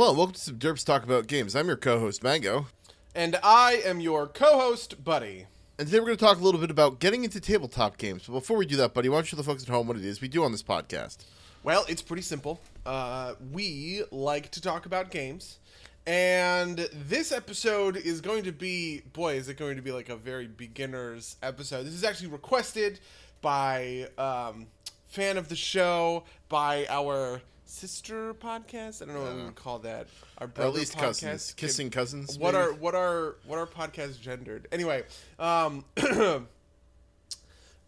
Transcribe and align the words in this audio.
Hello, 0.00 0.14
welcome 0.14 0.32
to 0.32 0.40
some 0.40 0.58
Derps 0.58 0.82
Talk 0.82 1.02
About 1.04 1.26
Games. 1.26 1.54
I'm 1.54 1.66
your 1.66 1.76
co-host 1.76 2.22
Mango, 2.22 2.68
And 3.14 3.36
I 3.42 3.82
am 3.84 4.00
your 4.00 4.26
co 4.26 4.58
host, 4.58 5.04
Buddy. 5.04 5.44
and 5.78 5.86
today 5.86 6.00
we're 6.00 6.06
going 6.06 6.16
to 6.16 6.24
talk 6.24 6.38
a 6.38 6.42
little 6.42 6.58
bit 6.58 6.70
about 6.70 7.00
getting 7.00 7.22
into 7.22 7.38
tabletop 7.38 7.98
games. 7.98 8.22
But 8.26 8.32
before 8.32 8.56
we 8.56 8.64
do 8.64 8.76
that, 8.76 8.94
buddy, 8.94 9.10
why 9.10 9.16
don't 9.18 9.30
you 9.30 9.36
tell 9.36 9.44
the 9.44 9.50
folks 9.50 9.62
at 9.62 9.68
home 9.68 9.86
what 9.86 9.98
it 9.98 10.04
is 10.06 10.22
we 10.22 10.28
do 10.28 10.42
on 10.42 10.52
this 10.52 10.62
podcast? 10.62 11.18
Well, 11.64 11.84
it's 11.86 12.00
pretty 12.00 12.22
simple. 12.22 12.62
Uh, 12.86 13.34
we 13.52 14.04
like 14.10 14.50
to 14.52 14.62
talk 14.62 14.86
about 14.86 15.10
games. 15.10 15.58
And 16.06 16.78
this 16.94 17.30
episode 17.30 17.98
is 17.98 18.22
going 18.22 18.44
to 18.44 18.52
be, 18.52 19.02
boy, 19.12 19.34
is 19.34 19.50
it 19.50 19.58
going 19.58 19.76
to 19.76 19.82
be 19.82 19.92
like 19.92 20.08
a 20.08 20.16
very 20.16 20.46
beginner's 20.46 21.36
episode. 21.42 21.82
This 21.84 21.92
is 21.92 22.04
actually 22.04 22.28
requested 22.28 23.00
by 23.42 24.08
um, 24.16 24.68
fan 25.08 25.36
of 25.36 25.50
the 25.50 25.56
show, 25.56 26.24
by 26.48 26.86
our 26.88 27.42
sister 27.70 28.34
podcast. 28.34 29.00
I 29.02 29.06
don't 29.06 29.14
know 29.14 29.22
what 29.22 29.36
we 29.36 29.44
would 29.44 29.54
call 29.54 29.78
that. 29.80 30.08
Our 30.38 30.46
brother 30.46 30.70
at 30.70 30.74
least 30.74 30.96
podcast. 30.96 31.00
cousins, 31.00 31.54
kissing 31.54 31.90
cousins. 31.90 32.38
what 32.38 32.54
maybe? 32.54 32.66
are 32.66 32.72
what 32.74 32.94
are 32.94 33.36
what 33.46 33.58
are 33.58 33.66
podcasts 33.66 34.20
gendered 34.20 34.66
anyway 34.72 35.04
um 35.38 35.84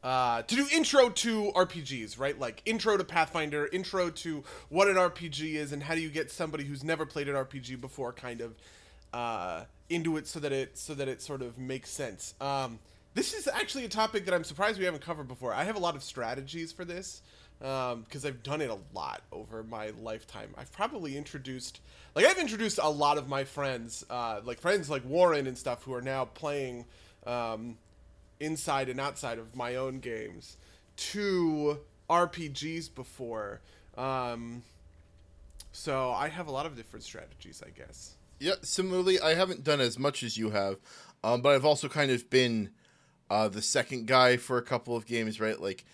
uh 0.03 0.43
to 0.43 0.55
do 0.55 0.67
intro 0.73 1.09
to 1.11 1.53
rpgs 1.53 2.19
right 2.19 2.39
like 2.39 2.61
intro 2.65 2.97
to 2.97 3.05
pathfinder 3.05 3.69
intro 3.73 4.11
to 4.11 4.43
what 4.69 4.89
an 4.89 4.97
rpg 4.97 5.55
is 5.55 5.73
and 5.73 5.83
how 5.83 5.95
do 5.95 6.01
you 6.01 6.11
get 6.11 6.31
somebody 6.31 6.65
who's 6.65 6.83
never 6.83 7.07
played 7.07 7.29
an 7.29 7.35
rpg 7.35 7.81
before 7.81 8.13
kind 8.13 8.41
of 8.41 8.55
uh 9.13 9.65
into 9.89 10.17
it 10.17 10.27
so 10.27 10.41
that 10.41 10.53
it 10.53 10.77
so 10.77 10.95
that 10.95 11.09
it 11.09 11.23
sort 11.23 11.43
of 11.43 11.57
makes 11.59 11.91
sense 11.91 12.35
um 12.41 12.79
this 13.15 13.35
is 13.35 13.47
actually 13.47 13.85
a 13.85 13.89
topic 13.89 14.25
that 14.25 14.35
i'm 14.35 14.45
surprised 14.45 14.79
we 14.79 14.85
haven't 14.85 15.03
covered 15.03 15.29
before 15.29 15.53
i 15.55 15.65
have 15.65 15.77
a 15.77 15.81
lot 15.81 15.95
of 15.95 16.03
strategies 16.03 16.73
for 16.73 16.85
this 16.85 17.23
because 17.63 18.27
I've 18.27 18.43
done 18.43 18.61
it 18.61 18.71
a 18.71 18.79
lot 18.93 19.23
over 19.31 19.63
my 19.63 19.91
lifetime. 20.03 20.53
I've 20.59 20.73
probably 20.73 21.17
introduced, 21.17 21.81
like, 22.17 22.27
I've 22.27 22.39
introduced 22.39 22.81
a 22.83 22.89
lot 22.89 23.19
of 23.19 23.29
my 23.29 23.45
friends, 23.45 24.05
uh, 24.11 24.41
like 24.43 24.59
friends 24.59 24.91
like 24.91 25.05
Warren 25.05 25.47
and 25.47 25.57
stuff, 25.57 25.85
who 25.85 25.95
are 25.95 26.03
now 26.03 26.25
playing 26.25 26.87
um, 27.25 27.79
inside 28.41 28.89
and 28.89 29.01
outside 29.01 29.39
of 29.39 29.55
my 29.55 29.77
own 29.77 30.01
games 30.01 30.57
to 30.97 31.79
RPGs 32.11 32.93
before. 32.93 33.61
Um, 33.97 34.65
so 35.71 36.11
I 36.11 36.29
have 36.29 36.49
a 36.49 36.51
lot 36.51 36.67
of 36.67 36.77
different 36.77 37.05
strategies, 37.05 37.63
I 37.65 37.71
guess. 37.71 38.17
Yeah, 38.41 38.55
similarly, 38.63 39.21
I 39.21 39.35
haven't 39.35 39.63
done 39.63 39.81
as 39.81 40.01
much 40.01 40.25
as 40.25 40.37
you 40.37 40.51
have, 40.51 40.79
um, 41.23 41.43
but 41.43 41.55
I've 41.55 41.65
also 41.65 41.89
kind 41.89 42.11
of 42.11 42.29
been 42.29 42.71
uh, 43.31 43.47
the 43.47 43.63
second 43.63 44.09
guy 44.09 44.37
for 44.37 44.59
a 44.59 44.63
couple 44.63 44.97
of 44.97 45.07
games, 45.07 45.41
right? 45.41 45.61
Like, 45.61 45.85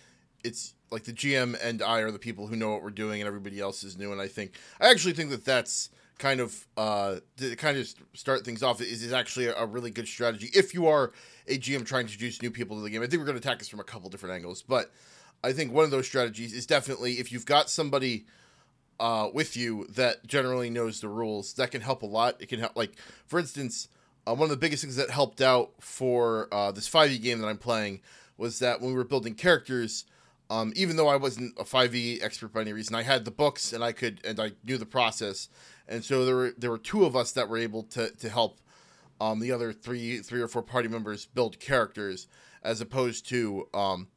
it's 0.42 0.72
like 0.90 1.04
the 1.04 1.12
GM 1.12 1.58
and 1.62 1.82
I 1.82 2.00
are 2.00 2.10
the 2.10 2.18
people 2.18 2.46
who 2.46 2.56
know 2.56 2.70
what 2.70 2.82
we're 2.82 2.90
doing, 2.90 3.20
and 3.20 3.28
everybody 3.28 3.60
else 3.60 3.84
is 3.84 3.98
new. 3.98 4.12
And 4.12 4.20
I 4.20 4.28
think 4.28 4.52
I 4.80 4.90
actually 4.90 5.14
think 5.14 5.30
that 5.30 5.44
that's 5.44 5.90
kind 6.18 6.40
of 6.40 6.66
uh, 6.76 7.16
to 7.36 7.56
kind 7.56 7.78
of 7.78 7.88
start 8.14 8.44
things 8.44 8.62
off 8.62 8.80
is, 8.80 9.02
is 9.02 9.12
actually 9.12 9.46
a, 9.46 9.66
really 9.66 9.90
good 9.90 10.08
strategy 10.08 10.50
if 10.52 10.74
you 10.74 10.86
are 10.88 11.12
a 11.46 11.56
GM 11.56 11.86
trying 11.86 12.06
to 12.06 12.12
introduce 12.12 12.42
new 12.42 12.50
people 12.50 12.76
to 12.76 12.82
the 12.82 12.90
game. 12.90 13.02
I 13.02 13.06
think 13.06 13.20
we're 13.20 13.26
going 13.26 13.40
to 13.40 13.46
attack 13.46 13.58
this 13.60 13.68
from 13.68 13.80
a 13.80 13.84
couple 13.84 14.10
different 14.10 14.34
angles, 14.34 14.62
but 14.62 14.90
I 15.44 15.52
think 15.52 15.72
one 15.72 15.84
of 15.84 15.90
those 15.90 16.06
strategies 16.06 16.52
is 16.52 16.66
definitely 16.66 17.14
if 17.14 17.30
you've 17.30 17.46
got 17.46 17.70
somebody 17.70 18.26
uh, 19.00 19.28
with 19.32 19.56
you 19.56 19.86
that 19.90 20.26
generally 20.26 20.70
knows 20.70 21.00
the 21.00 21.08
rules. 21.08 21.54
That 21.54 21.70
can 21.70 21.80
help 21.80 22.02
a 22.02 22.06
lot. 22.06 22.36
It 22.40 22.48
can 22.48 22.60
help, 22.60 22.76
like 22.76 22.96
for 23.26 23.38
instance, 23.38 23.88
uh, 24.26 24.34
one 24.34 24.44
of 24.44 24.50
the 24.50 24.56
biggest 24.56 24.82
things 24.82 24.96
that 24.96 25.10
helped 25.10 25.40
out 25.40 25.72
for 25.80 26.48
uh, 26.52 26.72
this 26.72 26.88
5e 26.88 27.22
game 27.22 27.40
that 27.40 27.46
I'm 27.46 27.58
playing 27.58 28.00
was 28.36 28.58
that 28.58 28.80
when 28.80 28.90
we 28.90 28.96
were 28.96 29.04
building 29.04 29.34
characters, 29.34 30.04
um, 30.50 30.72
even 30.76 30.96
though 30.96 31.08
I 31.08 31.16
wasn't 31.16 31.58
a 31.58 31.64
5e 31.64 32.22
expert 32.22 32.52
by 32.52 32.62
any 32.62 32.72
reason, 32.72 32.94
I 32.94 33.02
had 33.02 33.24
the 33.24 33.30
books 33.30 33.72
and 33.72 33.84
I 33.84 33.92
could 33.92 34.20
and 34.24 34.40
I 34.40 34.52
knew 34.64 34.78
the 34.78 34.86
process, 34.86 35.48
and 35.86 36.04
so 36.04 36.24
there 36.24 36.36
were 36.36 36.54
there 36.56 36.70
were 36.70 36.78
two 36.78 37.04
of 37.04 37.14
us 37.14 37.32
that 37.32 37.48
were 37.48 37.58
able 37.58 37.82
to 37.84 38.10
to 38.10 38.28
help 38.28 38.60
um, 39.20 39.40
the 39.40 39.52
other 39.52 39.72
three 39.72 40.18
three 40.18 40.40
or 40.40 40.48
four 40.48 40.62
party 40.62 40.88
members 40.88 41.26
build 41.26 41.60
characters 41.60 42.26
as 42.62 42.80
opposed 42.80 43.28
to 43.28 43.68
um, 43.74 44.08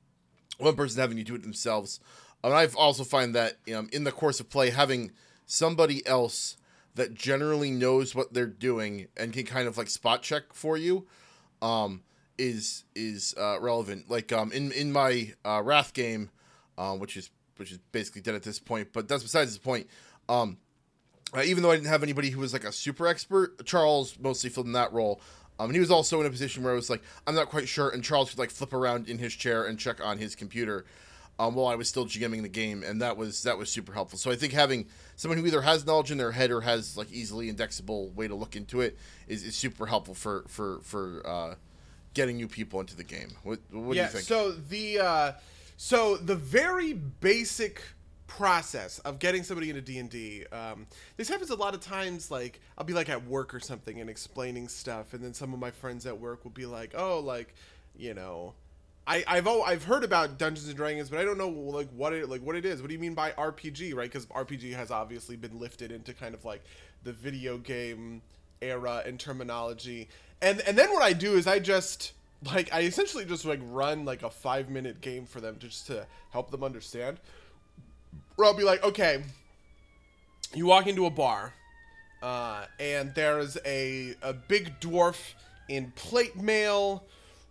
one 0.57 0.75
person 0.75 0.99
having 0.99 1.17
to 1.17 1.23
do 1.23 1.35
it 1.35 1.43
themselves. 1.43 1.99
And 2.43 2.53
I've 2.53 2.75
also 2.75 3.03
find 3.03 3.35
that 3.35 3.57
in 3.67 4.03
the 4.03 4.11
course 4.11 4.39
of 4.39 4.49
play, 4.49 4.71
having 4.71 5.11
somebody 5.45 6.05
else 6.07 6.57
that 6.95 7.13
generally 7.13 7.71
knows 7.71 8.15
what 8.15 8.33
they're 8.33 8.47
doing 8.47 9.07
and 9.15 9.31
can 9.31 9.45
kind 9.45 9.67
of 9.67 9.77
like 9.77 9.89
spot 9.89 10.23
check 10.23 10.53
for 10.53 10.75
you 10.75 11.07
um, 11.61 12.01
is 12.41 12.83
is 12.95 13.35
uh, 13.37 13.59
relevant. 13.59 14.09
Like 14.09 14.31
um, 14.31 14.51
in 14.51 14.71
in 14.71 14.91
my 14.91 15.33
uh, 15.45 15.61
Wrath 15.63 15.93
game, 15.93 16.31
uh, 16.77 16.95
which 16.95 17.15
is 17.15 17.29
which 17.57 17.71
is 17.71 17.77
basically 17.91 18.21
dead 18.21 18.35
at 18.35 18.43
this 18.43 18.59
point, 18.59 18.89
but 18.91 19.07
that's 19.07 19.23
besides 19.23 19.53
the 19.53 19.61
point. 19.61 19.87
Um, 20.27 20.57
uh, 21.33 21.43
even 21.43 21.63
though 21.63 21.71
I 21.71 21.75
didn't 21.75 21.87
have 21.87 22.03
anybody 22.03 22.29
who 22.29 22.39
was 22.39 22.53
like 22.53 22.63
a 22.63 22.71
super 22.71 23.07
expert, 23.07 23.65
Charles 23.65 24.17
mostly 24.19 24.49
filled 24.49 24.65
in 24.65 24.73
that 24.73 24.91
role. 24.91 25.21
Um, 25.59 25.67
and 25.67 25.75
he 25.75 25.79
was 25.79 25.91
also 25.91 26.19
in 26.19 26.25
a 26.25 26.29
position 26.29 26.63
where 26.63 26.73
I 26.73 26.75
was 26.75 26.89
like, 26.89 27.03
I'm 27.27 27.35
not 27.35 27.49
quite 27.49 27.67
sure, 27.67 27.89
and 27.89 28.03
Charles 28.03 28.31
could 28.31 28.39
like 28.39 28.49
flip 28.49 28.73
around 28.73 29.07
in 29.07 29.19
his 29.19 29.33
chair 29.33 29.65
and 29.65 29.77
check 29.77 30.03
on 30.03 30.17
his 30.17 30.35
computer, 30.35 30.85
um, 31.37 31.53
while 31.53 31.67
I 31.67 31.75
was 31.75 31.87
still 31.87 32.05
GMing 32.05 32.41
the 32.41 32.49
game, 32.49 32.83
and 32.83 33.01
that 33.01 33.15
was 33.15 33.43
that 33.43 33.57
was 33.57 33.69
super 33.69 33.93
helpful. 33.93 34.17
So 34.17 34.31
I 34.31 34.35
think 34.35 34.53
having 34.53 34.87
someone 35.15 35.37
who 35.37 35.45
either 35.45 35.61
has 35.61 35.85
knowledge 35.85 36.09
in 36.09 36.17
their 36.17 36.31
head 36.31 36.49
or 36.49 36.61
has 36.61 36.97
like 36.97 37.11
easily 37.11 37.47
indexable 37.47 38.09
way 38.09 38.27
to 38.27 38.35
look 38.35 38.55
into 38.55 38.81
it 38.81 38.97
is, 39.27 39.43
is 39.43 39.55
super 39.55 39.85
helpful 39.85 40.15
for 40.15 40.45
for 40.47 40.79
for 40.81 41.21
uh, 41.25 41.55
getting 42.13 42.37
new 42.37 42.47
people 42.47 42.79
into 42.79 42.95
the 42.95 43.03
game. 43.03 43.29
What 43.43 43.59
what 43.71 43.95
yeah, 43.95 44.03
do 44.03 44.07
you 44.07 44.13
think? 44.13 44.25
So 44.25 44.51
the 44.51 44.99
uh, 44.99 45.31
so 45.77 46.17
the 46.17 46.35
very 46.35 46.93
basic 46.93 47.81
process 48.27 48.99
of 48.99 49.19
getting 49.19 49.43
somebody 49.43 49.69
into 49.69 49.81
D 49.81 49.99
and 49.99 50.09
D. 50.09 50.45
Um, 50.51 50.87
this 51.17 51.27
happens 51.27 51.49
a 51.49 51.55
lot 51.55 51.73
of 51.73 51.81
times. 51.81 52.31
Like 52.31 52.61
I'll 52.77 52.85
be 52.85 52.93
like 52.93 53.09
at 53.09 53.25
work 53.25 53.53
or 53.53 53.59
something 53.59 53.99
and 53.99 54.09
explaining 54.09 54.67
stuff, 54.67 55.13
and 55.13 55.23
then 55.23 55.33
some 55.33 55.53
of 55.53 55.59
my 55.59 55.71
friends 55.71 56.05
at 56.05 56.17
work 56.17 56.43
will 56.43 56.51
be 56.51 56.65
like, 56.65 56.93
"Oh, 56.95 57.19
like 57.19 57.53
you 57.95 58.13
know." 58.13 58.53
I, 59.07 59.23
I've 59.27 59.47
oh, 59.47 59.63
I've 59.63 59.83
heard 59.83 60.03
about 60.03 60.37
Dungeons 60.37 60.67
and 60.67 60.77
Dragons, 60.77 61.09
but 61.09 61.17
I 61.17 61.25
don't 61.25 61.37
know 61.39 61.49
like 61.49 61.89
what 61.89 62.13
it 62.13 62.29
like 62.29 62.41
what 62.41 62.55
it 62.55 62.65
is. 62.65 62.81
What 62.81 62.89
do 62.89 62.93
you 62.93 62.99
mean 62.99 63.15
by 63.15 63.31
RPG, 63.31 63.95
right? 63.95 64.09
Because 64.09 64.27
RPG 64.27 64.75
has 64.75 64.91
obviously 64.91 65.35
been 65.35 65.59
lifted 65.59 65.91
into 65.91 66.13
kind 66.13 66.35
of 66.35 66.45
like 66.45 66.63
the 67.03 67.11
video 67.11 67.57
game 67.57 68.21
era 68.61 69.01
and 69.05 69.19
terminology. 69.19 70.07
And 70.41 70.61
and 70.61 70.77
then 70.77 70.91
what 70.91 71.03
I 71.03 71.13
do 71.13 71.35
is 71.35 71.47
I 71.47 71.59
just 71.59 72.13
like 72.45 72.73
I 72.73 72.81
essentially 72.81 73.25
just 73.25 73.45
like 73.45 73.59
run 73.63 74.05
like 74.05 74.23
a 74.23 74.29
five 74.29 74.69
minute 74.69 75.01
game 75.01 75.25
for 75.25 75.39
them 75.39 75.57
just 75.59 75.87
to 75.87 76.05
help 76.31 76.51
them 76.51 76.63
understand. 76.63 77.19
Where 78.35 78.47
I'll 78.47 78.57
be 78.57 78.63
like, 78.63 78.83
okay, 78.83 79.23
you 80.53 80.65
walk 80.65 80.87
into 80.87 81.05
a 81.05 81.09
bar, 81.09 81.53
uh, 82.23 82.65
and 82.79 83.13
there's 83.13 83.57
a 83.65 84.15
a 84.21 84.33
big 84.33 84.79
dwarf 84.79 85.33
in 85.69 85.91
plate 85.95 86.35
mail, 86.35 87.03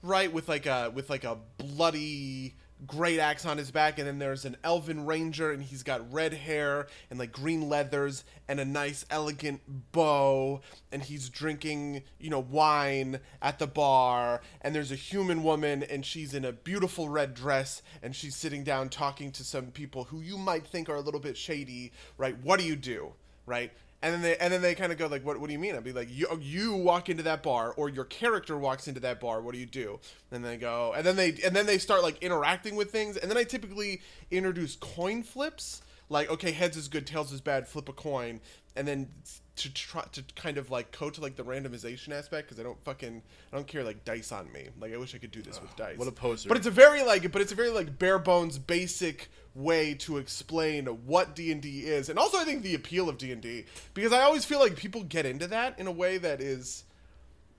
right, 0.02 0.32
with 0.32 0.48
like 0.48 0.66
a 0.66 0.90
with 0.94 1.10
like 1.10 1.24
a 1.24 1.38
bloody 1.58 2.54
great 2.86 3.18
axe 3.18 3.44
on 3.46 3.58
his 3.58 3.70
back, 3.70 3.98
and 3.98 4.06
then 4.06 4.18
there's 4.18 4.44
an 4.44 4.56
elven 4.64 5.06
ranger, 5.06 5.50
and 5.50 5.62
he's 5.62 5.82
got 5.82 6.12
red 6.12 6.32
hair 6.32 6.86
and 7.10 7.18
like 7.18 7.32
green 7.32 7.68
leathers 7.68 8.24
and 8.48 8.60
a 8.60 8.64
nice 8.64 9.04
elegant 9.10 9.60
bow, 9.92 10.60
and 10.92 11.02
he's 11.02 11.28
drinking 11.28 12.02
you 12.18 12.30
know 12.30 12.40
wine 12.40 13.20
at 13.42 13.58
the 13.58 13.66
bar, 13.66 14.40
and 14.60 14.74
there's 14.74 14.92
a 14.92 14.96
human 14.96 15.42
woman, 15.42 15.82
and 15.82 16.04
she's 16.04 16.34
in 16.34 16.44
a 16.44 16.52
beautiful 16.52 17.08
red 17.08 17.34
dress, 17.34 17.82
and 18.02 18.14
she's 18.14 18.36
sitting 18.36 18.64
down 18.64 18.88
talking 18.88 19.30
to 19.32 19.44
some 19.44 19.66
people 19.66 20.04
who 20.04 20.20
you 20.20 20.38
might 20.38 20.66
think 20.66 20.88
are 20.88 20.96
a 20.96 21.00
little 21.00 21.20
bit 21.20 21.36
shady, 21.36 21.92
right? 22.16 22.36
What 22.42 22.60
do 22.60 22.66
you 22.66 22.76
do, 22.76 23.12
right? 23.46 23.72
And 24.02 24.14
then 24.14 24.22
they 24.22 24.36
and 24.38 24.52
then 24.52 24.62
they 24.62 24.74
kind 24.74 24.92
of 24.92 24.98
go 24.98 25.06
like, 25.08 25.24
what, 25.26 25.38
what 25.38 25.48
do 25.48 25.52
you 25.52 25.58
mean? 25.58 25.76
I'd 25.76 25.84
be 25.84 25.92
like, 25.92 26.08
you 26.10 26.26
you 26.40 26.74
walk 26.74 27.10
into 27.10 27.22
that 27.24 27.42
bar, 27.42 27.74
or 27.76 27.90
your 27.90 28.04
character 28.06 28.56
walks 28.56 28.88
into 28.88 29.00
that 29.00 29.20
bar. 29.20 29.42
What 29.42 29.52
do 29.52 29.60
you 29.60 29.66
do? 29.66 30.00
And 30.30 30.42
then 30.42 30.52
they 30.52 30.56
go, 30.56 30.94
and 30.96 31.04
then 31.04 31.16
they 31.16 31.36
and 31.44 31.54
then 31.54 31.66
they 31.66 31.76
start 31.76 32.02
like 32.02 32.22
interacting 32.22 32.76
with 32.76 32.90
things. 32.90 33.18
And 33.18 33.30
then 33.30 33.36
I 33.36 33.44
typically 33.44 34.00
introduce 34.30 34.76
coin 34.76 35.22
flips, 35.22 35.82
like 36.08 36.30
okay, 36.30 36.52
heads 36.52 36.78
is 36.78 36.88
good, 36.88 37.06
tails 37.06 37.30
is 37.30 37.42
bad. 37.42 37.68
Flip 37.68 37.90
a 37.90 37.92
coin, 37.92 38.40
and 38.74 38.88
then 38.88 39.08
to 39.56 39.72
try 39.74 40.02
to 40.12 40.24
kind 40.36 40.56
of 40.56 40.70
like 40.70 40.90
code 40.90 41.12
to 41.12 41.20
like 41.20 41.36
the 41.36 41.44
randomization 41.44 42.12
aspect 42.12 42.48
because 42.48 42.58
I 42.58 42.62
don't 42.62 42.82
fucking 42.82 43.22
I 43.52 43.56
don't 43.56 43.66
care 43.66 43.84
like 43.84 44.06
dice 44.06 44.32
on 44.32 44.50
me. 44.52 44.68
Like 44.80 44.94
I 44.94 44.96
wish 44.96 45.14
I 45.14 45.18
could 45.18 45.30
do 45.30 45.42
this 45.42 45.60
with 45.60 45.76
dice. 45.76 45.98
what 45.98 46.08
a 46.08 46.12
poser. 46.12 46.48
But 46.48 46.56
it's 46.56 46.66
a 46.66 46.70
very 46.70 47.02
like 47.02 47.30
but 47.30 47.42
it's 47.42 47.52
a 47.52 47.54
very 47.54 47.68
like 47.68 47.98
bare 47.98 48.18
bones 48.18 48.58
basic 48.58 49.28
way 49.54 49.94
to 49.94 50.18
explain 50.18 50.86
what 50.86 51.34
D&D 51.34 51.80
is. 51.80 52.08
And 52.08 52.18
also 52.18 52.38
I 52.38 52.44
think 52.44 52.62
the 52.62 52.74
appeal 52.74 53.08
of 53.08 53.18
D&D 53.18 53.64
because 53.94 54.12
I 54.12 54.22
always 54.22 54.44
feel 54.44 54.60
like 54.60 54.76
people 54.76 55.02
get 55.02 55.26
into 55.26 55.46
that 55.48 55.78
in 55.78 55.86
a 55.86 55.92
way 55.92 56.18
that 56.18 56.40
is 56.40 56.84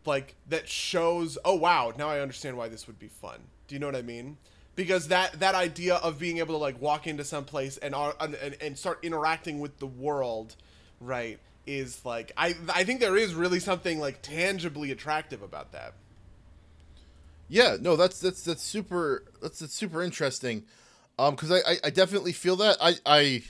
like 0.06 0.36
that 0.50 0.68
shows 0.68 1.38
oh 1.46 1.56
wow, 1.56 1.94
now 1.98 2.10
I 2.10 2.20
understand 2.20 2.58
why 2.58 2.70
this 2.70 2.88
would 2.88 3.00
be 3.00 3.08
fun. 3.08 3.40
Do 3.68 3.76
you 3.76 3.80
know 3.80 3.88
what 3.88 3.96
I 3.96 4.02
mean? 4.02 4.38
Because 4.76 5.10
that 5.10 5.40
that 5.40 5.54
idea 5.54 5.96
of 5.96 6.18
being 6.18 6.38
able 6.38 6.56
to 6.56 6.62
like 6.62 6.82
walk 6.82 7.08
into 7.08 7.24
some 7.24 7.46
place 7.46 7.78
and 7.78 7.94
and, 7.94 8.58
and 8.62 8.78
start 8.78 9.00
interacting 9.04 9.60
with 9.60 9.80
the 9.80 9.88
world, 9.88 10.56
right? 11.00 11.40
Is 11.68 12.04
like 12.06 12.32
I 12.38 12.56
I 12.74 12.84
think 12.86 13.02
there 13.02 13.18
is 13.18 13.36
really 13.36 13.60
something 13.60 14.00
like 14.00 14.22
tangibly 14.22 14.92
attractive 14.92 15.42
about 15.42 15.74
that. 15.74 15.94
Yeah, 17.50 17.76
no, 17.80 17.98
that's 17.98 18.20
that's 18.20 18.44
that's 18.44 18.64
super 18.64 19.26
that's 19.42 19.60
that's 19.60 19.74
super 19.74 20.02
interesting. 20.02 20.64
Um, 21.22 21.36
because 21.36 21.52
I, 21.52 21.58
I 21.58 21.78
I 21.86 21.90
definitely 21.92 22.32
feel 22.32 22.56
that 22.56 22.78
I 22.82 22.96
I 23.06 23.44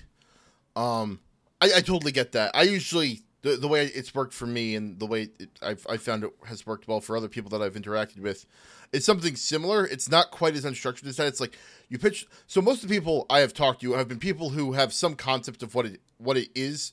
um 0.75 1.21
I, 1.61 1.67
I 1.77 1.81
totally 1.81 2.11
get 2.11 2.33
that. 2.33 2.51
I 2.53 2.63
usually 2.63 3.21
the 3.43 3.55
the 3.55 3.69
way 3.69 3.85
it's 3.85 4.13
worked 4.13 4.33
for 4.33 4.45
me 4.45 4.75
and 4.75 4.99
the 4.99 5.05
way 5.05 5.29
it, 5.39 5.49
I've 5.61 5.87
I 5.89 5.95
found 5.95 6.25
it 6.25 6.31
has 6.47 6.67
worked 6.67 6.89
well 6.89 6.99
for 6.99 7.15
other 7.15 7.29
people 7.29 7.49
that 7.51 7.61
I've 7.61 7.75
interacted 7.75 8.19
with. 8.19 8.45
It's 8.91 9.05
something 9.05 9.37
similar. 9.37 9.85
It's 9.87 10.11
not 10.11 10.31
quite 10.31 10.55
as 10.55 10.65
unstructured 10.65 11.07
as 11.07 11.15
that. 11.15 11.27
It's 11.27 11.39
like 11.39 11.57
you 11.87 11.97
pitch. 11.97 12.27
So 12.45 12.61
most 12.61 12.83
of 12.83 12.89
the 12.89 12.95
people 12.95 13.25
I 13.29 13.39
have 13.39 13.53
talked 13.53 13.79
to 13.81 13.93
have 13.93 14.09
been 14.09 14.19
people 14.19 14.49
who 14.49 14.73
have 14.73 14.91
some 14.91 15.15
concept 15.15 15.63
of 15.63 15.73
what 15.73 15.85
it 15.85 16.01
what 16.17 16.35
it 16.35 16.49
is. 16.53 16.91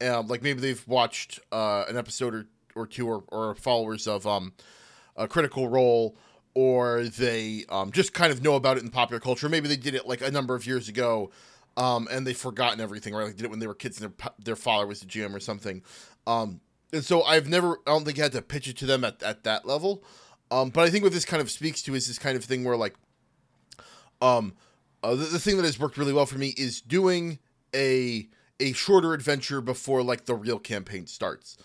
Um, 0.00 0.26
like 0.26 0.42
maybe 0.42 0.60
they've 0.60 0.86
watched 0.88 1.38
uh, 1.52 1.84
an 1.88 1.96
episode 1.96 2.34
or, 2.34 2.46
or 2.74 2.86
two 2.88 3.08
or, 3.08 3.22
or 3.28 3.54
followers 3.54 4.08
of 4.08 4.26
um, 4.26 4.54
a 5.16 5.28
Critical 5.28 5.68
Role, 5.68 6.16
or 6.56 7.04
they 7.04 7.66
um, 7.68 7.92
just 7.92 8.14
kind 8.14 8.32
of 8.32 8.42
know 8.42 8.54
about 8.54 8.78
it 8.78 8.82
in 8.82 8.88
popular 8.88 9.20
culture. 9.20 9.46
Maybe 9.46 9.68
they 9.68 9.76
did 9.76 9.94
it 9.94 10.06
like 10.06 10.22
a 10.22 10.30
number 10.30 10.54
of 10.54 10.66
years 10.66 10.88
ago, 10.88 11.30
um, 11.76 12.08
and 12.10 12.26
they've 12.26 12.34
forgotten 12.34 12.80
everything, 12.80 13.14
right? 13.14 13.26
Like 13.26 13.36
did 13.36 13.44
it 13.44 13.50
when 13.50 13.58
they 13.58 13.66
were 13.66 13.74
kids 13.74 14.00
and 14.00 14.10
their 14.10 14.30
their 14.42 14.56
father 14.56 14.86
was 14.86 15.00
the 15.00 15.06
GM 15.06 15.34
or 15.34 15.40
something. 15.40 15.82
Um, 16.26 16.62
and 16.94 17.04
so 17.04 17.22
I've 17.24 17.46
never, 17.46 17.72
I 17.86 17.90
don't 17.90 18.06
think 18.06 18.18
I 18.18 18.22
had 18.22 18.32
to 18.32 18.40
pitch 18.40 18.68
it 18.68 18.78
to 18.78 18.86
them 18.86 19.04
at, 19.04 19.22
at 19.22 19.44
that 19.44 19.66
level. 19.66 20.02
Um, 20.50 20.70
but 20.70 20.84
I 20.84 20.88
think 20.88 21.04
what 21.04 21.12
this 21.12 21.26
kind 21.26 21.42
of 21.42 21.50
speaks 21.50 21.82
to 21.82 21.94
is 21.94 22.08
this 22.08 22.18
kind 22.18 22.38
of 22.38 22.44
thing 22.44 22.64
where 22.64 22.76
like, 22.76 22.94
um, 24.22 24.54
uh, 25.02 25.10
the, 25.10 25.26
the 25.26 25.38
thing 25.38 25.56
that 25.56 25.66
has 25.66 25.78
worked 25.78 25.98
really 25.98 26.14
well 26.14 26.24
for 26.24 26.38
me 26.38 26.54
is 26.56 26.80
doing 26.80 27.38
a 27.74 28.28
a 28.60 28.72
shorter 28.72 29.12
adventure 29.12 29.60
before 29.60 30.02
like 30.02 30.24
the 30.24 30.34
real 30.34 30.58
campaign 30.58 31.06
starts. 31.06 31.58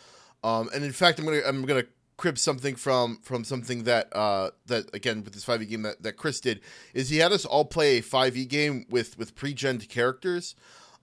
Um, 0.44 0.70
and 0.74 0.84
in 0.84 0.92
fact, 0.92 1.18
I'm 1.18 1.24
gonna 1.24 1.44
I'm 1.46 1.64
gonna 1.64 1.86
crib 2.22 2.38
something 2.38 2.76
from 2.76 3.18
from 3.24 3.44
something 3.44 3.84
that 3.86 4.08
uh 4.16 4.52
that 4.68 4.94
again 4.94 5.24
with 5.24 5.34
this 5.34 5.44
5e 5.44 5.68
game 5.68 5.82
that, 5.82 6.04
that 6.04 6.18
Chris 6.18 6.40
did 6.40 6.62
is 6.94 7.10
he 7.10 7.18
had 7.18 7.32
us 7.32 7.46
all 7.46 7.66
play 7.66 7.98
a 7.98 8.02
5e 8.04 8.48
game 8.48 8.86
with 8.92 9.18
with 9.18 9.34
pre-gen 9.34 9.80
characters 9.80 10.54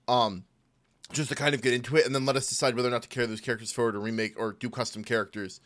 um 0.06 0.44
just 1.12 1.28
to 1.28 1.34
kind 1.34 1.56
of 1.56 1.60
get 1.60 1.72
into 1.72 1.96
it 1.96 2.06
and 2.06 2.14
then 2.14 2.24
let 2.24 2.36
us 2.36 2.48
decide 2.48 2.76
whether 2.76 2.86
or 2.86 2.92
not 2.92 3.02
to 3.02 3.08
carry 3.08 3.26
those 3.26 3.40
characters 3.40 3.72
forward 3.72 3.96
or 3.96 3.98
remake 3.98 4.38
or 4.38 4.52
do 4.52 4.70
custom 4.70 5.02
characters 5.02 5.60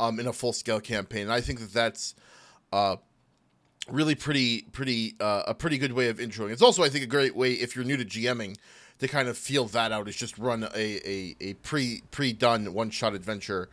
um 0.00 0.18
in 0.18 0.26
a 0.26 0.32
full 0.32 0.52
scale 0.52 0.80
campaign. 0.80 1.22
And 1.22 1.32
I 1.32 1.40
think 1.40 1.60
that 1.60 1.72
that's 1.72 2.16
uh 2.72 2.96
really 3.88 4.16
pretty 4.16 4.62
pretty 4.72 5.14
uh, 5.20 5.44
a 5.46 5.54
pretty 5.54 5.78
good 5.78 5.92
way 5.92 6.08
of 6.08 6.18
introing 6.18 6.50
it's 6.50 6.62
also 6.62 6.82
I 6.82 6.88
think 6.88 7.04
a 7.04 7.06
great 7.06 7.36
way 7.36 7.52
if 7.52 7.76
you're 7.76 7.84
new 7.84 7.96
to 7.96 8.04
GMing 8.04 8.56
to 8.98 9.06
kind 9.06 9.28
of 9.28 9.38
feel 9.38 9.66
that 9.66 9.92
out. 9.92 10.08
Is 10.08 10.16
just 10.16 10.36
run 10.36 10.64
a 10.64 10.68
a, 10.74 11.36
a 11.40 11.54
pre 11.54 12.02
pre 12.10 12.32
done 12.32 12.72
one 12.72 12.90
shot 12.90 13.14
adventure 13.14 13.68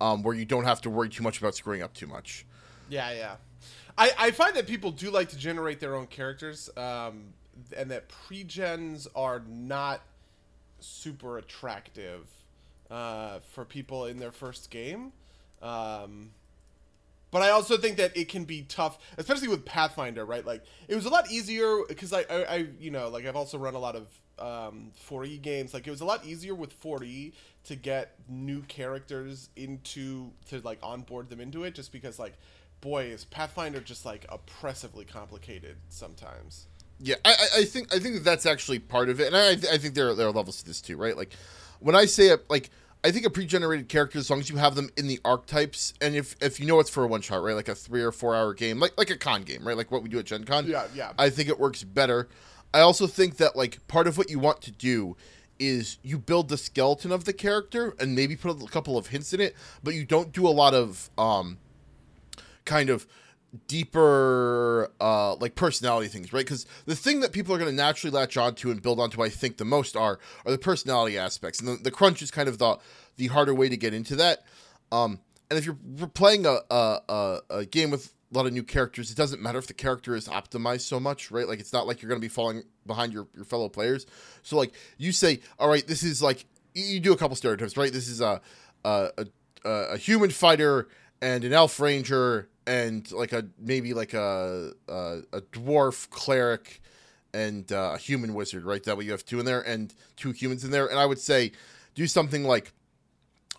um, 0.00 0.22
where 0.22 0.34
you 0.34 0.44
don't 0.44 0.64
have 0.64 0.80
to 0.82 0.90
worry 0.90 1.08
too 1.08 1.22
much 1.22 1.38
about 1.38 1.54
screwing 1.54 1.82
up 1.82 1.94
too 1.94 2.06
much. 2.06 2.46
Yeah, 2.88 3.12
yeah. 3.12 3.36
I, 3.96 4.10
I 4.18 4.30
find 4.32 4.56
that 4.56 4.66
people 4.66 4.90
do 4.90 5.10
like 5.10 5.28
to 5.30 5.38
generate 5.38 5.80
their 5.80 5.94
own 5.94 6.06
characters, 6.06 6.68
um, 6.76 7.32
and 7.76 7.90
that 7.90 8.08
pre-gens 8.08 9.06
are 9.14 9.42
not 9.48 10.02
super 10.80 11.38
attractive 11.38 12.28
uh, 12.90 13.38
for 13.52 13.64
people 13.64 14.06
in 14.06 14.18
their 14.18 14.32
first 14.32 14.70
game. 14.70 15.12
Um, 15.62 16.32
but 17.30 17.42
I 17.42 17.50
also 17.50 17.76
think 17.76 17.96
that 17.96 18.16
it 18.16 18.28
can 18.28 18.44
be 18.44 18.62
tough, 18.62 18.98
especially 19.16 19.48
with 19.48 19.64
Pathfinder, 19.64 20.24
right? 20.24 20.44
Like 20.46 20.62
it 20.86 20.94
was 20.94 21.04
a 21.04 21.08
lot 21.08 21.30
easier 21.30 21.80
because 21.88 22.12
I, 22.12 22.20
I, 22.30 22.44
I, 22.44 22.66
you 22.78 22.90
know, 22.90 23.08
like 23.08 23.26
I've 23.26 23.34
also 23.34 23.58
run 23.58 23.74
a 23.74 23.78
lot 23.78 23.96
of 23.96 24.06
um, 24.38 24.92
4E 25.08 25.40
games. 25.42 25.74
Like 25.74 25.86
it 25.86 25.90
was 25.90 26.00
a 26.00 26.04
lot 26.04 26.24
easier 26.24 26.54
with 26.54 26.80
4E 26.80 27.32
to 27.64 27.76
get 27.76 28.14
new 28.28 28.62
characters 28.62 29.48
into 29.56 30.30
to 30.48 30.60
like 30.60 30.78
onboard 30.82 31.30
them 31.30 31.40
into 31.40 31.64
it, 31.64 31.74
just 31.74 31.92
because 31.92 32.18
like, 32.18 32.34
boy, 32.80 33.06
is 33.06 33.24
Pathfinder 33.24 33.80
just 33.80 34.04
like 34.04 34.26
oppressively 34.28 35.04
complicated 35.04 35.76
sometimes. 35.88 36.66
Yeah, 37.00 37.16
I, 37.24 37.34
I 37.58 37.64
think 37.64 37.94
I 37.94 37.98
think 37.98 38.22
that's 38.22 38.46
actually 38.46 38.78
part 38.78 39.08
of 39.08 39.20
it, 39.20 39.26
and 39.32 39.36
I, 39.36 39.50
I 39.72 39.78
think 39.78 39.94
there 39.94 40.10
are, 40.10 40.14
there 40.14 40.28
are 40.28 40.32
levels 40.32 40.58
to 40.58 40.64
this 40.64 40.80
too, 40.80 40.96
right? 40.96 41.16
Like 41.16 41.32
when 41.80 41.94
I 41.96 42.04
say 42.04 42.28
it, 42.28 42.48
like 42.48 42.70
I 43.04 43.10
think 43.10 43.26
a 43.26 43.30
pre-generated 43.30 43.88
character, 43.90 44.18
as 44.18 44.30
long 44.30 44.40
as 44.40 44.48
you 44.48 44.56
have 44.56 44.74
them 44.76 44.88
in 44.96 45.08
the 45.08 45.20
archetypes, 45.24 45.92
and 46.00 46.14
if 46.14 46.36
if 46.40 46.58
you 46.58 46.66
know 46.66 46.80
it's 46.80 46.88
for 46.88 47.04
a 47.04 47.06
one 47.06 47.20
shot, 47.20 47.42
right, 47.42 47.54
like 47.54 47.68
a 47.68 47.74
three 47.74 48.02
or 48.02 48.12
four 48.12 48.34
hour 48.34 48.54
game, 48.54 48.80
like 48.80 48.96
like 48.96 49.10
a 49.10 49.18
con 49.18 49.42
game, 49.42 49.66
right, 49.66 49.76
like 49.76 49.90
what 49.90 50.02
we 50.02 50.08
do 50.08 50.18
at 50.18 50.24
Gen 50.24 50.44
Con. 50.44 50.66
Yeah, 50.66 50.86
yeah. 50.94 51.12
I 51.18 51.28
think 51.28 51.48
it 51.48 51.58
works 51.58 51.82
better. 51.84 52.28
I 52.74 52.80
also 52.80 53.06
think 53.06 53.36
that 53.36 53.54
like 53.54 53.86
part 53.86 54.08
of 54.08 54.18
what 54.18 54.28
you 54.28 54.40
want 54.40 54.60
to 54.62 54.72
do 54.72 55.16
is 55.60 55.98
you 56.02 56.18
build 56.18 56.48
the 56.48 56.58
skeleton 56.58 57.12
of 57.12 57.24
the 57.24 57.32
character 57.32 57.94
and 58.00 58.16
maybe 58.16 58.34
put 58.34 58.60
a 58.60 58.66
couple 58.66 58.98
of 58.98 59.06
hints 59.06 59.32
in 59.32 59.40
it, 59.40 59.54
but 59.84 59.94
you 59.94 60.04
don't 60.04 60.32
do 60.32 60.46
a 60.46 60.50
lot 60.50 60.74
of 60.74 61.08
um 61.16 61.58
kind 62.64 62.90
of 62.90 63.06
deeper 63.68 64.90
uh 65.00 65.36
like 65.36 65.54
personality 65.54 66.08
things 66.08 66.32
right? 66.32 66.44
Because 66.44 66.66
the 66.86 66.96
thing 66.96 67.20
that 67.20 67.30
people 67.30 67.54
are 67.54 67.58
going 67.58 67.70
to 67.70 67.76
naturally 67.76 68.12
latch 68.12 68.36
onto 68.36 68.72
and 68.72 68.82
build 68.82 68.98
onto 68.98 69.22
i 69.22 69.28
think 69.28 69.58
the 69.58 69.64
most 69.64 69.94
are 69.94 70.18
are 70.44 70.50
the 70.50 70.58
personality 70.58 71.16
aspects 71.16 71.60
and 71.60 71.68
the, 71.68 71.76
the 71.76 71.90
crunch 71.92 72.20
is 72.20 72.32
kind 72.32 72.48
of 72.48 72.58
the 72.58 72.76
the 73.16 73.28
harder 73.28 73.54
way 73.54 73.68
to 73.68 73.76
get 73.76 73.94
into 73.94 74.16
that. 74.16 74.42
Um 74.90 75.20
and 75.50 75.58
if 75.58 75.66
you're 75.66 76.08
playing 76.08 76.46
a, 76.46 76.58
a, 76.70 77.00
a, 77.08 77.40
a 77.50 77.64
game 77.66 77.90
with 77.90 78.13
a 78.34 78.36
lot 78.36 78.46
of 78.46 78.52
new 78.52 78.62
characters 78.62 79.10
it 79.10 79.16
doesn't 79.16 79.40
matter 79.40 79.58
if 79.58 79.66
the 79.66 79.74
character 79.74 80.14
is 80.14 80.28
optimized 80.28 80.82
so 80.82 80.98
much 80.98 81.30
right 81.30 81.46
like 81.46 81.60
it's 81.60 81.72
not 81.72 81.86
like 81.86 82.02
you're 82.02 82.08
going 82.08 82.20
to 82.20 82.24
be 82.24 82.28
falling 82.28 82.62
behind 82.86 83.12
your, 83.12 83.26
your 83.34 83.44
fellow 83.44 83.68
players 83.68 84.06
so 84.42 84.56
like 84.56 84.74
you 84.98 85.12
say 85.12 85.40
all 85.58 85.68
right 85.68 85.86
this 85.86 86.02
is 86.02 86.22
like 86.22 86.44
you 86.74 87.00
do 87.00 87.12
a 87.12 87.16
couple 87.16 87.36
stereotypes 87.36 87.76
right 87.76 87.92
this 87.92 88.08
is 88.08 88.20
a 88.20 88.40
a, 88.84 89.10
a, 89.64 89.68
a 89.68 89.96
human 89.96 90.30
fighter 90.30 90.88
and 91.22 91.44
an 91.44 91.52
elf 91.52 91.78
ranger 91.80 92.48
and 92.66 93.10
like 93.12 93.32
a 93.32 93.46
maybe 93.58 93.94
like 93.94 94.14
a 94.14 94.72
a, 94.88 95.18
a 95.32 95.40
dwarf 95.40 96.10
cleric 96.10 96.80
and 97.34 97.72
uh, 97.72 97.92
a 97.94 97.98
human 97.98 98.32
wizard, 98.32 98.64
right? 98.64 98.82
That 98.84 98.96
way 98.96 99.04
you 99.04 99.10
have 99.10 99.24
two 99.24 99.40
in 99.40 99.44
there 99.44 99.60
and 99.60 99.92
two 100.16 100.30
humans 100.30 100.64
in 100.64 100.70
there. 100.70 100.86
And 100.86 100.98
I 100.98 101.04
would 101.04 101.18
say 101.18 101.52
do 101.94 102.06
something 102.06 102.44
like 102.44 102.72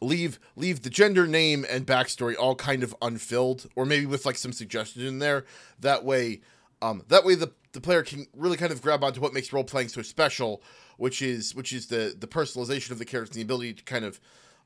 leave 0.01 0.39
leave 0.55 0.81
the 0.81 0.89
gender, 0.89 1.27
name, 1.27 1.65
and 1.69 1.85
backstory 1.85 2.35
all 2.37 2.55
kind 2.55 2.83
of 2.83 2.95
unfilled, 3.01 3.67
or 3.75 3.85
maybe 3.85 4.05
with 4.05 4.25
like 4.25 4.37
some 4.37 4.53
suggestions 4.53 5.05
in 5.05 5.19
there. 5.19 5.45
That 5.79 6.03
way, 6.03 6.41
um, 6.81 7.03
that 7.07 7.25
way 7.25 7.35
the 7.35 7.51
the 7.73 7.81
player 7.81 8.03
can 8.03 8.27
really 8.35 8.57
kind 8.57 8.71
of 8.71 8.81
grab 8.81 9.03
onto 9.03 9.19
what 9.21 9.33
makes 9.33 9.51
role 9.51 9.63
playing 9.63 9.89
so 9.89 10.01
special, 10.01 10.61
which 10.97 11.21
is 11.21 11.55
which 11.55 11.73
is 11.73 11.87
the 11.87 12.15
the 12.17 12.27
personalization 12.27 12.91
of 12.91 12.99
the 12.99 13.05
characters 13.05 13.35
and 13.35 13.41
the 13.41 13.45
ability 13.45 13.73
to 13.73 13.83
kind 13.83 14.05
of 14.05 14.19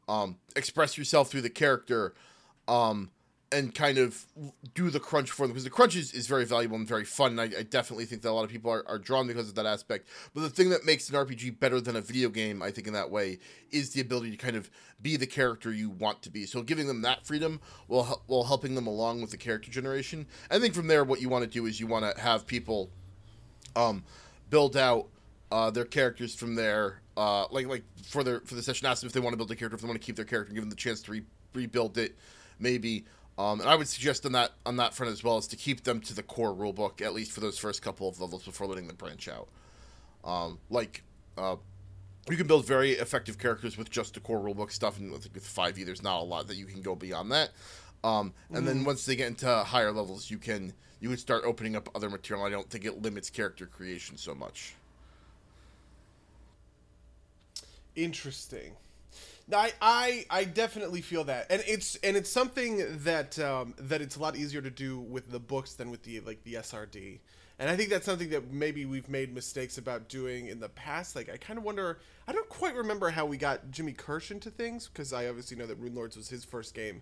um, 0.08 0.38
express 0.56 0.98
yourself 0.98 1.30
through 1.30 1.42
the 1.42 1.50
character. 1.50 2.14
Um, 2.68 3.12
and 3.52 3.74
kind 3.74 3.98
of 3.98 4.26
do 4.76 4.90
the 4.90 5.00
crunch 5.00 5.32
for 5.32 5.44
them 5.44 5.52
because 5.52 5.64
the 5.64 5.70
crunch 5.70 5.96
is, 5.96 6.14
is 6.14 6.28
very 6.28 6.46
valuable 6.46 6.76
and 6.76 6.88
very 6.88 7.04
fun. 7.04 7.38
And 7.38 7.42
I, 7.42 7.60
I, 7.60 7.64
definitely 7.64 8.06
think 8.06 8.22
that 8.22 8.30
a 8.30 8.32
lot 8.32 8.44
of 8.44 8.52
people 8.52 8.72
are, 8.72 8.88
are 8.88 9.00
drawn 9.00 9.26
because 9.26 9.50
of 9.50 9.56
that 9.56 9.66
aspect. 9.66 10.08
But 10.36 10.42
the 10.42 10.50
thing 10.50 10.70
that 10.70 10.86
makes 10.86 11.10
an 11.10 11.16
RPG 11.16 11.60
better 11.60 11.82
than 11.82 11.96
a 11.96 12.02
video 12.02 12.30
game, 12.30 12.62
I 12.62 12.70
think, 12.70 12.86
in 12.86 12.94
that 12.94 13.10
way, 13.10 13.40
is 13.72 13.90
the 13.92 14.02
ability 14.02 14.32
to 14.32 14.38
kind 14.38 14.56
of 14.56 14.70
be 15.02 15.18
the 15.18 15.26
character 15.26 15.72
you 15.72 15.90
want 15.90 16.22
to 16.24 16.30
be. 16.30 16.46
So 16.46 16.62
giving 16.62 16.86
them 16.86 17.02
that 17.02 17.26
freedom 17.26 17.60
while, 17.88 18.22
while 18.28 18.44
helping 18.44 18.76
them 18.76 18.86
along 18.86 19.22
with 19.22 19.32
the 19.32 19.38
character 19.38 19.72
generation. 19.72 20.28
I 20.52 20.60
think 20.60 20.76
from 20.76 20.88
there, 20.88 21.04
what 21.04 21.20
you 21.22 21.30
want 21.30 21.44
to 21.44 21.50
do 21.50 21.66
is 21.66 21.80
you 21.80 21.88
want 21.88 22.06
to 22.06 22.22
have 22.22 22.46
people 22.46 22.92
um, 23.76 24.04
build 24.50 24.78
out 24.78 25.08
uh, 25.52 25.72
their 25.72 25.86
characters 25.86 26.36
from 26.36 26.56
there. 26.56 27.02
Uh, 27.18 27.46
like 27.52 27.68
like 27.68 27.84
for 28.04 28.24
their 28.24 28.40
for 28.42 28.56
the 28.56 28.62
session, 28.62 28.88
ask 28.88 29.02
them 29.02 29.08
if 29.08 29.14
they 29.14 29.20
want 29.20 29.34
to 29.34 29.38
build 29.38 29.52
a 29.52 29.56
character, 29.56 29.76
if 29.76 29.82
they 29.82 29.88
want 29.88 30.00
to 30.00 30.06
keep 30.06 30.16
their 30.16 30.26
character, 30.26 30.54
give 30.54 30.62
them 30.62 30.70
the 30.70 30.76
chance 30.76 31.02
to 31.02 31.12
re- 31.12 31.26
rebuild 31.54 31.98
it, 31.98 32.16
maybe. 32.60 33.06
Um, 33.40 33.62
and 33.62 33.70
I 33.70 33.76
would 33.76 33.88
suggest 33.88 34.26
on 34.26 34.34
that 34.34 34.52
on 34.66 34.76
that 34.76 34.94
front 34.94 35.14
as 35.14 35.24
well 35.24 35.38
is 35.38 35.48
to 35.48 35.56
keep 35.56 35.86
them 35.86 36.02
to 36.02 36.14
the 36.14 36.22
core 36.22 36.54
rulebook 36.54 37.02
at 37.02 37.14
least 37.14 37.32
for 37.32 37.40
those 37.40 37.58
first 37.58 37.82
couple 37.82 38.10
of 38.10 38.20
levels 38.20 38.44
before 38.44 38.68
letting 38.68 38.88
them 38.88 38.98
branch 38.98 39.30
out. 39.30 39.48
Um, 40.26 40.60
like 40.70 41.04
uh, 41.38 41.56
you 42.30 42.36
can 42.36 42.48
build 42.48 42.66
very 42.66 42.92
effective 42.92 43.40
characters 43.40 43.78
with 43.78 43.90
just 43.90 44.16
the 44.16 44.20
core 44.20 44.42
rulebook 44.42 44.74
stuff, 44.74 45.00
and 45.00 45.10
with, 45.10 45.34
with 45.34 45.46
5e, 45.46 45.86
there's 45.86 46.04
not 46.04 46.20
a 46.20 46.24
lot 46.24 46.48
that 46.48 46.58
you 46.58 46.66
can 46.66 46.82
go 46.82 46.96
beyond 46.96 47.32
that. 47.32 47.52
Um, 48.04 48.34
and 48.50 48.64
mm. 48.64 48.68
then 48.68 48.84
once 48.84 49.06
they 49.06 49.16
get 49.16 49.28
into 49.28 49.48
higher 49.48 49.94
levels, 49.94 50.30
you 50.30 50.38
can 50.38 50.74
you 51.00 51.08
can 51.08 51.18
start 51.18 51.46
opening 51.46 51.78
up 51.78 51.88
other 51.96 52.10
material. 52.10 52.46
I 52.46 52.50
don't 52.50 52.70
think 52.70 52.84
it 52.84 53.02
limits 53.02 53.30
character 53.30 53.66
creation 53.66 54.18
so 54.18 54.36
much. 54.36 54.76
Interesting. 57.96 58.74
I, 59.54 59.72
I 59.82 60.26
I 60.30 60.44
definitely 60.44 61.02
feel 61.02 61.24
that, 61.26 61.48
and 61.50 61.64
it's 61.68 61.96
and 61.98 62.16
it's 62.16 62.30
something 62.30 62.86
that 63.04 63.40
um, 63.40 63.74
that 63.80 64.02
it's 64.02 64.16
a 64.16 64.20
lot 64.20 64.36
easier 64.36 64.62
to 64.62 64.70
do 64.70 65.00
with 65.00 65.32
the 65.32 65.40
books 65.40 65.74
than 65.74 65.90
with 65.90 66.04
the 66.04 66.20
like 66.20 66.44
the 66.44 66.56
SRD, 66.56 67.20
and 67.58 67.70
I 67.70 67.76
think 67.76 67.90
that's 67.90 68.06
something 68.06 68.30
that 68.30 68.52
maybe 68.52 68.86
we've 68.86 69.10
made 69.10 69.34
mistakes 69.34 69.78
about 69.78 70.08
doing 70.08 70.48
in 70.48 70.60
the 70.60 70.70
past. 70.70 71.16
Like 71.16 71.30
I 71.30 71.38
kind 71.38 71.58
of 71.58 71.64
wonder, 71.64 72.00
I 72.28 72.32
don't 72.32 72.50
quite 72.50 72.76
remember 72.76 73.10
how 73.10 73.26
we 73.26 73.38
got 73.38 73.72
Jimmy 73.72 73.94
Kirsch 73.94 74.32
into 74.32 74.52
things 74.52 74.88
because 74.88 75.14
I 75.14 75.28
obviously 75.28 75.58
know 75.58 75.66
that 75.66 75.82
Runelords 75.82 76.16
was 76.16 76.30
his 76.30 76.46
first 76.46 76.76
game, 76.76 77.02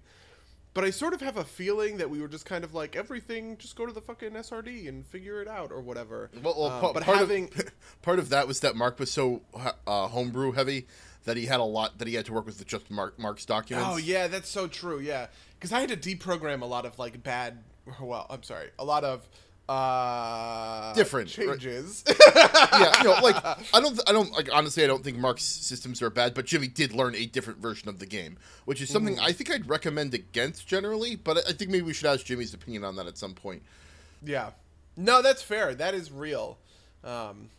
but 0.73 0.85
I 0.85 0.89
sort 0.91 1.13
of 1.13 1.21
have 1.21 1.37
a 1.37 1.43
feeling 1.43 1.97
that 1.97 2.09
we 2.09 2.21
were 2.21 2.27
just 2.27 2.45
kind 2.45 2.63
of 2.63 2.73
like 2.73 2.95
everything, 2.95 3.57
just 3.57 3.75
go 3.75 3.85
to 3.85 3.91
the 3.91 3.99
fucking 3.99 4.31
SRD 4.31 4.87
and 4.87 5.05
figure 5.05 5.41
it 5.41 5.47
out 5.47 5.71
or 5.71 5.81
whatever. 5.81 6.29
Well, 6.41 6.55
well 6.57 6.67
uh, 6.67 6.93
but 6.93 7.03
part 7.03 7.17
having 7.17 7.45
of, 7.45 7.71
part 8.01 8.19
of 8.19 8.29
that 8.29 8.47
was 8.47 8.61
that 8.61 8.75
Mark 8.75 8.99
was 8.99 9.11
so 9.11 9.41
uh, 9.85 10.07
homebrew 10.07 10.53
heavy 10.53 10.87
that 11.27 11.35
he 11.35 11.45
had 11.45 11.59
a 11.59 11.63
lot 11.63 11.97
that 11.99 12.07
he 12.07 12.15
had 12.15 12.25
to 12.25 12.33
work 12.33 12.45
with 12.45 12.57
the 12.57 12.65
just 12.65 12.89
Mark, 12.89 13.19
Mark's 13.19 13.45
documents. 13.45 13.87
Oh 13.91 13.97
yeah, 13.97 14.27
that's 14.27 14.49
so 14.49 14.65
true. 14.65 14.99
Yeah, 14.99 15.27
because 15.59 15.73
I 15.73 15.81
had 15.81 15.89
to 15.89 15.97
deprogram 15.97 16.61
a 16.61 16.65
lot 16.65 16.85
of 16.85 16.97
like 16.97 17.21
bad. 17.21 17.59
Well, 18.01 18.25
I'm 18.29 18.43
sorry, 18.43 18.69
a 18.79 18.85
lot 18.85 19.03
of 19.03 19.27
uh, 19.69 20.93
different, 20.93 21.37
right? 21.37 21.47
changes. 21.59 22.03
yeah, 22.07 22.97
you 22.99 23.03
know, 23.03 23.17
like 23.21 23.35
I 23.73 23.81
don't, 23.81 23.99
I 24.07 24.13
don't 24.13 24.31
like 24.31 24.49
honestly, 24.53 24.83
I 24.83 24.87
don't 24.87 25.03
think 25.03 25.17
Mark's 25.17 25.43
systems 25.43 26.01
are 26.01 26.09
bad, 26.09 26.33
but 26.33 26.45
Jimmy 26.45 26.67
did 26.67 26.93
learn 26.93 27.13
a 27.13 27.25
different 27.25 27.59
version 27.59 27.89
of 27.89 27.99
the 27.99 28.05
game, 28.05 28.37
which 28.65 28.81
is 28.81 28.89
something 28.89 29.19
I 29.19 29.33
think 29.33 29.51
I'd 29.51 29.69
recommend 29.69 30.13
against 30.13 30.65
generally. 30.65 31.15
But 31.15 31.37
I 31.37 31.49
I 31.49 31.53
think 31.53 31.71
maybe 31.71 31.83
we 31.83 31.93
should 31.93 32.07
ask 32.07 32.25
Jimmy's 32.25 32.53
opinion 32.53 32.83
on 32.85 32.95
that 32.95 33.07
at 33.07 33.17
some 33.17 33.33
point. 33.33 33.63
Yeah. 34.23 34.51
No, 34.95 35.21
that's 35.21 35.41
fair. 35.41 35.75
That 35.75 35.93
is 35.93 36.11
real. 36.11 36.57
Um, 37.03 37.49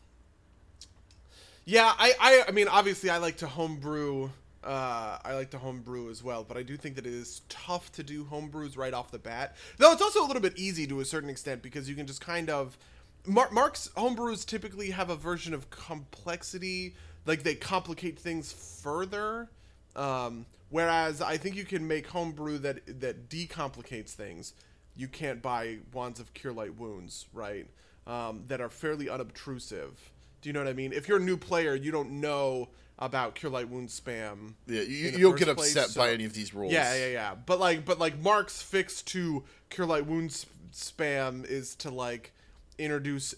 yeah, 1.69 1.93
I, 1.99 2.15
I, 2.19 2.45
I 2.49 2.51
mean, 2.53 2.67
obviously, 2.67 3.11
I 3.11 3.19
like 3.19 3.37
to 3.39 3.47
homebrew. 3.47 4.31
Uh, 4.65 5.19
I 5.23 5.35
like 5.35 5.51
to 5.51 5.59
homebrew 5.59 6.09
as 6.09 6.25
well, 6.25 6.43
but 6.43 6.57
I 6.57 6.63
do 6.63 6.79
think 6.79 6.97
that 6.97 7.05
it 7.05 7.13
is 7.13 7.43
tough 7.51 7.93
to 7.93 8.03
do 8.03 8.25
homebrews 8.25 8.79
right 8.79 8.95
off 8.95 9.11
the 9.11 9.19
bat. 9.19 9.55
Though 9.77 9.93
it's 9.93 10.01
also 10.01 10.25
a 10.25 10.27
little 10.27 10.41
bit 10.41 10.57
easy 10.57 10.87
to 10.87 11.01
a 11.01 11.05
certain 11.05 11.29
extent 11.29 11.61
because 11.61 11.87
you 11.87 11.95
can 11.95 12.07
just 12.07 12.23
kind 12.23 12.49
of. 12.49 12.79
Mar- 13.27 13.51
Mark's 13.53 13.91
homebrews 13.99 14.47
typically 14.47 14.93
have 14.93 15.11
a 15.11 15.15
version 15.15 15.53
of 15.53 15.69
complexity, 15.69 16.95
like 17.27 17.43
they 17.43 17.55
complicate 17.55 18.19
things 18.19 18.51
further. 18.51 19.51
Um, 19.95 20.47
whereas 20.71 21.21
I 21.21 21.37
think 21.37 21.55
you 21.55 21.65
can 21.67 21.87
make 21.87 22.07
homebrew 22.07 22.57
that 22.61 23.01
that 23.01 23.29
decomplicates 23.29 24.13
things. 24.13 24.55
You 24.97 25.07
can't 25.07 25.43
buy 25.43 25.81
wands 25.93 26.19
of 26.19 26.33
cure 26.33 26.55
light 26.55 26.79
wounds, 26.79 27.27
right? 27.35 27.67
Um, 28.07 28.45
that 28.49 28.63
are 28.63 28.71
fairly 28.71 29.11
unobtrusive. 29.11 30.13
Do 30.41 30.49
you 30.49 30.53
know 30.53 30.61
what 30.61 30.69
I 30.69 30.73
mean? 30.73 30.93
If 30.93 31.09
you're 31.09 31.19
a 31.19 31.23
new 31.23 31.37
player, 31.37 31.75
you 31.75 31.91
don't 31.91 32.21
know 32.21 32.69
about 32.99 33.35
cure 33.35 33.51
light 33.51 33.69
wound 33.69 33.89
spam. 33.89 34.55
Yeah, 34.67 34.83
you, 34.83 35.09
in 35.09 35.15
the 35.15 35.19
you 35.21 35.29
don't 35.29 35.39
get 35.39 35.57
place, 35.57 35.77
upset 35.77 35.97
by 35.97 36.13
any 36.13 36.25
of 36.25 36.33
these 36.35 36.55
rules. 36.55 36.73
Yeah, 36.73 36.95
yeah, 36.97 37.09
yeah. 37.09 37.35
But 37.35 37.61
like, 37.61 37.85
but 37.85 37.99
like, 37.99 38.19
Mark's 38.21 38.61
fix 38.61 39.03
to 39.03 39.45
cure 39.71 39.87
light 39.87 40.07
wound 40.07 40.33
sp- 40.35 40.51
spam 40.73 41.45
is 41.45 41.75
to 41.77 41.91
like 41.91 42.33
introduce. 42.79 43.35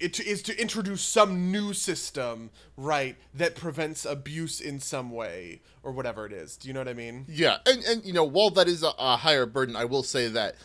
It 0.00 0.18
is 0.20 0.42
to 0.42 0.60
introduce 0.60 1.02
some 1.02 1.52
new 1.52 1.72
system, 1.72 2.50
right, 2.76 3.16
that 3.32 3.54
prevents 3.54 4.04
abuse 4.04 4.60
in 4.60 4.80
some 4.80 5.10
way 5.10 5.60
or 5.82 5.92
whatever 5.92 6.26
it 6.26 6.32
is. 6.32 6.56
Do 6.56 6.66
you 6.68 6.74
know 6.74 6.80
what 6.80 6.88
I 6.88 6.94
mean? 6.94 7.26
Yeah, 7.28 7.58
and 7.66 7.82
and 7.84 8.04
you 8.04 8.12
know, 8.12 8.24
while 8.24 8.50
that 8.50 8.68
is 8.68 8.82
a, 8.82 8.92
a 8.98 9.16
higher 9.16 9.46
burden, 9.46 9.76
I 9.76 9.84
will 9.84 10.02
say 10.02 10.28
that, 10.28 10.56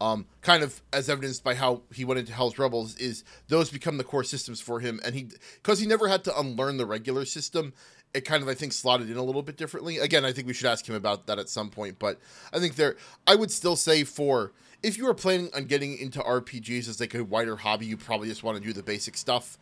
um, 0.00 0.26
kind 0.42 0.62
of 0.62 0.80
as 0.92 1.08
evidenced 1.08 1.42
by 1.42 1.54
how 1.54 1.82
he 1.92 2.04
went 2.04 2.20
into 2.20 2.32
Hell's 2.32 2.58
Rebels, 2.58 2.96
is 2.96 3.24
those 3.48 3.70
become 3.70 3.98
the 3.98 4.04
core 4.04 4.24
systems 4.24 4.60
for 4.60 4.80
him, 4.80 5.00
and 5.04 5.14
he 5.14 5.28
because 5.54 5.80
he 5.80 5.86
never 5.86 6.08
had 6.08 6.24
to 6.24 6.38
unlearn 6.38 6.76
the 6.76 6.86
regular 6.86 7.24
system. 7.24 7.72
It 8.14 8.22
kind 8.22 8.42
of, 8.42 8.48
I 8.48 8.54
think, 8.54 8.72
slotted 8.72 9.10
in 9.10 9.18
a 9.18 9.22
little 9.22 9.42
bit 9.42 9.58
differently. 9.58 9.98
Again, 9.98 10.24
I 10.24 10.32
think 10.32 10.46
we 10.46 10.54
should 10.54 10.66
ask 10.66 10.88
him 10.88 10.94
about 10.94 11.26
that 11.26 11.38
at 11.38 11.50
some 11.50 11.68
point. 11.68 11.98
But 11.98 12.18
I 12.54 12.58
think 12.58 12.76
there, 12.76 12.96
I 13.26 13.34
would 13.34 13.50
still 13.50 13.76
say 13.76 14.02
for 14.02 14.52
if 14.82 14.96
you 14.96 15.06
are 15.08 15.14
planning 15.14 15.50
on 15.54 15.64
getting 15.64 15.98
into 15.98 16.20
RPGs 16.20 16.88
as 16.88 17.00
like 17.00 17.14
a 17.14 17.24
wider 17.24 17.56
hobby, 17.56 17.86
you 17.86 17.96
probably 17.96 18.28
just 18.28 18.42
want 18.42 18.56
to 18.56 18.64
do 18.64 18.72
the 18.72 18.82
basic 18.82 19.16
stuff, 19.16 19.58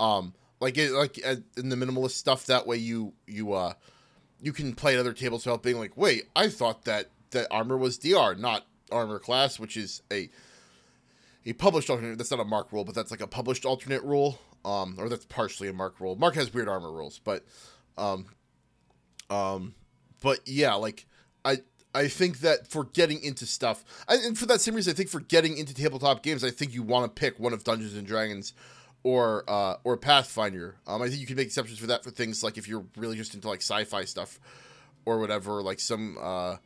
um, 0.00 0.34
like 0.60 0.76
it, 0.76 0.92
like 0.92 1.18
in 1.18 1.68
the 1.68 1.76
minimalist 1.76 2.12
stuff. 2.12 2.46
That 2.46 2.66
way, 2.66 2.76
you 2.76 3.12
you 3.26 3.52
uh, 3.52 3.74
you 4.40 4.52
can 4.52 4.74
play 4.74 4.94
at 4.94 5.00
other 5.00 5.12
tables 5.12 5.46
without 5.46 5.62
being 5.62 5.78
like, 5.78 5.96
wait, 5.96 6.24
I 6.34 6.48
thought 6.48 6.84
that 6.84 7.10
that 7.30 7.46
armor 7.50 7.76
was 7.76 7.98
DR, 7.98 8.34
not 8.34 8.66
armor 8.90 9.18
class, 9.18 9.58
which 9.58 9.76
is 9.76 10.02
a 10.12 10.28
a 11.44 11.52
published 11.52 11.90
alternate. 11.90 12.18
That's 12.18 12.30
not 12.30 12.40
a 12.40 12.44
mark 12.44 12.72
rule, 12.72 12.84
but 12.84 12.94
that's 12.94 13.10
like 13.10 13.20
a 13.20 13.26
published 13.26 13.64
alternate 13.64 14.02
rule, 14.02 14.38
um, 14.64 14.96
or 14.98 15.08
that's 15.08 15.24
partially 15.24 15.68
a 15.68 15.72
mark 15.72 16.00
rule. 16.00 16.16
Mark 16.16 16.34
has 16.34 16.52
weird 16.52 16.68
armor 16.68 16.90
rules, 16.90 17.20
but, 17.22 17.44
um, 17.96 18.26
um, 19.30 19.74
but 20.22 20.40
yeah, 20.46 20.74
like 20.74 21.06
I. 21.44 21.58
I 21.94 22.08
think 22.08 22.40
that 22.40 22.66
for 22.70 22.84
getting 22.84 23.22
into 23.22 23.46
stuff, 23.46 23.82
and 24.06 24.22
and 24.22 24.38
for 24.38 24.44
that 24.46 24.60
same 24.60 24.74
reason, 24.74 24.90
I 24.90 24.94
think 24.94 25.08
for 25.08 25.20
getting 25.20 25.56
into 25.56 25.72
tabletop 25.72 26.22
games, 26.22 26.44
I 26.44 26.50
think 26.50 26.74
you 26.74 26.82
want 26.82 27.06
to 27.06 27.18
pick 27.18 27.40
one 27.40 27.54
of 27.54 27.64
Dungeons 27.64 27.94
and 27.94 28.06
Dragons 28.06 28.52
or 29.02 29.44
uh, 29.48 29.76
or 29.82 29.96
Pathfinder. 29.96 30.76
Um, 30.86 31.00
I 31.00 31.08
think 31.08 31.20
you 31.20 31.26
can 31.26 31.36
make 31.36 31.46
exceptions 31.46 31.78
for 31.78 31.86
that 31.86 32.04
for 32.04 32.10
things 32.10 32.42
like 32.42 32.58
if 32.58 32.68
you're 32.68 32.84
really 32.96 33.16
just 33.16 33.34
into 33.34 33.48
like 33.48 33.62
sci-fi 33.62 34.04
stuff 34.04 34.38
or 35.06 35.20
whatever, 35.20 35.62
like 35.62 35.80
some 35.80 36.18
uh, 36.20 36.56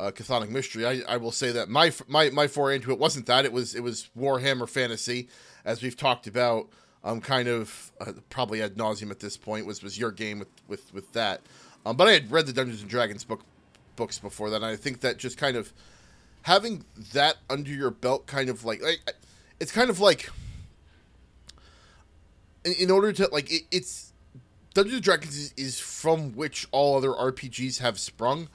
uh, 0.00 0.10
Chthonic 0.10 0.48
mystery. 0.48 0.86
I, 0.86 1.02
I 1.08 1.16
will 1.16 1.32
say 1.32 1.52
that 1.52 1.68
my 1.68 1.92
my 2.08 2.30
my 2.30 2.46
foray 2.46 2.76
into 2.76 2.90
it 2.90 2.98
wasn't 2.98 3.26
that. 3.26 3.44
It 3.44 3.52
was 3.52 3.74
it 3.74 3.82
was 3.82 4.10
Warhammer 4.18 4.68
Fantasy, 4.68 5.28
as 5.64 5.82
we've 5.82 5.96
talked 5.96 6.26
about. 6.26 6.68
Um, 7.02 7.20
kind 7.20 7.48
of 7.48 7.92
uh, 8.00 8.12
probably 8.30 8.62
ad 8.62 8.76
nauseum 8.76 9.10
at 9.10 9.20
this 9.20 9.36
point 9.36 9.66
was 9.66 9.82
was 9.82 9.98
your 9.98 10.10
game 10.10 10.38
with 10.38 10.48
with 10.68 10.92
with 10.94 11.12
that. 11.12 11.42
Um, 11.86 11.96
but 11.96 12.08
I 12.08 12.12
had 12.12 12.30
read 12.30 12.46
the 12.46 12.52
Dungeons 12.52 12.80
and 12.80 12.90
Dragons 12.90 13.24
book 13.24 13.42
books 13.96 14.18
before 14.18 14.50
that. 14.50 14.56
And 14.56 14.66
I 14.66 14.76
think 14.76 15.00
that 15.00 15.18
just 15.18 15.36
kind 15.36 15.56
of 15.56 15.72
having 16.42 16.84
that 17.12 17.36
under 17.48 17.70
your 17.70 17.90
belt, 17.90 18.26
kind 18.26 18.48
of 18.48 18.64
like, 18.64 18.82
like 18.82 19.00
it's 19.60 19.72
kind 19.72 19.90
of 19.90 20.00
like 20.00 20.30
in, 22.64 22.72
in 22.74 22.90
order 22.90 23.12
to 23.12 23.28
like 23.32 23.50
it, 23.50 23.62
it's 23.70 24.12
Dungeons 24.74 24.96
and 24.96 25.04
Dragons 25.04 25.36
is, 25.36 25.54
is 25.56 25.78
from 25.78 26.32
which 26.32 26.66
all 26.72 26.96
other 26.96 27.10
RPGs 27.10 27.78
have 27.78 27.98
sprung, 27.98 28.48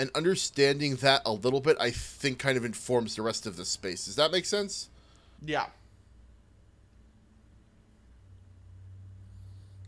and 0.00 0.10
understanding 0.14 0.96
that 0.96 1.20
a 1.26 1.32
little 1.32 1.60
bit, 1.60 1.76
I 1.78 1.90
think, 1.90 2.38
kind 2.38 2.56
of 2.56 2.64
informs 2.64 3.16
the 3.16 3.22
rest 3.22 3.46
of 3.46 3.58
the 3.58 3.66
space. 3.66 4.06
Does 4.06 4.16
that 4.16 4.32
make 4.32 4.46
sense? 4.46 4.88
Yeah. 5.44 5.66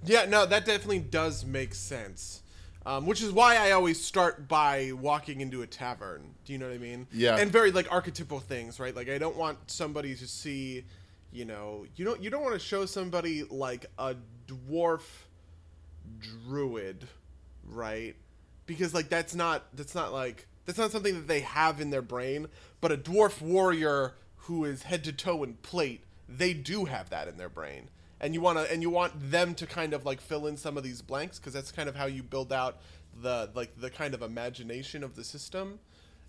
Yeah, 0.04 0.26
no, 0.26 0.44
that 0.44 0.66
definitely 0.66 0.98
does 0.98 1.46
make 1.46 1.74
sense. 1.74 2.42
Um, 2.84 3.06
which 3.06 3.22
is 3.22 3.32
why 3.32 3.56
I 3.56 3.70
always 3.70 4.04
start 4.04 4.48
by 4.48 4.92
walking 4.92 5.40
into 5.40 5.62
a 5.62 5.66
tavern. 5.66 6.34
Do 6.44 6.52
you 6.52 6.58
know 6.58 6.66
what 6.66 6.74
I 6.74 6.78
mean? 6.78 7.06
Yeah. 7.10 7.36
And 7.36 7.50
very 7.50 7.70
like 7.70 7.90
archetypal 7.90 8.40
things, 8.40 8.78
right? 8.78 8.94
Like 8.94 9.08
I 9.08 9.16
don't 9.16 9.36
want 9.36 9.56
somebody 9.70 10.14
to 10.16 10.26
see, 10.26 10.84
you 11.32 11.46
know, 11.46 11.86
you 11.96 12.04
don't 12.04 12.20
you 12.20 12.28
don't 12.28 12.42
want 12.42 12.54
to 12.54 12.58
show 12.58 12.84
somebody 12.84 13.44
like 13.44 13.86
a 13.98 14.16
dwarf 14.48 15.02
druid, 16.20 17.06
right? 17.64 18.16
Because 18.72 18.94
like 18.94 19.08
that's 19.08 19.34
not 19.34 19.64
that's 19.74 19.94
not 19.94 20.12
like 20.12 20.46
that's 20.66 20.78
not 20.78 20.90
something 20.90 21.14
that 21.14 21.28
they 21.28 21.40
have 21.40 21.80
in 21.80 21.90
their 21.90 22.02
brain, 22.02 22.48
but 22.80 22.92
a 22.92 22.96
dwarf 22.96 23.40
warrior 23.40 24.14
who 24.36 24.64
is 24.64 24.84
head 24.84 25.04
to 25.04 25.12
toe 25.12 25.42
in 25.42 25.54
plate, 25.54 26.02
they 26.28 26.52
do 26.52 26.86
have 26.86 27.10
that 27.10 27.28
in 27.28 27.36
their 27.36 27.48
brain. 27.48 27.88
And 28.20 28.34
you 28.34 28.40
want 28.40 28.58
to 28.58 28.72
and 28.72 28.82
you 28.82 28.90
want 28.90 29.12
them 29.30 29.54
to 29.56 29.66
kind 29.66 29.92
of 29.92 30.04
like 30.04 30.20
fill 30.20 30.46
in 30.46 30.56
some 30.56 30.76
of 30.76 30.84
these 30.84 31.02
blanks 31.02 31.38
because 31.38 31.52
that's 31.52 31.72
kind 31.72 31.88
of 31.88 31.96
how 31.96 32.06
you 32.06 32.22
build 32.22 32.52
out 32.52 32.78
the 33.20 33.50
like 33.54 33.80
the 33.80 33.90
kind 33.90 34.14
of 34.14 34.22
imagination 34.22 35.02
of 35.02 35.16
the 35.16 35.24
system, 35.24 35.80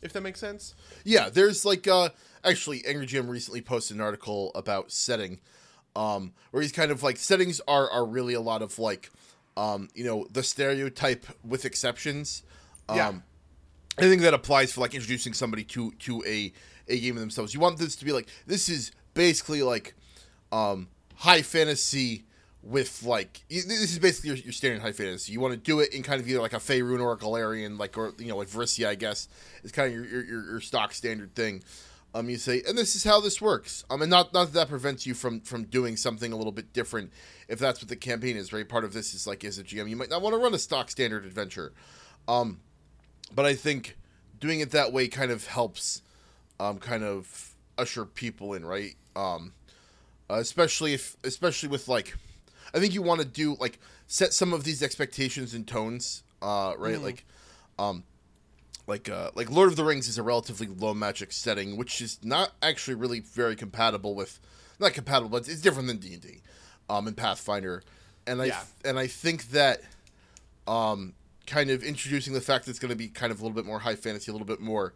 if 0.01 0.11
that 0.13 0.21
makes 0.21 0.39
sense. 0.39 0.73
Yeah, 1.03 1.29
there's 1.29 1.65
like 1.65 1.87
uh 1.87 2.09
actually 2.43 2.83
Angry 2.85 3.05
GM 3.05 3.29
recently 3.29 3.61
posted 3.61 3.97
an 3.97 4.01
article 4.01 4.51
about 4.55 4.91
setting 4.91 5.39
um 5.95 6.33
where 6.49 6.63
he's 6.63 6.71
kind 6.71 6.91
of 6.91 7.03
like 7.03 7.17
settings 7.17 7.61
are 7.67 7.89
are 7.91 8.05
really 8.05 8.33
a 8.33 8.41
lot 8.41 8.63
of 8.63 8.79
like 8.79 9.11
um 9.57 9.89
you 9.93 10.03
know 10.03 10.27
the 10.31 10.43
stereotype 10.43 11.25
with 11.43 11.65
exceptions. 11.65 12.43
Um 12.89 12.97
Yeah. 12.97 13.13
I 13.97 14.01
think 14.01 14.21
that 14.23 14.33
applies 14.33 14.73
for 14.73 14.81
like 14.81 14.93
introducing 14.95 15.33
somebody 15.33 15.63
to 15.65 15.91
to 15.91 16.23
a 16.25 16.51
a 16.87 16.99
game 16.99 17.15
of 17.15 17.21
themselves. 17.21 17.53
You 17.53 17.59
want 17.59 17.77
this 17.77 17.95
to 17.97 18.05
be 18.05 18.11
like 18.11 18.27
this 18.47 18.69
is 18.69 18.91
basically 19.13 19.61
like 19.61 19.93
um 20.51 20.87
high 21.15 21.41
fantasy 21.41 22.25
with 22.63 23.03
like 23.03 23.43
this 23.49 23.65
is 23.65 23.99
basically 23.99 24.29
your, 24.29 24.37
your 24.37 24.53
standard 24.53 24.81
high 24.81 24.93
fantasy. 24.93 25.33
You 25.33 25.39
want 25.39 25.53
to 25.53 25.59
do 25.59 25.79
it 25.81 25.93
in 25.93 26.01
kind 26.01 26.21
of 26.21 26.27
either 26.27 26.39
like 26.39 26.53
a 26.53 26.57
Faerun 26.57 27.01
or 27.01 27.11
a 27.11 27.17
Golarion, 27.17 27.77
like 27.77 27.97
or 27.97 28.13
you 28.17 28.27
know 28.27 28.37
like 28.37 28.47
Varisia, 28.47 28.87
I 28.87 28.95
guess 28.95 29.27
is 29.63 29.71
kind 29.71 29.87
of 29.89 29.93
your 29.93 30.05
your, 30.05 30.23
your, 30.25 30.45
your 30.51 30.61
stock 30.61 30.93
standard 30.93 31.35
thing. 31.35 31.63
Um, 32.15 32.29
you 32.29 32.37
say, 32.37 32.61
and 32.67 32.77
this 32.77 32.95
is 32.95 33.03
how 33.03 33.19
this 33.19 33.41
works. 33.41 33.83
Um, 33.89 34.01
and 34.01 34.11
not 34.11 34.33
not 34.33 34.45
that 34.45 34.53
that 34.53 34.69
prevents 34.69 35.07
you 35.07 35.13
from 35.13 35.41
from 35.41 35.63
doing 35.63 35.97
something 35.97 36.31
a 36.31 36.35
little 36.35 36.51
bit 36.51 36.71
different 36.71 37.11
if 37.47 37.57
that's 37.59 37.81
what 37.81 37.89
the 37.89 37.95
campaign 37.95 38.37
is. 38.37 38.53
Right, 38.53 38.67
part 38.67 38.83
of 38.83 38.93
this 38.93 39.13
is 39.13 39.25
like 39.25 39.43
as 39.43 39.57
a 39.57 39.63
GM, 39.63 39.89
you 39.89 39.95
might 39.95 40.09
not 40.09 40.21
want 40.21 40.33
to 40.33 40.37
run 40.37 40.53
a 40.53 40.59
stock 40.59 40.91
standard 40.91 41.25
adventure. 41.25 41.73
Um, 42.27 42.59
but 43.33 43.45
I 43.45 43.55
think 43.55 43.97
doing 44.39 44.59
it 44.59 44.71
that 44.71 44.91
way 44.91 45.07
kind 45.07 45.31
of 45.31 45.47
helps, 45.47 46.01
um, 46.59 46.77
kind 46.77 47.03
of 47.03 47.55
usher 47.77 48.05
people 48.05 48.53
in, 48.53 48.65
right? 48.65 48.95
Um, 49.15 49.53
uh, 50.29 50.35
especially 50.35 50.93
if, 50.93 51.15
especially 51.23 51.69
with 51.69 51.87
like, 51.87 52.15
I 52.73 52.79
think 52.79 52.93
you 52.93 53.01
want 53.01 53.21
to 53.21 53.27
do 53.27 53.55
like 53.59 53.79
set 54.07 54.33
some 54.33 54.53
of 54.53 54.63
these 54.63 54.83
expectations 54.83 55.53
and 55.53 55.67
tones, 55.67 56.23
uh, 56.41 56.73
right? 56.77 56.99
Like, 57.01 57.25
um, 57.79 58.03
like 58.87 59.09
uh, 59.09 59.31
like 59.35 59.49
Lord 59.49 59.69
of 59.69 59.75
the 59.75 59.83
Rings 59.83 60.07
is 60.07 60.17
a 60.17 60.23
relatively 60.23 60.67
low 60.67 60.93
magic 60.93 61.31
setting, 61.31 61.77
which 61.77 62.01
is 62.01 62.19
not 62.23 62.51
actually 62.61 62.95
really 62.95 63.19
very 63.21 63.55
compatible 63.55 64.15
with, 64.15 64.39
not 64.79 64.93
compatible, 64.93 65.29
but 65.29 65.47
it's 65.47 65.61
different 65.61 65.87
than 65.87 65.97
D 65.97 66.13
and 66.13 66.21
D, 66.21 66.41
um, 66.89 67.07
and 67.07 67.15
Pathfinder, 67.15 67.81
and 68.27 68.41
I 68.41 68.45
Yeah. 68.45 68.63
and 68.83 68.99
I 68.99 69.07
think 69.07 69.51
that, 69.51 69.81
um, 70.67 71.13
kind 71.45 71.69
of 71.69 71.83
introducing 71.83 72.33
the 72.33 72.41
fact 72.41 72.65
that 72.65 72.71
it's 72.71 72.79
going 72.79 72.89
to 72.89 72.95
be 72.95 73.07
kind 73.07 73.31
of 73.31 73.39
a 73.39 73.43
little 73.43 73.55
bit 73.55 73.65
more 73.65 73.79
high 73.79 73.95
fantasy, 73.95 74.31
a 74.31 74.33
little 74.33 74.47
bit 74.47 74.59
more 74.61 74.93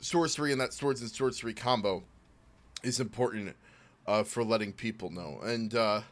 sorcery, 0.00 0.52
and 0.52 0.60
that 0.60 0.72
swords 0.72 1.00
and 1.00 1.10
sorcery 1.10 1.54
combo 1.54 2.02
is 2.82 3.00
important 3.00 3.56
uh, 4.06 4.22
for 4.22 4.44
letting 4.44 4.72
people 4.72 5.10
know. 5.10 5.40
And 5.42 5.74
uh, 5.74 6.02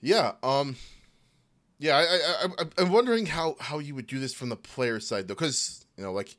yeah, 0.00 0.32
um, 0.42 0.76
yeah, 1.78 1.96
I, 1.96 2.02
I, 2.02 2.46
I, 2.58 2.64
I'm 2.78 2.92
wondering 2.92 3.26
how 3.26 3.56
how 3.60 3.78
you 3.78 3.94
would 3.94 4.06
do 4.06 4.18
this 4.18 4.34
from 4.34 4.48
the 4.48 4.56
player 4.56 5.00
side 5.00 5.28
though, 5.28 5.34
because 5.34 5.86
you 5.96 6.04
know, 6.04 6.12
like 6.12 6.36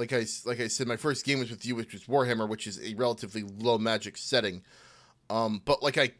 like 0.00 0.12
I 0.12 0.24
like 0.46 0.60
I 0.60 0.68
said, 0.68 0.88
my 0.88 0.96
first 0.96 1.24
game 1.26 1.38
was 1.38 1.50
with 1.50 1.66
you, 1.66 1.76
which 1.76 1.92
was 1.92 2.04
Warhammer, 2.04 2.48
which 2.48 2.66
is 2.66 2.80
a 2.80 2.94
relatively 2.94 3.42
low 3.42 3.78
magic 3.78 4.16
setting. 4.16 4.62
Um, 5.28 5.60
but 5.64 5.82
like 5.82 5.98
I, 5.98 6.12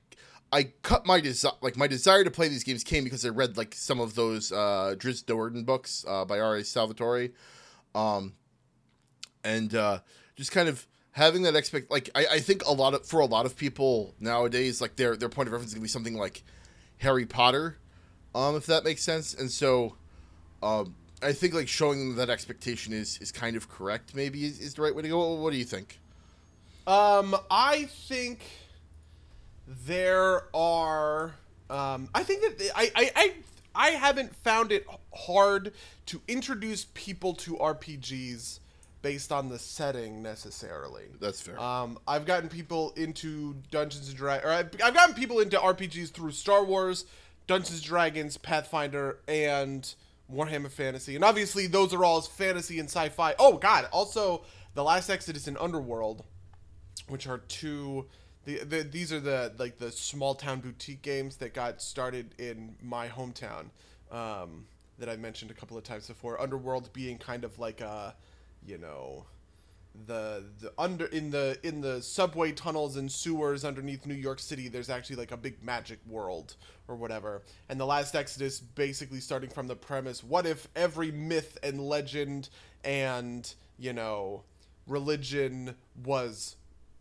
I 0.52 0.64
cut 0.82 1.06
my 1.06 1.20
desire, 1.20 1.52
like 1.62 1.76
my 1.76 1.86
desire 1.86 2.22
to 2.22 2.30
play 2.30 2.48
these 2.48 2.62
games 2.62 2.84
came 2.84 3.04
because 3.04 3.24
I 3.24 3.30
read 3.30 3.56
like 3.56 3.74
some 3.74 3.98
of 3.98 4.14
those 4.14 4.52
uh, 4.52 4.94
Drizzt 4.98 5.24
Do'Urden 5.24 5.64
books 5.64 6.04
uh, 6.06 6.24
by 6.26 6.38
R.A. 6.38 6.62
Salvatore, 6.62 7.30
um, 7.94 8.34
and 9.42 9.74
uh, 9.74 10.00
just 10.36 10.52
kind 10.52 10.68
of 10.68 10.86
having 11.12 11.42
that 11.42 11.56
expect. 11.56 11.90
Like 11.90 12.10
I, 12.14 12.26
I 12.32 12.40
think 12.40 12.64
a 12.66 12.72
lot 12.72 12.92
of 12.94 13.06
for 13.06 13.20
a 13.20 13.26
lot 13.26 13.46
of 13.46 13.56
people 13.56 14.14
nowadays, 14.20 14.80
like 14.80 14.96
their 14.96 15.16
their 15.16 15.30
point 15.30 15.48
of 15.48 15.52
reference 15.52 15.70
is 15.70 15.74
gonna 15.74 15.82
be 15.82 15.88
something 15.88 16.14
like 16.14 16.42
Harry 16.98 17.24
Potter, 17.24 17.78
um, 18.34 18.56
if 18.56 18.66
that 18.66 18.84
makes 18.84 19.02
sense. 19.02 19.34
And 19.34 19.50
so, 19.50 19.96
um, 20.62 20.94
I 21.22 21.32
think 21.32 21.54
like 21.54 21.68
showing 21.68 21.98
them 22.00 22.16
that 22.16 22.30
expectation 22.30 22.92
is 22.92 23.18
is 23.18 23.32
kind 23.32 23.56
of 23.56 23.68
correct. 23.68 24.14
Maybe 24.14 24.44
is, 24.44 24.60
is 24.60 24.74
the 24.74 24.82
right 24.82 24.94
way 24.94 25.02
to 25.02 25.08
go. 25.08 25.34
What 25.34 25.52
do 25.52 25.58
you 25.58 25.64
think? 25.64 26.00
Um, 26.86 27.36
I 27.50 27.84
think 27.84 28.40
there 29.86 30.44
are. 30.54 31.34
Um, 31.68 32.08
I 32.14 32.24
think 32.24 32.42
that 32.42 32.70
I, 32.74 32.90
I 32.96 33.10
I 33.16 33.34
I 33.74 33.90
haven't 33.90 34.34
found 34.36 34.72
it 34.72 34.86
hard 35.14 35.72
to 36.06 36.20
introduce 36.26 36.86
people 36.94 37.34
to 37.34 37.56
RPGs 37.56 38.60
based 39.02 39.32
on 39.32 39.48
the 39.48 39.58
setting 39.58 40.22
necessarily. 40.22 41.04
That's 41.20 41.40
fair. 41.40 41.58
Um, 41.58 41.98
I've 42.06 42.26
gotten 42.26 42.48
people 42.48 42.92
into 42.96 43.54
Dungeons 43.70 44.08
and 44.08 44.16
Dragons, 44.16 44.46
or 44.46 44.52
I've, 44.52 44.70
I've 44.82 44.94
gotten 44.94 45.14
people 45.14 45.40
into 45.40 45.56
RPGs 45.56 46.10
through 46.10 46.32
Star 46.32 46.64
Wars, 46.64 47.06
Dungeons 47.50 47.78
and 47.78 47.82
Dragons, 47.82 48.36
Pathfinder, 48.36 49.18
and 49.26 49.92
Warhammer 50.32 50.70
Fantasy, 50.70 51.16
and 51.16 51.24
obviously 51.24 51.66
those 51.66 51.92
are 51.92 52.04
all 52.04 52.20
fantasy 52.20 52.78
and 52.78 52.88
sci-fi. 52.88 53.34
Oh 53.40 53.56
God! 53.56 53.88
Also, 53.92 54.44
The 54.74 54.84
Last 54.84 55.10
Exodus 55.10 55.48
and 55.48 55.58
Underworld, 55.58 56.22
which 57.08 57.26
are 57.26 57.38
two. 57.38 58.06
The, 58.44 58.58
the, 58.62 58.82
these 58.84 59.12
are 59.12 59.18
the 59.18 59.52
like 59.58 59.78
the 59.78 59.90
small 59.90 60.36
town 60.36 60.60
boutique 60.60 61.02
games 61.02 61.38
that 61.38 61.52
got 61.52 61.82
started 61.82 62.36
in 62.38 62.76
my 62.80 63.08
hometown 63.08 63.70
um, 64.12 64.66
that 65.00 65.08
I've 65.08 65.18
mentioned 65.18 65.50
a 65.50 65.54
couple 65.54 65.76
of 65.76 65.82
times 65.82 66.06
before. 66.06 66.40
Underworld 66.40 66.92
being 66.92 67.18
kind 67.18 67.42
of 67.42 67.58
like 67.58 67.80
a, 67.80 68.14
you 68.64 68.78
know, 68.78 69.26
the 70.06 70.44
the 70.60 70.72
under 70.78 71.06
in 71.06 71.30
the 71.30 71.58
in 71.62 71.80
the 71.80 72.00
subway 72.00 72.52
tunnels 72.52 72.96
and 72.96 73.10
sewers 73.10 73.64
underneath 73.64 74.06
New 74.06 74.14
York 74.14 74.38
City 74.38 74.68
there's 74.68 74.90
actually 74.90 75.16
like 75.16 75.32
a 75.32 75.36
big 75.36 75.62
magic 75.62 75.98
world 76.06 76.56
or 76.88 76.96
whatever. 76.96 77.42
And 77.68 77.78
the 77.78 77.86
last 77.86 78.14
Exodus 78.14 78.60
basically 78.60 79.20
starting 79.20 79.50
from 79.50 79.66
the 79.66 79.76
premise 79.76 80.22
what 80.22 80.46
if 80.46 80.68
every 80.76 81.10
myth 81.10 81.58
and 81.62 81.80
legend 81.80 82.50
and, 82.84 83.52
you 83.78 83.92
know, 83.92 84.44
religion 84.86 85.74
was 86.04 86.56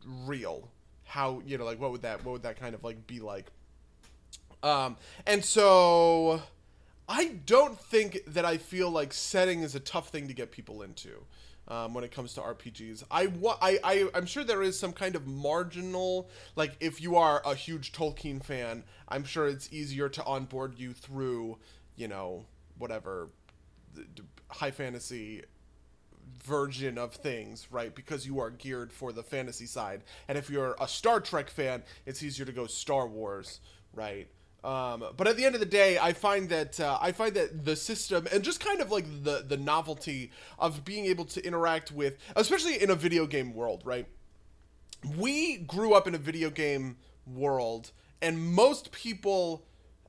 real? 0.05 0.69
How, 1.05 1.41
you 1.46 1.58
know, 1.58 1.65
like 1.65 1.79
what 1.79 1.91
would 1.91 2.01
that 2.01 2.24
what 2.25 2.34
would 2.34 2.43
that 2.43 2.60
kind 2.60 2.75
of 2.75 2.84
like 2.84 3.05
be 3.08 3.19
like? 3.19 3.51
Um 4.63 4.98
and 5.25 5.43
so 5.46 6.41
I 7.08 7.39
don't 7.46 7.79
think 7.79 8.19
that 8.27 8.46
I 8.46 8.58
feel 8.58 8.91
like 8.91 9.13
setting 9.13 9.62
is 9.62 9.74
a 9.74 9.79
tough 9.79 10.10
thing 10.10 10.27
to 10.27 10.34
get 10.34 10.51
people 10.51 10.81
into 10.81 11.24
um, 11.70 11.94
when 11.94 12.04
it 12.04 12.12
comes 12.12 12.34
to 12.34 12.42
RPGs. 12.42 13.04
I, 13.12 13.28
wa- 13.28 13.58
I, 13.62 13.80
I, 13.84 14.10
I'm 14.14 14.26
sure 14.26 14.44
there 14.44 14.64
is 14.64 14.78
some 14.80 14.92
kind 14.92 15.16
of 15.16 15.28
marginal, 15.28 16.30
like 16.56 16.74
if 16.80 17.02
you 17.02 17.16
are 17.16 17.42
a 17.46 17.56
huge 17.56 17.92
Tolkien 17.92 18.44
fan, 18.44 18.84
I'm 19.08 19.24
sure 19.24 19.48
it's 19.48 19.72
easier 19.72 20.10
to 20.10 20.24
onboard 20.26 20.78
you 20.78 20.93
through, 20.93 21.58
you 21.96 22.08
know, 22.08 22.46
whatever, 22.78 23.30
high 24.50 24.72
fantasy 24.72 25.43
version 26.43 26.98
of 26.98 27.13
things, 27.13 27.67
right? 27.72 27.93
Because 27.93 28.26
you 28.26 28.39
are 28.39 28.50
geared 28.50 28.91
for 28.91 29.12
the 29.12 29.24
fantasy 29.24 29.65
side. 29.65 30.04
And 30.28 30.38
if 30.38 30.50
you're 30.50 30.76
a 30.80 30.88
Star 30.88 31.20
Trek 31.20 31.50
fan, 31.50 31.84
it's 32.06 32.24
easier 32.24 32.46
to 32.46 32.52
go 32.52 32.65
Star 32.67 33.08
Wars, 33.08 33.60
right? 33.93 34.28
Um, 34.63 35.06
but 35.15 35.28
at 35.28 35.38
the 35.38 35.45
end 35.45 35.56
of 35.56 35.62
the 35.62 35.67
day, 35.67 35.98
I 35.98 36.13
find 36.13 36.50
that 36.50 36.80
uh, 36.80 36.98
I 37.02 37.12
find 37.13 37.34
that 37.36 37.63
the 37.63 37.76
system 37.76 38.28
and 38.32 38.43
just 38.43 38.60
kind 38.60 38.82
of 38.82 38.91
like 38.91 39.06
the 39.24 39.43
the 39.48 39.58
novelty 39.58 40.32
of 40.58 40.84
being 40.84 41.06
able 41.06 41.26
to 41.26 41.45
interact 41.45 41.91
with, 41.91 42.17
especially 42.36 42.82
in 42.82 42.89
a 42.89 42.95
video 42.95 43.26
game 43.26 43.54
world, 43.54 43.82
right? 43.86 44.06
We 45.17 45.58
grew 45.58 45.93
up 45.93 46.08
in 46.08 46.15
a 46.15 46.17
video 46.17 46.50
game 46.50 46.98
world, 47.26 47.91
and 48.22 48.54
most 48.54 48.91
people 48.91 49.65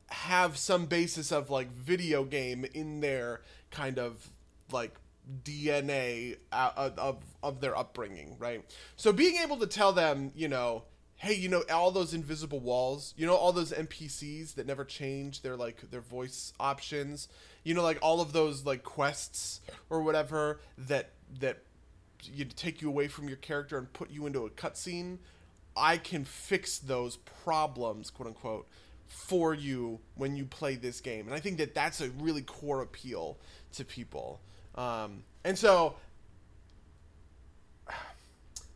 have 0.08 0.56
some 0.56 0.86
basis 0.86 1.30
of 1.30 1.50
like 1.50 1.70
video 1.70 2.24
game 2.24 2.66
in 2.74 3.00
their 3.00 3.42
kind 3.70 3.98
of 3.98 4.30
like 4.72 4.96
DNA 5.44 6.36
of, 6.52 6.98
of, 6.98 7.24
of 7.42 7.60
their 7.60 7.76
upbringing, 7.76 8.36
right? 8.38 8.64
So 8.96 9.12
being 9.12 9.36
able 9.36 9.58
to 9.58 9.66
tell 9.66 9.92
them, 9.92 10.32
you 10.34 10.48
know, 10.48 10.84
hey, 11.20 11.34
you 11.34 11.50
know, 11.50 11.62
all 11.70 11.90
those 11.90 12.14
invisible 12.14 12.60
walls, 12.60 13.12
you 13.14 13.26
know, 13.26 13.34
all 13.34 13.52
those 13.52 13.72
NPCs 13.72 14.54
that 14.54 14.66
never 14.66 14.86
change 14.86 15.42
their 15.42 15.54
like 15.54 15.90
their 15.90 16.00
voice 16.00 16.54
options, 16.58 17.28
you 17.62 17.74
know, 17.74 17.82
like 17.82 17.98
all 18.00 18.22
of 18.22 18.32
those 18.32 18.64
like 18.64 18.82
quests 18.82 19.60
or 19.90 20.02
whatever 20.02 20.60
that 20.78 21.10
that 21.40 21.58
you 22.24 22.46
take 22.46 22.80
you 22.80 22.88
away 22.88 23.06
from 23.06 23.28
your 23.28 23.36
character 23.36 23.76
and 23.76 23.92
put 23.92 24.10
you 24.10 24.26
into 24.26 24.46
a 24.46 24.50
cutscene. 24.50 25.18
I 25.76 25.98
can 25.98 26.24
fix 26.24 26.78
those 26.78 27.18
problems, 27.42 28.08
quote 28.08 28.28
unquote, 28.28 28.66
for 29.06 29.52
you 29.52 30.00
when 30.14 30.36
you 30.36 30.46
play 30.46 30.76
this 30.76 31.02
game, 31.02 31.26
and 31.26 31.34
I 31.34 31.40
think 31.40 31.58
that 31.58 31.74
that's 31.74 32.00
a 32.00 32.08
really 32.18 32.42
core 32.42 32.80
appeal 32.80 33.36
to 33.74 33.84
people. 33.84 34.40
Um, 34.74 35.24
and 35.44 35.58
so 35.58 35.96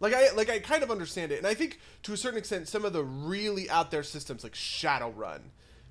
like 0.04 0.12
I 0.12 0.32
like 0.32 0.50
I 0.50 0.58
kind 0.58 0.82
of 0.82 0.90
understand 0.90 1.32
it, 1.32 1.38
and 1.38 1.46
I 1.46 1.54
think 1.54 1.80
to 2.02 2.12
a 2.12 2.16
certain 2.16 2.38
extent 2.38 2.68
some 2.68 2.84
of 2.84 2.92
the 2.92 3.02
really 3.02 3.70
out 3.70 3.90
there 3.90 4.02
systems 4.02 4.44
like 4.44 4.52
Shadowrun, 4.52 5.40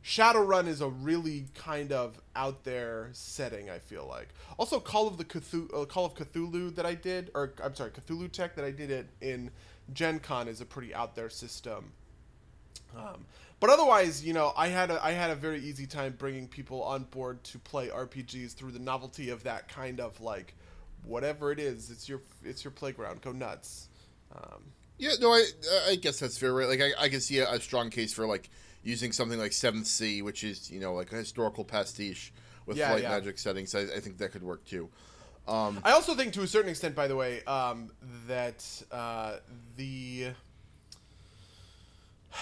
Shadowrun 0.04 0.67
is 0.67 0.82
a 0.82 0.88
really 0.88 1.45
kind 1.56 1.91
of 1.91 2.21
out 2.36 2.63
there 2.63 3.10
setting. 3.13 3.71
I 3.71 3.80
feel 3.80 4.06
like 4.08 4.30
also 4.60 4.80
Call 4.80 5.08
of 5.08 5.17
the 5.17 5.26
Cthulhu, 5.26 5.82
uh, 5.82 5.86
Call 5.86 6.06
of 6.06 6.13
Cthulhu 6.13 6.76
that 6.76 6.86
I 6.86 6.93
did, 6.93 7.32
or 7.34 7.54
I'm 7.63 7.73
sorry, 7.73 7.89
Cthulhu 7.89 8.32
Tech 8.32 8.56
that 8.56 8.63
I 8.63 8.69
did 8.69 8.91
it 8.91 9.08
in 9.19 9.49
Gen 9.91 10.19
Con 10.19 10.47
is 10.47 10.62
a 10.62 10.65
pretty 10.65 10.93
out 10.93 11.15
there 11.15 11.32
system. 11.32 11.91
Um, 12.95 13.26
but 13.60 13.71
otherwise, 13.71 14.23
you 14.23 14.34
know, 14.34 14.54
I 14.56 14.67
had 14.67 14.91
a 14.91 15.04
I 15.04 15.13
had 15.13 15.32
a 15.32 15.36
very 15.36 15.60
easy 15.60 15.88
time 15.88 16.13
bringing 16.19 16.47
people 16.47 16.84
on 16.84 17.06
board 17.06 17.43
to 17.45 17.58
play 17.58 17.88
RPGs 17.88 18.54
through 18.54 18.73
the 18.73 18.80
novelty 18.80 19.32
of 19.32 19.41
that 19.45 19.69
kind 19.69 19.99
of 19.99 20.21
like 20.21 20.54
whatever 21.04 21.52
it 21.52 21.60
is. 21.60 21.89
It's 21.89 22.08
your 22.08 22.21
it's 22.43 22.63
your 22.63 22.71
playground. 22.71 23.21
Go 23.21 23.32
nuts. 23.32 23.88
Um, 24.34 24.74
yeah, 24.98 25.13
no, 25.19 25.32
I 25.32 25.46
I 25.89 25.96
guess 25.96 26.19
that's 26.19 26.38
fair, 26.38 26.54
right? 26.54 26.67
Like 26.67 26.82
I, 26.82 26.91
I 27.06 27.10
can 27.10 27.19
see 27.22 27.39
a, 27.39 27.50
a 27.52 27.60
strong 27.60 27.89
case 27.89 28.13
for 28.13 28.26
like 28.26 28.50
using 28.84 29.12
something 29.12 29.39
like 29.39 29.54
Seventh 29.54 29.88
Sea, 29.88 30.22
which 30.22 30.43
is 30.43 30.69
you 30.72 30.80
know 30.80 30.93
like 30.93 31.12
a 31.12 31.15
historical 31.15 31.65
pastiche 31.65 32.32
with 32.65 32.78
Yeah, 32.78 32.91
light 32.91 33.02
yeah. 33.02 33.10
magic 33.10 33.38
settings. 33.38 33.76
I, 33.76 33.82
I 33.82 34.00
think 34.00 34.17
that 34.19 34.32
could 34.32 34.43
work 34.43 34.63
too. 34.65 34.89
Um, 35.48 35.82
I 35.84 35.91
also 35.91 36.15
think, 36.15 36.34
to 36.34 36.41
a 36.43 36.48
certain 36.48 36.69
extent, 36.69 36.96
by 36.96 37.08
the 37.08 37.15
way, 37.15 37.43
um, 37.43 37.91
that 38.28 38.63
uh, 38.91 39.38
the 39.76 40.28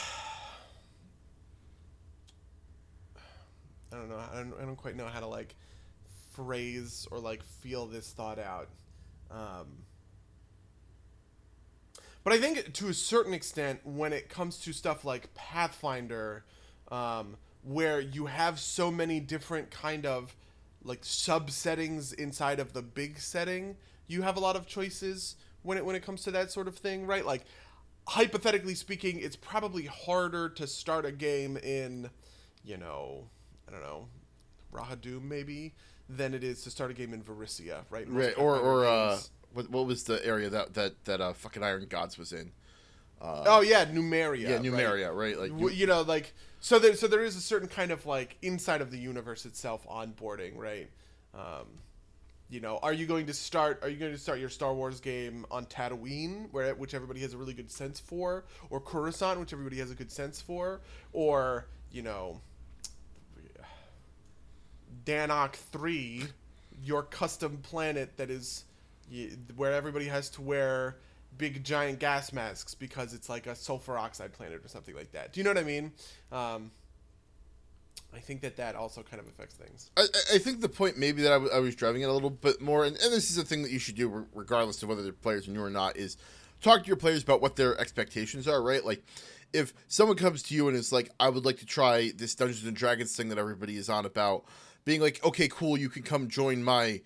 I 3.91 3.95
don't 3.97 4.09
know. 4.09 4.17
I 4.31 4.35
don't, 4.37 4.53
I 4.61 4.65
don't 4.65 4.75
quite 4.75 4.95
know 4.95 5.07
how 5.07 5.19
to 5.19 5.27
like 5.27 5.55
phrase 6.33 7.07
or 7.11 7.19
like 7.19 7.43
feel 7.43 7.87
this 7.87 8.11
thought 8.11 8.39
out. 8.39 8.69
Um, 9.29 9.85
but 12.23 12.33
I 12.33 12.37
think 12.37 12.73
to 12.73 12.87
a 12.87 12.93
certain 12.93 13.33
extent, 13.33 13.79
when 13.83 14.13
it 14.13 14.29
comes 14.29 14.57
to 14.59 14.73
stuff 14.73 15.03
like 15.03 15.33
Pathfinder, 15.33 16.43
um, 16.91 17.37
where 17.63 17.99
you 17.99 18.27
have 18.27 18.59
so 18.59 18.91
many 18.91 19.19
different 19.19 19.71
kind 19.71 20.05
of 20.05 20.35
like 20.83 20.99
subsettings 21.03 22.13
inside 22.13 22.59
of 22.59 22.73
the 22.73 22.81
big 22.81 23.19
setting, 23.19 23.77
you 24.07 24.23
have 24.23 24.37
a 24.37 24.39
lot 24.39 24.55
of 24.55 24.67
choices 24.67 25.35
when 25.63 25.77
it 25.77 25.85
when 25.85 25.95
it 25.95 26.03
comes 26.03 26.23
to 26.23 26.31
that 26.31 26.51
sort 26.51 26.67
of 26.67 26.75
thing, 26.77 27.05
right? 27.05 27.25
Like 27.25 27.43
hypothetically 28.07 28.75
speaking, 28.75 29.19
it's 29.19 29.35
probably 29.35 29.85
harder 29.85 30.49
to 30.49 30.67
start 30.67 31.05
a 31.05 31.11
game 31.11 31.57
in, 31.57 32.09
you 32.63 32.77
know, 32.77 33.27
I 33.67 33.71
don't 33.71 33.81
know, 33.81 34.07
Rahadoum 34.73 35.23
maybe, 35.23 35.73
than 36.09 36.33
it 36.33 36.43
is 36.43 36.63
to 36.63 36.71
start 36.71 36.91
a 36.91 36.93
game 36.93 37.13
in 37.13 37.21
Varisia, 37.21 37.83
right? 37.89 38.07
Most 38.07 38.25
right, 38.25 38.37
or 38.37 38.57
or 38.57 38.85
uh, 38.85 39.19
what 39.53 39.69
what 39.69 39.85
was 39.85 40.03
the 40.03 40.25
area 40.25 40.49
that 40.49 40.73
that 40.73 41.03
that 41.05 41.21
uh, 41.21 41.33
fucking 41.33 41.63
Iron 41.63 41.85
Gods 41.89 42.17
was 42.17 42.31
in? 42.33 42.51
oh 43.23 43.61
yeah, 43.61 43.85
Numeria. 43.85 44.41
Yeah, 44.41 44.53
right? 44.53 44.63
Numeria, 44.63 45.15
right? 45.15 45.37
Like 45.37 45.51
W- 45.51 45.69
you 45.69 45.85
know 45.85 46.01
like 46.01 46.33
so 46.61 46.79
there 46.79 46.95
so 46.95 47.07
there 47.07 47.23
is 47.23 47.35
a 47.35 47.41
certain 47.41 47.67
kind 47.67 47.91
of 47.91 48.05
like 48.05 48.37
inside 48.41 48.81
of 48.81 48.91
the 48.91 48.97
universe 48.97 49.45
itself 49.45 49.85
onboarding 49.87 50.55
right 50.55 50.89
um 51.33 51.65
you 52.49 52.59
know 52.59 52.77
are 52.83 52.93
you 52.93 53.05
going 53.05 53.25
to 53.25 53.33
start 53.33 53.79
are 53.81 53.89
you 53.89 53.97
going 53.97 54.11
to 54.11 54.17
start 54.17 54.39
your 54.39 54.49
star 54.49 54.73
wars 54.73 54.99
game 54.99 55.45
on 55.49 55.65
tatooine 55.65 56.47
where 56.51 56.73
which 56.75 56.93
everybody 56.93 57.19
has 57.19 57.33
a 57.33 57.37
really 57.37 57.53
good 57.53 57.71
sense 57.71 57.99
for 57.99 58.45
or 58.69 58.79
coruscant 58.79 59.39
which 59.39 59.51
everybody 59.51 59.77
has 59.77 59.89
a 59.89 59.95
good 59.95 60.11
sense 60.11 60.39
for 60.39 60.81
or 61.13 61.65
you 61.91 62.03
know 62.03 62.39
danok 65.05 65.53
3 65.53 66.25
your 66.83 67.01
custom 67.03 67.57
planet 67.57 68.17
that 68.17 68.29
is 68.29 68.65
y- 69.11 69.29
where 69.55 69.73
everybody 69.73 70.05
has 70.07 70.29
to 70.31 70.41
wear 70.41 70.97
big 71.37 71.63
giant 71.63 71.99
gas 71.99 72.33
masks 72.33 72.75
because 72.75 73.13
it's 73.13 73.29
like 73.29 73.47
a 73.47 73.55
sulfur 73.55 73.97
oxide 73.97 74.33
planet 74.33 74.61
or 74.63 74.67
something 74.67 74.95
like 74.95 75.11
that. 75.11 75.33
Do 75.33 75.39
you 75.39 75.43
know 75.43 75.49
what 75.51 75.57
I 75.57 75.63
mean? 75.63 75.91
Um, 76.31 76.71
I 78.13 78.19
think 78.19 78.41
that 78.41 78.57
that 78.57 78.75
also 78.75 79.01
kind 79.03 79.21
of 79.21 79.27
affects 79.27 79.55
things. 79.55 79.89
I, 79.95 80.05
I- 80.33 80.37
think 80.37 80.59
the 80.61 80.67
point 80.69 80.97
maybe 80.97 81.21
that 81.21 81.31
I, 81.31 81.35
w- 81.35 81.51
I 81.53 81.59
was 81.59 81.75
driving 81.75 82.03
at 82.03 82.09
a 82.09 82.13
little 82.13 82.29
bit 82.29 82.61
more, 82.61 82.83
and, 82.85 82.95
and 82.97 83.13
this 83.13 83.31
is 83.31 83.37
a 83.37 83.43
thing 83.45 83.63
that 83.63 83.71
you 83.71 83.79
should 83.79 83.95
do 83.95 84.09
re- 84.09 84.23
regardless 84.33 84.83
of 84.83 84.89
whether 84.89 85.01
the 85.03 85.13
players 85.13 85.47
are 85.47 85.51
you 85.51 85.61
or 85.61 85.69
not, 85.69 85.95
is 85.95 86.17
talk 86.61 86.81
to 86.81 86.87
your 86.87 86.97
players 86.97 87.23
about 87.23 87.41
what 87.41 87.55
their 87.55 87.79
expectations 87.79 88.47
are, 88.47 88.61
right? 88.61 88.83
Like, 88.85 89.03
if 89.53 89.73
someone 89.87 90.17
comes 90.17 90.43
to 90.43 90.55
you 90.55 90.67
and 90.67 90.75
is 90.75 90.91
like, 90.91 91.09
I 91.19 91.29
would 91.29 91.45
like 91.45 91.57
to 91.59 91.65
try 91.65 92.11
this 92.15 92.35
Dungeons 92.35 92.65
and 92.65 92.75
Dragons 92.75 93.15
thing 93.15 93.29
that 93.29 93.37
everybody 93.37 93.77
is 93.77 93.89
on 93.89 94.05
about, 94.05 94.43
being 94.83 94.99
like, 94.99 95.23
okay, 95.23 95.47
cool, 95.47 95.77
you 95.77 95.87
can 95.89 96.03
come 96.03 96.27
join 96.27 96.63
my 96.63 97.01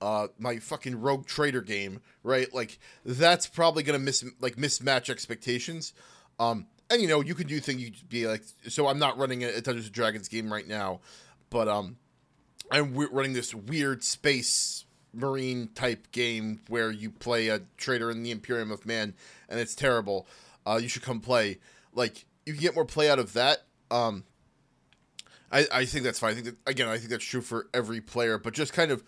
uh 0.00 0.28
my 0.38 0.58
fucking 0.58 1.00
rogue 1.00 1.26
trader 1.26 1.60
game 1.60 2.00
right 2.22 2.52
like 2.54 2.78
that's 3.04 3.46
probably 3.46 3.82
gonna 3.82 3.98
miss 3.98 4.24
like 4.40 4.56
mismatch 4.56 5.08
expectations 5.08 5.92
um 6.38 6.66
and 6.90 7.00
you 7.00 7.08
know 7.08 7.20
you 7.20 7.34
can 7.34 7.46
do 7.46 7.60
things 7.60 7.80
you 7.80 7.90
could 7.90 8.08
be 8.08 8.26
like 8.26 8.42
so 8.68 8.88
i'm 8.88 8.98
not 8.98 9.16
running 9.18 9.44
a, 9.44 9.48
a 9.48 9.60
dungeons 9.60 9.86
and 9.86 9.94
dragons 9.94 10.28
game 10.28 10.52
right 10.52 10.68
now 10.68 11.00
but 11.50 11.68
um 11.68 11.96
i'm 12.70 12.94
running 12.94 13.32
this 13.32 13.54
weird 13.54 14.02
space 14.02 14.84
marine 15.12 15.68
type 15.74 16.10
game 16.10 16.60
where 16.68 16.90
you 16.90 17.10
play 17.10 17.48
a 17.48 17.60
trader 17.76 18.10
in 18.10 18.22
the 18.22 18.30
imperium 18.30 18.70
of 18.72 18.84
man 18.84 19.14
and 19.48 19.60
it's 19.60 19.74
terrible 19.74 20.26
uh 20.66 20.78
you 20.80 20.88
should 20.88 21.02
come 21.02 21.20
play 21.20 21.58
like 21.94 22.26
you 22.44 22.52
can 22.52 22.60
get 22.60 22.74
more 22.74 22.84
play 22.84 23.08
out 23.08 23.18
of 23.18 23.32
that 23.32 23.64
um 23.90 24.24
I, 25.54 25.66
I 25.70 25.84
think 25.84 26.02
that's 26.04 26.18
fine. 26.18 26.32
I 26.32 26.34
think 26.34 26.46
that 26.46 26.56
again, 26.66 26.88
I 26.88 26.98
think 26.98 27.10
that's 27.10 27.24
true 27.24 27.40
for 27.40 27.68
every 27.72 28.00
player. 28.00 28.38
But 28.38 28.54
just 28.54 28.72
kind 28.72 28.90
of, 28.90 29.04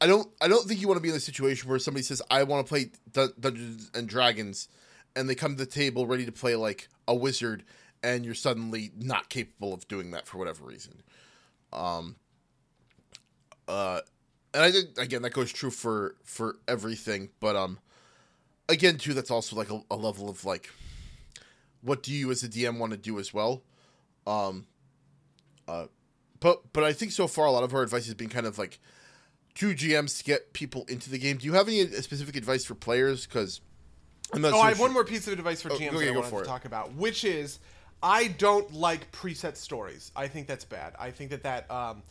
I 0.00 0.06
don't, 0.06 0.28
I 0.40 0.48
don't 0.48 0.66
think 0.66 0.80
you 0.80 0.88
want 0.88 0.98
to 0.98 1.02
be 1.02 1.08
in 1.08 1.14
a 1.14 1.20
situation 1.20 1.68
where 1.68 1.78
somebody 1.78 2.02
says, 2.02 2.20
"I 2.30 2.42
want 2.42 2.66
to 2.66 2.68
play 2.68 2.90
Dun- 3.12 3.32
Dungeons 3.38 3.90
and 3.94 4.08
Dragons," 4.08 4.68
and 5.14 5.28
they 5.28 5.34
come 5.34 5.52
to 5.56 5.64
the 5.64 5.70
table 5.70 6.06
ready 6.06 6.26
to 6.26 6.32
play 6.32 6.54
like 6.54 6.88
a 7.08 7.14
wizard, 7.14 7.64
and 8.02 8.24
you're 8.24 8.34
suddenly 8.34 8.90
not 8.96 9.28
capable 9.28 9.72
of 9.72 9.88
doing 9.88 10.10
that 10.10 10.26
for 10.26 10.38
whatever 10.38 10.64
reason. 10.64 11.02
Um. 11.72 12.16
Uh, 13.68 14.00
and 14.54 14.62
I 14.62 14.70
think 14.70 14.96
again 14.98 15.22
that 15.22 15.30
goes 15.30 15.52
true 15.52 15.70
for 15.70 16.16
for 16.24 16.56
everything, 16.68 17.30
but 17.40 17.56
um, 17.56 17.78
again 18.68 18.96
too, 18.98 19.14
that's 19.14 19.30
also 19.30 19.56
like 19.56 19.70
a, 19.70 19.80
a 19.90 19.96
level 19.96 20.28
of 20.28 20.44
like, 20.44 20.70
what 21.80 22.02
do 22.02 22.12
you 22.12 22.30
as 22.30 22.42
a 22.42 22.48
DM 22.48 22.78
want 22.78 22.92
to 22.92 22.98
do 22.98 23.18
as 23.18 23.32
well? 23.32 23.62
Um. 24.26 24.66
Uh, 25.68 25.86
but 26.38 26.72
but 26.72 26.84
I 26.84 26.92
think 26.92 27.12
so 27.12 27.26
far 27.26 27.46
a 27.46 27.50
lot 27.50 27.64
of 27.64 27.74
our 27.74 27.82
advice 27.82 28.06
has 28.06 28.14
been 28.14 28.28
kind 28.28 28.46
of 28.46 28.56
like 28.56 28.78
to 29.56 29.74
GMs 29.74 30.18
to 30.18 30.24
get 30.24 30.52
people 30.52 30.84
into 30.88 31.10
the 31.10 31.18
game. 31.18 31.36
Do 31.38 31.46
you 31.46 31.52
have 31.54 31.68
any 31.68 31.86
specific 31.86 32.36
advice 32.36 32.64
for 32.64 32.74
players? 32.74 33.26
Because 33.26 33.60
I'm 34.32 34.42
not 34.42 34.52
Oh, 34.52 34.56
so 34.56 34.60
I 34.60 34.68
have 34.68 34.76
sure- 34.76 34.86
one 34.86 34.92
more 34.94 35.04
piece 35.04 35.26
of 35.26 35.32
advice 35.32 35.62
for 35.62 35.72
Oh, 35.72 35.76
GMs 35.78 35.98
that 35.98 36.08
I 36.08 36.10
wanted 36.12 36.30
to 36.30 36.38
it. 36.38 36.44
talk 36.46 36.64
about, 36.64 36.92
which 36.94 37.24
is 37.24 37.58
I 38.02 38.28
don't 38.28 38.72
like 38.72 39.10
preset 39.12 39.56
stories. 39.56 40.12
I 40.14 40.28
think 40.28 40.46
that's 40.46 40.64
bad. 40.64 40.94
I 40.98 41.10
think 41.10 41.30
that 41.30 41.42
that 41.44 41.70
um, 41.70 42.02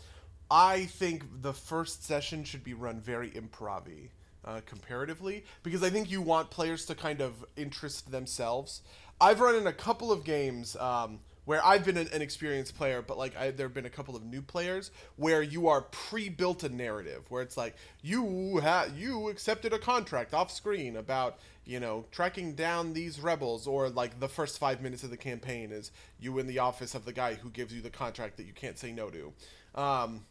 I 0.49 0.85
think 0.85 1.23
the 1.41 1.53
first 1.53 2.03
session 2.03 2.43
should 2.43 2.63
be 2.63 2.73
run 2.73 2.99
very 2.99 3.29
improv 3.31 4.09
uh, 4.43 4.61
comparatively 4.65 5.43
because 5.63 5.83
I 5.83 5.89
think 5.89 6.09
you 6.09 6.21
want 6.21 6.49
players 6.49 6.85
to 6.87 6.95
kind 6.95 7.21
of 7.21 7.45
interest 7.55 8.11
themselves. 8.11 8.81
I've 9.21 9.39
run 9.39 9.55
in 9.55 9.67
a 9.67 9.73
couple 9.73 10.11
of 10.11 10.23
games 10.23 10.75
um, 10.77 11.19
where 11.45 11.63
I've 11.63 11.85
been 11.85 11.97
an, 11.97 12.09
an 12.11 12.21
experienced 12.21 12.75
player, 12.75 13.01
but 13.01 13.17
like 13.17 13.37
I, 13.37 13.51
there 13.51 13.67
have 13.67 13.73
been 13.73 13.85
a 13.85 13.89
couple 13.89 14.15
of 14.15 14.23
new 14.25 14.41
players 14.41 14.91
where 15.15 15.41
you 15.41 15.67
are 15.67 15.81
pre-built 15.81 16.63
a 16.63 16.69
narrative 16.69 17.23
where 17.29 17.41
it's 17.41 17.55
like 17.55 17.75
you 18.01 18.59
ha- 18.61 18.87
you 18.95 19.29
accepted 19.29 19.71
a 19.73 19.79
contract 19.79 20.33
off 20.33 20.51
screen 20.51 20.97
about 20.97 21.39
you 21.65 21.79
know 21.79 22.05
tracking 22.11 22.53
down 22.53 22.93
these 22.93 23.19
rebels, 23.19 23.67
or 23.67 23.89
like 23.89 24.19
the 24.19 24.27
first 24.27 24.59
five 24.59 24.81
minutes 24.81 25.03
of 25.03 25.11
the 25.11 25.17
campaign 25.17 25.71
is 25.71 25.91
you 26.19 26.37
in 26.39 26.47
the 26.47 26.59
office 26.59 26.95
of 26.95 27.05
the 27.05 27.13
guy 27.13 27.35
who 27.35 27.49
gives 27.49 27.73
you 27.73 27.81
the 27.81 27.89
contract 27.89 28.37
that 28.37 28.45
you 28.45 28.53
can't 28.53 28.77
say 28.77 28.91
no 28.91 29.09
to. 29.09 29.33
Um, 29.79 30.25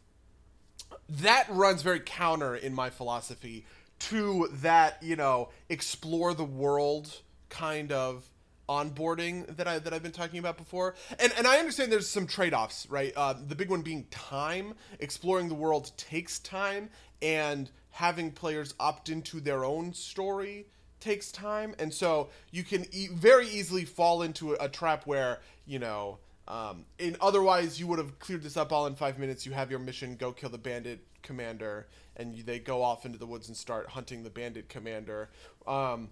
that 1.09 1.47
runs 1.49 1.81
very 1.81 1.99
counter 1.99 2.55
in 2.55 2.73
my 2.73 2.89
philosophy 2.89 3.65
to 3.97 4.49
that 4.51 5.01
you 5.01 5.15
know 5.15 5.49
explore 5.69 6.33
the 6.33 6.43
world 6.43 7.21
kind 7.49 7.91
of 7.91 8.25
onboarding 8.67 9.55
that 9.57 9.67
I 9.67 9.79
that 9.79 9.93
I've 9.93 10.03
been 10.03 10.11
talking 10.11 10.39
about 10.39 10.57
before. 10.57 10.95
And 11.19 11.31
and 11.37 11.47
I 11.47 11.57
understand 11.57 11.91
there's 11.91 12.09
some 12.09 12.27
trade-offs, 12.27 12.87
right? 12.89 13.13
Uh, 13.15 13.33
the 13.47 13.55
big 13.55 13.69
one 13.69 13.81
being 13.81 14.05
time. 14.11 14.73
Exploring 14.99 15.49
the 15.49 15.55
world 15.55 15.91
takes 15.97 16.39
time, 16.39 16.89
and 17.21 17.69
having 17.91 18.31
players 18.31 18.73
opt 18.79 19.09
into 19.09 19.39
their 19.39 19.63
own 19.63 19.93
story 19.93 20.65
takes 20.99 21.31
time. 21.31 21.75
And 21.79 21.93
so 21.93 22.29
you 22.51 22.63
can 22.63 22.85
e- 22.91 23.09
very 23.11 23.47
easily 23.47 23.85
fall 23.85 24.21
into 24.21 24.53
a, 24.53 24.65
a 24.65 24.69
trap 24.69 25.05
where 25.05 25.39
you 25.65 25.79
know. 25.79 26.19
Um, 26.47 26.85
in 26.99 27.17
otherwise, 27.21 27.79
you 27.79 27.87
would 27.87 27.97
have 27.97 28.19
cleared 28.19 28.43
this 28.43 28.55
up 28.55 28.71
all 28.71 28.85
in 28.85 28.93
five 28.93 29.17
minutes. 29.17 29.47
You 29.47 29.53
have 29.53 29.71
your 29.71 29.79
mission: 29.79 30.15
go 30.15 30.31
kill 30.31 30.51
the 30.51 30.59
bandit 30.59 30.99
commander, 31.23 31.87
and 32.15 32.35
you, 32.35 32.43
they 32.43 32.59
go 32.59 32.83
off 32.83 33.03
into 33.03 33.17
the 33.17 33.25
woods 33.25 33.47
and 33.47 33.57
start 33.57 33.89
hunting 33.89 34.21
the 34.21 34.29
bandit 34.29 34.69
commander. 34.69 35.29
Um, 35.65 36.09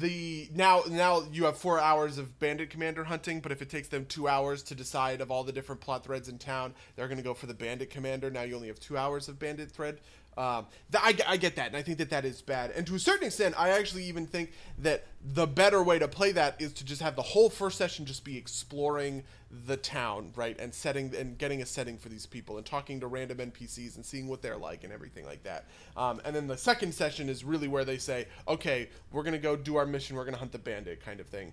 the 0.00 0.48
now 0.54 0.82
now 0.88 1.22
you 1.32 1.44
have 1.44 1.56
four 1.56 1.80
hours 1.80 2.18
of 2.18 2.38
bandit 2.38 2.70
commander 2.70 3.04
hunting 3.04 3.40
but 3.40 3.50
if 3.50 3.60
it 3.62 3.68
takes 3.68 3.88
them 3.88 4.04
two 4.06 4.28
hours 4.28 4.62
to 4.62 4.74
decide 4.74 5.20
of 5.20 5.30
all 5.30 5.42
the 5.42 5.52
different 5.52 5.80
plot 5.80 6.04
threads 6.04 6.28
in 6.28 6.38
town 6.38 6.72
they're 6.94 7.08
going 7.08 7.18
to 7.18 7.24
go 7.24 7.34
for 7.34 7.46
the 7.46 7.54
bandit 7.54 7.90
commander. 7.90 8.30
Now 8.30 8.42
you 8.42 8.54
only 8.54 8.68
have 8.68 8.78
two 8.78 8.96
hours 8.96 9.28
of 9.28 9.38
bandit 9.38 9.70
thread 9.70 9.98
um, 10.38 10.66
th- 10.92 11.20
I, 11.26 11.32
I 11.32 11.36
get 11.36 11.56
that 11.56 11.66
and 11.66 11.76
i 11.76 11.82
think 11.82 11.98
that 11.98 12.10
that 12.10 12.24
is 12.24 12.40
bad. 12.40 12.70
And 12.70 12.86
to 12.86 12.94
a 12.94 12.98
certain 12.98 13.26
extent 13.26 13.54
i 13.58 13.70
actually 13.70 14.04
even 14.04 14.26
think 14.26 14.52
that 14.78 15.04
the 15.22 15.46
better 15.46 15.82
way 15.82 15.98
to 15.98 16.06
play 16.06 16.32
that 16.32 16.60
is 16.60 16.72
to 16.74 16.84
just 16.84 17.02
have 17.02 17.16
the 17.16 17.22
whole 17.22 17.50
first 17.50 17.76
session 17.76 18.06
just 18.06 18.24
be 18.24 18.36
exploring 18.36 19.24
the 19.66 19.76
town 19.76 20.30
right 20.36 20.58
and 20.60 20.72
setting 20.72 21.14
and 21.16 21.38
getting 21.38 21.62
a 21.62 21.66
setting 21.66 21.98
for 21.98 22.08
these 22.08 22.26
people 22.26 22.56
and 22.58 22.66
talking 22.66 23.00
to 23.00 23.06
random 23.06 23.38
npcs 23.38 23.96
and 23.96 24.04
seeing 24.04 24.28
what 24.28 24.42
they're 24.42 24.58
like 24.58 24.84
and 24.84 24.92
everything 24.92 25.24
like 25.24 25.42
that. 25.42 25.64
Um, 25.96 26.20
and 26.24 26.36
then 26.36 26.46
the 26.46 26.56
second 26.56 26.92
session 26.94 27.28
is 27.28 27.44
really 27.44 27.66
where 27.66 27.84
they 27.84 27.98
say 27.98 28.26
okay 28.46 28.88
we're 29.10 29.24
to 29.32 29.38
go 29.38 29.56
do 29.56 29.76
our 29.76 29.86
mission 29.86 30.16
we're 30.16 30.24
to 30.30 30.38
hunt 30.38 30.52
the 30.52 30.58
bandit 30.58 31.04
kind 31.04 31.18
of 31.18 31.26
thing 31.26 31.52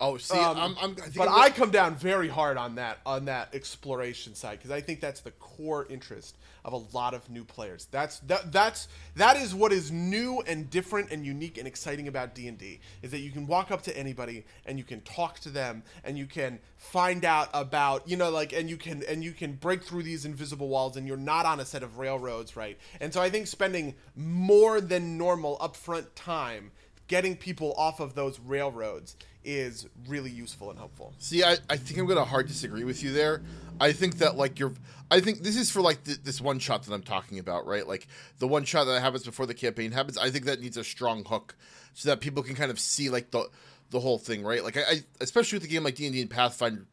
Oh, 0.00 0.16
see, 0.16 0.36
um, 0.36 0.56
I'm, 0.56 0.76
I'm, 0.80 0.90
I 0.92 0.94
think 0.94 1.16
but 1.16 1.28
I'm 1.28 1.40
I 1.40 1.50
come 1.50 1.70
down 1.70 1.94
very 1.94 2.28
hard 2.28 2.56
on 2.56 2.74
that 2.76 2.98
on 3.06 3.26
that 3.26 3.54
exploration 3.54 4.34
side 4.34 4.58
because 4.58 4.72
I 4.72 4.80
think 4.80 5.00
that's 5.00 5.20
the 5.20 5.30
core 5.32 5.86
interest 5.88 6.36
of 6.64 6.72
a 6.72 6.96
lot 6.96 7.14
of 7.14 7.28
new 7.30 7.44
players. 7.44 7.86
That's 7.90 8.18
that 8.20 8.50
that's 8.50 8.88
that 9.16 9.36
is 9.36 9.54
what 9.54 9.72
is 9.72 9.92
new 9.92 10.42
and 10.46 10.68
different 10.68 11.10
and 11.12 11.24
unique 11.24 11.58
and 11.58 11.68
exciting 11.68 12.08
about 12.08 12.34
D 12.34 12.48
and 12.48 12.58
D 12.58 12.80
is 13.02 13.12
that 13.12 13.20
you 13.20 13.30
can 13.30 13.46
walk 13.46 13.70
up 13.70 13.82
to 13.82 13.96
anybody 13.96 14.44
and 14.66 14.78
you 14.78 14.84
can 14.84 15.00
talk 15.02 15.38
to 15.40 15.50
them 15.50 15.82
and 16.02 16.18
you 16.18 16.26
can 16.26 16.58
find 16.76 17.24
out 17.24 17.50
about 17.52 18.08
you 18.08 18.16
know 18.16 18.30
like 18.30 18.52
and 18.52 18.68
you 18.68 18.76
can 18.76 19.02
and 19.04 19.22
you 19.22 19.32
can 19.32 19.52
break 19.52 19.84
through 19.84 20.02
these 20.02 20.24
invisible 20.24 20.68
walls 20.68 20.96
and 20.96 21.06
you're 21.06 21.16
not 21.16 21.46
on 21.46 21.60
a 21.60 21.64
set 21.64 21.82
of 21.82 21.98
railroads 21.98 22.56
right. 22.56 22.78
And 23.00 23.12
so 23.12 23.20
I 23.20 23.30
think 23.30 23.46
spending 23.46 23.94
more 24.16 24.80
than 24.80 25.18
normal 25.18 25.56
upfront 25.58 26.06
time 26.14 26.72
getting 27.08 27.36
people 27.36 27.74
off 27.76 28.00
of 28.00 28.14
those 28.14 28.40
railroads 28.40 29.16
is 29.44 29.86
really 30.08 30.30
useful 30.30 30.70
and 30.70 30.78
helpful. 30.78 31.12
See, 31.18 31.44
I, 31.44 31.58
I 31.68 31.76
think 31.76 31.98
I'm 31.98 32.06
gonna 32.06 32.24
hard 32.24 32.48
disagree 32.48 32.84
with 32.84 33.02
you 33.02 33.12
there. 33.12 33.42
I 33.80 33.92
think 33.92 34.18
that 34.18 34.36
like 34.36 34.58
you're, 34.58 34.72
I 35.10 35.20
think 35.20 35.42
this 35.42 35.56
is 35.56 35.70
for 35.70 35.82
like 35.82 36.04
th- 36.04 36.22
this 36.22 36.40
one 36.40 36.58
shot 36.58 36.84
that 36.84 36.94
I'm 36.94 37.02
talking 37.02 37.38
about, 37.38 37.66
right? 37.66 37.86
Like 37.86 38.06
the 38.38 38.48
one 38.48 38.64
shot 38.64 38.84
that 38.84 39.00
happens 39.00 39.24
before 39.24 39.46
the 39.46 39.54
campaign 39.54 39.92
happens. 39.92 40.16
I 40.16 40.30
think 40.30 40.46
that 40.46 40.60
needs 40.60 40.76
a 40.76 40.84
strong 40.84 41.24
hook 41.24 41.56
so 41.92 42.08
that 42.08 42.20
people 42.20 42.42
can 42.42 42.54
kind 42.54 42.70
of 42.70 42.80
see 42.80 43.10
like 43.10 43.30
the 43.30 43.48
the 43.90 44.00
whole 44.00 44.18
thing, 44.18 44.42
right? 44.42 44.64
Like 44.64 44.76
I, 44.76 44.80
I 44.80 45.02
especially 45.20 45.56
with 45.56 45.64
a 45.64 45.68
game 45.68 45.84
like 45.84 45.96
D 45.96 46.06
and 46.06 46.14
D 46.14 46.20
and 46.20 46.30
Pathfinder, 46.30 46.86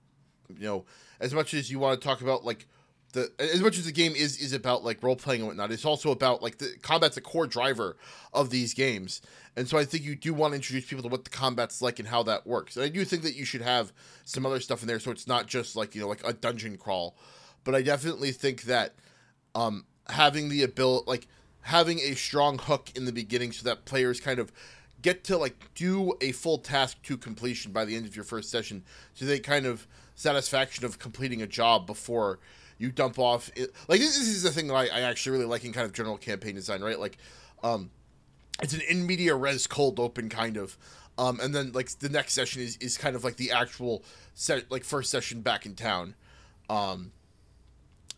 you 0.49 0.65
know, 0.65 0.85
as 1.19 1.33
much 1.33 1.53
as 1.53 1.71
you 1.71 1.79
want 1.79 1.99
to 1.99 2.05
talk 2.05 2.21
about 2.21 2.43
like 2.43 2.67
the 3.11 3.31
as 3.39 3.61
much 3.61 3.77
as 3.77 3.85
the 3.85 3.91
game 3.91 4.13
is 4.15 4.37
is 4.37 4.53
about 4.53 4.83
like 4.83 5.01
role 5.03 5.15
playing 5.15 5.41
and 5.41 5.47
whatnot, 5.47 5.71
it's 5.71 5.85
also 5.85 6.11
about 6.11 6.41
like 6.41 6.57
the 6.57 6.75
combat's 6.81 7.17
a 7.17 7.21
core 7.21 7.47
driver 7.47 7.97
of 8.33 8.49
these 8.49 8.73
games. 8.73 9.21
And 9.55 9.67
so 9.67 9.77
I 9.77 9.85
think 9.85 10.03
you 10.03 10.15
do 10.15 10.33
want 10.33 10.51
to 10.51 10.55
introduce 10.55 10.85
people 10.85 11.03
to 11.03 11.09
what 11.09 11.23
the 11.23 11.29
combat's 11.29 11.81
like 11.81 11.99
and 11.99 12.07
how 12.07 12.23
that 12.23 12.47
works. 12.47 12.77
And 12.77 12.85
I 12.85 12.89
do 12.89 13.03
think 13.03 13.23
that 13.23 13.35
you 13.35 13.43
should 13.43 13.61
have 13.61 13.91
some 14.23 14.45
other 14.45 14.59
stuff 14.59 14.81
in 14.81 14.87
there 14.87 14.99
so 14.99 15.11
it's 15.11 15.27
not 15.27 15.47
just 15.47 15.75
like, 15.75 15.93
you 15.93 16.01
know, 16.01 16.07
like 16.07 16.25
a 16.25 16.33
dungeon 16.33 16.77
crawl. 16.77 17.17
But 17.63 17.75
I 17.75 17.81
definitely 17.81 18.31
think 18.31 18.63
that 18.63 18.95
um 19.55 19.85
having 20.07 20.49
the 20.49 20.63
ability 20.63 21.05
like 21.07 21.27
having 21.61 21.99
a 21.99 22.15
strong 22.15 22.57
hook 22.57 22.89
in 22.95 23.05
the 23.05 23.11
beginning 23.11 23.51
so 23.51 23.63
that 23.63 23.85
players 23.85 24.19
kind 24.19 24.39
of 24.39 24.51
get 25.01 25.23
to 25.25 25.37
like 25.37 25.55
do 25.73 26.13
a 26.21 26.31
full 26.31 26.57
task 26.57 27.01
to 27.03 27.17
completion 27.17 27.71
by 27.71 27.85
the 27.85 27.95
end 27.95 28.05
of 28.05 28.15
your 28.15 28.25
first 28.25 28.49
session 28.49 28.83
so 29.13 29.25
they 29.25 29.39
kind 29.39 29.65
of 29.65 29.87
satisfaction 30.15 30.85
of 30.85 30.99
completing 30.99 31.41
a 31.41 31.47
job 31.47 31.85
before 31.87 32.39
you 32.81 32.91
dump 32.91 33.19
off 33.19 33.49
it. 33.55 33.73
like 33.87 33.99
this, 33.99 34.17
is 34.17 34.43
the 34.43 34.51
thing 34.51 34.67
that 34.67 34.73
I, 34.73 34.87
I 34.87 35.01
actually 35.01 35.33
really 35.33 35.45
like 35.45 35.63
in 35.63 35.73
kind 35.73 35.85
of 35.85 35.93
general 35.93 36.17
campaign 36.17 36.55
design 36.55 36.81
right 36.81 36.99
like 36.99 37.17
um 37.63 37.89
it's 38.61 38.73
an 38.73 38.81
in 38.89 39.05
media 39.05 39.35
res 39.35 39.67
cold 39.67 39.99
open 39.99 40.29
kind 40.29 40.57
of 40.57 40.77
um 41.17 41.39
and 41.39 41.53
then 41.53 41.71
like 41.73 41.89
the 41.99 42.09
next 42.09 42.33
session 42.33 42.61
is, 42.61 42.77
is 42.77 42.97
kind 42.97 43.15
of 43.15 43.23
like 43.23 43.37
the 43.37 43.51
actual 43.51 44.03
set 44.33 44.69
like 44.71 44.83
first 44.83 45.11
session 45.11 45.41
back 45.41 45.65
in 45.65 45.75
town 45.75 46.15
um 46.69 47.11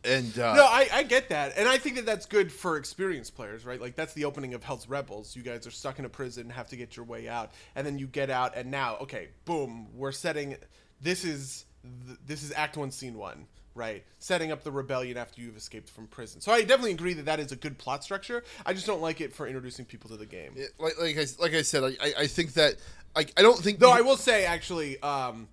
And 0.06 0.38
uh, 0.38 0.54
No, 0.56 0.66
I, 0.66 0.90
I 0.94 1.04
get 1.04 1.30
that, 1.30 1.54
and 1.58 1.66
I 1.68 1.78
think 1.78 1.96
that 1.96 2.06
that's 2.06 2.26
good 2.26 2.52
for 2.52 2.76
experienced 2.76 3.36
players, 3.36 3.66
right? 3.66 3.80
Like 3.80 3.96
that's 3.96 4.14
the 4.14 4.26
opening 4.26 4.54
of 4.54 4.62
Hell's 4.62 4.88
Rebels. 4.90 5.34
You 5.36 5.44
guys 5.44 5.66
are 5.66 5.72
stuck 5.72 5.98
in 5.98 6.04
a 6.04 6.10
prison, 6.10 6.50
have 6.50 6.68
to 6.70 6.76
get 6.76 6.98
your 6.98 7.06
way 7.06 7.30
out, 7.30 7.52
and 7.76 7.88
then 7.88 7.98
you 7.98 8.08
get 8.08 8.30
out, 8.30 8.52
and 8.58 8.70
now, 8.70 8.98
okay, 9.04 9.30
boom, 9.46 9.88
we're 9.96 10.12
setting. 10.12 10.58
This 11.00 11.24
is 11.24 11.66
th- 12.06 12.20
this 12.28 12.44
is 12.44 12.52
Act 12.52 12.76
One, 12.76 12.92
Scene 12.92 13.18
One, 13.18 13.48
right? 13.76 14.04
Setting 14.20 14.52
up 14.52 14.64
the 14.64 14.72
rebellion 14.72 15.18
after 15.18 15.42
you've 15.42 15.58
escaped 15.58 15.90
from 15.90 16.08
prison. 16.08 16.42
So 16.42 16.52
I 16.52 16.62
definitely 16.62 16.92
agree 16.92 17.14
that 17.16 17.26
that 17.26 17.40
is 17.40 17.52
a 17.52 17.56
good 17.56 17.78
plot 17.78 18.04
structure. 18.04 18.44
I 18.66 18.74
just 18.74 18.86
don't 18.86 19.02
like 19.02 19.20
it 19.22 19.34
for 19.34 19.48
introducing 19.48 19.86
people 19.86 20.10
to 20.12 20.18
the 20.18 20.26
game. 20.26 20.54
like 20.80 20.94
like 21.00 21.18
I, 21.18 21.26
like 21.40 21.54
I 21.54 21.62
said, 21.62 21.84
I, 21.84 21.88
I- 22.02 22.14
I 22.20 22.28
think 22.28 22.54
that 22.54 22.76
I, 23.16 23.26
I 23.38 23.42
don't 23.42 23.58
think 23.60 23.80
Though 23.80 23.92
I 23.92 24.02
will 24.02 24.18
say, 24.18 24.46
actually, 24.46 25.00
um, 25.02 25.48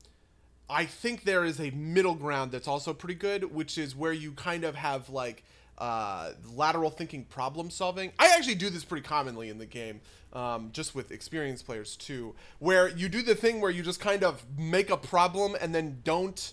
I 0.68 0.85
think 0.87 1.24
there 1.24 1.44
is 1.44 1.61
a 1.61 1.70
middle 1.70 2.14
ground 2.14 2.52
that's 2.52 2.68
also 2.68 2.94
pretty 2.94 3.16
good, 3.16 3.52
which 3.54 3.76
is 3.76 3.94
where 3.96 4.12
you 4.12 4.33
kind 4.33 4.64
of 4.64 4.74
have 4.76 5.11
like 5.11 5.42
uh, 5.78 6.33
lateral 6.54 6.90
thinking 6.90 7.24
problem 7.24 7.70
solving. 7.70 8.12
I 8.18 8.35
actually 8.37 8.54
do 8.54 8.70
this 8.70 8.85
pretty 8.85 9.06
commonly 9.06 9.48
in 9.48 9.59
the 9.59 9.66
game, 9.66 10.00
um, 10.33 10.70
just 10.72 10.94
with 10.94 11.11
experienced 11.11 11.66
players 11.66 11.96
too, 11.96 12.35
where 12.59 12.88
you 12.88 13.09
do 13.09 13.22
the 13.22 13.35
thing 13.35 13.61
where 13.61 13.70
you 13.70 13.83
just 13.83 13.98
kind 14.00 14.22
of 14.22 14.44
make 14.59 14.90
a 14.90 14.96
problem 14.96 15.56
and 15.61 15.74
then 15.74 16.00
don't 16.04 16.52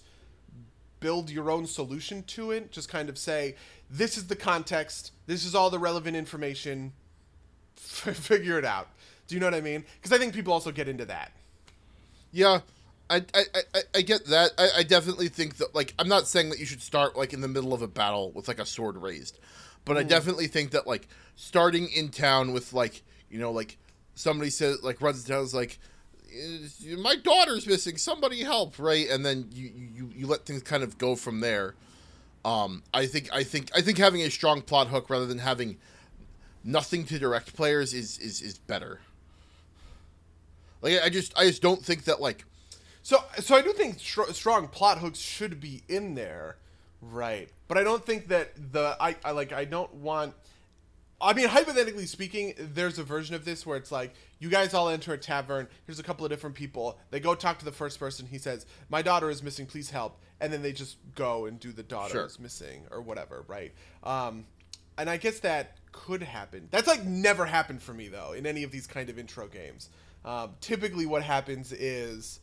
build 1.00 1.30
your 1.30 1.50
own 1.50 1.66
solution 1.66 2.24
to 2.24 2.52
it. 2.52 2.72
Just 2.72 2.90
kind 2.90 3.10
of 3.10 3.18
say, 3.18 3.56
this 3.90 4.18
is 4.18 4.28
the 4.28 4.36
context, 4.36 5.12
this 5.26 5.46
is 5.46 5.56
all 5.56 5.70
the 5.70 5.80
relevant 5.80 6.16
information, 6.16 6.94
figure 7.76 8.58
it 8.58 8.66
out. 8.66 8.90
Do 9.28 9.36
you 9.36 9.42
know 9.42 9.48
what 9.48 9.56
I 9.56 9.62
mean? 9.62 9.84
Because 9.96 10.12
I 10.12 10.18
think 10.18 10.34
people 10.34 10.54
also 10.54 10.72
get 10.72 10.88
into 10.88 11.06
that. 11.06 11.32
Yeah, 12.32 12.62
I 13.10 13.24
I, 13.34 13.44
I, 13.74 13.80
I 13.96 14.02
get 14.02 14.26
that. 14.28 14.52
I, 14.58 14.70
I 14.78 14.84
definitely 14.84 15.30
think 15.30 15.58
that 15.58 15.74
like 15.76 15.94
I'm 16.00 16.08
not 16.08 16.28
saying 16.28 16.50
that 16.50 16.60
you 16.60 16.66
should 16.66 16.82
start 16.82 17.18
like 17.18 17.34
in 17.34 17.42
the 17.42 17.48
middle 17.48 17.74
of 17.74 17.82
a 17.82 17.88
battle 17.88 18.32
with 18.32 18.48
like 18.48 18.60
a 18.60 18.66
sword 18.66 18.98
raised, 18.98 19.40
but 19.86 19.98
I 19.98 20.04
mm. 20.04 20.10
definitely 20.10 20.48
think 20.48 20.72
that 20.72 20.88
like 20.88 21.08
starting 21.36 21.90
in 21.90 22.10
town 22.10 22.54
with 22.54 22.74
like 22.74 23.04
you 23.30 23.40
know 23.40 23.52
like 23.52 23.78
somebody 24.16 24.50
says 24.50 24.84
like 24.84 25.02
runs 25.02 25.24
down 25.24 25.44
is 25.44 25.54
like 25.54 25.72
"Is- 25.72 25.78
my 26.98 27.16
daughter's 27.16 27.66
missing 27.68 27.98
somebody 27.98 28.44
help 28.44 28.78
right 28.80 29.10
and 29.10 29.26
then 29.26 29.48
you, 29.54 29.72
you 29.96 30.10
you 30.16 30.28
let 30.28 30.46
things 30.46 30.62
kind 30.64 30.84
of 30.84 30.98
go 30.98 31.16
from 31.16 31.40
there 31.40 31.76
um 32.46 32.84
i 32.94 33.06
think 33.06 33.30
i 33.34 33.44
think 33.44 33.70
i 33.76 33.82
think 33.82 33.98
having 33.98 34.22
a 34.22 34.30
strong 34.30 34.62
plot 34.62 34.88
hook 34.88 35.10
rather 35.10 35.26
than 35.26 35.40
having 35.40 35.78
nothing 36.64 37.06
to 37.06 37.18
direct 37.20 37.56
players 37.56 37.94
is 37.94 38.18
is 38.20 38.42
is 38.42 38.58
better 38.58 39.00
like 40.82 41.00
i 41.04 41.10
just 41.10 41.38
i 41.38 41.46
just 41.46 41.62
don't 41.62 41.84
think 41.84 42.04
that 42.06 42.22
like 42.22 42.46
So, 43.04 43.24
so 43.40 43.56
I 43.56 43.62
do 43.62 43.72
think 43.72 44.00
str- 44.00 44.32
strong 44.34 44.68
plot 44.68 44.98
hooks 45.00 45.20
should 45.20 45.62
be 45.62 45.82
in 45.88 46.16
there, 46.16 46.58
right? 47.02 47.50
But 47.70 47.78
I 47.78 47.84
don't 47.84 48.06
think 48.06 48.28
that 48.28 48.52
the 48.74 48.98
I, 49.00 49.16
I 49.24 49.32
like 49.32 49.54
I 49.54 49.64
don't 49.64 49.94
want. 49.94 50.34
I 51.22 51.32
mean, 51.34 51.48
hypothetically 51.48 52.06
speaking, 52.06 52.54
there's 52.58 53.00
a 53.00 53.04
version 53.04 53.34
of 53.34 53.46
this 53.46 53.66
where 53.66 53.78
it's 53.78 53.94
like 53.94 54.14
you 54.40 54.50
guys 54.50 54.74
all 54.74 54.90
enter 54.90 55.14
a 55.14 55.18
tavern. 55.18 55.68
Here's 55.86 56.00
a 56.00 56.04
couple 56.04 56.26
of 56.26 56.32
different 56.32 56.56
people. 56.56 57.00
They 57.12 57.20
go 57.20 57.36
talk 57.36 57.60
to 57.60 57.66
the 57.66 57.72
first 57.72 58.00
person. 58.00 58.26
He 58.28 58.38
says, 58.38 58.66
"My 58.90 59.02
daughter 59.02 59.30
is 59.30 59.42
missing. 59.44 59.66
Please 59.66 59.90
help." 59.90 60.20
And 60.40 60.52
then 60.54 60.62
they 60.62 60.72
just 60.74 60.98
go 61.16 61.46
and 61.46 61.60
do 61.60 61.72
the 61.72 61.84
daughter 61.84 62.12
Sure. 62.14 62.26
is 62.26 62.40
missing 62.40 62.86
or 62.92 63.02
whatever, 63.02 63.44
right? 63.48 63.74
Um, 64.04 64.46
and 64.98 65.10
I 65.10 65.18
guess 65.18 65.40
that 65.40 65.78
could 65.92 66.22
happen. 66.22 66.68
That's 66.72 66.88
like 66.88 67.04
never 67.04 67.46
happened 67.46 67.82
for 67.82 67.94
me 67.94 68.08
though 68.08 68.34
in 68.34 68.46
any 68.46 68.64
of 68.64 68.72
these 68.72 68.86
kind 68.88 69.10
of 69.10 69.18
intro 69.18 69.48
games. 69.48 69.90
Um, 70.26 70.52
typically, 70.62 71.06
what 71.06 71.24
happens 71.24 71.72
is 71.72 72.40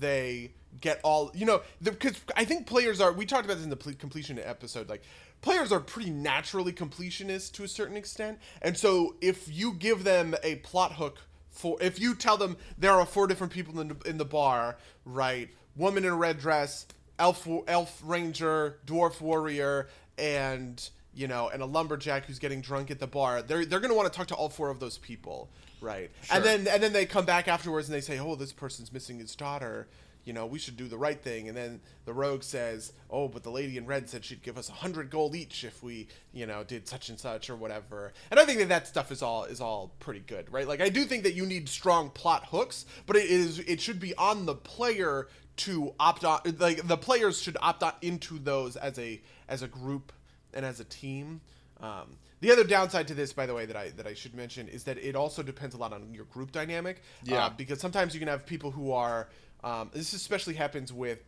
they 0.00 0.52
get 0.82 1.00
all 1.02 1.30
you 1.34 1.46
know 1.46 1.62
because 1.82 2.20
I 2.36 2.44
think 2.44 2.66
players 2.66 3.00
are. 3.00 3.12
We 3.12 3.24
talked 3.24 3.44
about 3.46 3.54
this 3.54 3.64
in 3.64 3.70
the 3.70 3.76
ple- 3.76 3.94
completion 3.94 4.38
episode. 4.38 4.88
Like 4.90 5.02
players 5.40 5.72
are 5.72 5.80
pretty 5.80 6.10
naturally 6.10 6.72
completionists 6.72 7.50
to 7.52 7.64
a 7.64 7.68
certain 7.68 7.96
extent, 7.96 8.38
and 8.60 8.76
so 8.76 9.16
if 9.22 9.48
you 9.50 9.72
give 9.72 10.04
them 10.04 10.34
a 10.42 10.56
plot 10.56 10.92
hook 10.94 11.18
for, 11.58 11.76
if 11.80 11.98
you 11.98 12.14
tell 12.14 12.36
them 12.36 12.56
there 12.78 12.92
are 12.92 13.04
four 13.04 13.26
different 13.26 13.52
people 13.52 13.80
in 13.80 13.88
the, 13.88 13.96
in 14.08 14.16
the 14.16 14.24
bar, 14.24 14.78
right? 15.04 15.48
Woman 15.76 16.04
in 16.04 16.10
a 16.10 16.16
red 16.16 16.38
dress, 16.38 16.86
elf 17.18 17.46
elf 17.66 18.00
ranger, 18.04 18.78
dwarf 18.86 19.20
warrior, 19.20 19.88
and 20.16 20.88
you 21.12 21.26
know, 21.26 21.48
and 21.48 21.60
a 21.60 21.66
lumberjack 21.66 22.26
who's 22.26 22.38
getting 22.38 22.60
drunk 22.60 22.92
at 22.92 23.00
the 23.00 23.08
bar. 23.08 23.42
They're 23.42 23.64
they're 23.64 23.80
gonna 23.80 23.94
want 23.94 24.10
to 24.12 24.16
talk 24.16 24.28
to 24.28 24.36
all 24.36 24.48
four 24.48 24.70
of 24.70 24.78
those 24.78 24.98
people, 24.98 25.50
right? 25.80 26.10
And 26.32 26.44
then 26.44 26.68
and 26.68 26.80
then 26.80 26.92
they 26.92 27.06
come 27.06 27.24
back 27.24 27.48
afterwards 27.48 27.88
and 27.88 27.94
they 27.96 28.00
say, 28.00 28.20
"Oh, 28.20 28.36
this 28.36 28.52
person's 28.52 28.92
missing 28.92 29.18
his 29.18 29.34
daughter." 29.34 29.88
You 30.28 30.34
know, 30.34 30.44
we 30.44 30.58
should 30.58 30.76
do 30.76 30.88
the 30.88 30.98
right 30.98 31.18
thing. 31.18 31.48
And 31.48 31.56
then 31.56 31.80
the 32.04 32.12
rogue 32.12 32.42
says, 32.42 32.92
"Oh, 33.08 33.28
but 33.28 33.42
the 33.42 33.50
lady 33.50 33.78
in 33.78 33.86
red 33.86 34.10
said 34.10 34.26
she'd 34.26 34.42
give 34.42 34.58
us 34.58 34.68
a 34.68 34.72
hundred 34.72 35.08
gold 35.08 35.34
each 35.34 35.64
if 35.64 35.82
we, 35.82 36.06
you 36.34 36.44
know, 36.44 36.62
did 36.64 36.86
such 36.86 37.08
and 37.08 37.18
such 37.18 37.48
or 37.48 37.56
whatever." 37.56 38.12
And 38.30 38.38
I 38.38 38.44
think 38.44 38.58
that 38.58 38.68
that 38.68 38.86
stuff 38.86 39.10
is 39.10 39.22
all 39.22 39.44
is 39.44 39.62
all 39.62 39.90
pretty 40.00 40.20
good, 40.20 40.52
right? 40.52 40.68
Like 40.68 40.82
I 40.82 40.90
do 40.90 41.06
think 41.06 41.22
that 41.22 41.32
you 41.32 41.46
need 41.46 41.66
strong 41.66 42.10
plot 42.10 42.44
hooks, 42.50 42.84
but 43.06 43.16
it 43.16 43.24
is 43.24 43.58
it 43.60 43.80
should 43.80 44.00
be 44.00 44.14
on 44.16 44.44
the 44.44 44.54
player 44.54 45.28
to 45.58 45.94
opt 45.98 46.26
on. 46.26 46.40
Like 46.58 46.86
the 46.86 46.98
players 46.98 47.40
should 47.40 47.56
opt 47.62 47.82
out 47.82 47.96
into 48.02 48.38
those 48.38 48.76
as 48.76 48.98
a 48.98 49.22
as 49.48 49.62
a 49.62 49.68
group 49.68 50.12
and 50.52 50.66
as 50.66 50.78
a 50.78 50.84
team. 50.84 51.40
Um, 51.80 52.18
the 52.40 52.52
other 52.52 52.64
downside 52.64 53.08
to 53.08 53.14
this, 53.14 53.32
by 53.32 53.46
the 53.46 53.54
way, 53.54 53.66
that 53.66 53.76
I 53.76 53.90
that 53.90 54.06
I 54.06 54.14
should 54.14 54.34
mention 54.34 54.68
is 54.68 54.84
that 54.84 54.98
it 54.98 55.16
also 55.16 55.42
depends 55.42 55.74
a 55.74 55.78
lot 55.78 55.92
on 55.92 56.12
your 56.14 56.26
group 56.26 56.52
dynamic. 56.52 57.02
Yeah. 57.24 57.46
Uh, 57.46 57.50
because 57.50 57.80
sometimes 57.80 58.14
you 58.14 58.20
can 58.20 58.28
have 58.28 58.46
people 58.46 58.70
who 58.70 58.92
are. 58.92 59.28
Um, 59.64 59.90
this 59.92 60.12
especially 60.12 60.54
happens 60.54 60.92
with 60.92 61.18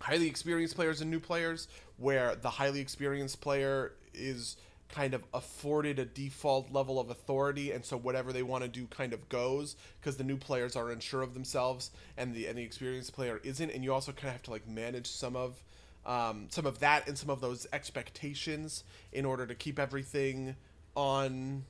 highly 0.00 0.26
experienced 0.26 0.74
players 0.74 1.00
and 1.00 1.10
new 1.10 1.20
players, 1.20 1.68
where 1.96 2.34
the 2.34 2.50
highly 2.50 2.80
experienced 2.80 3.40
player 3.40 3.92
is 4.14 4.56
kind 4.88 5.14
of 5.14 5.24
afforded 5.34 5.98
a 5.98 6.04
default 6.04 6.72
level 6.72 7.00
of 7.00 7.10
authority, 7.10 7.72
and 7.72 7.84
so 7.84 7.96
whatever 7.96 8.32
they 8.32 8.42
want 8.42 8.62
to 8.62 8.68
do 8.68 8.86
kind 8.86 9.12
of 9.12 9.28
goes 9.28 9.76
because 10.00 10.16
the 10.16 10.24
new 10.24 10.36
players 10.36 10.76
are 10.76 10.90
unsure 10.90 11.22
of 11.22 11.34
themselves, 11.34 11.90
and 12.16 12.34
the 12.34 12.46
and 12.46 12.58
the 12.58 12.62
experienced 12.62 13.12
player 13.12 13.40
isn't, 13.42 13.70
and 13.70 13.82
you 13.82 13.92
also 13.92 14.12
kind 14.12 14.28
of 14.28 14.32
have 14.32 14.42
to 14.44 14.50
like 14.50 14.68
manage 14.68 15.08
some 15.08 15.36
of 15.36 15.62
um, 16.04 16.46
some 16.50 16.66
of 16.66 16.78
that 16.80 17.08
and 17.08 17.18
some 17.18 17.30
of 17.30 17.40
those 17.40 17.66
expectations 17.72 18.84
in 19.12 19.24
order 19.24 19.46
to 19.46 19.54
keep 19.54 19.78
everything 19.78 20.54
on 20.94 21.64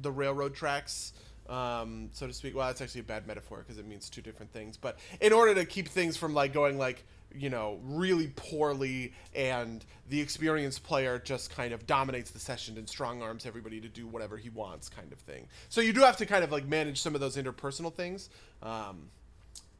the 0.00 0.10
railroad 0.10 0.54
tracks, 0.54 1.12
um, 1.48 2.08
so 2.12 2.26
to 2.26 2.32
speak. 2.32 2.54
Well, 2.54 2.66
that's 2.66 2.80
actually 2.80 3.02
a 3.02 3.04
bad 3.04 3.26
metaphor 3.26 3.58
because 3.58 3.78
it 3.78 3.86
means 3.86 4.08
two 4.08 4.22
different 4.22 4.52
things. 4.52 4.76
But 4.76 4.98
in 5.20 5.32
order 5.32 5.54
to 5.54 5.64
keep 5.64 5.88
things 5.88 6.16
from 6.16 6.34
like 6.34 6.52
going 6.52 6.78
like 6.78 7.04
you 7.34 7.50
know 7.50 7.80
really 7.82 8.28
poorly, 8.36 9.12
and 9.34 9.84
the 10.08 10.20
experienced 10.20 10.84
player 10.84 11.18
just 11.18 11.54
kind 11.54 11.72
of 11.72 11.86
dominates 11.86 12.30
the 12.30 12.38
session 12.38 12.78
and 12.78 12.88
strong 12.88 13.22
arms 13.22 13.46
everybody 13.46 13.80
to 13.80 13.88
do 13.88 14.06
whatever 14.06 14.36
he 14.36 14.48
wants, 14.48 14.88
kind 14.88 15.12
of 15.12 15.18
thing. 15.18 15.46
So 15.68 15.80
you 15.80 15.92
do 15.92 16.00
have 16.00 16.16
to 16.18 16.26
kind 16.26 16.44
of 16.44 16.52
like 16.52 16.66
manage 16.66 17.00
some 17.00 17.14
of 17.14 17.20
those 17.20 17.36
interpersonal 17.36 17.92
things. 17.92 18.30
Um, 18.62 19.10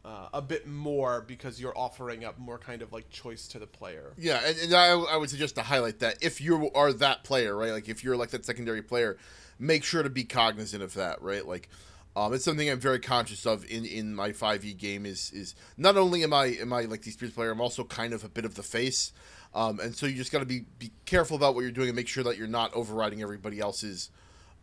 uh, 0.04 0.28
a 0.34 0.42
bit 0.42 0.66
more 0.66 1.24
because 1.26 1.58
you're 1.58 1.76
offering 1.76 2.26
up 2.26 2.38
more 2.38 2.58
kind 2.58 2.82
of 2.82 2.92
like 2.92 3.08
choice 3.08 3.48
to 3.48 3.58
the 3.58 3.66
player. 3.66 4.12
Yeah, 4.18 4.40
and, 4.44 4.58
and 4.58 4.74
I, 4.74 4.90
I 4.90 5.16
would 5.16 5.30
suggest 5.30 5.54
to 5.54 5.62
highlight 5.62 6.00
that 6.00 6.22
if 6.22 6.42
you 6.42 6.70
are 6.74 6.92
that 6.94 7.24
player, 7.24 7.56
right? 7.56 7.72
Like 7.72 7.88
if 7.88 8.04
you're 8.04 8.16
like 8.16 8.30
that 8.30 8.44
secondary 8.44 8.82
player, 8.82 9.16
make 9.58 9.84
sure 9.84 10.02
to 10.02 10.10
be 10.10 10.24
cognizant 10.24 10.82
of 10.82 10.94
that, 10.94 11.22
right? 11.22 11.46
Like, 11.46 11.68
um, 12.16 12.32
it's 12.32 12.44
something 12.44 12.70
I'm 12.70 12.78
very 12.78 13.00
conscious 13.00 13.44
of 13.44 13.68
in, 13.70 13.84
in 13.84 14.14
my 14.14 14.30
5e 14.30 14.76
game. 14.78 15.04
Is 15.04 15.32
is 15.32 15.54
not 15.76 15.96
only 15.96 16.22
am 16.22 16.32
I 16.32 16.46
am 16.46 16.72
I 16.72 16.82
like 16.82 17.02
the 17.02 17.08
experienced 17.08 17.36
player, 17.36 17.50
I'm 17.50 17.60
also 17.60 17.84
kind 17.84 18.12
of 18.12 18.22
a 18.22 18.28
bit 18.28 18.44
of 18.44 18.54
the 18.54 18.62
face, 18.62 19.12
um, 19.54 19.80
and 19.80 19.94
so 19.94 20.06
you 20.06 20.14
just 20.14 20.30
got 20.30 20.38
to 20.38 20.46
be 20.46 20.64
be 20.78 20.92
careful 21.06 21.36
about 21.36 21.54
what 21.54 21.62
you're 21.62 21.72
doing 21.72 21.88
and 21.88 21.96
make 21.96 22.08
sure 22.08 22.22
that 22.24 22.36
you're 22.36 22.46
not 22.46 22.72
overriding 22.72 23.20
everybody 23.20 23.58
else's 23.58 24.10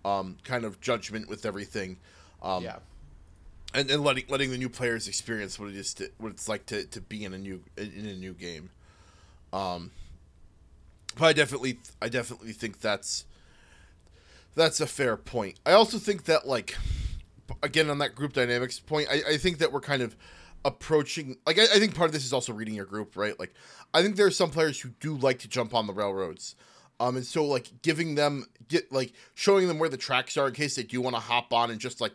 um, 0.05 0.37
kind 0.43 0.63
of 0.63 0.79
judgment 0.79 1.27
with 1.27 1.45
everything. 1.45 1.97
Um, 2.41 2.63
yeah. 2.63 2.77
and, 3.73 3.91
and 3.91 4.03
letting 4.03 4.25
letting 4.29 4.51
the 4.51 4.57
new 4.57 4.69
players 4.69 5.07
experience 5.07 5.59
what 5.59 5.69
it 5.69 5.75
is 5.75 5.93
to, 5.95 6.09
what 6.17 6.31
it's 6.31 6.47
like 6.47 6.65
to, 6.67 6.85
to 6.85 7.01
be 7.01 7.25
in 7.25 7.33
a 7.33 7.37
new 7.37 7.63
in 7.77 8.05
a 8.05 8.15
new 8.15 8.33
game. 8.33 8.69
Um, 9.51 9.91
but 11.17 11.25
I 11.25 11.33
definitely 11.33 11.79
I 12.01 12.07
definitely 12.07 12.53
think 12.53 12.79
that's 12.79 13.25
that's 14.55 14.81
a 14.81 14.87
fair 14.87 15.17
point. 15.17 15.59
I 15.65 15.73
also 15.73 15.97
think 15.97 16.25
that 16.25 16.47
like 16.47 16.75
again 17.63 17.89
on 17.89 17.99
that 17.99 18.15
group 18.15 18.33
dynamics 18.33 18.79
point, 18.79 19.07
I, 19.09 19.33
I 19.33 19.37
think 19.37 19.59
that 19.59 19.71
we're 19.71 19.81
kind 19.81 20.01
of 20.01 20.15
approaching 20.63 21.37
like 21.45 21.59
I, 21.59 21.63
I 21.63 21.79
think 21.79 21.95
part 21.95 22.09
of 22.09 22.13
this 22.13 22.25
is 22.25 22.33
also 22.33 22.53
reading 22.53 22.75
your 22.75 22.85
group, 22.85 23.15
right? 23.15 23.39
Like 23.39 23.53
I 23.93 24.01
think 24.01 24.15
there 24.15 24.27
are 24.27 24.31
some 24.31 24.51
players 24.51 24.79
who 24.79 24.89
do 24.99 25.15
like 25.15 25.39
to 25.39 25.47
jump 25.47 25.73
on 25.73 25.87
the 25.87 25.93
railroads. 25.93 26.55
Um, 26.99 27.15
and 27.15 27.25
so 27.25 27.45
like 27.45 27.81
giving 27.81 28.13
them 28.13 28.45
get 28.67 28.91
like 28.91 29.13
showing 29.33 29.67
them 29.67 29.79
where 29.79 29.89
the 29.89 29.97
tracks 29.97 30.37
are 30.37 30.47
in 30.47 30.53
case 30.53 30.75
they 30.75 30.83
do 30.83 31.01
want 31.01 31.15
to 31.15 31.21
hop 31.21 31.51
on 31.51 31.71
and 31.71 31.79
just 31.79 31.99
like 31.99 32.13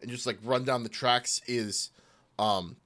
and 0.00 0.10
just 0.10 0.26
like 0.26 0.38
run 0.42 0.64
down 0.64 0.82
the 0.82 0.88
tracks 0.88 1.42
is 1.46 1.90
um 2.38 2.76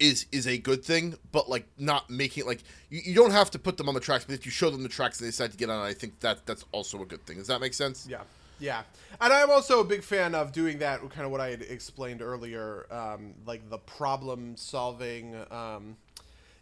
is 0.00 0.26
is 0.32 0.46
a 0.46 0.58
good 0.58 0.84
thing 0.84 1.14
but 1.30 1.48
like 1.48 1.66
not 1.78 2.10
making 2.10 2.44
like 2.46 2.62
you, 2.90 3.00
you 3.04 3.14
don't 3.14 3.30
have 3.30 3.50
to 3.50 3.58
put 3.58 3.76
them 3.76 3.88
on 3.88 3.94
the 3.94 4.00
tracks 4.00 4.24
but 4.24 4.34
if 4.34 4.44
you 4.44 4.50
show 4.50 4.68
them 4.70 4.82
the 4.82 4.88
tracks 4.88 5.18
and 5.20 5.26
they 5.26 5.30
decide 5.30 5.50
to 5.52 5.56
get 5.56 5.70
on 5.70 5.80
i 5.80 5.92
think 5.92 6.18
that 6.20 6.44
that's 6.46 6.64
also 6.72 7.00
a 7.02 7.06
good 7.06 7.24
thing 7.26 7.36
does 7.36 7.46
that 7.46 7.60
make 7.60 7.72
sense 7.74 8.06
Yeah, 8.08 8.22
yeah, 8.60 8.82
and 9.20 9.32
I'm 9.32 9.50
also 9.50 9.80
a 9.80 9.84
big 9.84 10.02
fan 10.02 10.34
of 10.34 10.52
doing 10.52 10.78
that. 10.78 11.00
Kind 11.10 11.26
of 11.26 11.30
what 11.32 11.40
I 11.40 11.50
had 11.50 11.62
explained 11.62 12.22
earlier, 12.22 12.86
um, 12.90 13.34
like 13.46 13.68
the 13.68 13.78
problem 13.78 14.56
solving. 14.56 15.34
Um, 15.50 15.96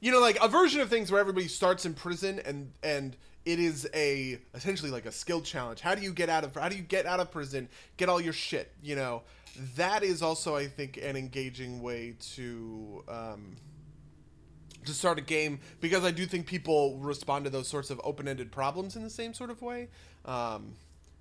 you 0.00 0.10
know, 0.10 0.20
like 0.20 0.38
a 0.42 0.48
version 0.48 0.80
of 0.80 0.88
things 0.88 1.12
where 1.12 1.20
everybody 1.20 1.48
starts 1.48 1.84
in 1.84 1.94
prison 1.94 2.40
and 2.44 2.72
and 2.82 3.16
it 3.44 3.58
is 3.58 3.88
a 3.94 4.38
essentially 4.54 4.90
like 4.90 5.06
a 5.06 5.12
skill 5.12 5.42
challenge. 5.42 5.80
How 5.80 5.94
do 5.94 6.02
you 6.02 6.12
get 6.12 6.28
out 6.28 6.44
of 6.44 6.54
how 6.54 6.68
do 6.68 6.76
you 6.76 6.82
get 6.82 7.06
out 7.06 7.20
of 7.20 7.30
prison? 7.30 7.68
Get 7.98 8.08
all 8.08 8.20
your 8.20 8.32
shit. 8.32 8.72
You 8.82 8.96
know, 8.96 9.22
that 9.76 10.02
is 10.02 10.22
also 10.22 10.56
I 10.56 10.66
think 10.66 10.98
an 11.02 11.16
engaging 11.16 11.82
way 11.82 12.16
to. 12.34 13.04
Um, 13.08 13.56
to 14.84 14.92
start 14.92 15.16
a 15.16 15.22
game 15.22 15.60
because 15.80 16.04
I 16.04 16.10
do 16.10 16.26
think 16.26 16.46
people 16.46 16.98
respond 16.98 17.44
to 17.44 17.50
those 17.50 17.68
sorts 17.68 17.90
of 17.90 18.00
open-ended 18.02 18.50
problems 18.50 18.96
in 18.96 19.04
the 19.04 19.10
same 19.10 19.32
sort 19.32 19.50
of 19.50 19.62
way. 19.62 19.88
Um, 20.24 20.72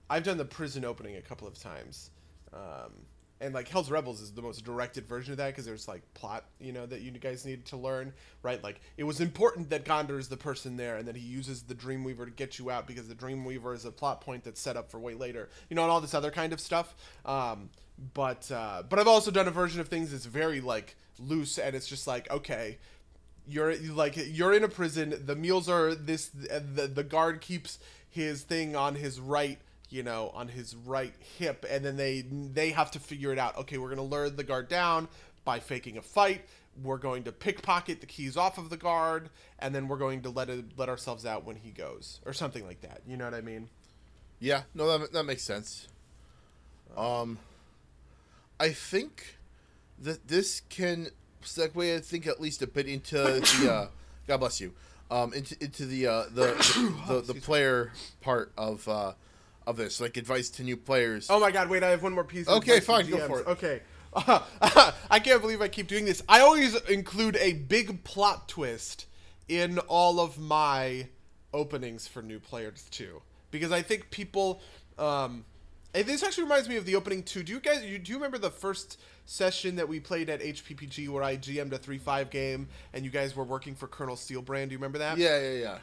I've 0.09 0.23
done 0.23 0.37
the 0.37 0.45
prison 0.45 0.83
opening 0.83 1.15
a 1.15 1.21
couple 1.21 1.47
of 1.47 1.59
times, 1.59 2.09
um, 2.53 2.91
and 3.39 3.53
like 3.53 3.67
Hell's 3.67 3.89
Rebels 3.89 4.19
is 4.19 4.31
the 4.31 4.41
most 4.41 4.63
directed 4.65 5.07
version 5.07 5.31
of 5.31 5.37
that 5.37 5.47
because 5.47 5.65
there's 5.65 5.87
like 5.87 6.01
plot, 6.13 6.45
you 6.59 6.71
know, 6.71 6.85
that 6.85 7.01
you 7.01 7.11
guys 7.11 7.45
need 7.45 7.65
to 7.65 7.77
learn, 7.77 8.13
right? 8.43 8.63
Like 8.63 8.81
it 8.97 9.03
was 9.03 9.21
important 9.21 9.69
that 9.69 9.85
Gondor 9.85 10.19
is 10.19 10.27
the 10.27 10.37
person 10.37 10.75
there, 10.75 10.97
and 10.97 11.07
that 11.07 11.15
he 11.15 11.21
uses 11.21 11.63
the 11.63 11.75
Dreamweaver 11.75 12.25
to 12.25 12.31
get 12.31 12.59
you 12.59 12.69
out 12.69 12.87
because 12.87 13.07
the 13.07 13.15
Dreamweaver 13.15 13.73
is 13.73 13.85
a 13.85 13.91
plot 13.91 14.21
point 14.21 14.43
that's 14.43 14.59
set 14.59 14.75
up 14.75 14.91
for 14.91 14.99
way 14.99 15.13
later, 15.13 15.49
you 15.69 15.75
know, 15.75 15.83
and 15.83 15.91
all 15.91 16.01
this 16.01 16.13
other 16.13 16.31
kind 16.31 16.51
of 16.51 16.59
stuff. 16.59 16.95
Um, 17.25 17.69
but 18.13 18.51
uh, 18.51 18.83
but 18.87 18.99
I've 18.99 19.07
also 19.07 19.31
done 19.31 19.47
a 19.47 19.51
version 19.51 19.79
of 19.79 19.87
things 19.87 20.11
that's 20.11 20.25
very 20.25 20.61
like 20.61 20.95
loose, 21.19 21.57
and 21.57 21.75
it's 21.75 21.87
just 21.87 22.07
like 22.07 22.29
okay 22.31 22.77
you're 23.47 23.75
like 23.77 24.15
you're 24.17 24.53
in 24.53 24.63
a 24.63 24.67
prison 24.67 25.15
the 25.25 25.35
meals 25.35 25.67
are 25.67 25.95
this 25.95 26.29
the, 26.29 26.87
the 26.87 27.03
guard 27.03 27.41
keeps 27.41 27.79
his 28.09 28.43
thing 28.43 28.75
on 28.75 28.95
his 28.95 29.19
right 29.19 29.59
you 29.89 30.03
know 30.03 30.31
on 30.33 30.47
his 30.47 30.75
right 30.75 31.13
hip 31.37 31.65
and 31.69 31.83
then 31.83 31.97
they 31.97 32.21
they 32.21 32.71
have 32.71 32.91
to 32.91 32.99
figure 32.99 33.31
it 33.31 33.39
out. 33.39 33.57
Okay 33.57 33.77
we're 33.77 33.93
going 33.93 33.97
to 33.97 34.03
lure 34.03 34.29
the 34.29 34.43
guard 34.43 34.67
down 34.67 35.07
by 35.43 35.59
faking 35.59 35.97
a 35.97 36.01
fight. 36.01 36.45
We're 36.81 36.97
going 36.97 37.23
to 37.23 37.31
pickpocket 37.31 37.99
the 37.99 38.05
keys 38.05 38.37
off 38.37 38.57
of 38.57 38.69
the 38.69 38.77
guard 38.77 39.29
and 39.59 39.75
then 39.75 39.87
we're 39.87 39.97
going 39.97 40.21
to 40.21 40.29
let 40.29 40.49
it 40.49 40.65
let 40.77 40.89
ourselves 40.89 41.25
out 41.25 41.45
when 41.45 41.57
he 41.57 41.71
goes 41.71 42.19
or 42.25 42.33
something 42.33 42.65
like 42.65 42.81
that. 42.81 43.01
You 43.07 43.17
know 43.17 43.25
what 43.25 43.33
i 43.33 43.41
mean? 43.41 43.69
Yeah 44.39 44.63
no 44.73 44.97
that, 44.97 45.11
that 45.13 45.23
makes 45.23 45.43
sense. 45.43 45.87
Um 46.95 47.39
i 48.61 48.69
think 48.69 49.37
that 50.01 50.27
this 50.27 50.61
can 50.69 51.09
segue, 51.43 51.95
I 51.95 51.99
think, 51.99 52.27
at 52.27 52.41
least 52.41 52.61
a 52.61 52.67
bit 52.67 52.87
into 52.87 53.17
the. 53.17 53.71
Uh, 53.71 53.87
God 54.27 54.37
bless 54.37 54.61
you. 54.61 54.73
Um, 55.09 55.33
into 55.33 55.61
into 55.61 55.85
the 55.85 56.07
uh, 56.07 56.23
the 56.31 56.53
the, 57.07 57.21
the, 57.21 57.33
the 57.33 57.41
player 57.41 57.91
part 58.21 58.53
of 58.57 58.87
uh, 58.87 59.13
of 59.67 59.77
this, 59.77 59.99
like 59.99 60.17
advice 60.17 60.49
to 60.51 60.63
new 60.63 60.77
players. 60.77 61.27
Oh 61.29 61.39
my 61.39 61.51
God! 61.51 61.69
Wait, 61.69 61.83
I 61.83 61.89
have 61.89 62.03
one 62.03 62.13
more 62.13 62.23
piece. 62.23 62.47
okay, 62.47 62.79
fine, 62.79 63.09
go 63.09 63.17
for 63.27 63.41
it. 63.41 63.47
Okay. 63.47 63.81
I 64.13 65.21
can't 65.23 65.41
believe 65.41 65.61
I 65.61 65.69
keep 65.69 65.87
doing 65.87 66.03
this. 66.03 66.21
I 66.27 66.41
always 66.41 66.75
include 66.81 67.37
a 67.37 67.53
big 67.53 68.03
plot 68.03 68.49
twist 68.49 69.05
in 69.47 69.79
all 69.79 70.19
of 70.19 70.37
my 70.37 71.07
openings 71.53 72.07
for 72.07 72.21
new 72.21 72.37
players 72.39 72.87
too, 72.91 73.21
because 73.51 73.71
I 73.71 73.81
think 73.81 74.11
people. 74.11 74.61
Um, 74.97 75.45
this 75.93 76.23
actually 76.23 76.43
reminds 76.43 76.69
me 76.69 76.77
of 76.77 76.85
the 76.85 76.95
opening 76.95 77.23
too. 77.23 77.43
Do 77.43 77.51
you 77.51 77.59
guys? 77.59 77.81
Do 77.81 77.87
you 77.87 78.15
remember 78.15 78.37
the 78.37 78.51
first 78.51 78.97
session 79.25 79.77
that 79.77 79.87
we 79.87 79.99
played 79.99 80.29
at 80.29 80.41
HPPG 80.41 81.07
where 81.09 81.23
I 81.23 81.37
GM'd 81.37 81.73
a 81.73 81.77
3 81.77 81.97
5 81.97 82.29
game 82.29 82.67
and 82.93 83.05
you 83.05 83.11
guys 83.11 83.35
were 83.35 83.43
working 83.43 83.75
for 83.75 83.87
Colonel 83.87 84.15
Steelbrand. 84.15 84.67
Do 84.67 84.71
you 84.73 84.77
remember 84.77 84.97
that? 84.97 85.17
Yeah, 85.17 85.39
yeah, 85.39 85.59
yeah. 85.59 85.77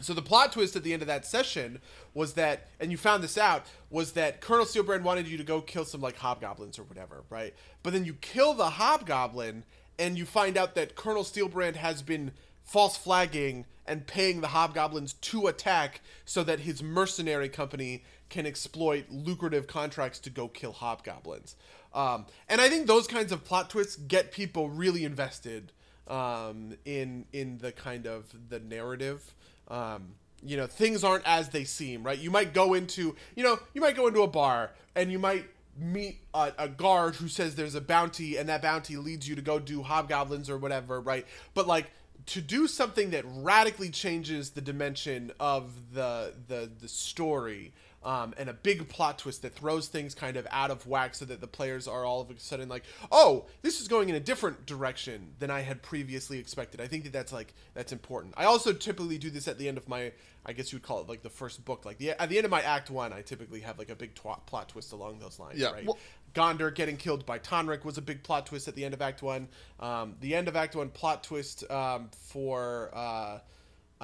So 0.00 0.12
the 0.12 0.22
plot 0.22 0.52
twist 0.52 0.74
at 0.74 0.82
the 0.82 0.92
end 0.92 1.02
of 1.02 1.08
that 1.08 1.24
session 1.24 1.80
was 2.14 2.34
that, 2.34 2.66
and 2.80 2.90
you 2.90 2.96
found 2.96 3.22
this 3.22 3.38
out, 3.38 3.64
was 3.90 4.12
that 4.12 4.40
Colonel 4.40 4.64
Steelbrand 4.64 5.02
wanted 5.02 5.28
you 5.28 5.38
to 5.38 5.44
go 5.44 5.60
kill 5.60 5.84
some 5.84 6.00
like 6.00 6.16
hobgoblins 6.16 6.78
or 6.78 6.82
whatever, 6.82 7.22
right? 7.30 7.54
But 7.82 7.92
then 7.92 8.04
you 8.04 8.14
kill 8.14 8.54
the 8.54 8.70
hobgoblin, 8.70 9.62
and 9.96 10.18
you 10.18 10.26
find 10.26 10.56
out 10.56 10.74
that 10.74 10.96
Colonel 10.96 11.22
Steelbrand 11.22 11.76
has 11.76 12.02
been 12.02 12.32
false 12.64 12.96
flagging 12.96 13.66
and 13.86 14.06
paying 14.06 14.40
the 14.40 14.48
hobgoblins 14.48 15.12
to 15.12 15.46
attack 15.46 16.00
so 16.24 16.42
that 16.42 16.60
his 16.60 16.82
mercenary 16.82 17.48
company 17.48 18.02
can 18.34 18.46
exploit 18.46 19.04
lucrative 19.10 19.68
contracts 19.68 20.18
to 20.18 20.28
go 20.28 20.48
kill 20.48 20.72
hobgoblins. 20.72 21.54
Um, 21.94 22.26
and 22.48 22.60
I 22.60 22.68
think 22.68 22.88
those 22.88 23.06
kinds 23.06 23.30
of 23.30 23.44
plot 23.44 23.70
twists 23.70 23.94
get 23.94 24.32
people 24.32 24.68
really 24.68 25.04
invested 25.04 25.70
um, 26.08 26.76
in 26.84 27.26
in 27.32 27.58
the 27.58 27.70
kind 27.70 28.08
of 28.08 28.26
the 28.48 28.58
narrative. 28.58 29.22
Um, 29.68 30.16
you 30.42 30.56
know, 30.56 30.66
things 30.66 31.04
aren't 31.04 31.24
as 31.24 31.50
they 31.50 31.62
seem, 31.62 32.02
right? 32.02 32.18
You 32.18 32.32
might 32.32 32.52
go 32.52 32.74
into, 32.74 33.14
you 33.36 33.44
know, 33.44 33.60
you 33.72 33.80
might 33.80 33.94
go 33.94 34.08
into 34.08 34.22
a 34.22 34.26
bar 34.26 34.72
and 34.96 35.12
you 35.12 35.20
might 35.20 35.44
meet 35.78 36.18
a, 36.34 36.52
a, 36.58 36.68
guard 36.68 37.14
who 37.14 37.28
says 37.28 37.54
there's 37.54 37.74
a 37.76 37.80
bounty 37.80 38.36
and 38.36 38.48
that 38.48 38.62
bounty 38.62 38.96
leads 38.96 39.28
you 39.28 39.36
to 39.36 39.42
go 39.42 39.60
do 39.60 39.82
hobgoblins 39.82 40.50
or 40.50 40.58
whatever, 40.58 41.00
right? 41.00 41.24
But 41.54 41.68
like 41.68 41.92
to 42.26 42.40
do 42.40 42.66
something 42.66 43.10
that 43.10 43.24
radically 43.26 43.90
changes 43.90 44.50
the 44.50 44.60
dimension 44.60 45.30
of 45.38 45.94
the 45.94 46.34
the 46.48 46.70
the 46.80 46.88
story 46.88 47.72
um, 48.04 48.34
and 48.36 48.50
a 48.50 48.52
big 48.52 48.88
plot 48.88 49.18
twist 49.18 49.42
that 49.42 49.54
throws 49.54 49.88
things 49.88 50.14
kind 50.14 50.36
of 50.36 50.46
out 50.50 50.70
of 50.70 50.86
whack 50.86 51.14
so 51.14 51.24
that 51.24 51.40
the 51.40 51.46
players 51.46 51.88
are 51.88 52.04
all 52.04 52.20
of 52.20 52.30
a 52.30 52.38
sudden 52.38 52.68
like, 52.68 52.84
oh, 53.10 53.46
this 53.62 53.80
is 53.80 53.88
going 53.88 54.10
in 54.10 54.14
a 54.14 54.20
different 54.20 54.66
direction 54.66 55.32
than 55.38 55.50
I 55.50 55.60
had 55.60 55.82
previously 55.82 56.38
expected. 56.38 56.80
I 56.80 56.86
think 56.86 57.04
that 57.04 57.12
that's 57.12 57.32
like 57.32 57.54
that's 57.72 57.92
important. 57.92 58.34
I 58.36 58.44
also 58.44 58.72
typically 58.72 59.16
do 59.16 59.30
this 59.30 59.48
at 59.48 59.58
the 59.58 59.68
end 59.68 59.78
of 59.78 59.88
my, 59.88 60.12
I 60.44 60.52
guess 60.52 60.70
you 60.70 60.76
would 60.76 60.82
call 60.82 61.00
it 61.00 61.08
like 61.08 61.22
the 61.22 61.30
first 61.30 61.64
book. 61.64 61.86
Like 61.86 61.96
the 61.96 62.10
at 62.10 62.28
the 62.28 62.36
end 62.36 62.44
of 62.44 62.50
my 62.50 62.60
act 62.60 62.90
one, 62.90 63.12
I 63.12 63.22
typically 63.22 63.60
have 63.60 63.78
like 63.78 63.90
a 63.90 63.96
big 63.96 64.14
tw- 64.14 64.44
plot 64.46 64.68
twist 64.68 64.92
along 64.92 65.18
those 65.18 65.38
lines. 65.38 65.58
Yeah. 65.58 65.70
Right. 65.70 65.86
Well, 65.86 65.98
Gondor 66.34 66.74
getting 66.74 66.96
killed 66.96 67.24
by 67.24 67.38
Tonrik 67.38 67.84
was 67.84 67.96
a 67.96 68.02
big 68.02 68.22
plot 68.22 68.46
twist 68.46 68.68
at 68.68 68.74
the 68.74 68.84
end 68.84 68.92
of 68.92 69.00
Act 69.00 69.22
One. 69.22 69.48
Um, 69.80 70.16
the 70.20 70.34
end 70.34 70.48
of 70.48 70.56
Act 70.56 70.76
One 70.76 70.90
plot 70.90 71.24
twist 71.24 71.70
um, 71.70 72.10
for. 72.12 72.90
Uh, 72.92 73.38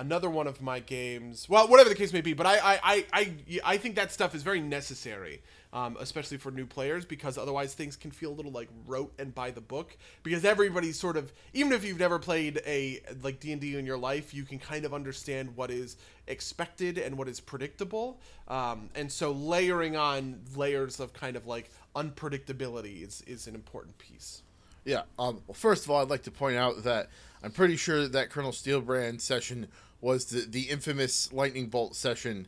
another 0.01 0.31
one 0.31 0.47
of 0.47 0.63
my 0.63 0.81
games. 0.81 1.49
Well, 1.49 1.69
whatever 1.69 1.91
the 1.91 1.95
case 1.95 2.13
may 2.13 2.23
be, 2.23 2.33
but 2.33 2.47
I 2.47 2.81
I, 2.83 3.05
I, 3.13 3.35
I, 3.65 3.77
think 3.77 3.97
that 3.97 4.11
stuff 4.11 4.35
is 4.35 4.43
very 4.43 4.61
necessary, 4.61 5.43
um, 5.73 5.97
especially 6.01 6.39
for 6.39 6.51
new 6.51 6.67
players, 6.67 7.05
because 7.05 7.37
otherwise 7.37 7.75
things 7.75 7.97
can 7.97 8.11
feel 8.11 8.33
a 8.33 8.35
little 8.35 8.51
like 8.51 8.69
rote 8.87 9.13
and 9.19 9.35
by 9.35 9.51
the 9.51 9.61
book. 9.61 9.97
Because 10.23 10.45
everybody's 10.45 10.99
sort 10.99 11.17
of, 11.17 11.33
even 11.53 11.73
if 11.73 11.85
you've 11.85 11.99
never 11.99 12.19
played 12.19 12.63
a 12.67 13.01
like 13.23 13.41
D 13.41 13.53
and 13.53 13.61
D 13.61 13.77
in 13.77 13.85
your 13.87 13.99
life, 13.99 14.33
you 14.33 14.45
can 14.45 14.59
kind 14.59 14.85
of 14.85 14.95
understand 14.95 15.55
what 15.55 15.71
is 15.71 15.97
expected 16.27 16.97
and 16.97 17.19
what 17.19 17.29
is 17.29 17.39
predictable. 17.39 18.19
Um, 18.49 18.89
and 18.95 19.13
so 19.13 19.33
layering 19.33 19.97
on 19.97 20.41
layers 20.57 20.99
of 20.99 21.13
kind 21.13 21.37
of 21.37 21.47
like 21.47 21.71
unpredictability 21.95 23.07
is 23.07 23.23
is 23.27 23.47
an 23.47 23.55
important 23.55 23.99
piece. 23.99 24.43
Yeah. 24.85 25.03
Um, 25.19 25.43
well, 25.47 25.55
first 25.55 25.85
of 25.85 25.91
all, 25.91 26.01
I'd 26.01 26.09
like 26.09 26.23
to 26.23 26.31
point 26.31 26.57
out 26.57 26.85
that 26.85 27.11
I'm 27.43 27.51
pretty 27.51 27.77
sure 27.77 28.03
that, 28.03 28.13
that 28.13 28.31
Colonel 28.31 28.53
Steelbrand 28.53 29.21
session 29.21 29.69
was 30.01 30.27
the, 30.27 30.47
the 30.49 30.63
infamous 30.63 31.33
lightning 31.33 31.69
bolt 31.69 31.95
session. 31.95 32.47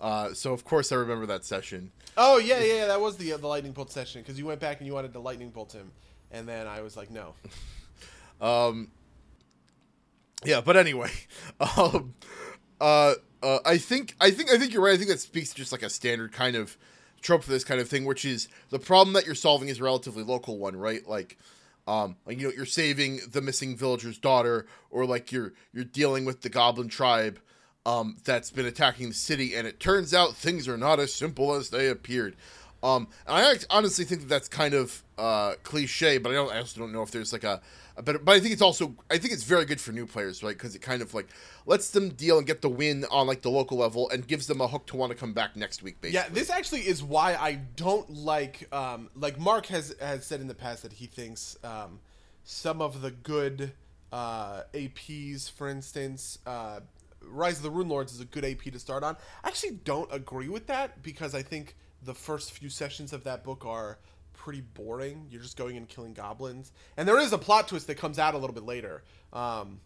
Uh, 0.00 0.34
so 0.34 0.52
of 0.52 0.64
course 0.64 0.92
I 0.92 0.96
remember 0.96 1.26
that 1.26 1.44
session. 1.44 1.92
Oh 2.16 2.38
yeah, 2.38 2.60
yeah, 2.60 2.74
yeah 2.74 2.86
that 2.86 3.00
was 3.00 3.16
the 3.16 3.32
uh, 3.32 3.36
the 3.36 3.46
lightning 3.46 3.72
bolt 3.72 3.90
session 3.90 4.22
because 4.22 4.38
you 4.38 4.46
went 4.46 4.60
back 4.60 4.78
and 4.78 4.86
you 4.86 4.94
wanted 4.94 5.12
to 5.12 5.20
lightning 5.20 5.50
bolt 5.50 5.72
him, 5.72 5.92
and 6.30 6.48
then 6.48 6.66
I 6.66 6.82
was 6.82 6.96
like, 6.96 7.10
no. 7.10 7.34
um. 8.40 8.90
Yeah, 10.44 10.60
but 10.60 10.76
anyway, 10.76 11.10
um, 11.78 12.14
uh, 12.80 13.14
uh, 13.42 13.58
I 13.64 13.78
think 13.78 14.14
I 14.20 14.30
think 14.30 14.50
I 14.50 14.58
think 14.58 14.72
you're 14.72 14.82
right. 14.82 14.94
I 14.94 14.96
think 14.96 15.08
that 15.08 15.20
speaks 15.20 15.50
to 15.50 15.56
just 15.56 15.72
like 15.72 15.82
a 15.82 15.90
standard 15.90 16.32
kind 16.32 16.56
of 16.56 16.76
trope 17.22 17.42
for 17.42 17.50
this 17.50 17.64
kind 17.64 17.80
of 17.80 17.88
thing, 17.88 18.04
which 18.04 18.24
is 18.24 18.48
the 18.70 18.78
problem 18.78 19.14
that 19.14 19.26
you're 19.26 19.34
solving 19.34 19.68
is 19.68 19.80
a 19.80 19.84
relatively 19.84 20.22
local 20.22 20.58
one, 20.58 20.76
right? 20.76 21.06
Like 21.08 21.38
um, 21.86 22.16
like 22.26 22.40
you 22.40 22.48
know, 22.48 22.54
you're 22.54 22.66
saving 22.66 23.20
the 23.30 23.40
missing 23.40 23.76
villager's 23.76 24.18
daughter, 24.18 24.66
or 24.90 25.06
like 25.06 25.30
you're 25.32 25.52
you're 25.72 25.84
dealing 25.84 26.24
with 26.24 26.42
the 26.42 26.48
goblin 26.48 26.88
tribe 26.88 27.38
um, 27.84 28.16
that's 28.24 28.50
been 28.50 28.66
attacking 28.66 29.08
the 29.08 29.14
city, 29.14 29.54
and 29.54 29.66
it 29.66 29.78
turns 29.78 30.12
out 30.12 30.34
things 30.34 30.66
are 30.66 30.76
not 30.76 30.98
as 30.98 31.14
simple 31.14 31.54
as 31.54 31.70
they 31.70 31.88
appeared. 31.88 32.36
Um, 32.82 33.08
and 33.26 33.36
I 33.36 33.56
honestly 33.70 34.04
think 34.04 34.22
that 34.22 34.28
that's 34.28 34.48
kind 34.48 34.74
of 34.74 35.02
uh, 35.16 35.54
cliche, 35.62 36.18
but 36.18 36.30
I 36.30 36.34
don't. 36.34 36.52
I 36.52 36.58
also 36.58 36.80
don't 36.80 36.92
know 36.92 37.02
if 37.02 37.10
there's 37.10 37.32
like 37.32 37.44
a 37.44 37.60
but 38.04 38.24
but 38.24 38.32
I 38.32 38.40
think 38.40 38.52
it's 38.52 38.62
also 38.62 38.94
I 39.10 39.18
think 39.18 39.32
it's 39.32 39.44
very 39.44 39.64
good 39.64 39.80
for 39.80 39.92
new 39.92 40.06
players, 40.06 40.42
right? 40.42 40.54
Because 40.54 40.74
it 40.74 40.80
kind 40.80 41.02
of 41.02 41.14
like 41.14 41.28
lets 41.64 41.90
them 41.90 42.10
deal 42.10 42.38
and 42.38 42.46
get 42.46 42.62
the 42.62 42.68
win 42.68 43.04
on 43.10 43.26
like 43.26 43.42
the 43.42 43.50
local 43.50 43.78
level 43.78 44.10
and 44.10 44.26
gives 44.26 44.46
them 44.46 44.60
a 44.60 44.68
hook 44.68 44.86
to 44.88 44.96
want 44.96 45.12
to 45.12 45.16
come 45.16 45.32
back 45.32 45.56
next 45.56 45.82
week. 45.82 46.00
Basically. 46.00 46.14
Yeah, 46.14 46.28
this 46.32 46.50
actually 46.50 46.82
is 46.82 47.02
why 47.02 47.34
I 47.34 47.54
don't 47.76 48.08
like 48.10 48.68
um, 48.72 49.10
like 49.16 49.38
Mark 49.38 49.66
has 49.66 49.94
has 50.00 50.26
said 50.26 50.40
in 50.40 50.46
the 50.46 50.54
past 50.54 50.82
that 50.82 50.92
he 50.94 51.06
thinks 51.06 51.56
um, 51.64 52.00
some 52.44 52.82
of 52.82 53.00
the 53.00 53.10
good 53.10 53.72
uh, 54.12 54.62
APs, 54.74 55.50
for 55.50 55.68
instance. 55.68 56.38
Uh, 56.46 56.80
Rise 57.22 57.56
of 57.56 57.64
the 57.64 57.72
Runelords 57.72 58.12
is 58.12 58.20
a 58.20 58.24
good 58.24 58.44
AP 58.44 58.72
to 58.72 58.78
start 58.78 59.02
on. 59.02 59.16
I 59.42 59.48
actually 59.48 59.80
don't 59.84 60.12
agree 60.12 60.48
with 60.48 60.66
that 60.68 61.02
because 61.02 61.34
I 61.34 61.42
think 61.42 61.74
the 62.02 62.14
first 62.14 62.52
few 62.52 62.68
sessions 62.68 63.12
of 63.12 63.24
that 63.24 63.42
book 63.42 63.64
are 63.66 63.98
pretty 64.46 64.60
boring. 64.60 65.26
You're 65.28 65.42
just 65.42 65.56
going 65.56 65.76
and 65.76 65.88
killing 65.88 66.14
goblins, 66.14 66.70
and 66.96 67.08
there 67.08 67.18
is 67.18 67.32
a 67.32 67.38
plot 67.38 67.66
twist 67.66 67.88
that 67.88 67.96
comes 67.96 68.16
out 68.16 68.34
a 68.34 68.38
little 68.38 68.54
bit 68.54 68.62
later 68.62 69.02
um, 69.32 69.80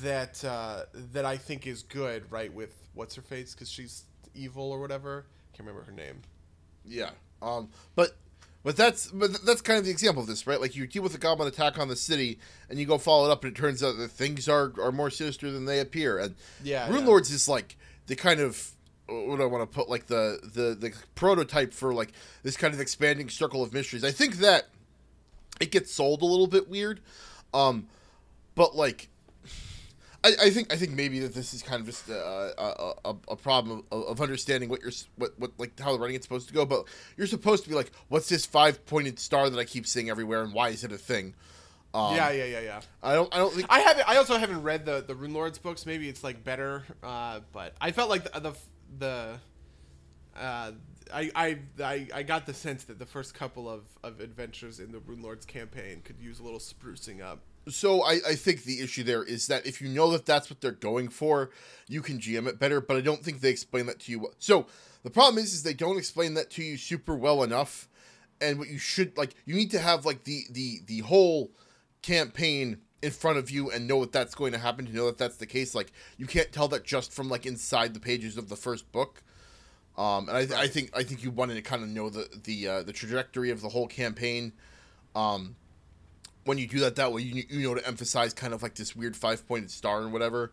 that 0.00 0.44
uh, 0.44 0.82
that 1.12 1.24
I 1.24 1.36
think 1.36 1.66
is 1.66 1.82
good. 1.82 2.30
Right 2.30 2.54
with 2.54 2.72
what's 2.94 3.16
her 3.16 3.22
face 3.22 3.52
because 3.52 3.68
she's 3.68 4.04
evil 4.32 4.70
or 4.70 4.78
whatever. 4.78 5.26
Can't 5.54 5.66
remember 5.66 5.84
her 5.90 5.92
name. 5.92 6.22
Yeah. 6.84 7.10
Um. 7.42 7.70
But 7.96 8.16
But 8.62 8.76
that's 8.76 9.08
but 9.08 9.44
that's 9.44 9.60
kind 9.60 9.76
of 9.76 9.84
the 9.84 9.90
example 9.90 10.22
of 10.22 10.28
this, 10.28 10.46
right? 10.46 10.60
Like 10.60 10.76
you 10.76 10.86
deal 10.86 11.02
with 11.02 11.16
a 11.16 11.18
goblin 11.18 11.48
attack 11.48 11.76
on 11.76 11.88
the 11.88 11.96
city, 11.96 12.38
and 12.70 12.78
you 12.78 12.86
go 12.86 12.98
follow 12.98 13.28
it 13.28 13.32
up, 13.32 13.42
and 13.42 13.56
it 13.56 13.60
turns 13.60 13.82
out 13.82 13.96
that 13.96 14.12
things 14.12 14.48
are 14.48 14.72
are 14.80 14.92
more 14.92 15.10
sinister 15.10 15.50
than 15.50 15.64
they 15.64 15.80
appear. 15.80 16.16
And 16.16 16.36
Yeah, 16.62 16.88
Rune 16.88 17.00
yeah. 17.00 17.06
Lords 17.06 17.32
is 17.32 17.48
like 17.48 17.76
the 18.06 18.14
kind 18.14 18.38
of 18.38 18.70
what 19.08 19.36
do 19.36 19.42
I 19.42 19.46
want 19.46 19.70
to 19.70 19.74
put 19.74 19.88
like 19.88 20.06
the 20.06 20.40
the 20.42 20.74
the 20.74 20.92
prototype 21.14 21.72
for 21.72 21.94
like 21.94 22.12
this 22.42 22.56
kind 22.56 22.74
of 22.74 22.80
expanding 22.80 23.28
circle 23.28 23.62
of 23.62 23.72
mysteries. 23.72 24.04
I 24.04 24.10
think 24.10 24.36
that 24.36 24.68
it 25.60 25.70
gets 25.70 25.92
sold 25.92 26.22
a 26.22 26.26
little 26.26 26.46
bit 26.46 26.68
weird, 26.68 27.00
um, 27.54 27.86
but 28.54 28.74
like 28.74 29.08
I, 30.24 30.46
I 30.46 30.50
think 30.50 30.72
I 30.72 30.76
think 30.76 30.92
maybe 30.92 31.20
that 31.20 31.34
this 31.34 31.54
is 31.54 31.62
kind 31.62 31.80
of 31.80 31.86
just 31.86 32.10
uh, 32.10 32.14
a, 32.58 32.92
a, 33.04 33.16
a 33.28 33.36
problem 33.36 33.84
of, 33.92 34.02
of 34.04 34.20
understanding 34.20 34.68
what 34.68 34.82
you're 34.82 34.92
what 35.16 35.38
what 35.38 35.52
like 35.58 35.78
how 35.78 35.92
the 35.92 35.98
running 35.98 36.16
is 36.16 36.22
supposed 36.22 36.48
to 36.48 36.54
go. 36.54 36.66
But 36.66 36.86
you're 37.16 37.28
supposed 37.28 37.62
to 37.64 37.70
be 37.70 37.76
like, 37.76 37.92
what's 38.08 38.28
this 38.28 38.44
five 38.44 38.84
pointed 38.86 39.20
star 39.20 39.48
that 39.48 39.58
I 39.58 39.64
keep 39.64 39.86
seeing 39.86 40.10
everywhere, 40.10 40.42
and 40.42 40.52
why 40.52 40.70
is 40.70 40.82
it 40.82 40.90
a 40.90 40.98
thing? 40.98 41.34
Um, 41.94 42.16
yeah, 42.16 42.30
yeah, 42.30 42.44
yeah, 42.44 42.60
yeah. 42.60 42.80
I 43.02 43.14
don't 43.14 43.32
I 43.32 43.38
don't 43.38 43.54
think 43.54 43.66
I 43.70 43.80
haven't. 43.80 44.08
I 44.08 44.16
also 44.16 44.36
haven't 44.36 44.62
read 44.62 44.84
the 44.84 45.04
the 45.06 45.14
Runelords 45.14 45.62
books. 45.62 45.86
Maybe 45.86 46.08
it's 46.08 46.24
like 46.24 46.42
better, 46.42 46.84
uh, 47.02 47.40
but 47.52 47.74
I 47.80 47.92
felt 47.92 48.10
like 48.10 48.24
the 48.24 48.40
the, 48.40 48.52
the 48.98 49.38
uh, 50.36 50.72
I, 51.12 51.30
I 51.34 51.58
I 51.82 52.08
I 52.14 52.22
got 52.22 52.46
the 52.46 52.54
sense 52.54 52.84
that 52.84 52.98
the 52.98 53.06
first 53.06 53.34
couple 53.34 53.68
of, 53.68 53.84
of 54.02 54.20
adventures 54.20 54.80
in 54.80 54.92
the 54.92 54.98
Runelords 54.98 55.46
campaign 55.46 56.02
could 56.02 56.20
use 56.20 56.40
a 56.40 56.42
little 56.42 56.58
sprucing 56.58 57.22
up. 57.22 57.40
so 57.68 58.02
I, 58.02 58.20
I 58.28 58.34
think 58.34 58.64
the 58.64 58.80
issue 58.80 59.02
there 59.02 59.22
is 59.22 59.46
that 59.46 59.66
if 59.66 59.80
you 59.80 59.88
know 59.88 60.10
that 60.12 60.26
that's 60.26 60.50
what 60.50 60.60
they're 60.60 60.72
going 60.72 61.08
for, 61.08 61.50
you 61.88 62.02
can 62.02 62.18
GM 62.18 62.46
it 62.46 62.58
better. 62.58 62.80
But 62.80 62.96
I 62.96 63.00
don't 63.00 63.22
think 63.22 63.40
they 63.40 63.50
explain 63.50 63.86
that 63.86 64.00
to 64.00 64.12
you. 64.12 64.30
So 64.38 64.66
the 65.02 65.10
problem 65.10 65.42
is, 65.42 65.54
is 65.54 65.62
they 65.62 65.74
don't 65.74 65.98
explain 65.98 66.34
that 66.34 66.50
to 66.52 66.62
you 66.62 66.76
super 66.76 67.14
well 67.14 67.42
enough. 67.42 67.88
And 68.40 68.58
what 68.58 68.68
you 68.68 68.78
should 68.78 69.16
like, 69.16 69.34
you 69.46 69.54
need 69.54 69.70
to 69.70 69.78
have 69.78 70.04
like 70.04 70.24
the 70.24 70.42
the 70.50 70.80
the 70.86 70.98
whole 70.98 71.52
campaign 72.02 72.78
in 73.02 73.10
front 73.10 73.38
of 73.38 73.50
you 73.50 73.70
and 73.70 73.86
know 73.86 74.00
that 74.00 74.12
that's 74.12 74.34
going 74.34 74.52
to 74.52 74.58
happen 74.58 74.86
to 74.86 74.92
know 74.94 75.06
that 75.06 75.18
that's 75.18 75.36
the 75.36 75.46
case. 75.46 75.74
Like 75.74 75.92
you 76.16 76.26
can't 76.26 76.52
tell 76.52 76.68
that 76.68 76.84
just 76.84 77.12
from 77.12 77.28
like 77.28 77.46
inside 77.46 77.94
the 77.94 78.00
pages 78.00 78.36
of 78.36 78.48
the 78.48 78.56
first 78.56 78.90
book. 78.92 79.22
Um, 79.98 80.28
and 80.28 80.52
I, 80.52 80.62
I 80.62 80.66
think 80.66 80.90
I 80.96 81.02
think 81.02 81.22
you 81.22 81.30
wanted 81.30 81.54
to 81.54 81.62
kind 81.62 81.82
of 81.82 81.88
know 81.88 82.10
the 82.10 82.28
the 82.44 82.68
uh, 82.68 82.82
the 82.82 82.92
trajectory 82.92 83.50
of 83.50 83.60
the 83.60 83.68
whole 83.68 83.86
campaign. 83.86 84.52
Um, 85.14 85.56
when 86.44 86.58
you 86.58 86.66
do 86.66 86.80
that 86.80 86.96
that 86.96 87.12
way, 87.12 87.22
you 87.22 87.44
you 87.48 87.68
know 87.68 87.74
to 87.74 87.86
emphasize 87.86 88.34
kind 88.34 88.52
of 88.52 88.62
like 88.62 88.74
this 88.74 88.94
weird 88.94 89.16
five 89.16 89.46
pointed 89.46 89.70
star 89.70 90.02
and 90.02 90.12
whatever. 90.12 90.52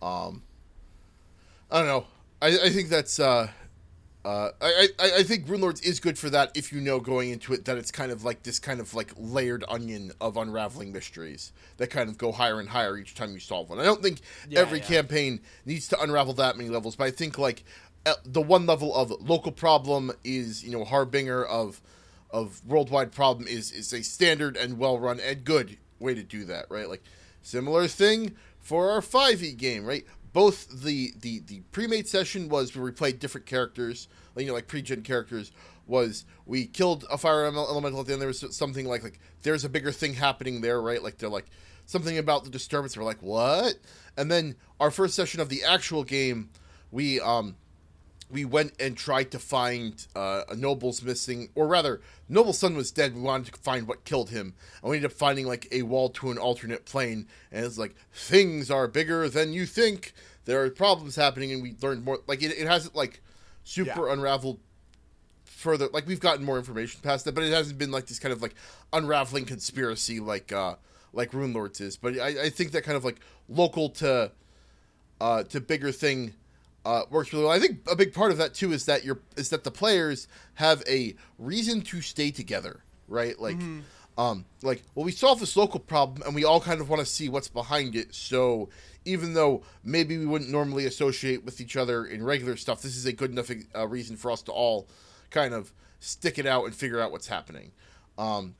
Um, 0.00 0.42
I 1.70 1.78
don't 1.78 1.86
know. 1.86 2.06
I, 2.42 2.48
I 2.66 2.70
think 2.70 2.88
that's 2.88 3.20
uh, 3.20 3.48
uh, 4.24 4.50
I, 4.60 4.88
I 4.98 5.10
I 5.18 5.22
think 5.22 5.46
Runelords 5.46 5.82
is 5.82 5.98
good 5.98 6.18
for 6.18 6.28
that 6.30 6.50
if 6.54 6.72
you 6.72 6.80
know 6.80 7.00
going 7.00 7.30
into 7.30 7.54
it 7.54 7.64
that 7.64 7.78
it's 7.78 7.90
kind 7.90 8.12
of 8.12 8.22
like 8.22 8.42
this 8.42 8.58
kind 8.58 8.78
of 8.78 8.92
like 8.94 9.12
layered 9.16 9.64
onion 9.68 10.12
of 10.20 10.36
unraveling 10.36 10.92
mysteries 10.92 11.52
that 11.78 11.88
kind 11.88 12.08
of 12.10 12.18
go 12.18 12.30
higher 12.30 12.60
and 12.60 12.68
higher 12.68 12.98
each 12.98 13.14
time 13.14 13.32
you 13.32 13.40
solve 13.40 13.70
one. 13.70 13.80
I 13.80 13.84
don't 13.84 14.02
think 14.02 14.20
Yeah, 14.48 14.60
every 14.60 14.78
yeah. 14.80 14.84
campaign 14.84 15.40
needs 15.64 15.88
to 15.88 16.00
unravel 16.00 16.34
that 16.34 16.56
many 16.58 16.68
levels, 16.68 16.96
but 16.96 17.04
I 17.04 17.10
think 17.10 17.38
like 17.38 17.64
uh, 18.04 18.14
the 18.24 18.42
one 18.42 18.66
level 18.66 18.94
of 18.94 19.10
local 19.20 19.52
problem 19.52 20.12
is 20.22 20.62
you 20.62 20.70
know 20.70 20.84
harbinger 20.84 21.44
of 21.44 21.80
of 22.30 22.60
worldwide 22.66 23.12
problem 23.12 23.48
is 23.48 23.72
is 23.72 23.92
a 23.92 24.02
standard 24.02 24.56
and 24.56 24.78
well 24.78 24.98
run 24.98 25.18
and 25.20 25.44
good 25.44 25.78
way 25.98 26.14
to 26.14 26.22
do 26.22 26.44
that, 26.44 26.66
right? 26.68 26.88
Like 26.88 27.02
similar 27.42 27.88
thing 27.88 28.36
for 28.58 28.90
our 28.90 29.00
5e 29.00 29.56
game, 29.56 29.84
right? 29.86 30.04
Both 30.32 30.82
the 30.82 31.12
the 31.18 31.40
the 31.40 31.60
pre-made 31.72 32.08
session 32.08 32.48
was 32.48 32.74
where 32.74 32.84
we 32.84 32.92
played 32.92 33.18
different 33.18 33.46
characters, 33.46 34.08
you 34.36 34.46
know, 34.46 34.54
like 34.54 34.68
pre-gen 34.68 35.02
characters. 35.02 35.52
Was 35.86 36.24
we 36.46 36.66
killed 36.66 37.04
a 37.10 37.18
fire 37.18 37.46
elemental 37.46 38.00
at 38.00 38.06
the 38.06 38.12
end? 38.12 38.22
There 38.22 38.28
was 38.28 38.44
something 38.56 38.86
like 38.86 39.02
like 39.02 39.18
there's 39.42 39.64
a 39.64 39.68
bigger 39.68 39.90
thing 39.90 40.14
happening 40.14 40.60
there, 40.60 40.80
right? 40.80 41.02
Like 41.02 41.18
they're 41.18 41.28
like 41.28 41.46
something 41.86 42.16
about 42.16 42.44
the 42.44 42.50
disturbance. 42.50 42.96
We're 42.96 43.04
like 43.04 43.22
what? 43.22 43.74
And 44.16 44.30
then 44.30 44.54
our 44.78 44.90
first 44.90 45.14
session 45.14 45.40
of 45.40 45.48
the 45.48 45.64
actual 45.64 46.04
game, 46.04 46.50
we 46.92 47.20
um 47.20 47.56
we 48.30 48.44
went 48.44 48.72
and 48.80 48.96
tried 48.96 49.30
to 49.32 49.38
find 49.38 50.06
uh, 50.14 50.42
a 50.48 50.54
noble's 50.56 51.02
missing, 51.02 51.50
or 51.54 51.66
rather, 51.66 52.00
noble's 52.28 52.58
son 52.58 52.76
was 52.76 52.90
dead. 52.90 53.14
We 53.14 53.20
wanted 53.20 53.52
to 53.52 53.60
find 53.60 53.88
what 53.88 54.04
killed 54.04 54.30
him, 54.30 54.54
and 54.82 54.90
we 54.90 54.96
ended 54.96 55.10
up 55.10 55.16
finding 55.16 55.46
like 55.46 55.66
a 55.72 55.82
wall 55.82 56.08
to 56.10 56.30
an 56.30 56.38
alternate 56.38 56.84
plane. 56.84 57.26
And 57.50 57.64
it's 57.64 57.78
like 57.78 57.94
things 58.12 58.70
are 58.70 58.86
bigger 58.88 59.28
than 59.28 59.52
you 59.52 59.66
think. 59.66 60.12
There 60.44 60.62
are 60.64 60.70
problems 60.70 61.16
happening, 61.16 61.52
and 61.52 61.62
we 61.62 61.74
learned 61.82 62.04
more. 62.04 62.20
Like 62.26 62.42
it, 62.42 62.56
it 62.58 62.66
hasn't 62.66 62.94
like 62.94 63.20
super 63.64 64.06
Yeah. 64.06 64.12
unraveled 64.12 64.58
further. 65.44 65.88
Like 65.92 66.06
we've 66.06 66.20
gotten 66.20 66.44
more 66.44 66.56
information 66.58 67.00
past 67.02 67.24
that, 67.24 67.34
but 67.34 67.44
it 67.44 67.52
hasn't 67.52 67.78
been 67.78 67.90
like 67.90 68.06
this 68.06 68.18
kind 68.18 68.32
of 68.32 68.42
like 68.42 68.54
unraveling 68.92 69.44
conspiracy 69.44 70.20
like 70.20 70.52
uh 70.52 70.76
like 71.12 71.32
Runelords 71.32 71.80
is. 71.80 71.96
But 71.96 72.18
I, 72.18 72.44
I 72.44 72.50
think 72.50 72.72
that 72.72 72.82
kind 72.84 72.96
of 72.96 73.04
like 73.04 73.20
local 73.48 73.90
to 73.90 74.32
uh, 75.20 75.42
to 75.44 75.60
bigger 75.60 75.92
thing 75.92 76.32
uh, 76.84 77.02
works 77.10 77.32
really 77.32 77.44
well. 77.44 77.52
I 77.52 77.58
think 77.58 77.80
a 77.90 77.96
big 77.96 78.14
part 78.14 78.32
of 78.32 78.38
that 78.38 78.54
too 78.54 78.72
is 78.72 78.86
that 78.86 79.04
you're 79.04 79.20
is 79.36 79.50
that 79.50 79.64
the 79.64 79.70
players 79.70 80.28
have 80.54 80.82
a 80.88 81.14
reason 81.38 81.82
to 81.82 82.00
stay 82.00 82.30
together, 82.30 82.80
right? 83.08 83.38
Like, 83.38 83.56
um, 84.16 84.44
like 84.62 84.82
well, 84.94 85.04
we 85.04 85.12
solve 85.12 85.40
this 85.40 85.56
local 85.56 85.80
problem, 85.80 86.22
and 86.26 86.34
we 86.34 86.44
all 86.44 86.60
kind 86.60 86.80
of 86.80 86.88
want 86.88 87.00
to 87.00 87.06
see 87.06 87.28
what's 87.28 87.48
behind 87.48 87.96
it. 87.96 88.14
So 88.14 88.68
even 89.04 89.34
though 89.34 89.62
maybe 89.84 90.18
we 90.18 90.26
wouldn't 90.26 90.50
normally 90.50 90.86
associate 90.86 91.44
with 91.44 91.60
each 91.60 91.76
other 91.76 92.04
in 92.04 92.24
regular 92.24 92.56
stuff, 92.56 92.82
this 92.82 92.96
is 92.96 93.06
a 93.06 93.12
good 93.12 93.30
enough 93.30 93.50
uh, 93.74 93.86
reason 93.86 94.16
for 94.16 94.30
us 94.30 94.42
to 94.42 94.52
all 94.52 94.88
kind 95.30 95.54
of 95.54 95.72
stick 96.00 96.38
it 96.38 96.46
out 96.46 96.64
and 96.64 96.74
figure 96.74 97.00
out 97.00 97.12
what's 97.12 97.28
happening. 97.28 97.72
Um, 98.18 98.54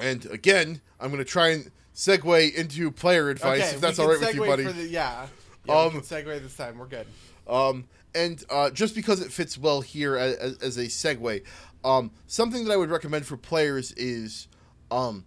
and 0.00 0.26
again, 0.26 0.80
I'm 1.00 1.10
going 1.10 1.18
to 1.18 1.24
try 1.24 1.48
and 1.48 1.70
segue 1.94 2.54
into 2.54 2.90
player 2.90 3.30
advice 3.30 3.62
okay, 3.62 3.74
if 3.74 3.80
that's 3.80 3.98
all 3.98 4.08
right 4.08 4.20
with 4.20 4.34
you, 4.34 4.44
buddy. 4.44 4.64
For 4.64 4.72
the, 4.72 4.86
yeah, 4.86 5.26
yeah 5.64 5.74
Um, 5.74 6.00
segue 6.02 6.42
this 6.42 6.56
time. 6.56 6.78
We're 6.78 6.86
good. 6.86 7.06
Um, 7.48 7.86
and 8.14 8.42
uh, 8.50 8.70
just 8.70 8.94
because 8.94 9.20
it 9.20 9.30
fits 9.30 9.58
well 9.58 9.80
here 9.80 10.16
as, 10.16 10.58
as, 10.58 10.76
a 10.78 10.86
segue, 10.86 11.42
um, 11.84 12.10
something 12.26 12.64
that 12.64 12.72
I 12.72 12.76
would 12.76 12.90
recommend 12.90 13.26
for 13.26 13.36
players 13.36 13.92
is 13.92 14.48
um, 14.90 15.24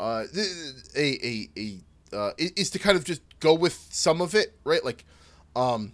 uh, 0.00 0.24
a 0.96 1.26
a, 1.26 1.48
a 1.56 2.16
uh, 2.16 2.32
is 2.38 2.70
to 2.70 2.78
kind 2.78 2.96
of 2.96 3.04
just 3.04 3.22
go 3.40 3.54
with 3.54 3.86
some 3.90 4.20
of 4.20 4.34
it, 4.34 4.54
right? 4.64 4.84
Like, 4.84 5.04
um, 5.54 5.92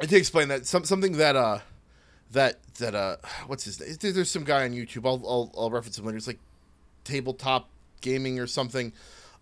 I 0.00 0.06
did 0.06 0.16
explain 0.16 0.48
that 0.48 0.66
some 0.66 0.84
something 0.84 1.12
that 1.18 1.36
uh 1.36 1.58
that 2.32 2.58
that 2.74 2.94
uh 2.94 3.16
what's 3.46 3.64
his 3.64 3.80
name? 3.80 4.14
There's 4.14 4.30
some 4.30 4.44
guy 4.44 4.64
on 4.64 4.72
YouTube. 4.72 5.06
I'll 5.06 5.22
I'll, 5.28 5.52
I'll 5.56 5.70
reference 5.70 5.98
him 5.98 6.04
later. 6.04 6.18
It's 6.18 6.26
like 6.26 6.38
tabletop 7.04 7.68
gaming 8.00 8.38
or 8.38 8.46
something. 8.46 8.92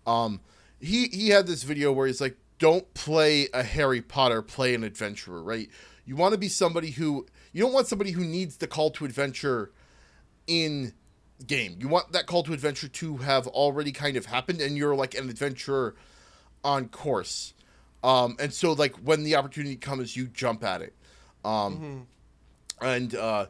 Um, 0.05 0.39
he 0.79 1.07
he 1.07 1.29
had 1.29 1.47
this 1.47 1.63
video 1.63 1.91
where 1.91 2.07
he's 2.07 2.21
like, 2.21 2.37
"Don't 2.59 2.93
play 2.93 3.47
a 3.53 3.63
Harry 3.63 4.01
Potter, 4.01 4.41
play 4.41 4.73
an 4.73 4.83
adventurer." 4.83 5.41
Right? 5.41 5.69
You 6.05 6.15
want 6.15 6.33
to 6.33 6.37
be 6.37 6.49
somebody 6.49 6.91
who 6.91 7.25
you 7.53 7.61
don't 7.61 7.73
want 7.73 7.87
somebody 7.87 8.11
who 8.11 8.23
needs 8.23 8.57
the 8.57 8.67
call 8.67 8.91
to 8.91 9.05
adventure 9.05 9.71
in 10.47 10.93
game. 11.45 11.77
You 11.79 11.87
want 11.87 12.11
that 12.13 12.25
call 12.25 12.43
to 12.43 12.53
adventure 12.53 12.87
to 12.87 13.17
have 13.17 13.47
already 13.47 13.91
kind 13.91 14.17
of 14.17 14.25
happened, 14.25 14.61
and 14.61 14.77
you're 14.77 14.95
like 14.95 15.15
an 15.15 15.29
adventurer 15.29 15.95
on 16.63 16.89
course. 16.89 17.53
Um, 18.03 18.35
and 18.39 18.53
so 18.53 18.73
like 18.73 18.95
when 18.97 19.23
the 19.23 19.35
opportunity 19.35 19.75
comes, 19.75 20.15
you 20.15 20.27
jump 20.27 20.63
at 20.63 20.81
it. 20.81 20.93
Um, 21.43 22.07
and 22.81 23.13
uh, 23.15 23.47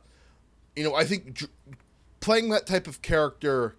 you 0.76 0.84
know, 0.84 0.96
I 0.96 1.04
think 1.04 1.34
dr- 1.34 1.52
playing 2.20 2.50
that 2.50 2.66
type 2.66 2.88
of 2.88 3.02
character 3.02 3.76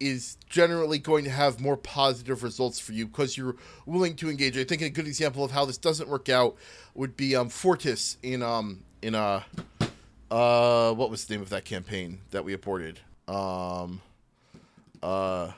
is 0.00 0.38
generally 0.48 0.98
going 0.98 1.24
to 1.24 1.30
have 1.30 1.60
more 1.60 1.76
positive 1.76 2.42
results 2.42 2.80
for 2.80 2.92
you 2.92 3.06
because 3.06 3.36
you're 3.36 3.56
willing 3.86 4.16
to 4.16 4.30
engage. 4.30 4.56
I 4.56 4.64
think 4.64 4.82
a 4.82 4.88
good 4.90 5.06
example 5.06 5.44
of 5.44 5.50
how 5.50 5.66
this 5.66 5.76
doesn't 5.78 6.08
work 6.08 6.28
out 6.28 6.56
would 6.94 7.16
be 7.16 7.36
um, 7.36 7.50
Fortis 7.50 8.16
in 8.22 8.42
um 8.42 8.82
in 9.02 9.14
uh 9.14 9.42
uh 10.30 10.92
what 10.94 11.10
was 11.10 11.26
the 11.26 11.34
name 11.34 11.42
of 11.42 11.50
that 11.50 11.64
campaign 11.64 12.20
that 12.30 12.44
we 12.44 12.54
aborted? 12.54 13.00
Um 13.28 14.00
uh 15.02 15.52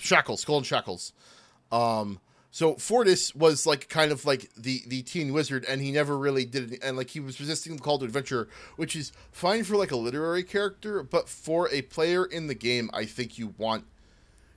Shackles, 0.00 0.44
Golden 0.44 0.64
Shackles. 0.64 1.12
Um 1.72 2.20
so 2.54 2.76
Fortis 2.76 3.34
was 3.34 3.66
like 3.66 3.88
kind 3.88 4.12
of 4.12 4.24
like 4.24 4.48
the 4.56 4.84
the 4.86 5.02
teen 5.02 5.32
wizard, 5.32 5.64
and 5.68 5.80
he 5.80 5.90
never 5.90 6.16
really 6.16 6.44
did 6.44 6.74
it. 6.74 6.84
And 6.84 6.96
like 6.96 7.10
he 7.10 7.18
was 7.18 7.40
resisting 7.40 7.74
the 7.74 7.82
call 7.82 7.98
to 7.98 8.04
adventure, 8.04 8.46
which 8.76 8.94
is 8.94 9.10
fine 9.32 9.64
for 9.64 9.74
like 9.74 9.90
a 9.90 9.96
literary 9.96 10.44
character, 10.44 11.02
but 11.02 11.28
for 11.28 11.68
a 11.72 11.82
player 11.82 12.24
in 12.24 12.46
the 12.46 12.54
game, 12.54 12.90
I 12.94 13.06
think 13.06 13.38
you 13.38 13.54
want 13.58 13.86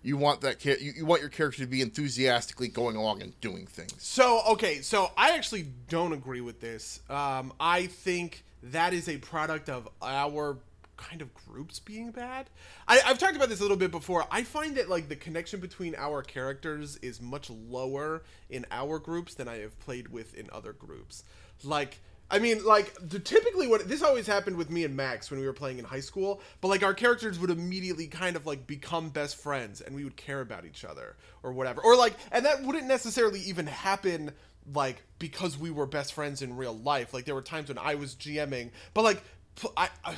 you 0.03 0.15
want 0.15 0.41
that 0.41 0.59
char- 0.59 0.77
you, 0.77 0.93
you 0.95 1.05
want 1.07 1.21
your 1.21 1.31
character 1.31 1.63
to 1.63 1.67
be 1.67 1.81
enthusiastically 1.81 2.67
going 2.67 2.95
along 2.95 3.23
and 3.23 3.33
doing 3.41 3.65
things. 3.65 3.95
So 3.97 4.41
okay, 4.49 4.81
so 4.81 5.09
I 5.17 5.31
actually 5.31 5.65
don't 5.89 6.13
agree 6.13 6.41
with 6.41 6.61
this. 6.61 6.99
Um, 7.09 7.51
I 7.59 7.87
think 7.87 8.43
that 8.61 8.93
is 8.93 9.09
a 9.09 9.17
product 9.17 9.69
of 9.69 9.89
our 10.03 10.59
kind 10.97 11.21
of 11.21 11.33
groups 11.33 11.79
being 11.79 12.11
bad. 12.11 12.49
I, 12.87 12.99
I've 13.05 13.17
talked 13.17 13.35
about 13.35 13.49
this 13.49 13.59
a 13.59 13.61
little 13.61 13.77
bit 13.77 13.91
before. 13.91 14.25
I 14.31 14.43
find 14.43 14.75
that 14.75 14.89
like 14.89 15.09
the 15.09 15.15
connection 15.15 15.59
between 15.59 15.95
our 15.95 16.21
characters 16.21 16.97
is 16.97 17.21
much 17.21 17.49
lower 17.49 18.23
in 18.49 18.65
our 18.71 18.99
groups 18.99 19.35
than 19.35 19.47
I 19.47 19.59
have 19.59 19.79
played 19.79 20.09
with 20.09 20.33
in 20.33 20.49
other 20.51 20.73
groups. 20.73 21.23
Like 21.63 21.99
I 22.29 22.39
mean, 22.39 22.65
like 22.65 22.93
the, 22.99 23.19
typically 23.19 23.67
what 23.67 23.87
this 23.87 24.03
always 24.03 24.27
happened 24.27 24.57
with 24.57 24.69
me 24.69 24.83
and 24.83 24.95
Max 24.97 25.31
when 25.31 25.39
we 25.39 25.45
were 25.45 25.53
playing 25.53 25.79
in 25.79 25.85
high 25.85 26.01
school, 26.01 26.41
but 26.59 26.67
like 26.67 26.83
our 26.83 26.93
characters 26.93 27.39
would 27.39 27.49
immediately 27.49 28.07
kind 28.07 28.35
of 28.35 28.45
like 28.45 28.67
become 28.67 29.09
best 29.09 29.37
friends 29.37 29.79
and 29.79 29.95
we 29.95 30.03
would 30.03 30.17
care 30.17 30.41
about 30.41 30.65
each 30.65 30.83
other 30.83 31.15
or 31.41 31.53
whatever. 31.53 31.81
Or 31.81 31.95
like 31.95 32.15
and 32.31 32.45
that 32.45 32.63
wouldn't 32.63 32.87
necessarily 32.87 33.39
even 33.41 33.67
happen 33.67 34.31
like 34.73 35.01
because 35.19 35.57
we 35.57 35.71
were 35.71 35.85
best 35.85 36.13
friends 36.13 36.41
in 36.41 36.57
real 36.57 36.77
life. 36.77 37.13
Like 37.13 37.23
there 37.23 37.35
were 37.35 37.41
times 37.41 37.69
when 37.69 37.77
I 37.77 37.95
was 37.95 38.15
GMing, 38.15 38.71
but 38.93 39.03
like 39.03 39.23
I 39.77 39.89
I, 40.03 40.15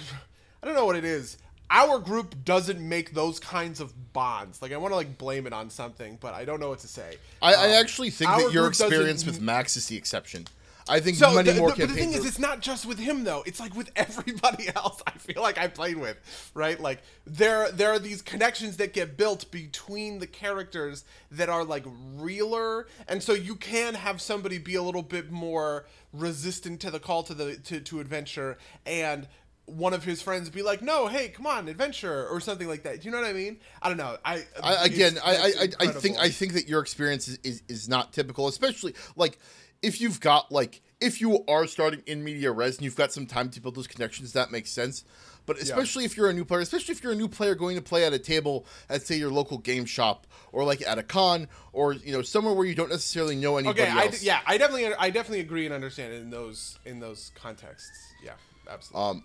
I 0.61 0.65
don't 0.65 0.75
know 0.75 0.85
what 0.85 0.95
it 0.95 1.05
is. 1.05 1.37
Our 1.71 1.99
group 1.99 2.43
doesn't 2.43 2.79
make 2.79 3.13
those 3.13 3.39
kinds 3.39 3.79
of 3.79 3.93
bonds. 4.11 4.61
Like 4.61 4.71
I 4.71 4.77
want 4.77 4.91
to 4.91 4.95
like 4.95 5.17
blame 5.17 5.45
it 5.45 5.53
on 5.53 5.69
something, 5.69 6.17
but 6.19 6.33
I 6.33 6.43
don't 6.43 6.59
know 6.59 6.69
what 6.69 6.79
to 6.79 6.87
say. 6.87 7.17
I, 7.41 7.53
I 7.53 7.65
um, 7.65 7.81
actually 7.81 8.09
think 8.09 8.29
that 8.31 8.51
your 8.51 8.67
experience 8.67 9.25
with 9.25 9.39
Max 9.39 9.77
is 9.77 9.87
the 9.87 9.95
exception. 9.95 10.47
I 10.89 10.99
think 10.99 11.17
so 11.17 11.33
many 11.33 11.51
the, 11.51 11.59
more. 11.59 11.71
The, 11.71 11.85
but 11.85 11.89
the 11.89 11.93
thing 11.95 12.15
are... 12.15 12.17
is, 12.17 12.25
it's 12.25 12.39
not 12.39 12.61
just 12.61 12.85
with 12.85 12.97
him 12.97 13.23
though. 13.23 13.43
It's 13.45 13.59
like 13.59 13.75
with 13.75 13.91
everybody 13.95 14.69
else. 14.75 15.01
I 15.05 15.11
feel 15.11 15.41
like 15.41 15.57
I 15.57 15.67
played 15.67 15.97
with, 15.97 16.17
right? 16.53 16.79
Like 16.79 17.01
there, 17.25 17.71
there 17.71 17.91
are 17.91 17.99
these 17.99 18.21
connections 18.21 18.77
that 18.77 18.93
get 18.93 19.15
built 19.15 19.49
between 19.51 20.19
the 20.19 20.27
characters 20.27 21.05
that 21.31 21.49
are 21.49 21.63
like 21.63 21.85
realer, 22.15 22.87
and 23.07 23.21
so 23.21 23.33
you 23.33 23.55
can 23.55 23.93
have 23.93 24.19
somebody 24.19 24.57
be 24.57 24.75
a 24.75 24.81
little 24.81 25.03
bit 25.03 25.31
more 25.31 25.85
resistant 26.11 26.79
to 26.81 26.89
the 26.89 26.99
call 26.99 27.21
to 27.23 27.33
the 27.33 27.55
to, 27.57 27.79
to 27.79 27.99
adventure, 27.99 28.57
and 28.85 29.27
one 29.69 29.93
of 29.93 30.03
his 30.03 30.21
friends 30.21 30.49
be 30.49 30.61
like, 30.61 30.81
"No, 30.81 31.07
hey, 31.07 31.29
come 31.29 31.47
on, 31.47 31.67
adventure," 31.67 32.27
or 32.27 32.39
something 32.39 32.67
like 32.67 32.83
that. 32.83 33.01
Do 33.01 33.05
you 33.05 33.11
know 33.11 33.21
what 33.21 33.29
I 33.29 33.33
mean? 33.33 33.59
I 33.81 33.89
don't 33.89 33.97
know. 33.97 34.17
I, 34.23 34.43
I 34.61 34.85
again, 34.85 35.17
I, 35.23 35.35
I, 35.35 35.67
I 35.79 35.87
think 35.87 36.17
I 36.17 36.29
think 36.29 36.53
that 36.53 36.67
your 36.67 36.81
experience 36.81 37.27
is, 37.27 37.39
is, 37.43 37.63
is 37.67 37.89
not 37.89 38.13
typical, 38.13 38.47
especially 38.47 38.95
like 39.15 39.37
if 39.81 40.01
you've 40.01 40.19
got 40.19 40.51
like 40.51 40.81
if 40.99 41.21
you 41.21 41.43
are 41.47 41.65
starting 41.67 42.03
in 42.05 42.23
media 42.23 42.51
res 42.51 42.77
and 42.77 42.83
you've 42.83 42.95
got 42.95 43.13
some 43.13 43.25
time 43.25 43.49
to 43.51 43.61
build 43.61 43.75
those 43.75 43.87
connections, 43.87 44.33
that 44.33 44.51
makes 44.51 44.69
sense. 44.71 45.03
But 45.45 45.57
especially 45.57 46.03
yeah. 46.03 46.07
if 46.07 46.17
you're 46.17 46.29
a 46.29 46.33
new 46.33 46.45
player, 46.45 46.61
especially 46.61 46.91
if 46.91 47.01
you're 47.01 47.13
a 47.13 47.15
new 47.15 47.27
player 47.27 47.55
going 47.55 47.75
to 47.75 47.81
play 47.81 48.05
at 48.05 48.13
a 48.13 48.19
table 48.19 48.67
at 48.87 49.01
say 49.01 49.15
your 49.15 49.31
local 49.31 49.57
game 49.57 49.85
shop 49.85 50.27
or 50.51 50.63
like 50.63 50.85
at 50.85 50.99
a 50.99 51.03
con 51.03 51.47
or 51.73 51.93
you 51.93 52.11
know 52.11 52.21
somewhere 52.21 52.53
where 52.53 52.67
you 52.67 52.75
don't 52.75 52.89
necessarily 52.89 53.35
know 53.35 53.57
anybody 53.57 53.81
okay, 53.81 53.91
else. 53.91 54.21
I, 54.21 54.25
yeah, 54.25 54.41
I 54.45 54.57
definitely 54.57 54.93
I 54.93 55.09
definitely 55.09 55.39
agree 55.39 55.65
and 55.65 55.73
understand 55.73 56.13
in 56.13 56.29
those 56.29 56.77
in 56.85 56.99
those 56.99 57.31
contexts. 57.33 58.13
Yeah, 58.23 58.33
absolutely. 58.69 59.09
Um, 59.09 59.23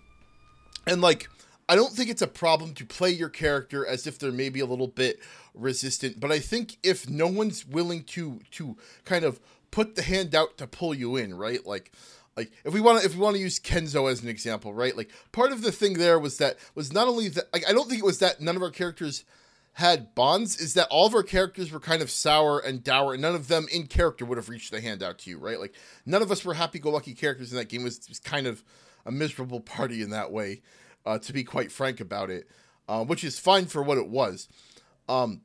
and 0.87 1.01
like 1.01 1.29
I 1.67 1.75
don't 1.75 1.93
think 1.93 2.09
it's 2.09 2.21
a 2.21 2.27
problem 2.27 2.73
to 2.75 2.85
play 2.85 3.09
your 3.11 3.29
character 3.29 3.85
as 3.85 4.05
if 4.05 4.19
they're 4.19 4.31
maybe 4.31 4.59
a 4.59 4.65
little 4.65 4.87
bit 4.87 5.19
resistant, 5.53 6.19
but 6.19 6.31
I 6.31 6.39
think 6.39 6.77
if 6.83 7.09
no 7.09 7.27
one's 7.27 7.65
willing 7.65 8.03
to 8.05 8.39
to 8.51 8.77
kind 9.03 9.25
of 9.25 9.39
put 9.71 9.95
the 9.95 10.03
hand 10.03 10.35
out 10.35 10.57
to 10.57 10.67
pull 10.67 10.93
you 10.93 11.15
in, 11.15 11.35
right? 11.35 11.65
Like 11.65 11.91
like 12.37 12.51
if 12.63 12.73
we 12.73 12.81
want 12.81 12.99
to 12.99 13.05
if 13.05 13.15
we 13.15 13.21
want 13.21 13.35
to 13.35 13.41
use 13.41 13.59
Kenzo 13.59 14.11
as 14.11 14.21
an 14.21 14.29
example, 14.29 14.73
right? 14.73 14.95
Like 14.95 15.11
part 15.31 15.51
of 15.51 15.61
the 15.61 15.71
thing 15.71 15.93
there 15.93 16.19
was 16.19 16.37
that 16.37 16.57
was 16.75 16.93
not 16.93 17.07
only 17.07 17.29
that 17.29 17.51
like 17.53 17.67
I 17.67 17.73
don't 17.73 17.89
think 17.89 17.99
it 17.99 18.05
was 18.05 18.19
that 18.19 18.41
none 18.41 18.55
of 18.55 18.61
our 18.61 18.71
characters 18.71 19.23
had 19.73 20.15
bonds 20.15 20.57
is 20.57 20.73
that 20.73 20.87
all 20.89 21.05
of 21.05 21.13
our 21.13 21.23
characters 21.23 21.71
were 21.71 21.81
kind 21.81 22.01
of 22.01 22.09
sour 22.09 22.59
and 22.59 22.81
dour 22.81 23.13
and 23.13 23.21
none 23.21 23.35
of 23.35 23.49
them 23.49 23.67
in 23.73 23.87
character 23.87 24.23
would 24.23 24.37
have 24.37 24.47
reached 24.47 24.71
the 24.71 24.79
hand 24.79 25.03
out 25.03 25.17
to 25.19 25.29
you, 25.29 25.37
right? 25.37 25.59
Like 25.59 25.73
none 26.05 26.21
of 26.21 26.31
us 26.31 26.45
were 26.45 26.53
happy-go-lucky 26.53 27.13
characters 27.13 27.51
in 27.51 27.57
that 27.57 27.67
game. 27.67 27.81
It 27.81 27.85
was, 27.85 27.97
it 27.97 28.07
was 28.07 28.19
kind 28.19 28.47
of 28.47 28.63
a 29.05 29.11
miserable 29.11 29.59
party 29.59 30.01
in 30.01 30.09
that 30.09 30.31
way, 30.31 30.61
uh, 31.05 31.19
to 31.19 31.33
be 31.33 31.43
quite 31.43 31.71
frank 31.71 31.99
about 31.99 32.29
it, 32.29 32.47
uh, 32.87 33.03
which 33.03 33.23
is 33.23 33.39
fine 33.39 33.65
for 33.65 33.83
what 33.83 33.97
it 33.97 34.07
was. 34.07 34.47
Um, 35.07 35.41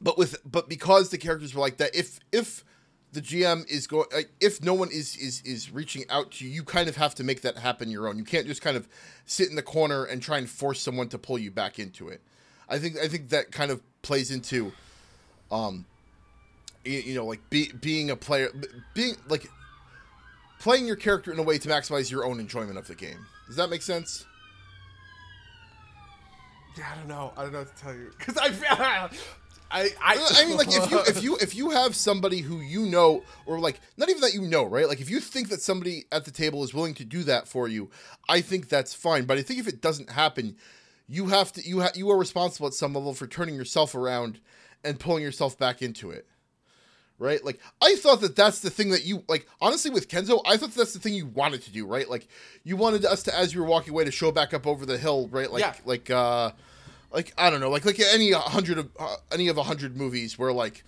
but 0.00 0.18
with 0.18 0.38
but 0.44 0.68
because 0.68 1.10
the 1.10 1.18
characters 1.18 1.54
were 1.54 1.60
like 1.60 1.78
that, 1.78 1.94
if 1.94 2.20
if 2.32 2.64
the 3.12 3.20
GM 3.20 3.68
is 3.68 3.86
going 3.86 4.06
like, 4.12 4.30
if 4.40 4.62
no 4.62 4.74
one 4.74 4.90
is 4.90 5.16
is 5.16 5.42
is 5.42 5.70
reaching 5.70 6.04
out 6.10 6.32
to 6.32 6.44
you, 6.44 6.50
you 6.50 6.62
kind 6.62 6.88
of 6.88 6.96
have 6.96 7.14
to 7.16 7.24
make 7.24 7.42
that 7.42 7.58
happen 7.58 7.90
your 7.90 8.08
own. 8.08 8.18
You 8.18 8.24
can't 8.24 8.46
just 8.46 8.62
kind 8.62 8.76
of 8.76 8.88
sit 9.24 9.48
in 9.48 9.56
the 9.56 9.62
corner 9.62 10.04
and 10.04 10.22
try 10.22 10.38
and 10.38 10.48
force 10.48 10.80
someone 10.80 11.08
to 11.08 11.18
pull 11.18 11.38
you 11.38 11.50
back 11.50 11.78
into 11.78 12.08
it. 12.08 12.20
I 12.68 12.78
think 12.78 12.98
I 12.98 13.08
think 13.08 13.30
that 13.30 13.50
kind 13.50 13.70
of 13.70 13.82
plays 14.02 14.30
into 14.30 14.72
um 15.50 15.86
you, 16.84 16.98
you 16.98 17.14
know 17.14 17.24
like 17.24 17.48
be, 17.50 17.72
being 17.80 18.10
a 18.10 18.16
player 18.16 18.50
being 18.94 19.16
like 19.28 19.48
playing 20.60 20.86
your 20.86 20.96
character 20.96 21.32
in 21.32 21.38
a 21.38 21.42
way 21.42 21.58
to 21.58 21.68
maximize 21.68 22.10
your 22.10 22.24
own 22.24 22.40
enjoyment 22.40 22.78
of 22.78 22.86
the 22.86 22.94
game. 22.94 23.26
Does 23.46 23.56
that 23.56 23.70
make 23.70 23.82
sense? 23.82 24.26
Yeah, 26.76 26.84
I 26.92 26.96
don't 26.96 27.08
know. 27.08 27.32
I 27.36 27.42
don't 27.42 27.52
know 27.52 27.58
what 27.60 27.76
to 27.76 27.82
tell 27.82 27.94
you 27.94 28.12
because 28.18 28.36
I 28.40 29.10
I, 29.70 29.90
I, 30.02 30.28
I 30.36 30.46
mean, 30.46 30.56
like 30.56 30.68
if 30.68 30.90
you 30.90 30.98
if 31.00 31.22
you 31.22 31.36
if 31.36 31.54
you 31.54 31.70
have 31.70 31.94
somebody 31.94 32.38
who 32.38 32.60
you 32.60 32.86
know, 32.86 33.22
or 33.44 33.60
like 33.60 33.80
not 33.98 34.08
even 34.08 34.22
that 34.22 34.32
you 34.32 34.42
know, 34.42 34.64
right? 34.64 34.88
Like 34.88 35.00
if 35.00 35.10
you 35.10 35.20
think 35.20 35.50
that 35.50 35.60
somebody 35.60 36.06
at 36.10 36.24
the 36.24 36.30
table 36.30 36.64
is 36.64 36.72
willing 36.72 36.94
to 36.94 37.04
do 37.04 37.22
that 37.24 37.46
for 37.46 37.68
you, 37.68 37.90
I 38.28 38.40
think 38.40 38.68
that's 38.68 38.94
fine. 38.94 39.26
But 39.26 39.36
I 39.36 39.42
think 39.42 39.60
if 39.60 39.68
it 39.68 39.82
doesn't 39.82 40.10
happen, 40.10 40.56
you 41.06 41.26
have 41.26 41.52
to 41.52 41.62
you 41.62 41.82
ha- 41.82 41.92
you 41.94 42.10
are 42.10 42.16
responsible 42.16 42.66
at 42.66 42.72
some 42.74 42.94
level 42.94 43.12
for 43.12 43.26
turning 43.26 43.56
yourself 43.56 43.94
around 43.94 44.40
and 44.84 44.98
pulling 44.98 45.22
yourself 45.22 45.58
back 45.58 45.82
into 45.82 46.10
it, 46.10 46.26
right? 47.18 47.44
Like 47.44 47.60
I 47.80 47.96
thought 47.96 48.20
that 48.20 48.36
that's 48.36 48.60
the 48.60 48.70
thing 48.70 48.90
that 48.90 49.04
you 49.04 49.24
like. 49.28 49.48
Honestly, 49.60 49.90
with 49.90 50.08
Kenzo, 50.08 50.40
I 50.46 50.56
thought 50.56 50.74
that's 50.74 50.92
the 50.92 51.00
thing 51.00 51.14
you 51.14 51.26
wanted 51.26 51.62
to 51.62 51.70
do, 51.70 51.86
right? 51.86 52.08
Like 52.08 52.28
you 52.64 52.76
wanted 52.76 53.04
us 53.04 53.22
to, 53.24 53.36
as 53.36 53.54
you 53.54 53.60
were 53.60 53.66
walking 53.66 53.92
away, 53.92 54.04
to 54.04 54.10
show 54.10 54.30
back 54.30 54.54
up 54.54 54.66
over 54.66 54.86
the 54.86 54.98
hill, 54.98 55.28
right? 55.28 55.50
Like 55.50 55.62
yeah. 55.62 55.74
like 55.84 56.10
uh 56.10 56.52
like 57.12 57.32
I 57.36 57.50
don't 57.50 57.60
know, 57.60 57.70
like 57.70 57.84
like 57.84 58.00
any 58.00 58.32
hundred 58.32 58.78
of 58.78 58.90
uh, 58.98 59.16
any 59.32 59.48
of 59.48 59.58
a 59.58 59.62
hundred 59.62 59.96
movies 59.96 60.38
where 60.38 60.52
like, 60.52 60.84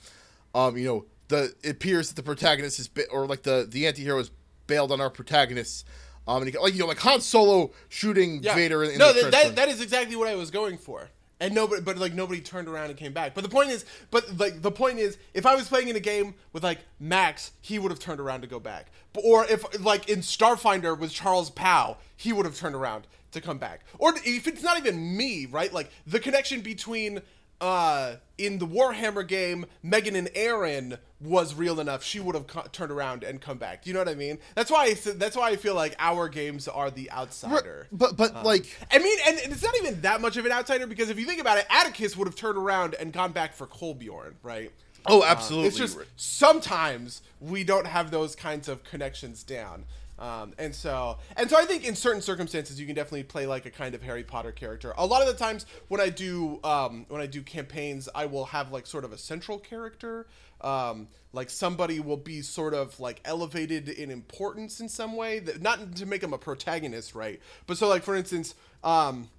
um, 0.54 0.76
you 0.76 0.84
know, 0.84 1.04
the 1.28 1.54
it 1.62 1.70
appears 1.70 2.08
that 2.08 2.14
the 2.14 2.22
protagonist 2.22 2.78
is 2.78 2.88
bit 2.88 3.08
or 3.10 3.26
like 3.26 3.42
the 3.42 3.66
the 3.68 3.86
anti-hero 3.86 4.18
is 4.18 4.30
bailed 4.66 4.92
on 4.92 5.00
our 5.00 5.10
protagonists. 5.10 5.84
Um, 6.28 6.42
and 6.42 6.50
he, 6.50 6.58
like 6.58 6.74
you 6.74 6.80
know, 6.80 6.86
like 6.86 6.98
Han 6.98 7.20
Solo 7.20 7.72
shooting 7.88 8.42
yeah. 8.42 8.54
Vader. 8.54 8.84
In, 8.84 8.92
in 8.92 8.98
no, 8.98 9.12
that, 9.12 9.32
that, 9.32 9.56
that 9.56 9.68
is 9.68 9.80
exactly 9.80 10.16
what 10.16 10.28
I 10.28 10.34
was 10.34 10.50
going 10.50 10.78
for. 10.78 11.08
And 11.40 11.54
nobody, 11.54 11.80
but 11.80 11.96
like 11.96 12.12
nobody 12.12 12.40
turned 12.40 12.68
around 12.68 12.90
and 12.90 12.98
came 12.98 13.14
back. 13.14 13.34
But 13.34 13.44
the 13.44 13.50
point 13.50 13.70
is, 13.70 13.86
but 14.10 14.38
like 14.38 14.60
the 14.60 14.70
point 14.70 14.98
is, 14.98 15.16
if 15.32 15.46
I 15.46 15.54
was 15.54 15.68
playing 15.68 15.88
in 15.88 15.96
a 15.96 16.00
game 16.00 16.34
with 16.52 16.62
like 16.62 16.80
Max, 16.98 17.52
he 17.62 17.78
would 17.78 17.90
have 17.90 17.98
turned 17.98 18.20
around 18.20 18.42
to 18.42 18.46
go 18.46 18.60
back. 18.60 18.90
Or 19.14 19.46
if 19.46 19.82
like 19.82 20.10
in 20.10 20.20
Starfinder 20.20 20.98
with 20.98 21.12
Charles 21.12 21.50
powell 21.50 21.98
he 22.14 22.34
would 22.34 22.44
have 22.44 22.56
turned 22.56 22.74
around 22.74 23.06
to 23.32 23.40
come 23.40 23.56
back. 23.56 23.80
Or 23.98 24.12
if 24.24 24.46
it's 24.46 24.62
not 24.62 24.76
even 24.76 25.16
me, 25.16 25.46
right? 25.46 25.72
Like 25.72 25.90
the 26.06 26.20
connection 26.20 26.60
between 26.60 27.22
uh 27.60 28.16
in 28.38 28.58
the 28.58 28.66
Warhammer 28.66 29.26
game, 29.26 29.66
Megan 29.82 30.16
and 30.16 30.30
Aaron 30.34 30.96
was 31.20 31.54
real 31.54 31.78
enough. 31.78 32.02
She 32.02 32.18
would 32.18 32.34
have 32.34 32.46
co- 32.46 32.66
turned 32.72 32.90
around 32.90 33.22
and 33.22 33.40
come 33.40 33.58
back. 33.58 33.82
Do 33.82 33.90
you 33.90 33.94
know 33.94 34.00
what 34.00 34.08
I 34.08 34.14
mean? 34.14 34.38
That's 34.54 34.70
why 34.70 34.84
I 34.84 34.92
th- 34.94 35.16
that's 35.16 35.36
why 35.36 35.50
I 35.50 35.56
feel 35.56 35.74
like 35.74 35.94
our 35.98 36.28
games 36.28 36.66
are 36.66 36.90
the 36.90 37.10
outsider. 37.10 37.86
But 37.92 38.16
but 38.16 38.34
um, 38.34 38.44
like 38.44 38.66
I 38.90 38.98
mean, 38.98 39.18
and 39.26 39.38
it's 39.38 39.62
not 39.62 39.76
even 39.76 40.00
that 40.00 40.20
much 40.20 40.36
of 40.38 40.46
an 40.46 40.52
outsider 40.52 40.86
because 40.86 41.10
if 41.10 41.18
you 41.18 41.26
think 41.26 41.40
about 41.40 41.58
it, 41.58 41.66
Atticus 41.68 42.16
would 42.16 42.26
have 42.26 42.36
turned 42.36 42.56
around 42.56 42.94
and 42.94 43.12
gone 43.12 43.32
back 43.32 43.54
for 43.54 43.66
Kolbjorn, 43.66 44.34
right? 44.42 44.72
Oh, 45.06 45.22
absolutely. 45.24 45.66
Uh, 45.66 45.68
it's 45.68 45.76
just 45.76 45.98
sometimes 46.16 47.22
we 47.40 47.64
don't 47.64 47.86
have 47.86 48.10
those 48.10 48.34
kinds 48.34 48.68
of 48.68 48.84
connections 48.84 49.42
down. 49.42 49.84
Um, 50.20 50.52
and 50.58 50.74
so, 50.74 51.16
and 51.36 51.48
so, 51.48 51.56
I 51.56 51.64
think 51.64 51.84
in 51.84 51.96
certain 51.96 52.20
circumstances, 52.20 52.78
you 52.78 52.86
can 52.86 52.94
definitely 52.94 53.22
play 53.22 53.46
like 53.46 53.64
a 53.64 53.70
kind 53.70 53.94
of 53.94 54.02
Harry 54.02 54.22
Potter 54.22 54.52
character. 54.52 54.92
A 54.98 55.06
lot 55.06 55.22
of 55.22 55.28
the 55.28 55.34
times, 55.34 55.64
when 55.88 56.00
I 56.00 56.10
do 56.10 56.60
um, 56.62 57.06
when 57.08 57.22
I 57.22 57.26
do 57.26 57.42
campaigns, 57.42 58.06
I 58.14 58.26
will 58.26 58.44
have 58.46 58.70
like 58.70 58.86
sort 58.86 59.04
of 59.04 59.12
a 59.12 59.18
central 59.18 59.58
character. 59.58 60.26
Um, 60.60 61.08
like 61.32 61.48
somebody 61.48 62.00
will 62.00 62.18
be 62.18 62.42
sort 62.42 62.74
of 62.74 63.00
like 63.00 63.22
elevated 63.24 63.88
in 63.88 64.10
importance 64.10 64.80
in 64.80 64.90
some 64.90 65.16
way, 65.16 65.38
that 65.38 65.62
not 65.62 65.96
to 65.96 66.04
make 66.04 66.20
them 66.20 66.34
a 66.34 66.38
protagonist, 66.38 67.14
right? 67.14 67.40
But 67.66 67.78
so, 67.78 67.88
like 67.88 68.02
for 68.02 68.14
instance, 68.14 68.54
um, 68.84 69.30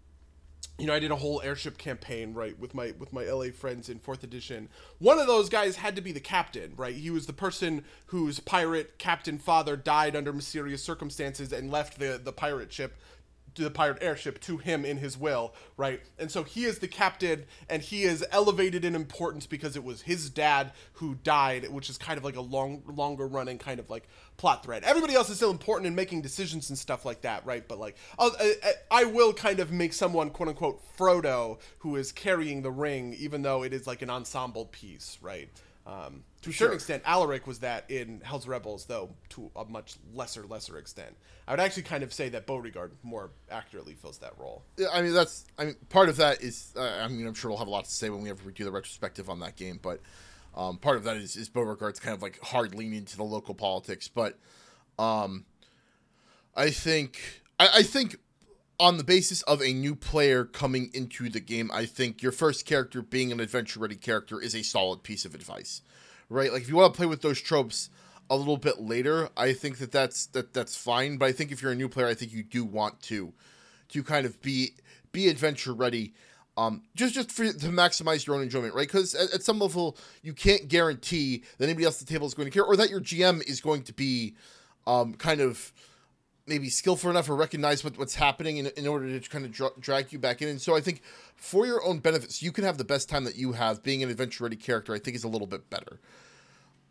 you 0.78 0.88
know, 0.88 0.94
I 0.94 1.00
did 1.00 1.12
a 1.12 1.16
whole 1.16 1.42
airship 1.42 1.78
campaign, 1.78 2.34
right, 2.34 2.58
with 2.58 2.74
my 2.74 2.94
with 2.98 3.14
my 3.14 3.26
LA 3.26 3.52
friends 3.52 3.90
in 3.90 4.00
fourth 4.00 4.24
edition. 4.24 4.70
One 4.98 5.20
of 5.20 5.28
those 5.28 5.48
guys 5.48 5.76
had 5.76 5.96
to 5.96 6.02
be 6.02 6.12
the 6.12 6.20
captain, 6.20 6.74
right? 6.76 6.96
He 6.96 7.12
was 7.12 7.28
the 7.28 7.34
person 7.34 7.86
whose 8.08 8.40
pirate 8.40 8.98
captain 8.98 9.38
father 9.38 9.76
died 9.76 10.16
under 10.16 10.34
mysterious 10.34 10.84
circumstances 10.84 11.54
and 11.54 11.70
left 11.70 12.00
the 12.00 12.20
the 12.24 12.34
pirate 12.34 12.74
ship 12.74 12.98
the 13.56 13.70
pirate 13.70 13.98
airship 14.02 14.40
to 14.42 14.58
him 14.58 14.86
in 14.86 14.98
his 14.98 15.18
will, 15.18 15.54
right? 15.78 16.02
And 16.18 16.32
so 16.32 16.44
he 16.44 16.66
is 16.66 16.80
the 16.80 16.88
captain, 16.88 17.46
and 17.70 17.82
he 17.82 18.04
is 18.04 18.26
elevated 18.32 18.86
in 18.86 18.96
importance 18.96 19.46
because 19.46 19.76
it 19.76 19.84
was 19.84 20.02
his 20.04 20.30
dad 20.30 20.72
who 20.94 21.16
died, 21.16 21.70
which 21.70 21.90
is 21.90 21.98
kind 21.98 22.18
of 22.18 22.24
like 22.24 22.36
a 22.36 22.42
long, 22.42 22.84
longer 22.88 23.28
running 23.28 23.58
kind 23.58 23.80
of 23.80 23.90
like 23.90 24.08
plot 24.38 24.64
thread. 24.64 24.84
Everybody 24.84 25.14
else 25.14 25.30
is 25.30 25.38
still 25.38 25.52
important 25.52 25.88
in 25.88 25.96
making 25.96 26.22
decisions 26.22 26.70
and 26.70 26.78
stuff 26.78 27.06
like 27.06 27.22
that, 27.22 27.46
right? 27.46 27.68
But 27.68 27.80
like, 27.80 27.98
I, 28.18 28.56
I 28.90 29.04
will 29.06 29.34
kind 29.34 29.60
of 29.60 29.72
make 29.72 29.94
someone 29.94 30.30
quote 30.30 30.50
unquote 30.50 30.82
Frodo 30.98 31.60
who 31.80 31.96
is 31.96 32.12
carrying 32.12 32.62
the 32.62 32.72
ring, 32.72 33.14
even 33.16 33.42
though 33.42 33.64
it 33.64 33.74
is 33.74 33.88
like 33.88 34.02
an 34.02 34.10
ensemble 34.10 34.66
piece, 34.66 35.18
right? 35.22 35.50
Um, 35.86 36.24
to 36.44 36.52
a 36.52 36.54
certain 36.54 36.76
extent, 36.76 37.04
Alaric 37.06 37.48
was 37.48 37.60
that 37.60 37.90
in 37.90 38.22
Hell's 38.24 38.48
Rebels, 38.48 38.86
though 38.86 39.10
to 39.30 39.50
a 39.56 39.66
much 39.66 39.96
lesser, 40.14 40.46
lesser 40.46 40.78
extent. 40.78 41.16
I 41.48 41.52
would 41.52 41.60
actually 41.60 41.84
kind 41.84 42.04
of 42.04 42.14
say 42.14 42.30
that 42.30 42.46
Beauregard 42.46 42.92
more 43.04 43.32
accurately 43.50 43.96
fills 43.96 44.20
that 44.20 44.34
role. 44.38 44.64
Yeah, 44.78 44.88
I 44.94 45.02
mean 45.02 45.14
that's. 45.14 45.46
I 45.58 45.66
mean, 45.66 45.76
part 45.90 46.10
of 46.10 46.18
that 46.18 46.42
is. 46.42 46.74
Uh, 46.78 46.82
I 46.82 47.08
mean, 47.08 47.26
I'm 47.26 47.34
sure 47.34 47.50
we'll 47.50 47.58
have 47.58 47.68
a 47.68 47.72
lot 47.72 47.86
to 47.86 47.92
say 47.92 48.10
when 48.10 48.22
we 48.22 48.30
ever 48.30 48.52
do 48.52 48.64
the 48.64 48.72
retrospective 48.72 49.30
on 49.30 49.40
that 49.40 49.56
game, 49.56 49.80
but 49.82 50.02
um, 50.56 50.78
part 50.78 50.98
of 50.98 51.04
that 51.06 51.18
is, 51.18 51.36
is 51.36 51.50
Beauregard's 51.50 52.00
kind 52.00 52.16
of 52.16 52.22
like 52.22 52.40
hard 52.42 52.76
leaning 52.76 53.06
to 53.06 53.18
the 53.18 53.24
local 53.24 53.56
politics, 53.56 54.08
but 54.08 54.38
um, 55.00 55.46
I 56.56 56.70
think 56.70 57.42
I, 57.60 57.70
I 57.76 57.84
think 57.84 58.18
on 58.82 58.98
the 58.98 59.04
basis 59.04 59.44
of 59.44 59.62
a 59.62 59.72
new 59.74 59.96
player 59.96 60.44
coming 60.44 60.90
into 60.92 61.30
the 61.30 61.40
game, 61.40 61.70
I 61.72 61.86
think 61.86 62.24
your 62.24 62.32
first 62.32 62.66
character 62.66 63.04
being 63.04 63.32
an 63.32 63.40
adventure 63.40 63.80
ready 63.80 63.96
character 63.96 64.42
is 64.42 64.56
a 64.56 64.64
solid 64.64 65.04
piece 65.04 65.24
of 65.24 65.36
advice, 65.36 65.84
right? 66.30 66.52
Like 66.52 66.64
if 66.64 66.70
you 66.70 66.78
want 66.78 66.92
to 66.92 66.98
play 66.98 67.06
with 67.06 67.22
those 67.22 67.40
tropes 67.40 67.92
a 68.28 68.36
little 68.36 68.58
bit 68.58 68.82
later, 68.82 69.30
I 69.38 69.54
think 69.54 69.78
that 69.78 69.92
that's 69.92 70.26
that 70.28 70.54
that's 70.54 70.76
fine. 70.76 71.18
But 71.18 71.28
I 71.28 71.32
think 71.32 71.52
if 71.52 71.62
you're 71.62 71.72
a 71.72 71.76
new 71.76 71.90
player, 71.90 72.08
I 72.08 72.16
think 72.16 72.34
you 72.34 72.42
do 72.42 72.66
want 72.66 73.00
to 73.04 73.34
to 73.90 74.04
kind 74.04 74.26
of 74.26 74.42
be 74.42 74.72
be 75.12 75.28
adventure 75.28 75.74
ready. 75.74 76.16
Um, 76.58 76.82
just 76.96 77.14
just 77.14 77.32
for 77.32 77.46
to 77.46 77.68
maximize 77.68 78.26
your 78.26 78.36
own 78.36 78.42
enjoyment, 78.42 78.74
right? 78.74 78.88
Because 78.88 79.14
at, 79.14 79.32
at 79.32 79.44
some 79.44 79.60
level, 79.60 79.96
you 80.24 80.34
can't 80.34 80.68
guarantee 80.68 81.44
that 81.60 81.66
anybody 81.66 81.86
else 81.86 82.02
at 82.02 82.08
the 82.08 82.12
table 82.12 82.26
is 82.26 82.34
going 82.34 82.48
to 82.48 82.52
care, 82.52 82.66
or 82.66 82.76
that 82.78 82.90
your 82.90 83.00
GM 83.00 83.48
is 83.48 83.62
going 83.62 83.84
to 83.84 83.94
be 83.94 84.36
um, 84.88 85.14
kind 85.14 85.40
of 85.40 85.72
maybe 86.48 86.70
skillful 86.70 87.10
enough 87.10 87.30
or 87.30 87.36
recognize 87.36 87.84
what, 87.84 87.98
what's 87.98 88.16
happening 88.16 88.58
in, 88.58 88.68
in 88.78 88.88
order 88.88 89.20
to 89.20 89.30
kind 89.30 89.46
of 89.46 89.52
dra- 89.52 89.72
drag 89.80 90.12
you 90.12 90.20
back 90.20 90.42
in. 90.42 90.50
And 90.50 90.62
so 90.62 90.76
I 90.76 90.82
think 90.82 91.02
for 91.36 91.66
your 91.66 91.84
own 91.84 92.00
benefits, 92.00 92.42
you 92.42 92.52
can 92.52 92.64
have 92.64 92.78
the 92.78 92.84
best 92.84 93.10
time 93.10 93.24
that 93.26 93.36
you 93.36 93.54
have 93.54 93.84
being 93.84 94.04
an 94.04 94.10
adventure 94.10 94.44
ready 94.44 94.56
character. 94.56 94.94
I 94.94 95.00
think 95.00 95.16
is 95.16 95.24
a 95.24 95.30
little 95.30 95.48
bit 95.48 95.70
better. 95.70 96.00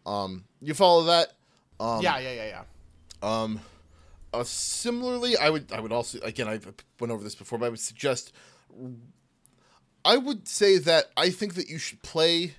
Um, 0.07 0.44
you 0.61 0.74
follow 0.74 1.05
that? 1.05 1.34
Um, 1.78 2.03
yeah, 2.03 2.18
yeah, 2.18 2.32
yeah, 2.32 2.46
yeah. 2.46 2.62
Um, 3.22 3.61
uh, 4.32 4.44
similarly, 4.44 5.36
I 5.36 5.51
would 5.51 5.72
I 5.72 5.80
would 5.80 5.92
also 5.92 6.20
again 6.20 6.48
I 6.48 6.61
went 6.98 7.12
over 7.12 7.22
this 7.22 7.34
before, 7.34 7.59
but 7.59 7.66
I 7.66 7.68
would 7.70 7.80
suggest. 7.80 8.32
I 10.05 10.16
would 10.16 10.48
say 10.48 10.78
that 10.78 11.11
I 11.16 11.30
think 11.30 11.55
that 11.55 11.68
you 11.68 11.78
should 11.78 12.03
play 12.03 12.55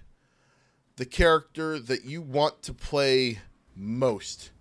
the 0.98 1.06
character 1.06 1.80
that 1.80 2.06
you 2.06 2.22
want 2.22 2.62
to 2.64 2.74
play 2.74 3.40
most 3.76 4.52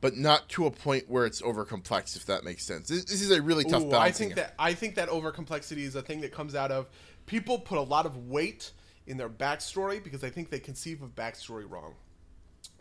but 0.00 0.16
not 0.16 0.48
to 0.50 0.66
a 0.66 0.70
point 0.70 1.08
where 1.08 1.26
it's 1.26 1.42
over 1.42 1.64
complex. 1.64 2.16
If 2.16 2.26
that 2.26 2.44
makes 2.44 2.64
sense, 2.64 2.88
this, 2.88 3.04
this 3.04 3.22
is 3.22 3.30
a 3.30 3.40
really 3.40 3.64
tough. 3.64 3.82
Ooh, 3.82 3.92
I 3.92 4.10
think 4.10 4.34
that 4.36 4.54
I 4.58 4.74
think 4.74 4.94
that 4.96 5.08
over 5.08 5.30
complexity 5.30 5.84
is 5.84 5.94
a 5.94 6.02
thing 6.02 6.20
that 6.20 6.32
comes 6.32 6.54
out 6.54 6.70
of 6.70 6.88
people 7.26 7.58
put 7.58 7.78
a 7.78 7.82
lot 7.82 8.06
of 8.06 8.28
weight 8.28 8.72
in 9.06 9.16
their 9.16 9.28
backstory 9.28 10.02
because 10.02 10.24
I 10.24 10.30
think 10.30 10.50
they 10.50 10.58
conceive 10.58 11.02
of 11.02 11.14
backstory 11.14 11.68
wrong. 11.68 11.94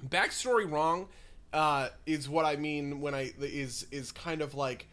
Backstory 0.08 0.70
wrong 0.70 1.08
uh, 1.54 1.90
is 2.06 2.30
what 2.30 2.46
I 2.46 2.56
mean 2.56 3.02
when 3.02 3.14
I 3.14 3.34
is 3.40 3.88
is 3.92 4.12
kind 4.12 4.42
of 4.42 4.56
like 4.56 4.88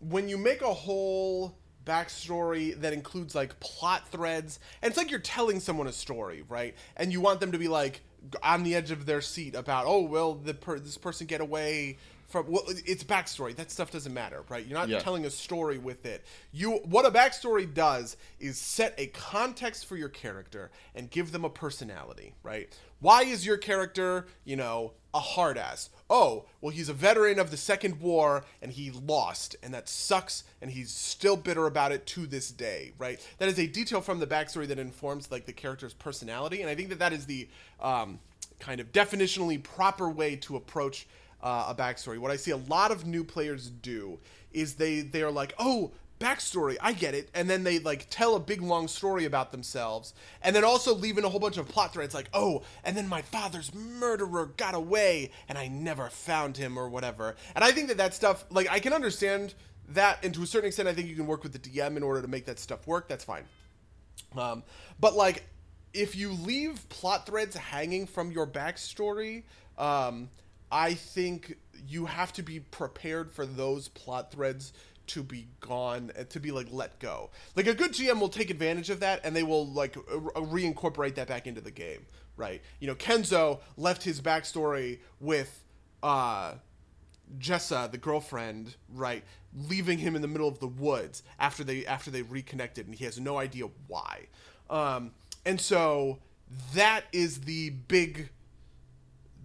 when 0.00 0.28
you 0.28 0.38
make 0.38 0.62
a 0.62 0.72
whole 0.72 1.56
backstory 1.84 2.78
that 2.80 2.92
includes 2.92 3.34
like 3.34 3.58
plot 3.60 4.06
threads 4.08 4.60
and 4.82 4.90
it's 4.90 4.98
like 4.98 5.10
you're 5.10 5.20
telling 5.20 5.58
someone 5.58 5.86
a 5.86 5.92
story 5.92 6.44
right 6.46 6.74
and 6.98 7.12
you 7.12 7.20
want 7.20 7.40
them 7.40 7.50
to 7.52 7.58
be 7.58 7.66
like 7.66 8.02
on 8.42 8.62
the 8.62 8.74
edge 8.74 8.90
of 8.90 9.06
their 9.06 9.20
seat 9.20 9.54
about 9.54 9.84
oh 9.86 10.02
well 10.02 10.34
the 10.34 10.54
per- 10.54 10.78
this 10.78 10.98
person 10.98 11.26
get 11.26 11.40
away 11.40 11.98
from 12.28 12.46
well 12.50 12.64
it's 12.68 13.04
backstory. 13.04 13.54
That 13.54 13.70
stuff 13.70 13.90
doesn't 13.90 14.12
matter 14.12 14.44
right? 14.48 14.64
You're 14.64 14.78
not 14.78 14.88
yeah. 14.88 14.98
telling 14.98 15.24
a 15.24 15.30
story 15.30 15.78
with 15.78 16.06
it. 16.06 16.24
You 16.52 16.72
what 16.84 17.06
a 17.06 17.10
backstory 17.10 17.72
does 17.72 18.16
is 18.38 18.58
set 18.58 18.94
a 18.98 19.06
context 19.08 19.86
for 19.86 19.96
your 19.96 20.08
character 20.08 20.70
and 20.94 21.10
give 21.10 21.32
them 21.32 21.44
a 21.44 21.50
personality 21.50 22.34
right 22.42 22.76
why 23.00 23.22
is 23.22 23.46
your 23.46 23.56
character 23.56 24.26
you 24.44 24.56
know 24.56 24.92
a 25.14 25.20
hard 25.20 25.56
ass 25.56 25.90
oh 26.10 26.44
well 26.60 26.70
he's 26.70 26.88
a 26.88 26.92
veteran 26.92 27.38
of 27.38 27.50
the 27.50 27.56
second 27.56 28.00
war 28.00 28.44
and 28.60 28.72
he 28.72 28.90
lost 28.90 29.56
and 29.62 29.72
that 29.72 29.88
sucks 29.88 30.44
and 30.60 30.70
he's 30.70 30.90
still 30.90 31.36
bitter 31.36 31.66
about 31.66 31.92
it 31.92 32.06
to 32.06 32.26
this 32.26 32.50
day 32.50 32.92
right 32.98 33.26
that 33.38 33.48
is 33.48 33.58
a 33.58 33.66
detail 33.66 34.00
from 34.00 34.20
the 34.20 34.26
backstory 34.26 34.66
that 34.66 34.78
informs 34.78 35.30
like 35.30 35.46
the 35.46 35.52
character's 35.52 35.94
personality 35.94 36.60
and 36.60 36.70
i 36.70 36.74
think 36.74 36.88
that 36.88 36.98
that 36.98 37.12
is 37.12 37.26
the 37.26 37.48
um, 37.80 38.18
kind 38.58 38.80
of 38.80 38.92
definitionally 38.92 39.62
proper 39.62 40.08
way 40.08 40.36
to 40.36 40.56
approach 40.56 41.06
uh, 41.42 41.66
a 41.68 41.74
backstory. 41.74 42.18
What 42.18 42.30
I 42.30 42.36
see 42.36 42.50
a 42.50 42.56
lot 42.56 42.90
of 42.90 43.06
new 43.06 43.24
players 43.24 43.70
do 43.70 44.18
is 44.52 44.74
they 44.74 45.00
they're 45.00 45.30
like, 45.30 45.54
oh, 45.58 45.92
backstory, 46.18 46.76
I 46.80 46.92
get 46.92 47.14
it, 47.14 47.30
and 47.34 47.48
then 47.48 47.64
they 47.64 47.78
like 47.78 48.06
tell 48.10 48.34
a 48.34 48.40
big 48.40 48.62
long 48.62 48.88
story 48.88 49.24
about 49.24 49.52
themselves, 49.52 50.14
and 50.42 50.54
then 50.54 50.64
also 50.64 50.94
leaving 50.94 51.24
a 51.24 51.28
whole 51.28 51.40
bunch 51.40 51.56
of 51.56 51.68
plot 51.68 51.92
threads 51.92 52.14
like, 52.14 52.28
oh, 52.32 52.62
and 52.84 52.96
then 52.96 53.08
my 53.08 53.22
father's 53.22 53.74
murderer 53.74 54.46
got 54.56 54.74
away, 54.74 55.30
and 55.48 55.56
I 55.56 55.68
never 55.68 56.08
found 56.08 56.56
him 56.56 56.78
or 56.78 56.88
whatever. 56.88 57.36
And 57.54 57.64
I 57.64 57.72
think 57.72 57.88
that 57.88 57.96
that 57.98 58.14
stuff, 58.14 58.44
like, 58.50 58.70
I 58.70 58.78
can 58.78 58.92
understand 58.92 59.54
that, 59.90 60.24
and 60.24 60.34
to 60.34 60.42
a 60.42 60.46
certain 60.46 60.68
extent, 60.68 60.88
I 60.88 60.94
think 60.94 61.08
you 61.08 61.16
can 61.16 61.26
work 61.26 61.42
with 61.42 61.52
the 61.52 61.58
DM 61.58 61.96
in 61.96 62.02
order 62.02 62.20
to 62.22 62.28
make 62.28 62.46
that 62.46 62.58
stuff 62.58 62.86
work. 62.86 63.08
That's 63.08 63.24
fine. 63.24 63.44
Um, 64.36 64.62
but 65.00 65.14
like, 65.14 65.44
if 65.94 66.14
you 66.14 66.32
leave 66.32 66.88
plot 66.88 67.26
threads 67.26 67.56
hanging 67.56 68.06
from 68.06 68.30
your 68.30 68.46
backstory, 68.46 69.44
um, 69.78 70.28
I 70.70 70.94
think 70.94 71.56
you 71.86 72.06
have 72.06 72.32
to 72.34 72.42
be 72.42 72.60
prepared 72.60 73.30
for 73.30 73.46
those 73.46 73.88
plot 73.88 74.30
threads 74.30 74.72
to 75.08 75.22
be 75.22 75.48
gone 75.60 76.12
uh, 76.18 76.24
to 76.24 76.40
be 76.40 76.50
like 76.50 76.68
let 76.70 76.98
go. 76.98 77.30
Like 77.56 77.66
a 77.66 77.74
good 77.74 77.92
gm 77.92 78.20
will 78.20 78.28
take 78.28 78.50
advantage 78.50 78.90
of 78.90 79.00
that 79.00 79.20
and 79.24 79.34
they 79.34 79.42
will 79.42 79.66
like 79.66 79.94
reincorporate 79.94 81.14
that 81.16 81.28
back 81.28 81.46
into 81.46 81.60
the 81.60 81.70
game 81.70 82.06
right? 82.38 82.62
You 82.80 82.86
know 82.86 82.94
kenzo 82.94 83.60
left 83.76 84.02
his 84.04 84.20
backstory 84.22 85.00
with 85.20 85.64
uh 86.02 86.54
jessa 87.38 87.90
the 87.90 87.98
girlfriend 87.98 88.76
right 88.94 89.22
leaving 89.54 89.98
him 89.98 90.16
in 90.16 90.22
the 90.22 90.28
middle 90.28 90.48
of 90.48 90.60
the 90.60 90.68
woods 90.68 91.22
after 91.38 91.62
they 91.62 91.84
after 91.84 92.10
they 92.10 92.22
reconnected 92.22 92.86
and 92.86 92.94
he 92.94 93.04
has 93.04 93.20
no 93.20 93.36
idea 93.36 93.68
why. 93.88 94.26
Um 94.70 95.10
and 95.44 95.60
so 95.60 96.20
that 96.74 97.04
is 97.12 97.40
the 97.42 97.70
big 97.70 98.30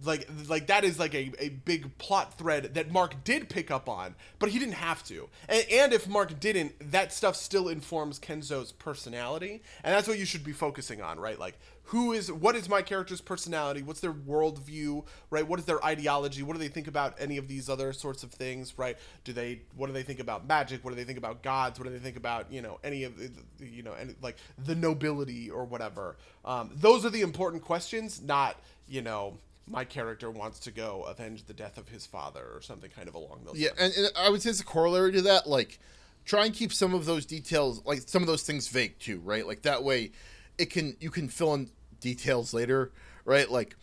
like 0.04 0.28
like 0.48 0.66
that 0.66 0.84
is 0.84 0.98
like 0.98 1.14
a, 1.14 1.32
a 1.38 1.48
big 1.48 1.96
plot 1.98 2.36
thread 2.38 2.74
that 2.74 2.90
Mark 2.90 3.24
did 3.24 3.48
pick 3.48 3.70
up 3.70 3.88
on, 3.88 4.14
but 4.38 4.48
he 4.48 4.58
didn't 4.58 4.74
have 4.74 5.04
to. 5.04 5.28
And, 5.48 5.64
and, 5.70 5.92
if 5.92 6.08
Mark 6.08 6.40
didn't, 6.40 6.74
that 6.92 7.12
stuff 7.12 7.36
still 7.36 7.68
informs 7.68 8.18
Kenzo's 8.18 8.72
personality, 8.72 9.62
and 9.82 9.94
that's 9.94 10.08
what 10.08 10.18
you 10.18 10.24
should 10.24 10.44
be 10.44 10.52
focusing 10.52 11.00
on, 11.00 11.18
right? 11.18 11.38
Like 11.38 11.58
who 11.88 12.12
is 12.12 12.32
what 12.32 12.56
is 12.56 12.68
my 12.68 12.80
character's 12.80 13.20
personality? 13.20 13.82
What's 13.82 14.00
their 14.00 14.12
worldview, 14.12 15.04
right? 15.30 15.46
What 15.46 15.58
is 15.58 15.66
their 15.66 15.84
ideology? 15.84 16.42
What 16.42 16.54
do 16.54 16.58
they 16.58 16.68
think 16.68 16.88
about 16.88 17.14
any 17.18 17.36
of 17.36 17.46
these 17.46 17.68
other 17.68 17.92
sorts 17.92 18.22
of 18.22 18.32
things, 18.32 18.78
right? 18.78 18.96
Do 19.24 19.32
they 19.32 19.62
what 19.76 19.88
do 19.88 19.92
they 19.92 20.02
think 20.02 20.20
about 20.20 20.46
magic? 20.46 20.82
What 20.82 20.90
do 20.90 20.96
they 20.96 21.04
think 21.04 21.18
about 21.18 21.42
gods? 21.42 21.78
What 21.78 21.84
do 21.84 21.90
they 21.90 21.98
think 21.98 22.16
about 22.16 22.50
you 22.50 22.62
know 22.62 22.78
any 22.82 23.04
of 23.04 23.12
you 23.60 23.82
know 23.82 23.92
any, 23.92 24.14
like 24.22 24.36
the 24.64 24.74
nobility 24.74 25.50
or 25.50 25.64
whatever? 25.64 26.16
Um, 26.44 26.70
those 26.74 27.04
are 27.04 27.10
the 27.10 27.20
important 27.20 27.62
questions, 27.62 28.22
not 28.22 28.58
you 28.88 29.02
know 29.02 29.36
my 29.66 29.84
character 29.84 30.30
wants 30.30 30.58
to 30.58 30.70
go 30.70 31.02
avenge 31.02 31.44
the 31.44 31.54
death 31.54 31.78
of 31.78 31.88
his 31.88 32.04
father 32.04 32.46
or 32.54 32.60
something 32.60 32.90
kind 32.90 33.08
of 33.08 33.14
along 33.14 33.40
those 33.44 33.58
yeah 33.58 33.70
and, 33.78 33.92
and, 33.94 34.10
i 34.16 34.28
would 34.28 34.42
say 34.42 34.50
as 34.50 34.60
a 34.60 34.64
corollary 34.64 35.12
to 35.12 35.22
that 35.22 35.46
like 35.46 35.78
try 36.24 36.44
and 36.44 36.54
keep 36.54 36.72
some 36.72 36.94
of 36.94 37.04
those 37.04 37.26
details 37.26 37.82
like 37.84 38.00
some 38.06 38.22
of 38.22 38.26
those 38.26 38.42
things 38.42 38.68
vague 38.68 38.98
too 38.98 39.20
right? 39.20 39.46
Like 39.46 39.62
that 39.62 39.82
way 39.82 40.12
it 40.58 40.70
can 40.70 40.96
you 41.00 41.10
can 41.10 41.28
fill 41.28 41.54
in 41.54 41.70
details 42.00 42.54
later 42.54 42.92
right? 43.24 43.50
Like 43.50 43.76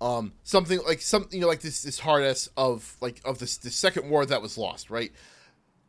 um 0.00 0.32
something 0.44 0.80
like 0.86 1.00
something 1.00 1.38
you 1.38 1.40
know, 1.42 1.48
like 1.48 1.60
this 1.60 1.82
this 1.82 1.98
hardness 1.98 2.48
of 2.56 2.96
like 3.00 3.20
of 3.24 3.38
this 3.38 3.56
the 3.56 3.70
second 3.70 4.08
war 4.08 4.24
that 4.26 4.42
was 4.42 4.56
lost 4.56 4.90
right? 4.90 5.12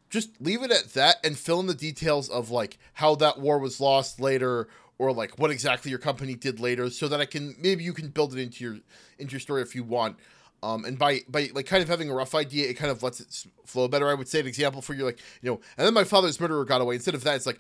Just 0.10 0.42
leave 0.42 0.64
it 0.64 0.72
at 0.72 0.94
that 0.96 1.18
and 1.24 1.38
fill 1.38 1.60
in 1.60 1.68
the 1.68 1.76
details 1.76 2.30
of 2.30 2.50
like 2.50 2.80
how 2.94 3.16
that 3.16 3.40
war 3.40 3.60
was 3.60 3.80
lost 3.80 4.20
later 4.20 4.68
or 5.00 5.12
like 5.12 5.40
what 5.40 5.50
exactly 5.50 5.90
your 5.90 6.00
company 6.00 6.36
did 6.36 6.60
later 6.60 6.90
so 6.92 7.08
that 7.08 7.20
I 7.20 7.26
can 7.26 7.56
maybe 7.60 7.84
you 7.84 7.94
can 7.94 8.10
build 8.10 8.38
it 8.38 8.42
into 8.42 8.64
your 8.64 8.78
into 9.18 9.32
your 9.32 9.40
story 9.40 9.64
if 9.64 9.74
you 9.74 9.84
want. 9.84 10.18
Um, 10.62 10.84
and 10.84 11.00
by 11.00 11.22
by 11.28 11.50
like 11.54 11.66
kind 11.66 11.82
of 11.82 11.90
having 11.90 12.10
a 12.10 12.14
rough 12.14 12.36
idea, 12.36 12.70
it 12.70 12.76
kind 12.76 12.92
of 12.92 13.02
lets 13.02 13.22
it 13.22 13.46
flow 13.66 13.88
better. 13.88 14.08
I 14.10 14.14
would 14.14 14.28
say 14.28 14.42
an 14.42 14.48
example 14.48 14.82
for 14.82 14.94
you, 14.94 15.06
like 15.06 15.20
you 15.42 15.50
know, 15.50 15.60
and 15.78 15.88
then 15.88 15.94
my 15.94 16.04
father's 16.04 16.40
murderer 16.40 16.66
got 16.66 16.82
away. 16.82 16.96
Instead 16.96 17.16
of 17.16 17.24
that, 17.24 17.38
it's 17.38 17.46
like 17.46 17.60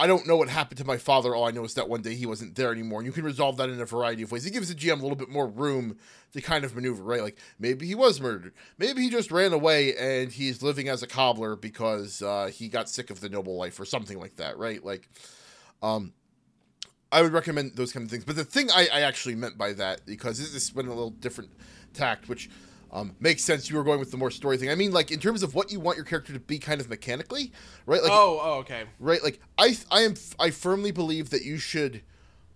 I 0.00 0.06
don't 0.06 0.28
know 0.28 0.36
what 0.36 0.48
happened 0.48 0.78
to 0.78 0.84
my 0.84 0.96
father. 0.96 1.34
All 1.34 1.46
I 1.46 1.50
know 1.50 1.64
is 1.64 1.74
that 1.74 1.88
one 1.88 2.02
day 2.02 2.14
he 2.14 2.24
wasn't 2.24 2.54
there 2.54 2.70
anymore. 2.70 3.00
And 3.00 3.06
you 3.06 3.12
can 3.12 3.24
resolve 3.24 3.56
that 3.56 3.68
in 3.68 3.80
a 3.80 3.84
variety 3.84 4.22
of 4.22 4.30
ways. 4.30 4.46
It 4.46 4.52
gives 4.52 4.68
the 4.68 4.74
GM 4.74 5.00
a 5.00 5.02
little 5.02 5.16
bit 5.16 5.28
more 5.28 5.48
room 5.48 5.96
to 6.32 6.40
kind 6.40 6.64
of 6.64 6.76
maneuver, 6.76 7.02
right? 7.02 7.22
Like 7.22 7.36
maybe 7.58 7.86
he 7.86 7.96
was 7.96 8.20
murdered. 8.20 8.52
Maybe 8.78 9.02
he 9.02 9.10
just 9.10 9.32
ran 9.32 9.52
away 9.52 9.96
and 9.96 10.30
he's 10.30 10.62
living 10.62 10.88
as 10.88 11.02
a 11.02 11.08
cobbler 11.08 11.56
because 11.56 12.22
uh, 12.22 12.48
he 12.52 12.68
got 12.68 12.88
sick 12.88 13.10
of 13.10 13.20
the 13.20 13.28
noble 13.28 13.56
life 13.56 13.80
or 13.80 13.84
something 13.84 14.20
like 14.20 14.36
that, 14.36 14.56
right? 14.56 14.84
Like, 14.84 15.08
um, 15.82 16.12
I 17.10 17.22
would 17.22 17.32
recommend 17.32 17.76
those 17.76 17.92
kind 17.92 18.04
of 18.04 18.10
things. 18.10 18.24
But 18.24 18.36
the 18.36 18.44
thing 18.44 18.70
I, 18.70 18.88
I 18.92 19.00
actually 19.00 19.34
meant 19.34 19.56
by 19.56 19.72
that, 19.74 20.04
because 20.06 20.38
this, 20.38 20.52
this 20.52 20.74
went 20.74 20.88
a 20.88 20.92
little 20.92 21.10
different 21.10 21.50
tact, 21.94 22.28
which 22.28 22.50
um, 22.90 23.14
makes 23.20 23.42
sense. 23.42 23.70
You 23.70 23.76
were 23.76 23.84
going 23.84 23.98
with 23.98 24.10
the 24.10 24.16
more 24.16 24.30
story 24.30 24.56
thing. 24.58 24.70
I 24.70 24.74
mean, 24.74 24.92
like 24.92 25.10
in 25.10 25.18
terms 25.18 25.42
of 25.42 25.54
what 25.54 25.72
you 25.72 25.80
want 25.80 25.96
your 25.96 26.04
character 26.04 26.32
to 26.32 26.40
be, 26.40 26.58
kind 26.58 26.80
of 26.80 26.88
mechanically, 26.88 27.52
right? 27.86 28.02
Like, 28.02 28.12
oh, 28.12 28.40
oh, 28.42 28.58
okay, 28.58 28.84
right. 28.98 29.22
Like 29.22 29.40
I, 29.56 29.76
I 29.90 30.02
am, 30.02 30.14
I 30.38 30.50
firmly 30.50 30.90
believe 30.90 31.30
that 31.30 31.44
you 31.44 31.58
should 31.58 32.02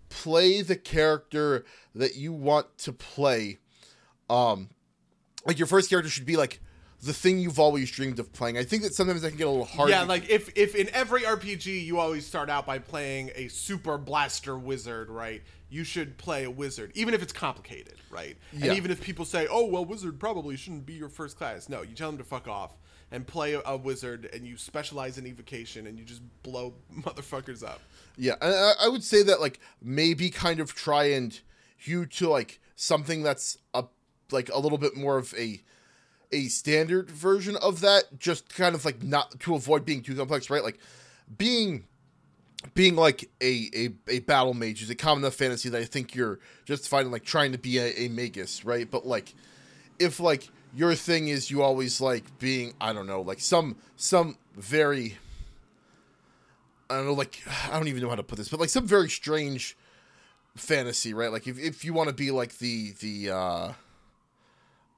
play 0.09 0.61
the 0.61 0.77
character 0.77 1.65
that 1.95 2.17
you 2.17 2.33
want 2.33 2.79
to 2.79 2.93
play. 2.93 3.59
Um, 4.29 4.71
like 5.47 5.59
your 5.59 5.67
first 5.67 5.91
character 5.91 6.11
should 6.11 6.27
be 6.27 6.37
like 6.37 6.61
the 7.03 7.13
thing 7.13 7.39
you've 7.39 7.59
always 7.59 7.91
dreamed 7.91 8.19
of 8.19 8.33
playing. 8.33 8.57
I 8.57 8.65
think 8.65 8.83
that 8.83 8.95
sometimes 8.95 9.23
that 9.23 9.31
can 9.31 9.39
get 9.39 9.47
a 9.47 9.51
little 9.51 9.65
hard. 9.65 9.91
Yeah, 9.91 10.03
like 10.03 10.29
if 10.31 10.57
if 10.57 10.75
in 10.75 10.89
every 10.91 11.23
RPG 11.23 11.85
you 11.85 11.99
always 11.99 12.27
start 12.27 12.49
out 12.49 12.67
by 12.67 12.79
playing 12.79 13.31
a 13.35 13.49
super 13.49 13.99
blaster 13.99 14.57
wizard, 14.57 15.11
right? 15.11 15.43
you 15.73 15.85
should 15.85 16.19
play 16.19 16.45
a 16.45 16.51
wizard, 16.51 16.93
even 16.95 17.15
if 17.15 17.23
it's 17.23 17.33
complicated, 17.33 17.95
right? 18.11 18.37
Yeah. 18.53 18.67
And 18.67 18.77
even 18.77 18.91
if 18.91 19.01
people 19.01 19.25
say, 19.25 19.47
"Oh, 19.51 19.65
well, 19.65 19.87
wizard 19.87 20.21
probably 20.21 20.55
shouldn't 20.55 20.85
be 20.85 20.93
your 20.93 21.09
first 21.09 21.39
class," 21.39 21.71
no, 21.71 21.81
you 21.81 21.95
tell 21.95 22.11
them 22.11 22.19
to 22.19 22.25
fuck 22.25 22.47
off 22.47 22.77
and 23.11 23.27
play 23.27 23.55
a, 23.55 23.63
a 23.65 23.79
wizard, 23.79 24.29
and 24.35 24.47
you 24.47 24.59
specialize 24.59 25.17
in 25.17 25.27
evocation, 25.27 25.87
and 25.87 25.99
you 25.99 26.05
just 26.05 26.21
blow 26.43 26.75
motherfuckers 26.95 27.65
up. 27.65 27.81
Yeah, 28.19 28.35
and 28.43 28.55
I, 28.55 28.73
I 28.83 28.89
would 28.89 29.03
say 29.03 29.23
that 29.23 29.41
like 29.41 29.61
maybe 29.81 30.29
kind 30.29 30.61
of 30.61 30.75
try 30.75 31.05
and 31.05 31.41
hew 31.79 32.05
to 32.05 32.29
like 32.29 32.61
something 32.77 33.23
that's 33.23 33.57
a 33.73 33.85
like 34.31 34.51
a 34.53 34.59
little 34.59 34.79
bit 34.79 34.95
more 34.95 35.17
of 35.17 35.33
a 35.39 35.63
a 36.33 36.49
standard 36.49 37.11
version 37.11 37.57
of 37.57 37.80
that, 37.80 38.18
just 38.18 38.55
kind 38.55 38.74
of 38.74 38.85
like 38.85 39.03
not 39.03 39.39
to 39.41 39.55
avoid 39.55 39.85
being 39.85 40.03
too 40.03 40.14
complex, 40.14 40.51
right? 40.51 40.62
Like 40.62 40.78
being 41.37 41.85
being 42.74 42.95
like 42.95 43.28
a, 43.41 43.68
a, 43.74 43.89
a 44.09 44.18
battle 44.20 44.55
mage 44.55 44.83
is 44.83 44.91
a 44.91 44.95
common 44.95 45.24
enough 45.24 45.35
fantasy 45.35 45.68
that 45.68 45.80
I 45.80 45.85
think 45.85 46.14
you're 46.14 46.39
just 46.64 46.89
finding 46.89 47.12
like 47.12 47.24
trying 47.24 47.53
to 47.53 47.59
be 47.59 47.78
a, 47.78 47.93
a 48.05 48.09
magus, 48.09 48.64
right? 48.64 48.89
But 48.91 49.07
like 49.07 49.35
if 49.99 50.20
like 50.20 50.49
your 50.74 50.95
thing 50.95 51.28
is 51.28 51.51
you 51.51 51.62
always 51.62 52.01
like 52.01 52.39
being 52.39 52.74
I 52.80 52.93
don't 52.93 53.07
know, 53.07 53.20
like 53.20 53.41
some 53.41 53.76
some 53.97 54.37
very 54.57 55.18
I 56.89 56.97
don't 56.97 57.07
know, 57.07 57.14
like 57.14 57.43
I 57.70 57.76
don't 57.78 57.89
even 57.89 58.03
know 58.03 58.09
how 58.09 58.16
to 58.16 58.22
put 58.22 58.39
this, 58.39 58.49
but 58.49 58.61
like 58.61 58.70
some 58.70 58.87
very 58.87 59.09
strange 59.09 59.76
fantasy, 60.57 61.14
right? 61.14 61.33
Like 61.33 61.47
if, 61.47 61.59
if 61.59 61.85
you 61.85 61.93
want 61.93 62.09
to 62.09 62.14
be 62.14 62.30
like 62.30 62.59
the 62.59 62.93
the 63.01 63.30
uh 63.30 63.72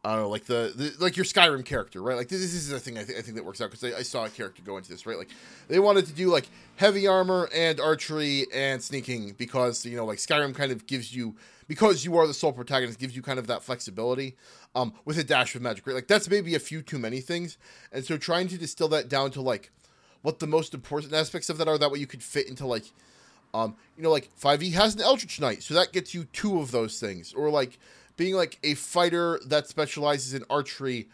I 0.05 0.13
don't 0.13 0.25
know, 0.25 0.29
like 0.29 0.45
the, 0.45 0.73
the 0.77 0.95
like 1.03 1.17
your 1.17 1.25
Skyrim 1.25 1.65
character, 1.65 2.03
right? 2.03 2.15
Like 2.17 2.29
this, 2.29 2.41
is 2.43 2.71
a 2.71 2.79
thing 2.79 2.99
I, 2.99 3.05
th- 3.05 3.19
I 3.19 3.23
think 3.23 3.37
that 3.37 3.45
works 3.45 3.63
out 3.63 3.71
because 3.71 3.95
I, 3.95 3.99
I 3.99 4.03
saw 4.03 4.27
a 4.27 4.29
character 4.29 4.61
go 4.63 4.77
into 4.77 4.91
this, 4.91 5.07
right? 5.07 5.17
Like 5.17 5.31
they 5.69 5.79
wanted 5.79 6.05
to 6.07 6.13
do 6.13 6.29
like 6.29 6.47
heavy 6.77 7.07
armor 7.07 7.49
and 7.55 7.81
archery 7.81 8.47
and 8.53 8.83
sneaking 8.83 9.35
because 9.39 9.87
you 9.87 9.97
know 9.97 10.05
like 10.05 10.19
Skyrim 10.19 10.55
kind 10.55 10.71
of 10.73 10.87
gives 10.87 11.17
you 11.17 11.35
because 11.69 12.05
you 12.05 12.19
are 12.19 12.27
the 12.27 12.35
sole 12.35 12.53
protagonist 12.53 12.99
gives 12.99 13.17
you 13.17 13.23
kind 13.23 13.39
of 13.39 13.47
that 13.47 13.63
flexibility 13.63 14.37
um 14.75 14.93
with 15.07 15.17
a 15.17 15.25
dash 15.25 15.55
of 15.55 15.63
magic, 15.63 15.87
right? 15.87 15.95
Like 15.95 16.09
that's 16.09 16.29
maybe 16.29 16.55
a 16.55 16.61
few 16.61 16.83
too 16.83 16.99
many 16.99 17.21
things, 17.21 17.57
and 17.91 18.05
so 18.05 18.19
trying 18.19 18.49
to 18.49 18.59
distill 18.59 18.89
that 18.89 19.09
down 19.09 19.31
to 19.31 19.41
like 19.41 19.71
what 20.21 20.39
the 20.39 20.47
most 20.47 20.75
important 20.75 21.15
aspects 21.15 21.49
of 21.49 21.57
that 21.57 21.67
are 21.69 21.79
that 21.79 21.91
way 21.91 21.99
you 21.99 22.07
could 22.07 22.23
fit 22.23 22.47
into 22.47 22.67
like 22.67 22.85
um 23.55 23.75
you 23.97 24.03
know 24.03 24.11
like 24.11 24.29
5e 24.39 24.73
has 24.73 24.95
an 24.95 25.01
eldritch 25.01 25.41
knight 25.41 25.63
so 25.63 25.73
that 25.73 25.93
gets 25.93 26.13
you 26.13 26.25
two 26.25 26.61
of 26.61 26.73
those 26.73 26.99
things 27.01 27.33
or 27.33 27.49
like 27.49 27.79
being 28.17 28.35
like 28.35 28.59
a 28.63 28.75
fighter 28.75 29.41
that 29.47 29.69
specializes 29.69 30.35
in 30.35 30.45
archery 30.49 31.09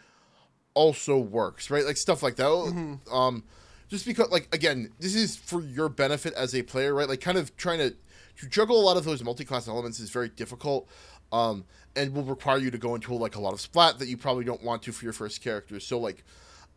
also 0.73 1.17
works 1.17 1.69
right? 1.69 1.85
Like 1.85 1.97
stuff 1.97 2.23
like 2.23 2.35
that. 2.37 2.99
Um 3.11 3.43
just 3.89 4.05
because 4.05 4.29
like 4.29 4.53
again 4.53 4.91
this 4.99 5.15
is 5.15 5.35
for 5.35 5.61
your 5.61 5.89
benefit 5.89 6.33
as 6.33 6.55
a 6.55 6.63
player 6.63 6.93
right? 6.93 7.09
Like 7.09 7.21
kind 7.21 7.37
of 7.37 7.55
trying 7.57 7.79
to 7.79 7.95
to 8.37 8.47
juggle 8.47 8.79
a 8.79 8.85
lot 8.85 8.97
of 8.97 9.03
those 9.03 9.23
multi-class 9.23 9.67
elements 9.67 9.99
is 9.99 10.09
very 10.09 10.29
difficult 10.29 10.87
um 11.31 11.65
and 11.95 12.13
will 12.13 12.23
require 12.23 12.57
you 12.57 12.71
to 12.71 12.77
go 12.77 12.95
into 12.95 13.13
like 13.13 13.35
a 13.35 13.41
lot 13.41 13.53
of 13.53 13.61
splat 13.61 13.99
that 13.99 14.07
you 14.07 14.17
probably 14.17 14.45
don't 14.45 14.63
want 14.63 14.81
to 14.83 14.91
for 14.91 15.03
your 15.03 15.13
first 15.13 15.41
character. 15.41 15.79
So 15.79 15.99
like 15.99 16.23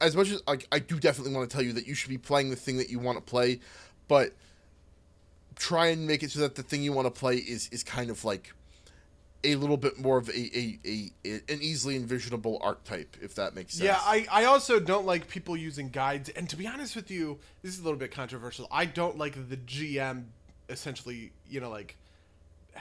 as 0.01 0.17
much 0.17 0.31
as 0.31 0.43
like 0.47 0.67
I 0.73 0.79
do 0.79 0.99
definitely 0.99 1.35
want 1.35 1.49
to 1.49 1.55
tell 1.55 1.65
you 1.65 1.73
that 1.75 1.87
you 1.87 1.95
should 1.95 2.11
be 2.11 2.19
playing 2.19 2.51
the 2.51 2.57
thing 2.57 2.79
that 2.79 2.91
you 2.91 2.99
want 2.99 3.19
to 3.19 3.23
play, 3.23 3.61
but 4.09 4.35
try 5.57 5.87
and 5.87 6.07
make 6.07 6.23
it 6.23 6.31
so 6.33 6.41
that 6.41 6.57
the 6.57 6.63
thing 6.63 6.83
you 6.83 6.93
want 6.93 7.07
to 7.07 7.11
play 7.11 7.37
is 7.37 7.69
is 7.71 7.83
kind 7.83 8.11
of 8.11 8.25
like 8.25 8.53
a 9.45 9.57
little 9.57 9.77
bit 9.77 9.99
more 9.99 10.19
of 10.19 10.29
a, 10.29 10.33
a, 10.33 10.79
a, 10.85 11.11
a 11.25 11.41
an 11.49 11.61
easily 11.61 11.99
envisionable 11.99 12.59
archetype, 12.63 13.17
if 13.21 13.35
that 13.35 13.55
makes 13.55 13.75
sense. 13.75 13.85
Yeah, 13.85 13.99
I, 14.01 14.27
I 14.31 14.45
also 14.45 14.81
don't 14.81 15.07
like 15.07 15.29
people 15.29 15.57
using 15.57 15.91
guides. 15.91 16.29
And 16.31 16.49
to 16.51 16.57
be 16.57 16.67
honest 16.67 16.97
with 16.97 17.11
you, 17.11 17.39
this 17.63 17.73
is 17.73 17.81
a 17.81 17.85
little 17.85 17.99
bit 17.99 18.11
controversial. 18.11 18.67
I 18.71 18.87
don't 18.87 19.19
like 19.19 19.49
the 19.49 19.57
GM 19.57 20.25
essentially, 20.69 21.33
you 21.49 21.61
know, 21.61 21.71
like 21.71 21.97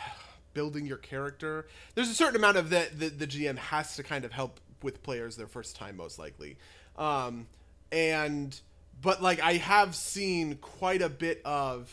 building 0.53 0.85
your 0.85 0.97
character. 0.97 1.67
There's 1.95 2.09
a 2.09 2.15
certain 2.15 2.37
amount 2.37 2.57
of 2.57 2.69
that 2.69 2.99
the, 2.99 3.09
the 3.09 3.27
GM 3.27 3.57
has 3.57 3.95
to 3.97 4.03
kind 4.03 4.25
of 4.25 4.31
help 4.31 4.59
with 4.81 5.03
players 5.03 5.35
their 5.35 5.47
first 5.47 5.75
time, 5.75 5.97
most 5.97 6.19
likely. 6.19 6.57
Um, 6.97 7.47
and, 7.91 8.59
but 9.01 9.21
like, 9.21 9.41
I 9.41 9.53
have 9.53 9.95
seen 9.95 10.55
quite 10.55 11.01
a 11.01 11.09
bit 11.09 11.41
of 11.45 11.91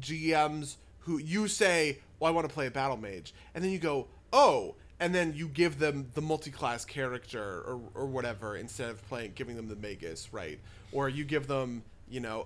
GMs 0.00 0.76
who 1.04 1.18
you 1.18 1.48
say, 1.48 1.98
well, 2.18 2.30
I 2.30 2.34
want 2.34 2.48
to 2.48 2.52
play 2.52 2.66
a 2.66 2.70
battle 2.70 2.96
mage. 2.96 3.34
And 3.54 3.62
then 3.62 3.70
you 3.70 3.78
go, 3.78 4.06
oh, 4.32 4.76
and 5.00 5.12
then 5.12 5.34
you 5.34 5.48
give 5.48 5.78
them 5.80 6.08
the 6.14 6.22
multi-class 6.22 6.84
character 6.84 7.42
or, 7.42 7.80
or 7.94 8.06
whatever 8.06 8.56
instead 8.56 8.88
of 8.88 9.06
playing 9.08 9.32
giving 9.34 9.56
them 9.56 9.66
the 9.66 9.74
magus 9.74 10.32
right 10.32 10.60
or 10.92 11.08
you 11.08 11.24
give 11.24 11.48
them 11.48 11.82
you 12.08 12.20
know 12.20 12.42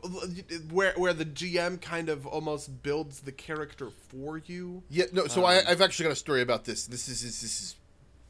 where 0.70 0.94
where 0.96 1.12
the 1.12 1.26
gm 1.26 1.78
kind 1.78 2.08
of 2.08 2.26
almost 2.26 2.82
builds 2.82 3.20
the 3.20 3.32
character 3.32 3.90
for 3.90 4.38
you 4.38 4.82
Yeah, 4.88 5.04
no. 5.12 5.26
So 5.26 5.44
I, 5.44 5.68
I've 5.68 5.82
actually 5.82 6.04
got 6.04 6.12
a 6.12 6.16
story 6.16 6.40
about 6.40 6.64
this. 6.64 6.86
This 6.86 7.08
is 7.08 7.22
this 7.22 7.42
is 7.42 7.76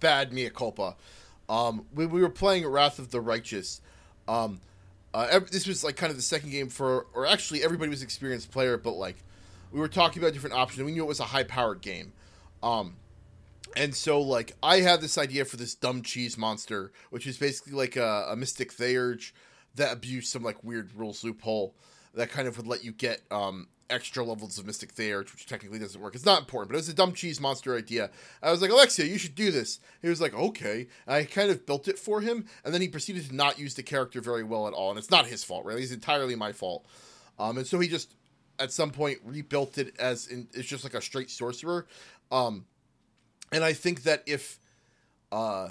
bad 0.00 0.32
mea 0.32 0.50
culpa. 0.50 0.96
Um, 1.48 1.86
when 1.94 2.10
we 2.10 2.20
were 2.20 2.28
playing 2.30 2.66
Wrath 2.66 2.98
of 2.98 3.10
the 3.12 3.20
Righteous, 3.20 3.80
um, 4.26 4.60
uh, 5.14 5.38
this 5.52 5.66
was 5.66 5.84
like 5.84 5.96
kind 5.96 6.10
of 6.10 6.16
the 6.16 6.22
second 6.22 6.50
game 6.50 6.68
for, 6.68 7.06
or 7.14 7.26
actually 7.26 7.62
everybody 7.62 7.88
was 7.88 8.02
experienced 8.02 8.50
player, 8.50 8.76
but 8.76 8.92
like 8.92 9.16
we 9.72 9.80
were 9.80 9.88
talking 9.88 10.22
about 10.22 10.32
different 10.32 10.56
options. 10.56 10.84
We 10.84 10.92
knew 10.92 11.04
it 11.04 11.08
was 11.08 11.20
a 11.20 11.24
high 11.24 11.44
powered 11.44 11.80
game, 11.80 12.12
um, 12.62 12.96
and 13.76 13.94
so 13.94 14.20
like 14.20 14.54
I 14.62 14.80
had 14.80 15.00
this 15.00 15.18
idea 15.18 15.44
for 15.44 15.56
this 15.56 15.74
dumb 15.74 16.02
cheese 16.02 16.38
monster, 16.38 16.92
which 17.10 17.26
is 17.26 17.38
basically 17.38 17.72
like 17.72 17.96
a, 17.96 18.28
a 18.30 18.36
mystic 18.36 18.72
theurge 18.72 19.34
that 19.74 19.92
abused 19.92 20.28
some 20.28 20.42
like 20.42 20.62
weird 20.64 20.94
rules 20.94 21.22
loophole 21.22 21.74
that 22.14 22.30
kind 22.30 22.48
of 22.48 22.56
would 22.56 22.66
let 22.66 22.82
you 22.82 22.92
get 22.92 23.20
um, 23.30 23.68
extra 23.90 24.24
levels 24.24 24.58
of 24.58 24.66
Mystic 24.66 24.92
Theurge, 24.92 25.32
which 25.32 25.46
technically 25.46 25.78
doesn't 25.78 26.00
work. 26.00 26.14
It's 26.14 26.24
not 26.24 26.40
important, 26.40 26.70
but 26.70 26.76
it 26.76 26.78
was 26.78 26.88
a 26.88 26.94
dumb 26.94 27.12
cheese 27.12 27.40
monster 27.40 27.76
idea. 27.76 28.10
I 28.42 28.50
was 28.50 28.62
like, 28.62 28.70
Alexia, 28.70 29.04
you 29.04 29.18
should 29.18 29.34
do 29.34 29.50
this. 29.50 29.80
He 30.02 30.08
was 30.08 30.20
like, 30.20 30.34
okay. 30.34 30.88
And 31.06 31.16
I 31.16 31.24
kind 31.24 31.50
of 31.50 31.66
built 31.66 31.88
it 31.88 31.98
for 31.98 32.20
him, 32.20 32.46
and 32.64 32.72
then 32.72 32.80
he 32.80 32.88
proceeded 32.88 33.28
to 33.28 33.34
not 33.34 33.58
use 33.58 33.74
the 33.74 33.82
character 33.82 34.20
very 34.20 34.42
well 34.42 34.66
at 34.66 34.72
all. 34.72 34.90
And 34.90 34.98
it's 34.98 35.10
not 35.10 35.26
his 35.26 35.44
fault, 35.44 35.64
really. 35.64 35.82
It's 35.82 35.92
entirely 35.92 36.34
my 36.34 36.52
fault. 36.52 36.86
Um, 37.38 37.58
and 37.58 37.66
so 37.66 37.78
he 37.78 37.88
just, 37.88 38.14
at 38.58 38.72
some 38.72 38.90
point, 38.90 39.18
rebuilt 39.24 39.78
it 39.78 39.94
as 39.98 40.26
in, 40.26 40.48
it's 40.52 40.68
just 40.68 40.84
like 40.84 40.94
a 40.94 41.02
straight 41.02 41.30
sorcerer. 41.30 41.86
Um, 42.30 42.66
and 43.52 43.62
I 43.64 43.72
think 43.72 44.02
that 44.02 44.22
if, 44.26 44.58
uh, 45.30 45.70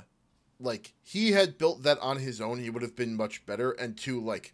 like 0.59 0.93
he 1.03 1.31
had 1.31 1.57
built 1.57 1.83
that 1.83 1.99
on 1.99 2.17
his 2.17 2.39
own, 2.39 2.59
he 2.59 2.69
would 2.69 2.81
have 2.81 2.95
been 2.95 3.15
much 3.15 3.45
better. 3.45 3.71
And 3.71 3.97
two, 3.97 4.21
like, 4.21 4.53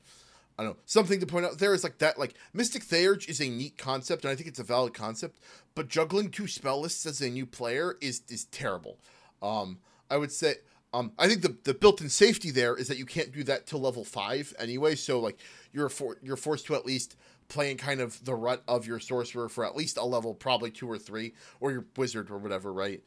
I 0.58 0.64
don't 0.64 0.74
know, 0.74 0.80
something 0.86 1.20
to 1.20 1.26
point 1.26 1.46
out 1.46 1.60
there 1.60 1.74
is 1.74 1.84
like 1.84 2.00
that, 2.00 2.20
like 2.20 2.34
Mystic 2.54 2.84
Theurge 2.84 3.28
is 3.28 3.40
a 3.40 3.50
neat 3.50 3.78
concept, 3.78 4.24
and 4.24 4.32
I 4.32 4.36
think 4.36 4.48
it's 4.48 4.60
a 4.60 4.64
valid 4.64 4.94
concept. 4.94 5.40
But 5.74 5.88
juggling 5.88 6.30
two 6.30 6.48
spell 6.48 6.82
lists 6.82 7.06
as 7.06 7.22
a 7.22 7.30
new 7.30 7.46
player 7.46 7.98
is 8.02 8.22
is 8.30 8.46
terrible. 8.46 9.00
Um, 9.42 9.80
I 10.10 10.18
would 10.18 10.32
say, 10.32 10.56
um, 10.94 11.14
I 11.18 11.28
think 11.28 11.42
the 11.42 11.56
the 11.64 11.74
built-in 11.74 12.10
safety 12.10 12.52
there 12.52 12.76
is 12.76 12.88
that 12.90 12.98
you 12.98 13.06
can't 13.06 13.32
do 13.32 13.44
that 13.46 13.66
till 13.66 13.80
level 13.80 14.04
five 14.04 14.54
anyway. 14.60 14.96
So 14.96 15.20
like 15.20 15.40
you're 15.72 15.90
for, 15.90 16.18
you're 16.22 16.36
forced 16.36 16.66
to 16.68 16.76
at 16.76 16.86
least 16.86 17.16
play 17.52 17.70
in 17.70 17.78
kind 17.78 18.00
of 18.00 18.24
the 18.24 18.34
rut 18.34 18.64
of 18.68 18.88
your 18.88 19.00
sorcerer 19.00 19.50
for 19.50 19.66
at 19.66 19.76
least 19.76 19.98
a 19.98 20.06
level, 20.06 20.34
probably 20.34 20.72
two 20.72 20.90
or 20.90 20.98
three, 20.98 21.34
or 21.60 21.72
your 21.72 21.86
wizard 21.98 22.32
or 22.32 22.38
whatever, 22.38 22.72
right? 22.72 23.04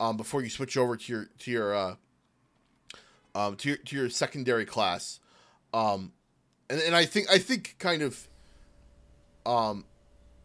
Um, 0.00 0.16
before 0.16 0.42
you 0.42 0.48
switch 0.48 0.76
over 0.76 0.96
to 0.96 1.12
your 1.12 1.28
to 1.40 1.50
your 1.50 1.74
uh, 1.74 1.94
um, 3.34 3.56
to 3.56 3.70
your 3.70 3.78
to 3.78 3.96
your 3.96 4.08
secondary 4.08 4.64
class. 4.64 5.18
Um, 5.74 6.12
and, 6.70 6.80
and 6.80 6.94
I 6.94 7.04
think 7.04 7.28
I 7.30 7.38
think 7.38 7.76
kind 7.78 8.02
of 8.02 8.28
um 9.44 9.84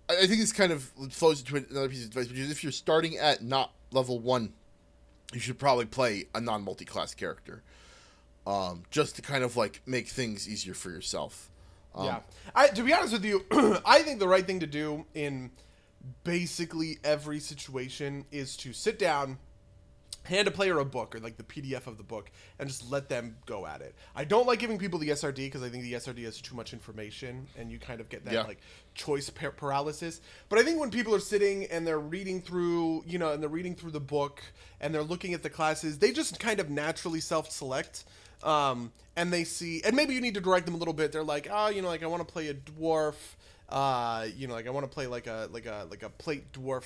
I 0.10 0.14
I 0.14 0.28
think 0.28 0.40
this 0.42 0.52
kind 0.52 0.72
of 0.72 0.84
flows 1.12 1.40
into 1.40 1.56
another 1.56 1.90
piece 1.90 2.02
of 2.04 2.08
advice, 2.08 2.30
which 2.30 2.40
is 2.40 2.52
if 2.52 2.64
you're 2.64 2.72
starting 2.72 3.18
at 3.18 3.44
not 3.44 3.72
level 3.92 4.20
one, 4.20 4.54
you 5.32 5.40
should 5.40 5.60
probably 5.60 5.86
play 5.86 6.26
a 6.34 6.42
non 6.42 6.64
multi 6.64 6.86
class 6.86 7.14
character. 7.14 7.62
Um, 8.46 8.84
just 8.92 9.16
to 9.16 9.22
kind 9.22 9.44
of 9.44 9.56
like 9.56 9.82
make 9.86 10.10
things 10.10 10.50
easier 10.50 10.74
for 10.74 10.90
yourself. 10.90 11.50
Um, 11.96 12.06
yeah. 12.06 12.20
I, 12.56 12.68
to 12.68 12.84
be 12.84 12.94
honest 12.94 13.14
with 13.14 13.26
you 13.26 13.46
i 13.86 14.02
think 14.02 14.20
the 14.20 14.28
right 14.28 14.46
thing 14.46 14.60
to 14.62 14.68
do 14.68 15.06
in 15.14 15.52
basically 16.24 16.98
every 17.04 17.40
situation 17.40 18.26
is 18.32 18.58
to 18.58 18.74
sit 18.74 19.00
down 19.00 19.38
hand 20.26 20.48
a 20.48 20.52
player 20.52 20.80
a 20.80 20.86
book 20.86 21.16
or 21.16 21.20
like 21.20 21.36
the 21.38 21.44
pdf 21.44 21.86
of 21.86 21.98
the 21.98 22.04
book 22.04 22.32
and 22.58 22.70
just 22.70 22.90
let 22.90 23.10
them 23.10 23.36
go 23.46 23.66
at 23.68 23.82
it. 23.82 23.94
I 24.16 24.24
don't 24.24 24.48
like 24.48 24.60
giving 24.60 24.78
people 24.78 24.98
the 24.98 25.10
srd 25.10 25.36
because 25.36 25.62
i 25.64 25.68
think 25.70 25.84
the 25.84 25.94
srd 25.94 26.24
has 26.24 26.40
too 26.40 26.56
much 26.56 26.72
information 26.72 27.46
and 27.58 27.70
you 27.70 27.78
kind 27.78 28.00
of 28.00 28.08
get 28.10 28.24
that 28.26 28.34
Yeah. 28.34 28.44
like 28.44 28.60
choice 28.96 29.30
par- 29.30 29.52
paralysis. 29.52 30.22
But 30.48 30.60
i 30.60 30.64
think 30.64 30.80
when 30.80 30.92
people 30.92 31.14
are 31.14 31.20
sitting 31.20 31.66
and 31.66 31.86
they're 31.86 32.00
reading 32.00 32.42
through 32.42 33.04
you 33.06 33.18
know 33.20 33.34
and 33.34 33.42
they're 33.44 33.50
reading 33.50 33.76
through 33.76 33.92
the 33.92 34.00
book 34.00 34.42
and 34.80 34.96
they're 34.96 35.04
looking 35.04 35.34
at 35.34 35.44
the 35.44 35.50
classes 35.50 36.00
they 36.00 36.12
just 36.12 36.40
kind 36.40 36.60
of 36.62 36.70
naturally 36.70 37.20
self-select 37.20 38.06
um, 38.44 38.92
and 39.16 39.32
they 39.32 39.44
see 39.44 39.82
and 39.84 39.96
maybe 39.96 40.14
you 40.14 40.22
need 40.22 40.34
to 40.34 40.42
direct 40.42 40.66
them 40.66 40.76
a 40.76 40.78
little 40.78 40.94
bit 40.94 41.12
they're 41.12 41.24
like 41.24 41.48
oh 41.52 41.70
you 41.70 41.82
know 41.82 41.88
like 41.88 42.04
i 42.04 42.08
want 42.08 42.26
to 42.26 42.32
play 42.32 42.48
a 42.50 42.54
dwarf 42.54 43.16
uh, 43.70 44.26
you 44.36 44.48
know 44.48 44.54
like 44.54 44.68
i 44.68 44.70
want 44.70 44.84
to 44.86 44.94
play 44.94 45.08
like 45.08 45.28
a 45.28 45.48
like 45.52 45.66
a 45.66 45.88
like 45.90 46.04
a 46.04 46.10
plate 46.10 46.52
dwarf 46.52 46.84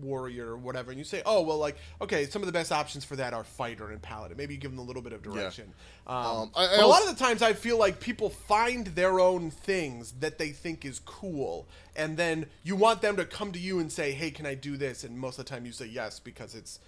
warrior 0.00 0.46
or 0.48 0.56
whatever, 0.56 0.90
and 0.90 0.98
you 0.98 1.04
say, 1.04 1.20
oh 1.26 1.42
well, 1.42 1.58
like 1.58 1.76
okay, 2.00 2.24
some 2.24 2.40
of 2.40 2.46
the 2.46 2.52
best 2.52 2.72
options 2.72 3.04
for 3.04 3.14
that 3.16 3.34
are 3.34 3.44
fighter 3.44 3.90
and 3.90 4.00
paladin. 4.00 4.38
Maybe 4.38 4.54
you 4.54 4.60
give 4.60 4.70
them 4.70 4.78
a 4.80 4.82
little 4.82 5.02
bit 5.02 5.12
of 5.12 5.22
direction. 5.22 5.72
Um, 6.06 6.16
Um, 6.16 6.50
I- 6.56 6.64
I 6.64 6.76
but 6.78 6.84
a 6.84 6.86
lot 6.86 7.02
of 7.02 7.08
the 7.16 7.22
times, 7.22 7.42
I 7.42 7.52
feel 7.52 7.78
like 7.78 8.00
people 8.00 8.30
find 8.30 8.86
their 8.88 9.20
own 9.20 9.50
things 9.50 10.12
that 10.20 10.38
they 10.38 10.50
think 10.50 10.86
is 10.86 10.98
cool, 11.00 11.68
and 11.94 12.16
then 12.16 12.46
you 12.62 12.74
want 12.74 13.02
them 13.02 13.16
to 13.16 13.26
come 13.26 13.52
to 13.52 13.58
you 13.58 13.80
and 13.80 13.92
say, 13.92 14.12
hey, 14.12 14.30
can 14.30 14.46
I 14.46 14.54
do 14.54 14.78
this? 14.78 15.04
And 15.04 15.18
most 15.18 15.38
of 15.38 15.44
the 15.44 15.50
time, 15.50 15.66
you 15.66 15.72
say 15.72 15.86
yes 15.86 16.18
because 16.20 16.54
it's 16.54 16.78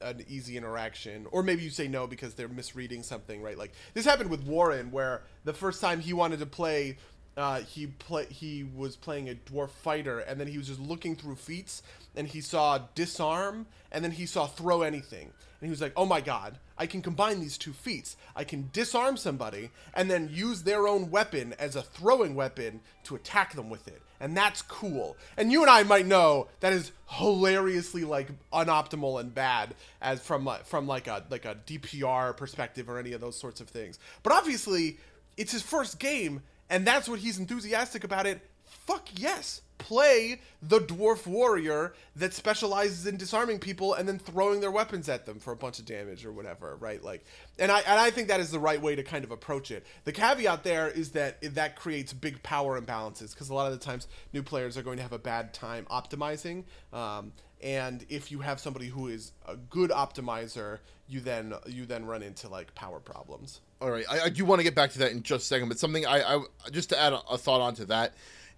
an 0.00 0.24
easy 0.28 0.56
interaction. 0.56 1.26
Or 1.30 1.42
maybe 1.42 1.62
you 1.62 1.70
say 1.70 1.88
no 1.88 2.06
because 2.06 2.34
they're 2.34 2.48
misreading 2.48 3.02
something 3.02 3.42
right? 3.42 3.58
Like 3.58 3.72
this 3.94 4.04
happened 4.04 4.30
with 4.30 4.44
warren 4.44 4.90
where 4.90 5.22
the 5.44 5.52
first 5.52 5.80
time 5.80 6.00
he 6.00 6.12
wanted 6.12 6.40
to 6.40 6.46
play 6.46 6.96
uh, 7.36 7.60
he 7.60 7.86
play 7.86 8.26
he 8.26 8.64
was 8.74 8.96
playing 8.96 9.28
a 9.28 9.34
dwarf 9.34 9.70
fighter 9.70 10.18
and 10.20 10.40
then 10.40 10.48
he 10.48 10.58
was 10.58 10.66
just 10.66 10.80
looking 10.80 11.14
through 11.14 11.36
feats 11.36 11.82
and 12.16 12.26
he 12.26 12.40
saw 12.40 12.80
disarm 12.96 13.66
and 13.92 14.02
then 14.02 14.10
he 14.10 14.26
saw 14.26 14.46
throw 14.46 14.82
anything 14.82 15.32
and 15.60 15.66
he 15.66 15.70
was 15.70 15.80
like 15.80 15.92
oh 15.96 16.06
my 16.06 16.20
god 16.20 16.58
i 16.76 16.86
can 16.86 17.02
combine 17.02 17.40
these 17.40 17.58
two 17.58 17.72
feats 17.72 18.16
i 18.36 18.44
can 18.44 18.68
disarm 18.72 19.16
somebody 19.16 19.70
and 19.94 20.10
then 20.10 20.28
use 20.32 20.62
their 20.62 20.86
own 20.86 21.10
weapon 21.10 21.54
as 21.58 21.76
a 21.76 21.82
throwing 21.82 22.34
weapon 22.34 22.80
to 23.04 23.14
attack 23.14 23.54
them 23.54 23.70
with 23.70 23.86
it 23.88 24.02
and 24.20 24.36
that's 24.36 24.62
cool. 24.62 25.16
And 25.36 25.52
you 25.52 25.62
and 25.62 25.70
I 25.70 25.82
might 25.84 26.06
know 26.06 26.48
that 26.60 26.72
is 26.72 26.92
hilariously 27.06 28.04
like 28.04 28.28
unoptimal 28.52 29.20
and 29.20 29.34
bad 29.34 29.74
as 30.00 30.20
from 30.20 30.44
like 30.44 30.66
from 30.66 30.86
like 30.86 31.06
a 31.06 31.24
like 31.30 31.44
a 31.44 31.56
DPR 31.66 32.36
perspective 32.36 32.88
or 32.88 32.98
any 32.98 33.12
of 33.12 33.20
those 33.20 33.38
sorts 33.38 33.60
of 33.60 33.68
things. 33.68 33.98
But 34.22 34.32
obviously, 34.32 34.98
it's 35.36 35.52
his 35.52 35.62
first 35.62 35.98
game, 35.98 36.42
and 36.68 36.86
that's 36.86 37.08
what 37.08 37.20
he's 37.20 37.38
enthusiastic 37.38 38.04
about 38.04 38.26
it. 38.26 38.40
Fuck 38.88 39.10
yes. 39.16 39.60
Play 39.76 40.40
the 40.62 40.80
dwarf 40.80 41.26
warrior 41.26 41.92
that 42.16 42.32
specializes 42.32 43.06
in 43.06 43.18
disarming 43.18 43.58
people 43.58 43.92
and 43.92 44.08
then 44.08 44.18
throwing 44.18 44.62
their 44.62 44.70
weapons 44.70 45.10
at 45.10 45.26
them 45.26 45.38
for 45.38 45.52
a 45.52 45.56
bunch 45.56 45.78
of 45.78 45.84
damage 45.84 46.24
or 46.24 46.32
whatever, 46.32 46.74
right? 46.76 47.04
Like, 47.04 47.26
and 47.58 47.70
I 47.70 47.80
and 47.80 48.00
I 48.00 48.08
think 48.08 48.28
that 48.28 48.40
is 48.40 48.50
the 48.50 48.58
right 48.58 48.80
way 48.80 48.96
to 48.96 49.02
kind 49.02 49.24
of 49.24 49.30
approach 49.30 49.70
it. 49.70 49.84
The 50.04 50.12
caveat 50.12 50.64
there 50.64 50.88
is 50.88 51.10
that 51.10 51.36
that 51.54 51.76
creates 51.76 52.14
big 52.14 52.42
power 52.42 52.80
imbalances 52.80 53.34
because 53.34 53.50
a 53.50 53.54
lot 53.54 53.70
of 53.70 53.78
the 53.78 53.84
times 53.84 54.08
new 54.32 54.42
players 54.42 54.78
are 54.78 54.82
going 54.82 54.96
to 54.96 55.02
have 55.02 55.12
a 55.12 55.18
bad 55.18 55.52
time 55.52 55.86
optimizing. 55.90 56.64
Um, 56.90 57.32
and 57.62 58.06
if 58.08 58.32
you 58.32 58.40
have 58.40 58.58
somebody 58.58 58.86
who 58.86 59.08
is 59.08 59.32
a 59.46 59.56
good 59.56 59.90
optimizer, 59.90 60.78
you 61.08 61.20
then 61.20 61.52
you 61.66 61.84
then 61.84 62.06
run 62.06 62.22
into 62.22 62.48
like 62.48 62.74
power 62.74 63.00
problems. 63.00 63.60
All 63.82 63.90
right, 63.90 64.06
I, 64.10 64.20
I 64.22 64.28
do 64.30 64.46
want 64.46 64.60
to 64.60 64.64
get 64.64 64.74
back 64.74 64.92
to 64.92 64.98
that 65.00 65.12
in 65.12 65.22
just 65.22 65.44
a 65.44 65.46
second, 65.46 65.68
but 65.68 65.78
something 65.78 66.06
I, 66.06 66.36
I 66.36 66.70
just 66.72 66.88
to 66.88 66.98
add 66.98 67.12
a, 67.12 67.20
a 67.28 67.36
thought 67.36 67.60
onto 67.60 67.84
that 67.84 68.14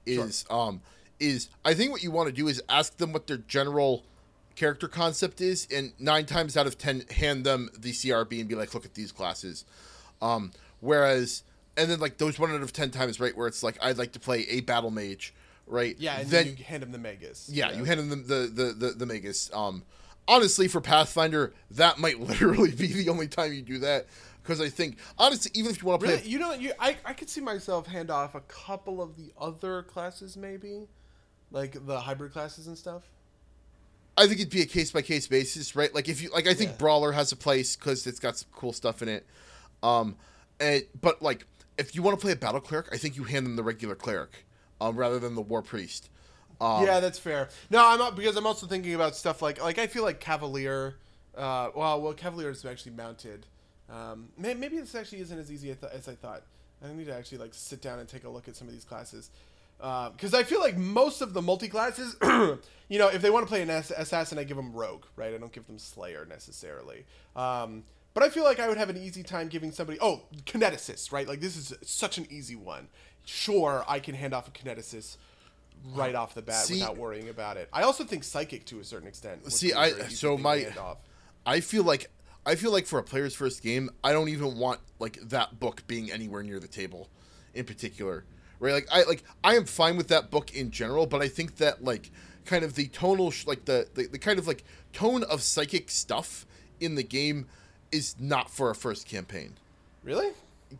is 0.07 0.45
um 0.51 0.81
is 1.19 1.49
I 1.65 1.75
think 1.75 1.93
what 1.93 2.03
you 2.03 2.11
want 2.11 2.29
to 2.29 2.35
do 2.35 2.49
is 2.49 2.63
ask 2.69 2.97
them 2.97 3.13
what 3.13 3.27
their 3.27 3.37
general 3.37 4.05
character 4.57 4.89
concept 4.89 5.41
is, 5.41 5.67
and 5.75 5.93
nine 5.99 6.27
times 6.27 6.57
out 6.57 6.67
of 6.67 6.79
ten, 6.79 7.05
hand 7.11 7.45
them 7.45 7.71
the 7.79 7.93
CRB 7.93 8.41
and 8.41 8.49
be 8.49 8.55
like, 8.55 8.75
look 8.75 8.85
at 8.85 8.95
these 8.95 9.13
classes. 9.13 9.65
Um, 10.21 10.53
whereas, 10.81 11.43
and 11.77 11.91
then 11.91 12.01
like 12.01 12.19
those 12.19 12.39
one 12.39 12.51
out 12.51 12.63
of 12.63 12.73
ten 12.73 12.91
times, 12.91 13.21
right, 13.21 13.37
where 13.37 13.47
it's 13.47 13.63
like 13.63 13.77
I'd 13.83 13.99
like 13.99 14.13
to 14.13 14.21
play 14.21 14.47
a 14.49 14.61
battle 14.61 14.91
mage, 14.91 15.35
right? 15.67 15.97
Yeah, 15.99 16.21
and 16.21 16.29
then 16.29 16.47
then 16.47 16.57
you 16.57 16.65
hand 16.65 16.83
him 16.83 16.93
the 16.93 16.99
Magus. 16.99 17.49
yeah, 17.53 17.73
you 17.73 17.85
hand 17.85 18.01
them 18.01 18.27
the 18.27 18.51
the 18.53 18.73
the, 18.73 18.91
the 18.93 19.07
Magus. 19.07 19.51
Um, 19.53 19.83
honestly, 20.27 20.69
for 20.69 20.81
Pathfinder, 20.81 21.53
that 21.71 21.99
might 21.99 22.21
literally 22.29 22.73
be 22.73 22.89
the 22.89 23.09
only 23.09 23.29
time 23.29 23.53
you 23.53 23.63
do 23.63 23.79
that 23.79 24.07
because 24.43 24.61
I 24.61 24.69
think 24.69 24.99
honestly, 25.19 25.51
even 25.55 25.71
if 25.71 25.83
you 25.83 25.89
want 25.89 26.01
to 26.01 26.07
play, 26.07 26.17
Really, 26.17 26.29
you 26.29 26.39
know, 26.39 26.53
you 26.53 26.73
I, 26.79 26.97
I 27.05 27.13
could 27.13 27.29
see 27.29 27.41
myself 27.41 27.87
hand 27.87 28.11
off 28.11 28.35
a 28.35 28.41
couple 28.41 29.03
of 29.03 29.17
the 29.17 29.33
other 29.41 29.83
classes, 29.83 30.37
maybe, 30.37 30.87
like 31.51 31.87
the 31.87 32.01
hybrid 32.01 32.33
classes 32.33 32.67
and 32.67 32.77
stuff. 32.77 33.03
I 34.17 34.27
think 34.27 34.41
it'd 34.41 34.53
be 34.53 34.63
a 34.63 34.67
case 34.67 34.91
by 34.91 35.03
case 35.03 35.27
basis, 35.27 35.75
right? 35.75 35.95
Like 35.95 36.09
if 36.09 36.23
you 36.23 36.31
like, 36.31 36.47
I 36.47 36.55
think 36.55 36.71
Yeah. 36.71 36.77
Brawler 36.77 37.13
has 37.13 37.33
a 37.33 37.37
place 37.37 37.77
because 37.77 38.07
it's 38.07 38.21
got 38.21 38.37
some 38.37 38.49
cool 38.55 38.73
stuff 38.73 39.03
in 39.03 39.09
it. 39.09 39.27
Um, 39.83 40.17
and 40.59 40.83
but 41.01 41.23
like 41.23 41.47
if 41.79 41.95
you 41.95 42.03
want 42.03 42.19
to 42.19 42.23
play 42.23 42.33
a 42.33 42.37
battle 42.37 42.61
cleric, 42.61 42.89
I 42.93 42.99
think 42.99 43.17
you 43.17 43.25
hand 43.25 43.47
them 43.47 43.57
the 43.57 43.63
regular 43.63 43.95
cleric, 43.95 44.45
um, 44.81 44.97
rather 44.97 45.19
than 45.19 45.35
the 45.35 45.43
war 45.43 45.63
priest. 45.63 46.11
Um, 46.61 46.85
yeah, 46.85 47.01
that's 47.01 47.19
fair. 47.19 47.49
No, 47.71 47.87
I'm 47.87 47.99
not 47.99 48.17
because 48.17 48.37
I'm 48.37 48.47
also 48.47 48.67
thinking 48.67 48.95
about 48.95 49.17
stuff 49.17 49.41
like 49.41 49.63
like 49.63 49.79
I 49.79 49.87
feel 49.87 50.03
like 50.03 50.21
Cavalier. 50.21 50.97
Uh, 51.35 51.71
well, 51.75 52.03
well, 52.03 52.13
Cavalier 52.13 52.51
is 52.51 52.65
actually 52.65 52.93
mounted. 52.93 53.47
Um, 53.91 54.29
may, 54.39 54.55
maybe 54.55 54.79
this 54.79 54.95
actually 54.95 55.21
isn't 55.21 55.39
as 55.39 55.51
easy 55.51 55.71
as, 55.71 55.79
th- 55.79 55.93
as 55.93 56.09
I 56.09 56.15
thought. 56.15 56.43
I 56.83 56.93
need 56.93 57.07
to 57.07 57.15
actually 57.15 57.39
like 57.39 57.53
sit 57.53 57.83
down 57.83 57.99
and 57.99 58.09
take 58.09 58.25
a 58.25 58.29
look 58.29 58.49
at 58.49 58.57
some 58.57 58.67
of 58.67 58.73
these 58.73 58.85
classes 58.85 59.31
because 59.79 60.35
I 60.35 60.43
feel 60.43 60.61
like 60.61 60.77
most 60.77 61.23
of 61.23 61.33
the 61.33 61.43
multi 61.43 61.69
classes, 61.69 62.15
you 62.23 62.99
know, 62.99 63.09
if 63.09 63.23
they 63.23 63.31
want 63.31 63.45
to 63.47 63.49
play 63.49 63.63
an 63.63 63.71
ass- 63.71 63.91
assassin, 63.97 64.39
I 64.39 64.45
give 64.45 64.57
them 64.57 64.73
rogue, 64.73 65.05
right? 65.17 65.35
I 65.35 65.39
don't 65.39 65.53
give 65.53 65.67
them 65.67 65.79
slayer 65.79 66.27
necessarily. 66.29 67.05
Um, 67.35 67.85
but 68.13 68.23
I 68.23 68.29
feel 68.29 68.45
like 68.45 68.61
I 68.61 68.69
would 68.69 68.77
have 68.77 68.91
an 68.91 68.97
easy 68.97 69.23
time 69.23 69.49
giving 69.49 69.73
somebody 69.73 69.99
oh 70.01 70.23
kineticist, 70.45 71.13
right? 71.13 71.27
Like 71.29 71.41
this 71.41 71.57
is 71.57 71.73
such 71.83 72.19
an 72.19 72.27
easy 72.31 72.57
one. 72.57 72.89
Sure, 73.25 73.85
I 73.89 74.01
can 74.01 74.15
hand 74.15 74.35
off 74.35 74.49
a 74.49 74.51
kineticist 74.51 75.17
right 75.95 76.15
off 76.15 76.35
the 76.35 76.43
bat 76.43 76.65
See- 76.67 76.75
without 76.75 76.97
worrying 76.97 77.29
about 77.29 77.57
it. 77.57 77.69
I 77.73 77.83
also 77.83 78.05
think 78.05 78.25
psychic 78.25 78.65
to 78.67 78.81
a 78.81 78.85
certain 78.85 79.09
extent. 79.09 79.51
See, 79.53 79.73
I- 79.73 80.09
so 80.09 80.37
my- 80.37 80.67
off. 80.79 80.99
I 81.47 81.61
feel 81.61 81.85
like 81.85 82.11
I 82.47 82.55
feel 82.55 82.73
like 82.73 82.87
for 82.87 82.99
a 82.99 83.03
player's 83.03 83.35
first 83.35 83.63
game, 83.63 83.91
I 84.03 84.13
don't 84.13 84.29
even 84.29 84.57
want 84.57 84.81
like 84.99 85.19
that 85.29 85.61
book 85.61 85.87
being 85.87 86.11
anywhere 86.11 86.43
near 86.43 86.59
the 86.59 86.69
table, 86.69 87.09
in 87.55 87.65
particular. 87.65 88.25
Right? 88.59 88.73
Like 88.73 88.89
I 88.93 89.03
like 89.05 89.23
I 89.43 89.57
am 89.57 89.65
fine 89.65 89.97
with 89.97 90.09
that 90.09 90.31
book 90.31 90.55
in 90.55 90.71
general, 90.71 91.07
but 91.07 91.23
I 91.23 91.29
think 91.29 91.57
that 91.57 91.85
like 91.85 92.11
kind 92.45 92.65
of 92.65 92.75
the 92.75 92.89
tonal 92.89 93.31
sh- 93.31 93.47
like 93.47 93.65
the, 93.65 93.89
the 93.95 94.07
the 94.07 94.19
kind 94.19 94.39
of 94.39 94.47
like 94.47 94.65
tone 94.93 95.23
of 95.25 95.43
psychic 95.43 95.91
stuff 95.91 96.47
in 96.81 96.95
the 96.95 97.03
game 97.03 97.47
is 97.93 98.17
not 98.19 98.51
for 98.51 98.71
a 98.71 98.75
first 98.75 99.07
campaign. 99.07 99.55
really. 100.03 100.33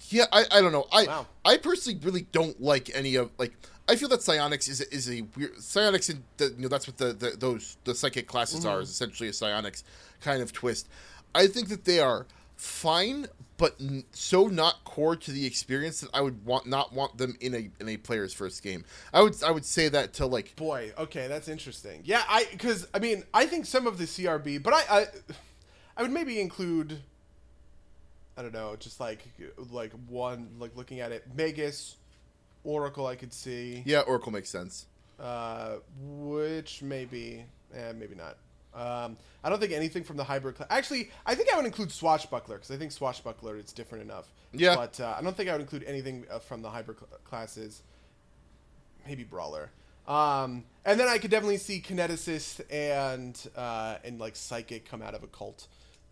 Yeah, 0.09 0.27
I, 0.31 0.45
I 0.53 0.61
don't 0.61 0.71
know. 0.71 0.87
I 0.93 1.05
Wow. 1.05 1.27
I 1.45 1.57
personally 1.57 1.99
really 2.03 2.27
don't 2.33 2.61
like 2.61 2.91
any 2.95 3.17
of 3.17 3.31
like. 3.39 3.55
I 3.89 3.97
feel 3.97 4.09
that 4.11 4.23
psionics 4.23 4.69
is 4.69 4.81
a, 4.81 4.95
is 4.95 5.11
a 5.11 5.23
weird 5.37 5.61
psionics 5.61 6.09
and 6.09 6.23
the, 6.37 6.47
you 6.57 6.63
know 6.63 6.69
that's 6.69 6.87
what 6.87 6.97
the, 6.97 7.13
the 7.13 7.31
those 7.37 7.77
the 7.83 7.95
psychic 7.95 8.29
classes 8.29 8.61
mm-hmm. 8.61 8.69
are 8.69 8.81
is 8.81 8.89
essentially 8.89 9.29
a 9.29 9.33
psionics 9.33 9.83
kind 10.21 10.43
of 10.43 10.53
twist. 10.53 10.89
I 11.35 11.47
think 11.47 11.69
that 11.69 11.85
they 11.85 11.99
are 12.01 12.27
fine, 12.57 13.27
but 13.57 13.77
n- 13.81 14.05
so 14.13 14.47
not 14.47 14.85
core 14.85 15.17
to 15.17 15.31
the 15.33 15.47
experience 15.47 16.01
that 16.01 16.11
I 16.13 16.21
would 16.21 16.45
want 16.45 16.67
not 16.67 16.93
want 16.93 17.19
them 17.19 17.37
in 17.41 17.55
a 17.55 17.71
in 17.81 17.89
a 17.89 17.97
player's 17.97 18.33
first 18.35 18.63
game. 18.63 18.85
I 19.13 19.23
would 19.23 19.43
I 19.43 19.51
would 19.51 19.65
say 19.65 19.89
that 19.89 20.15
to 20.15 20.27
like 20.27 20.57
Boy, 20.57 20.93
okay, 20.99 21.27
that's 21.29 21.49
interesting. 21.49 22.03
Yeah, 22.05 22.23
I 22.29 22.47
because 22.51 22.87
I 22.93 22.99
mean 22.99 23.25
I 23.33 23.47
think 23.47 23.67
some 23.67 23.87
of 23.87 23.99
the 23.99 24.05
CRB, 24.05 24.63
but 24.63 24.73
I, 24.75 24.83
I 24.91 25.07
I 25.97 26.03
would 26.03 26.11
maybe 26.11 26.41
include 26.41 27.01
I 28.37 28.43
don't 28.43 28.55
know, 28.55 28.77
just 28.79 29.01
like 29.01 29.21
like 29.71 29.93
one 30.09 30.49
like 30.59 30.75
looking 30.77 31.01
at 31.01 31.13
it, 31.13 31.25
Magus, 31.37 31.97
Oracle. 32.65 33.07
I 33.07 33.15
could 33.17 33.33
see, 33.33 33.83
yeah, 33.85 34.01
Oracle 34.01 34.33
makes 34.33 34.49
sense. 34.49 34.87
uh, 35.19 35.77
which 35.99 36.81
maybe, 36.81 37.45
eh, 37.75 37.93
maybe 37.93 38.15
not. 38.15 38.37
Um, 38.75 39.17
I 39.43 39.51
don't 39.51 39.59
think 39.59 39.73
anything 39.73 40.05
from 40.05 40.17
the 40.17 40.25
hybrid 40.25 40.55
class. 40.57 40.69
Actually, 40.71 41.11
I 41.27 41.35
think 41.35 41.53
I 41.53 41.57
would 41.57 41.67
include 41.67 41.91
Swashbuckler 41.91 42.57
because 42.57 42.71
I 42.71 42.77
think 42.77 42.93
Swashbuckler 42.93 43.57
is 43.57 43.73
different 43.73 44.05
enough. 44.05 44.29
Yeah. 44.53 44.77
but 44.77 45.01
uh, 45.01 45.15
I 45.19 45.23
don't 45.23 45.37
think 45.37 45.49
I 45.49 45.53
would 45.53 45.61
include 45.61 45.85
anything 45.85 46.27
uh, 46.31 46.39
from 46.39 46.63
the 46.63 46.71
hybrid 46.71 46.99
cl- 46.99 47.21
classes. 47.25 47.83
Maybe 49.07 49.25
Brawler. 49.25 49.71
Um, 50.07 50.65
and 50.85 50.99
then 50.99 51.09
I 51.09 51.19
could 51.19 51.31
definitely 51.31 51.59
see 51.59 51.81
Kineticist 51.81 52.61
and 52.71 53.39
uh, 53.57 53.97
and 54.05 54.19
like 54.19 54.37
Psychic 54.37 54.85
come 54.85 55.03
out 55.03 55.15
of 55.15 55.23
a 55.23 55.29
cult. 55.29 55.67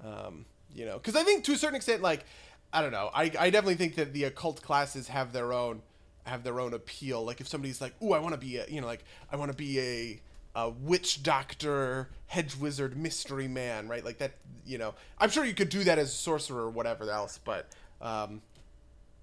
Um, 0.04 0.44
you 0.74 0.84
know, 0.84 0.94
because 0.98 1.16
I 1.16 1.24
think 1.24 1.44
to 1.44 1.52
a 1.52 1.56
certain 1.56 1.76
extent, 1.76 2.02
like 2.02 2.24
I 2.72 2.82
don't 2.82 2.92
know, 2.92 3.10
I, 3.14 3.24
I 3.38 3.50
definitely 3.50 3.76
think 3.76 3.94
that 3.96 4.12
the 4.12 4.24
occult 4.24 4.62
classes 4.62 5.08
have 5.08 5.32
their 5.32 5.52
own 5.52 5.82
have 6.24 6.44
their 6.44 6.60
own 6.60 6.74
appeal. 6.74 7.24
Like 7.24 7.40
if 7.40 7.48
somebody's 7.48 7.80
like, 7.80 7.94
"Ooh, 8.02 8.12
I 8.12 8.18
want 8.18 8.34
to 8.34 8.40
be 8.40 8.58
a," 8.58 8.66
you 8.68 8.80
know, 8.80 8.86
like 8.86 9.04
I 9.32 9.36
want 9.36 9.50
to 9.50 9.56
be 9.56 9.80
a 9.80 10.20
a 10.54 10.68
witch 10.70 11.22
doctor, 11.22 12.08
hedge 12.26 12.56
wizard, 12.56 12.96
mystery 12.96 13.48
man, 13.48 13.88
right? 13.88 14.04
Like 14.04 14.18
that, 14.18 14.32
you 14.66 14.78
know. 14.78 14.94
I'm 15.18 15.30
sure 15.30 15.44
you 15.44 15.54
could 15.54 15.68
do 15.68 15.84
that 15.84 15.98
as 15.98 16.08
a 16.08 16.16
sorcerer 16.16 16.62
or 16.64 16.70
whatever 16.70 17.10
else, 17.10 17.38
but 17.44 17.68
um, 18.00 18.42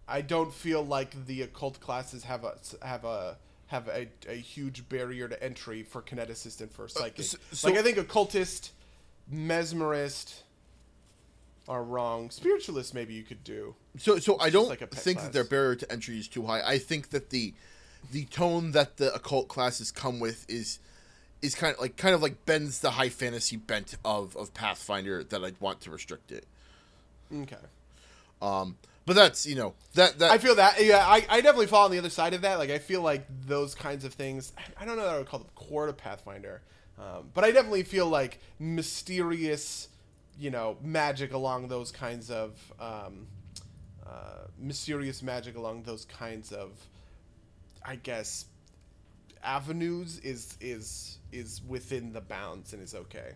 I 0.08 0.22
don't 0.22 0.54
feel 0.54 0.84
like 0.86 1.26
the 1.26 1.42
occult 1.44 1.80
classes 1.80 2.24
have 2.24 2.44
a 2.44 2.56
have 2.82 3.04
a 3.06 3.38
have 3.68 3.88
a, 3.88 4.08
a 4.30 4.36
huge 4.36 4.88
barrier 4.90 5.28
to 5.28 5.44
entry 5.44 5.82
for 5.84 6.02
kineticist 6.02 6.62
and 6.62 6.72
for 6.72 6.88
psychic. 6.88 7.26
so- 7.26 7.38
so- 7.52 7.68
like 7.70 7.78
I 7.78 7.82
think 7.82 7.98
occultist, 7.98 8.72
mesmerist 9.34 10.42
are 11.68 11.84
wrong. 11.84 12.30
Spiritualist 12.30 12.94
maybe 12.94 13.14
you 13.16 13.24
could 13.24 13.44
do. 13.44 13.76
So 13.98 14.20
so 14.20 14.40
I 14.40 14.50
don't 14.52 14.70
like 14.70 14.88
think 14.94 15.20
that 15.20 15.34
their 15.34 15.44
barrier 15.44 15.76
to 15.76 15.92
entry 15.92 16.20
is 16.20 16.28
too 16.28 16.46
high. 16.46 16.62
I 16.62 16.78
think 16.78 17.10
that 17.10 17.32
the 17.32 17.54
the 18.12 18.26
tone 18.26 18.72
that 18.72 18.98
the 18.98 19.14
occult 19.16 19.48
classes 19.48 19.92
come 19.92 20.20
with 20.20 20.46
is 20.48 20.78
is 21.46 21.56
kind 21.56 21.74
of 21.74 21.80
like 21.80 21.98
kind 21.98 22.16
of 22.16 22.22
like 22.22 22.46
bends 22.46 22.80
the 22.80 22.92
high 22.92 23.10
fantasy 23.10 23.58
bent 23.58 23.96
of 24.04 24.36
of 24.36 24.54
Pathfinder 24.54 25.24
that 25.24 25.44
I'd 25.44 25.60
want 25.62 25.82
to 25.82 25.92
restrict 25.92 26.32
it. 26.32 26.46
Okay. 27.34 27.56
Um, 28.42 28.78
but 29.06 29.16
that's 29.16 29.46
you 29.46 29.56
know 29.56 29.74
that 29.94 30.20
that 30.20 30.32
I 30.32 30.38
feel 30.38 30.56
that 30.56 30.84
yeah, 30.84 31.06
I, 31.06 31.26
I 31.30 31.42
definitely 31.42 31.68
fall 31.68 31.86
on 31.86 31.92
the 31.92 31.98
other 32.00 32.10
side 32.10 32.34
of 32.34 32.42
that. 32.42 32.58
Like 32.60 32.70
I 32.72 32.80
feel 32.80 33.02
like 33.02 33.26
those 33.46 33.76
kinds 33.76 34.04
of 34.04 34.14
things. 34.14 34.52
I 34.80 34.86
don't 34.86 34.98
know 34.98 35.06
that 35.06 35.16
I 35.16 35.18
would 35.18 35.28
call 35.28 35.40
them 35.40 35.50
core 35.56 35.86
to 35.88 35.94
Pathfinder, 35.94 36.62
Um, 36.98 37.30
but 37.34 37.44
I 37.44 37.52
definitely 37.52 37.84
feel 37.84 38.08
like 38.08 38.40
mysterious, 38.60 39.90
you 40.40 40.50
know, 40.50 40.78
magic 40.82 41.34
along 41.34 41.68
those 41.68 41.92
kinds 41.92 42.32
of 42.32 42.74
um, 42.80 43.28
uh, 44.06 44.48
mysterious 44.58 45.22
magic 45.22 45.56
along 45.56 45.84
those 45.84 46.06
kinds 46.06 46.52
of, 46.52 46.72
I 47.84 47.96
guess, 47.98 48.46
avenues 49.46 50.20
is 50.20 50.58
is 50.60 51.20
is 51.32 51.62
within 51.68 52.14
the 52.14 52.22
bounds 52.22 52.74
and 52.74 52.82
is 52.82 52.96
okay. 52.96 53.34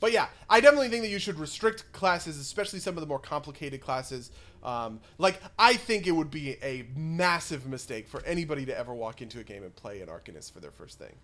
But 0.00 0.12
yeah, 0.12 0.28
I 0.48 0.60
definitely 0.60 0.88
think 0.88 1.02
that 1.02 1.10
you 1.10 1.18
should 1.18 1.38
restrict 1.38 1.92
classes, 1.92 2.38
especially 2.38 2.78
some 2.78 2.96
of 2.96 3.02
the 3.02 3.06
more 3.06 3.18
complicated 3.18 3.82
classes. 3.82 4.30
Um, 4.62 5.00
like, 5.18 5.40
I 5.58 5.74
think 5.74 6.06
it 6.06 6.12
would 6.12 6.30
be 6.30 6.56
a 6.62 6.86
massive 6.96 7.66
mistake 7.66 8.08
for 8.08 8.24
anybody 8.24 8.64
to 8.66 8.78
ever 8.78 8.94
walk 8.94 9.20
into 9.20 9.40
a 9.40 9.44
game 9.44 9.62
and 9.62 9.76
play 9.76 10.00
an 10.00 10.08
Arcanist 10.08 10.52
for 10.52 10.60
their 10.60 10.70
first 10.70 10.98
thing. 10.98 11.14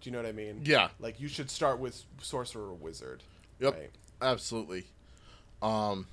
Do 0.00 0.10
you 0.10 0.12
know 0.12 0.18
what 0.18 0.28
I 0.28 0.32
mean? 0.32 0.62
Yeah. 0.64 0.88
Like, 0.98 1.20
you 1.20 1.28
should 1.28 1.48
start 1.48 1.78
with 1.78 2.02
Sorcerer 2.20 2.70
or 2.70 2.74
Wizard. 2.74 3.22
Yep. 3.60 3.74
right? 3.74 3.90
Absolutely. 4.20 4.84
Um, 5.62 6.08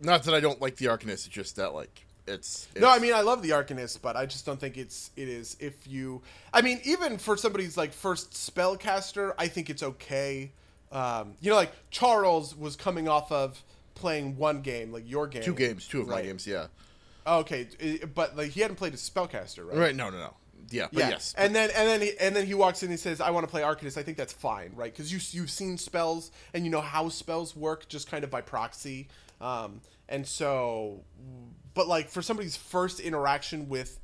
not 0.00 0.22
that 0.24 0.34
I 0.34 0.40
don't 0.40 0.60
like 0.60 0.76
the 0.76 0.86
Arcanist, 0.86 1.26
it's 1.26 1.28
just 1.28 1.56
that 1.56 1.74
like 1.74 2.04
it's, 2.28 2.68
it's 2.72 2.80
No, 2.80 2.90
I 2.90 2.98
mean 2.98 3.14
I 3.14 3.22
love 3.22 3.42
the 3.42 3.50
Arcanist, 3.50 4.00
but 4.02 4.16
I 4.16 4.26
just 4.26 4.46
don't 4.46 4.60
think 4.60 4.76
it's 4.76 5.10
it 5.16 5.28
is 5.28 5.56
if 5.60 5.86
you. 5.86 6.22
I 6.52 6.62
mean, 6.62 6.80
even 6.84 7.18
for 7.18 7.36
somebody's 7.36 7.76
like 7.76 7.92
first 7.92 8.32
spellcaster, 8.32 9.34
I 9.38 9.48
think 9.48 9.70
it's 9.70 9.82
okay. 9.82 10.52
Um, 10.90 11.34
you 11.40 11.50
know, 11.50 11.56
like 11.56 11.72
Charles 11.90 12.56
was 12.56 12.76
coming 12.76 13.08
off 13.08 13.30
of 13.30 13.62
playing 13.94 14.36
one 14.36 14.62
game, 14.62 14.92
like 14.92 15.08
your 15.08 15.26
game, 15.26 15.42
two 15.42 15.54
games, 15.54 15.86
two 15.86 16.00
of 16.00 16.08
my 16.08 16.22
games. 16.22 16.46
Yeah. 16.46 16.66
Okay, 17.26 17.68
but 18.14 18.36
like 18.36 18.50
he 18.50 18.60
hadn't 18.60 18.76
played 18.76 18.94
a 18.94 18.96
spellcaster, 18.96 19.66
right? 19.66 19.76
Right. 19.76 19.96
No. 19.96 20.08
No. 20.10 20.18
No. 20.18 20.34
Yeah. 20.70 20.88
But 20.92 21.00
Yeah. 21.00 21.08
yes. 21.10 21.34
And 21.36 21.54
then 21.54 21.70
and 21.76 21.88
then 21.88 22.00
he, 22.00 22.12
and 22.18 22.34
then 22.34 22.46
he 22.46 22.54
walks 22.54 22.82
in 22.82 22.86
and 22.86 22.98
he 22.98 23.02
says, 23.02 23.20
"I 23.20 23.30
want 23.30 23.44
to 23.44 23.50
play 23.50 23.62
Arcanist." 23.62 23.98
I 23.98 24.02
think 24.02 24.16
that's 24.16 24.32
fine, 24.32 24.72
right? 24.74 24.92
Because 24.92 25.12
you 25.12 25.20
you've 25.38 25.50
seen 25.50 25.76
spells 25.78 26.30
and 26.54 26.64
you 26.64 26.70
know 26.70 26.80
how 26.80 27.08
spells 27.08 27.54
work, 27.54 27.88
just 27.88 28.10
kind 28.10 28.24
of 28.24 28.30
by 28.30 28.40
proxy. 28.40 29.08
Um, 29.40 29.80
and 30.08 30.26
so, 30.26 31.02
but 31.78 31.86
like 31.86 32.08
for 32.08 32.22
somebody's 32.22 32.56
first 32.56 32.98
interaction 32.98 33.68
with, 33.68 34.00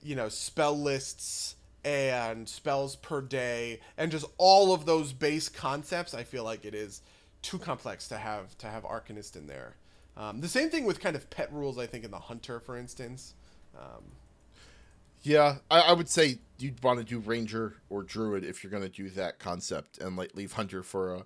you 0.00 0.14
know, 0.14 0.28
spell 0.28 0.78
lists 0.78 1.56
and 1.82 2.48
spells 2.48 2.94
per 2.94 3.20
day 3.20 3.80
and 3.98 4.12
just 4.12 4.26
all 4.38 4.72
of 4.72 4.86
those 4.86 5.12
base 5.12 5.48
concepts, 5.48 6.14
I 6.14 6.22
feel 6.22 6.44
like 6.44 6.64
it 6.64 6.72
is 6.72 7.02
too 7.42 7.58
complex 7.58 8.06
to 8.08 8.16
have 8.16 8.56
to 8.58 8.68
have 8.68 8.84
Arcanist 8.84 9.34
in 9.34 9.48
there. 9.48 9.74
Um, 10.16 10.40
the 10.40 10.46
same 10.46 10.70
thing 10.70 10.84
with 10.84 11.00
kind 11.00 11.16
of 11.16 11.28
pet 11.30 11.52
rules, 11.52 11.78
I 11.78 11.86
think, 11.86 12.04
in 12.04 12.12
the 12.12 12.18
Hunter, 12.20 12.60
for 12.60 12.78
instance. 12.78 13.34
Um, 13.76 14.04
Yeah, 15.22 15.56
I, 15.68 15.80
I 15.80 15.92
would 15.92 16.08
say 16.08 16.38
you'd 16.58 16.82
want 16.82 16.98
to 16.98 17.04
do 17.04 17.18
ranger 17.18 17.74
or 17.88 18.02
druid 18.02 18.44
if 18.44 18.62
you're 18.62 18.70
going 18.70 18.82
to 18.82 18.88
do 18.88 19.10
that 19.10 19.40
concept, 19.40 19.98
and 19.98 20.16
like 20.16 20.36
leave 20.36 20.52
hunter 20.52 20.82
for 20.82 21.14
a 21.14 21.24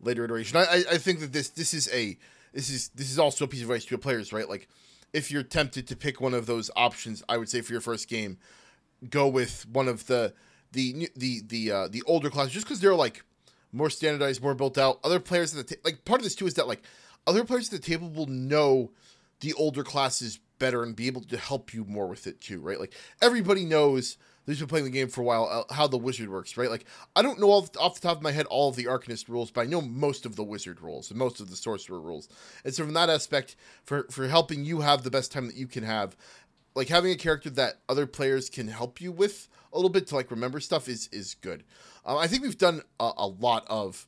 later 0.00 0.24
iteration. 0.24 0.56
I, 0.56 0.64
I, 0.64 0.84
I 0.92 0.98
think 0.98 1.20
that 1.20 1.32
this 1.32 1.48
this 1.50 1.74
is 1.74 1.88
a 1.92 2.16
this 2.52 2.70
is 2.70 2.88
this 2.94 3.10
is 3.10 3.18
also 3.18 3.44
a 3.44 3.48
piece 3.48 3.60
of 3.62 3.68
advice 3.68 3.84
to 3.84 3.90
your 3.90 3.98
players, 3.98 4.32
right? 4.32 4.48
Like, 4.48 4.68
if 5.12 5.30
you're 5.30 5.42
tempted 5.42 5.86
to 5.88 5.96
pick 5.96 6.20
one 6.20 6.34
of 6.34 6.46
those 6.46 6.70
options, 6.76 7.22
I 7.28 7.38
would 7.38 7.48
say 7.48 7.60
for 7.60 7.72
your 7.72 7.80
first 7.80 8.08
game, 8.08 8.38
go 9.08 9.28
with 9.28 9.66
one 9.70 9.88
of 9.88 10.06
the 10.06 10.34
the 10.72 11.08
the 11.16 11.42
the 11.46 11.70
uh, 11.70 11.88
the 11.88 12.02
older 12.06 12.30
classes, 12.30 12.52
just 12.52 12.66
because 12.66 12.80
they're 12.80 12.94
like 12.94 13.24
more 13.72 13.90
standardized, 13.90 14.42
more 14.42 14.54
built 14.54 14.78
out. 14.78 14.98
Other 15.04 15.20
players 15.20 15.56
at 15.56 15.66
the 15.66 15.74
ta- 15.74 15.80
like 15.84 16.04
part 16.04 16.20
of 16.20 16.24
this 16.24 16.34
too 16.34 16.46
is 16.46 16.54
that 16.54 16.68
like 16.68 16.82
other 17.26 17.44
players 17.44 17.72
at 17.72 17.80
the 17.80 17.86
table 17.86 18.08
will 18.08 18.26
know 18.26 18.90
the 19.40 19.52
older 19.54 19.84
classes 19.84 20.40
better 20.58 20.82
and 20.82 20.96
be 20.96 21.06
able 21.06 21.22
to 21.22 21.36
help 21.36 21.72
you 21.72 21.84
more 21.84 22.08
with 22.08 22.26
it 22.26 22.40
too, 22.40 22.60
right? 22.60 22.80
Like 22.80 22.94
everybody 23.22 23.64
knows 23.64 24.16
who's 24.48 24.58
been 24.58 24.68
playing 24.68 24.84
the 24.86 24.90
game 24.90 25.08
for 25.08 25.20
a 25.20 25.24
while 25.24 25.66
uh, 25.68 25.74
how 25.74 25.86
the 25.86 25.98
wizard 25.98 26.30
works, 26.30 26.56
right? 26.56 26.70
Like 26.70 26.86
I 27.14 27.22
don't 27.22 27.38
know 27.38 27.50
off, 27.50 27.70
off 27.78 28.00
the 28.00 28.08
top 28.08 28.16
of 28.16 28.22
my 28.22 28.32
head 28.32 28.46
all 28.46 28.70
of 28.70 28.76
the 28.76 28.86
arcanist 28.86 29.28
rules, 29.28 29.50
but 29.50 29.60
I 29.60 29.64
know 29.64 29.80
most 29.80 30.24
of 30.24 30.36
the 30.36 30.44
wizard 30.44 30.80
rules 30.80 31.10
and 31.10 31.18
most 31.18 31.40
of 31.40 31.50
the 31.50 31.56
sorcerer 31.56 32.00
rules. 32.00 32.28
And 32.64 32.74
so 32.74 32.84
from 32.84 32.94
that 32.94 33.10
aspect, 33.10 33.56
for 33.84 34.06
for 34.10 34.26
helping 34.26 34.64
you 34.64 34.80
have 34.80 35.02
the 35.02 35.10
best 35.10 35.30
time 35.32 35.46
that 35.46 35.56
you 35.56 35.66
can 35.66 35.84
have, 35.84 36.16
like 36.74 36.88
having 36.88 37.12
a 37.12 37.16
character 37.16 37.50
that 37.50 37.80
other 37.88 38.06
players 38.06 38.48
can 38.48 38.68
help 38.68 39.00
you 39.00 39.12
with 39.12 39.48
a 39.72 39.76
little 39.76 39.90
bit 39.90 40.06
to 40.08 40.14
like 40.14 40.30
remember 40.30 40.60
stuff 40.60 40.88
is 40.88 41.08
is 41.12 41.34
good. 41.34 41.64
Um, 42.04 42.16
I 42.16 42.26
think 42.26 42.42
we've 42.42 42.58
done 42.58 42.82
a, 42.98 43.12
a 43.18 43.26
lot 43.26 43.66
of 43.68 44.06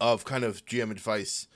of 0.00 0.24
kind 0.24 0.44
of 0.44 0.64
GM 0.66 0.90
advice. 0.90 1.46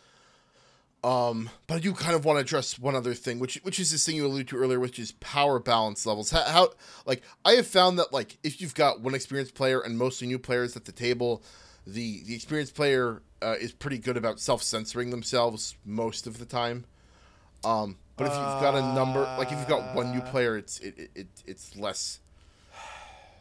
Um, 1.04 1.50
but 1.66 1.74
I 1.74 1.78
do 1.80 1.92
kind 1.92 2.16
of 2.16 2.24
want 2.24 2.38
to 2.38 2.40
address 2.40 2.78
one 2.78 2.96
other 2.96 3.12
thing, 3.12 3.38
which 3.38 3.56
which 3.56 3.78
is 3.78 3.92
this 3.92 4.06
thing 4.06 4.16
you 4.16 4.24
alluded 4.26 4.48
to 4.48 4.56
earlier, 4.56 4.80
which 4.80 4.98
is 4.98 5.12
power 5.12 5.58
balance 5.58 6.06
levels. 6.06 6.30
How, 6.30 6.44
how 6.44 6.70
like 7.04 7.22
I 7.44 7.52
have 7.52 7.66
found 7.66 7.98
that 7.98 8.10
like 8.10 8.38
if 8.42 8.62
you've 8.62 8.74
got 8.74 9.02
one 9.02 9.14
experienced 9.14 9.54
player 9.54 9.80
and 9.80 9.98
mostly 9.98 10.26
new 10.26 10.38
players 10.38 10.76
at 10.76 10.86
the 10.86 10.92
table, 10.92 11.42
the 11.86 12.22
the 12.24 12.34
experienced 12.34 12.74
player 12.74 13.20
uh, 13.42 13.56
is 13.60 13.70
pretty 13.70 13.98
good 13.98 14.16
about 14.16 14.40
self 14.40 14.62
censoring 14.62 15.10
themselves 15.10 15.76
most 15.84 16.26
of 16.26 16.38
the 16.38 16.46
time. 16.46 16.86
Um, 17.64 17.98
but 18.16 18.26
if 18.26 18.32
you've 18.32 18.62
got 18.62 18.74
a 18.74 18.94
number, 18.94 19.20
like 19.38 19.52
if 19.52 19.58
you've 19.58 19.68
got 19.68 19.94
one 19.94 20.10
new 20.10 20.22
player, 20.22 20.56
it's 20.56 20.78
it, 20.80 20.98
it, 20.98 21.10
it 21.14 21.26
it's 21.46 21.76
less. 21.76 22.20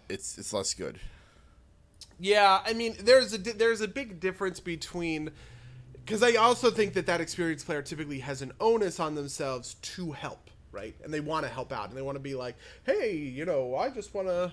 It's 0.10 0.38
it's 0.38 0.52
less 0.52 0.74
good. 0.74 1.00
Yeah, 2.20 2.60
I 2.66 2.74
mean, 2.74 2.98
there's 3.00 3.34
a 3.34 3.38
there's 3.38 3.80
a 3.80 3.88
big 3.88 4.20
difference 4.20 4.60
between 4.60 5.32
because 6.06 6.24
I 6.24 6.34
also 6.34 6.70
think 6.72 6.94
that 6.94 7.06
that 7.06 7.22
experienced 7.22 7.66
player 7.66 7.82
typically 7.82 8.20
has 8.20 8.42
an 8.42 8.52
onus 8.60 9.00
on 9.00 9.16
themselves 9.16 9.76
to 9.76 10.12
help, 10.12 10.50
right? 10.72 10.96
And 11.04 11.14
they 11.14 11.20
want 11.20 11.46
to 11.46 11.52
help 11.52 11.72
out, 11.72 11.90
and 11.90 11.98
they 11.98 12.02
want 12.02 12.16
to 12.16 12.22
be 12.22 12.36
like, 12.36 12.56
hey, 12.86 13.16
you 13.16 13.46
know, 13.46 13.76
I 13.76 13.90
just 13.90 14.14
want 14.14 14.28
to, 14.28 14.52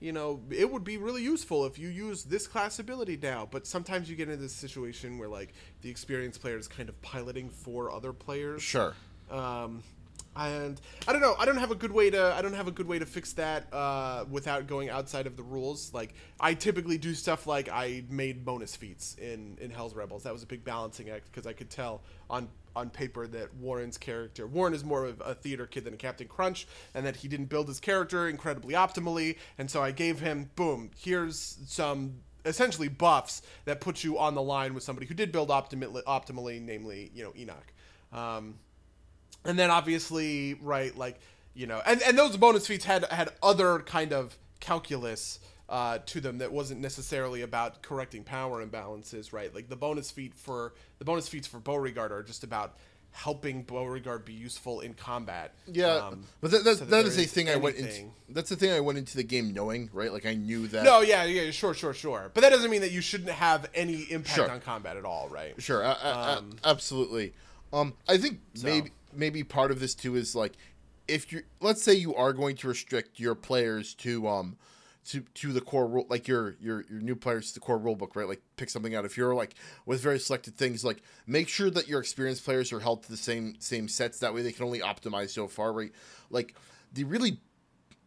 you 0.00 0.12
know, 0.12 0.40
it 0.50 0.70
would 0.70 0.84
be 0.84 0.96
really 0.98 1.22
useful 1.22 1.64
if 1.66 1.78
you 1.78 1.88
use 1.88 2.24
this 2.24 2.46
class 2.46 2.78
ability 2.78 3.18
now. 3.22 3.48
But 3.50 3.66
sometimes 3.66 4.08
you 4.10 4.16
get 4.16 4.28
into 4.28 4.40
this 4.42 4.52
situation 4.54 5.18
where 5.18 5.28
like 5.28 5.54
the 5.82 5.90
experienced 5.90 6.40
player 6.40 6.56
is 6.56 6.68
kind 6.68 6.88
of 6.88 7.00
piloting 7.02 7.50
for 7.50 7.90
other 7.90 8.12
players 8.12 8.62
Sure. 8.62 8.94
um, 9.30 9.82
and 10.36 10.80
I 11.06 11.12
don't 11.12 11.20
know. 11.20 11.34
I 11.38 11.44
don't 11.44 11.58
have 11.58 11.70
a 11.70 11.74
good 11.74 11.92
way 11.92 12.10
to. 12.10 12.32
I 12.34 12.42
don't 12.42 12.54
have 12.54 12.68
a 12.68 12.72
good 12.72 12.88
way 12.88 12.98
to 12.98 13.06
fix 13.06 13.32
that 13.34 13.72
uh, 13.72 14.24
without 14.30 14.66
going 14.66 14.88
outside 14.88 15.26
of 15.26 15.36
the 15.36 15.42
rules. 15.42 15.92
Like 15.92 16.14
I 16.40 16.54
typically 16.54 16.98
do 16.98 17.14
stuff 17.14 17.46
like 17.46 17.68
I 17.68 18.04
made 18.08 18.44
bonus 18.44 18.74
feats 18.74 19.14
in 19.20 19.58
in 19.60 19.70
Hell's 19.70 19.94
Rebels. 19.94 20.22
That 20.22 20.32
was 20.32 20.42
a 20.42 20.46
big 20.46 20.64
balancing 20.64 21.10
act 21.10 21.26
because 21.26 21.46
I 21.46 21.52
could 21.52 21.70
tell 21.70 22.02
on 22.30 22.48
on 22.74 22.88
paper 22.88 23.26
that 23.26 23.54
Warren's 23.56 23.98
character 23.98 24.46
Warren 24.46 24.72
is 24.72 24.82
more 24.82 25.04
of 25.04 25.20
a 25.24 25.34
theater 25.34 25.66
kid 25.66 25.84
than 25.84 25.94
a 25.94 25.98
Captain 25.98 26.26
Crunch, 26.26 26.66
and 26.94 27.04
that 27.04 27.16
he 27.16 27.28
didn't 27.28 27.46
build 27.46 27.68
his 27.68 27.80
character 27.80 28.28
incredibly 28.28 28.74
optimally. 28.74 29.36
And 29.58 29.70
so 29.70 29.82
I 29.82 29.90
gave 29.90 30.20
him 30.20 30.50
boom. 30.56 30.90
Here's 30.96 31.58
some 31.66 32.20
essentially 32.44 32.88
buffs 32.88 33.42
that 33.66 33.80
put 33.80 34.02
you 34.02 34.18
on 34.18 34.34
the 34.34 34.42
line 34.42 34.74
with 34.74 34.82
somebody 34.82 35.06
who 35.06 35.14
did 35.14 35.30
build 35.30 35.50
optimally, 35.50 36.02
optimally 36.04 36.60
namely 36.60 37.10
you 37.14 37.22
know 37.22 37.32
Enoch. 37.36 37.72
Um, 38.12 38.54
and 39.44 39.58
then 39.58 39.70
obviously 39.70 40.54
right 40.62 40.96
like 40.96 41.18
you 41.54 41.66
know 41.66 41.80
and, 41.86 42.00
and 42.02 42.18
those 42.18 42.36
bonus 42.36 42.66
feats 42.66 42.84
had 42.84 43.04
had 43.06 43.30
other 43.42 43.80
kind 43.80 44.12
of 44.12 44.36
calculus 44.60 45.38
uh, 45.68 45.98
to 46.06 46.20
them 46.20 46.38
that 46.38 46.52
wasn't 46.52 46.80
necessarily 46.80 47.42
about 47.42 47.82
correcting 47.82 48.22
power 48.24 48.64
imbalances 48.64 49.32
right 49.32 49.54
like 49.54 49.68
the 49.68 49.76
bonus 49.76 50.10
feat 50.10 50.34
for 50.34 50.74
the 50.98 51.04
bonus 51.04 51.28
feats 51.28 51.46
for 51.48 51.58
beauregard 51.58 52.12
are 52.12 52.22
just 52.22 52.44
about 52.44 52.76
helping 53.14 53.62
beauregard 53.62 54.24
be 54.24 54.32
useful 54.32 54.80
in 54.80 54.94
combat 54.94 55.52
Yeah, 55.66 55.96
Um, 55.96 56.24
but 56.40 56.50
that, 56.50 56.64
that, 56.64 56.78
so 56.78 56.84
that 56.86 56.90
that 56.90 57.04
is 57.06 57.18
a 57.18 57.24
thing 57.24 57.50
I 57.50 57.56
went 57.56 57.76
into. 57.76 58.04
That's 58.30 58.48
the 58.48 58.56
thing 58.56 58.70
I 58.72 58.80
went 58.80 58.96
into 58.96 59.16
the 59.18 59.22
game 59.22 59.52
knowing, 59.52 59.90
right? 59.92 60.10
Like 60.10 60.24
I 60.24 60.32
knew 60.32 60.66
that. 60.68 60.82
no 60.84 61.00
yeah 61.02 61.24
yeah 61.24 61.50
sure 61.50 61.74
sure 61.74 61.92
sure 61.92 62.30
but 62.32 62.40
that 62.40 62.48
doesn't 62.50 62.70
mean 62.70 62.80
that 62.80 62.90
you 62.92 63.02
shouldn't 63.02 63.30
have 63.30 63.68
any 63.74 64.02
impact 64.10 64.36
Sure. 64.36 64.50
on 64.50 64.60
combat 64.60 64.96
at 64.96 65.04
all 65.04 65.28
right 65.28 65.54
Sure, 65.60 65.82
a- 65.82 65.98
a- 66.02 66.36
Um, 66.38 66.56
absolutely. 66.64 67.34
Um, 67.72 67.94
I 68.08 68.16
think 68.18 68.40
maybe 68.62 68.90
maybe 69.14 69.42
part 69.42 69.70
of 69.70 69.80
this 69.80 69.94
too 69.94 70.16
is 70.16 70.34
like 70.34 70.54
if 71.08 71.32
you 71.32 71.42
let's 71.60 71.82
say 71.82 71.94
you 71.94 72.14
are 72.14 72.32
going 72.32 72.56
to 72.56 72.68
restrict 72.68 73.18
your 73.18 73.34
players 73.34 73.94
to 73.94 74.26
um 74.28 74.56
to 75.04 75.20
to 75.34 75.52
the 75.52 75.60
core 75.60 75.86
rule 75.86 76.06
like 76.08 76.28
your 76.28 76.54
your 76.60 76.84
your 76.88 77.00
new 77.00 77.16
players 77.16 77.48
to 77.48 77.54
the 77.54 77.60
core 77.60 77.78
rule 77.78 77.96
book 77.96 78.14
right? 78.14 78.28
Like 78.28 78.42
pick 78.56 78.70
something 78.70 78.94
out. 78.94 79.04
If 79.04 79.16
you're 79.16 79.34
like 79.34 79.54
with 79.84 80.00
very 80.00 80.18
selected 80.18 80.56
things 80.56 80.84
like 80.84 81.02
make 81.26 81.48
sure 81.48 81.70
that 81.70 81.88
your 81.88 82.00
experienced 82.00 82.44
players 82.44 82.72
are 82.72 82.80
held 82.80 83.02
to 83.04 83.10
the 83.10 83.16
same 83.16 83.56
same 83.58 83.88
sets. 83.88 84.18
That 84.20 84.32
way 84.32 84.42
they 84.42 84.52
can 84.52 84.64
only 84.64 84.80
optimize 84.80 85.30
so 85.30 85.48
far 85.48 85.72
right? 85.72 85.92
Like 86.30 86.54
the 86.92 87.04
really 87.04 87.38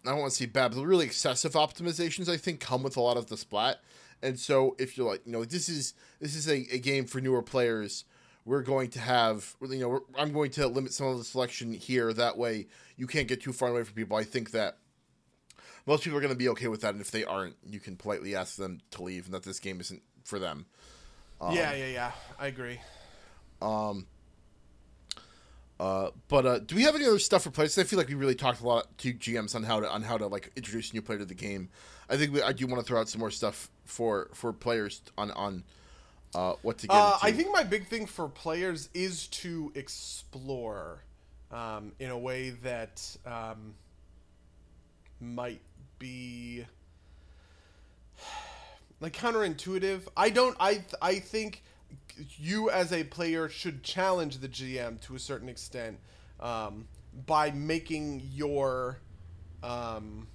I 0.05 0.11
don't 0.11 0.19
want 0.19 0.31
to 0.31 0.37
say 0.37 0.45
bad, 0.45 0.69
but 0.69 0.77
the 0.77 0.87
really 0.87 1.05
excessive 1.05 1.53
optimizations 1.53 2.29
I 2.29 2.37
think 2.37 2.59
come 2.59 2.83
with 2.83 2.95
a 2.95 3.01
lot 3.01 3.17
of 3.17 3.27
the 3.27 3.37
splat. 3.37 3.81
And 4.21 4.39
so 4.39 4.75
if 4.79 4.97
you're 4.97 5.09
like, 5.09 5.21
you 5.25 5.31
know, 5.31 5.43
this 5.43 5.67
is 5.67 5.93
this 6.19 6.35
is 6.35 6.47
a, 6.47 6.65
a 6.73 6.79
game 6.79 7.05
for 7.05 7.19
newer 7.19 7.41
players, 7.41 8.05
we're 8.45 8.61
going 8.61 8.89
to 8.91 8.99
have, 8.99 9.55
you 9.61 9.79
know, 9.79 9.89
we're, 9.89 9.99
I'm 10.17 10.31
going 10.31 10.51
to 10.51 10.67
limit 10.67 10.93
some 10.93 11.07
of 11.07 11.17
the 11.17 11.23
selection 11.23 11.73
here. 11.73 12.13
That 12.13 12.37
way, 12.37 12.67
you 12.95 13.07
can't 13.07 13.27
get 13.27 13.41
too 13.41 13.51
far 13.53 13.69
away 13.69 13.83
from 13.83 13.95
people. 13.95 14.15
I 14.17 14.23
think 14.23 14.51
that 14.51 14.77
most 15.87 16.03
people 16.03 16.17
are 16.17 16.21
going 16.21 16.33
to 16.33 16.37
be 16.37 16.49
okay 16.49 16.67
with 16.67 16.81
that, 16.81 16.93
and 16.93 17.01
if 17.01 17.11
they 17.11 17.23
aren't, 17.23 17.55
you 17.67 17.79
can 17.79 17.95
politely 17.95 18.35
ask 18.35 18.55
them 18.55 18.81
to 18.91 19.03
leave, 19.03 19.25
and 19.25 19.33
that 19.33 19.43
this 19.43 19.59
game 19.59 19.79
isn't 19.81 20.01
for 20.23 20.39
them. 20.39 20.65
yeah 21.41 21.73
yeah 21.73 21.87
yeah 21.87 22.11
i 22.39 22.47
agree 22.47 22.79
Um. 23.61 24.07
Uh, 25.77 26.09
but 26.29 26.45
uh, 26.45 26.59
do 26.59 26.73
we 26.73 26.83
have 26.83 26.95
any 26.95 27.05
other 27.05 27.19
stuff 27.19 27.43
for 27.43 27.51
players? 27.51 27.77
I 27.77 27.83
feel 27.83 27.99
like 27.99 28.07
we 28.07 28.13
really 28.15 28.33
talked 28.35 28.61
a 28.61 28.65
lot 28.65 28.97
to 28.99 29.13
GMs 29.13 29.55
on 29.55 29.63
how 29.63 29.81
to 29.81 29.91
on 29.91 30.03
how 30.03 30.17
to 30.17 30.27
like 30.27 30.49
introduce 30.55 30.91
a 30.91 30.93
new 30.93 31.01
player 31.01 31.19
to 31.19 31.25
the 31.25 31.35
game. 31.35 31.67
I 32.09 32.15
think 32.15 32.31
we, 32.33 32.41
I 32.41 32.53
do 32.53 32.65
want 32.65 32.79
to 32.79 32.87
throw 32.87 33.01
out 33.01 33.09
some 33.09 33.19
more 33.19 33.29
stuff 33.31 33.69
for 33.83 34.29
for 34.33 34.53
players 34.53 35.01
on 35.17 35.31
on 35.31 35.65
uh, 36.35 36.55
what 36.61 36.77
to 36.79 36.87
get. 36.87 36.95
Uh. 36.95 37.17
I 37.21 37.31
think 37.31 37.51
my 37.51 37.63
big 37.63 37.87
thing 37.87 38.05
for 38.05 38.27
players 38.27 38.89
is 38.93 39.27
to 39.27 39.71
explore 39.73 41.01
um, 41.51 41.93
in 41.99 42.09
a 42.09 42.17
way 42.17 42.49
that 42.63 43.17
um, 43.25 43.73
might 45.19 45.61
be 45.97 46.65
like 48.99 49.13
counterintuitive. 49.13 50.01
I 50.15 50.29
don't. 50.29 50.55
I 50.59 50.83
I 51.01 51.19
think 51.19 51.63
you 52.37 52.69
as 52.69 52.91
a 52.91 53.03
player 53.05 53.49
should 53.49 53.83
challenge 53.83 54.39
the 54.39 54.49
GM 54.49 54.99
to 55.01 55.15
a 55.15 55.19
certain 55.19 55.49
extent 55.49 55.99
um, 56.39 56.87
by 57.25 57.51
making 57.51 58.21
your 58.33 58.99
um, 59.63 60.27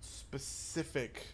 specific 0.00 1.26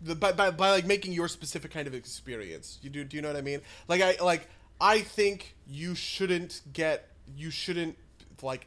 the 0.00 0.14
by, 0.14 0.32
by, 0.32 0.50
by 0.50 0.70
like 0.70 0.86
making 0.86 1.12
your 1.12 1.28
specific 1.28 1.70
kind 1.70 1.86
of 1.86 1.94
experience. 1.94 2.78
You 2.82 2.90
do 2.90 3.04
do 3.04 3.16
you 3.16 3.22
know 3.22 3.28
what 3.28 3.36
I 3.36 3.42
mean? 3.42 3.60
Like 3.86 4.02
I 4.02 4.16
like 4.22 4.48
I 4.80 5.00
think 5.00 5.56
you 5.66 5.94
shouldn't 5.94 6.62
get 6.72 7.08
you 7.36 7.50
shouldn't 7.50 7.96
like 8.42 8.66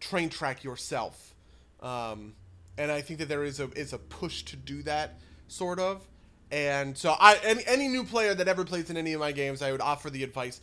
train 0.00 0.28
track 0.28 0.64
yourself. 0.64 1.34
Um, 1.80 2.34
and 2.78 2.90
I 2.90 3.00
think 3.00 3.18
that 3.20 3.28
there 3.28 3.44
is 3.44 3.60
a 3.60 3.70
is 3.70 3.92
a 3.92 3.98
push 3.98 4.42
to 4.44 4.56
do 4.56 4.82
that 4.82 5.18
sort 5.48 5.78
of. 5.78 6.06
And 6.50 6.96
so 6.96 7.14
I 7.18 7.38
any, 7.42 7.62
any 7.66 7.88
new 7.88 8.04
player 8.04 8.34
that 8.34 8.46
ever 8.48 8.64
plays 8.64 8.90
in 8.90 8.96
any 8.96 9.12
of 9.14 9.20
my 9.20 9.32
games, 9.32 9.62
I 9.62 9.72
would 9.72 9.80
offer 9.80 10.10
the 10.10 10.22
advice: 10.22 10.60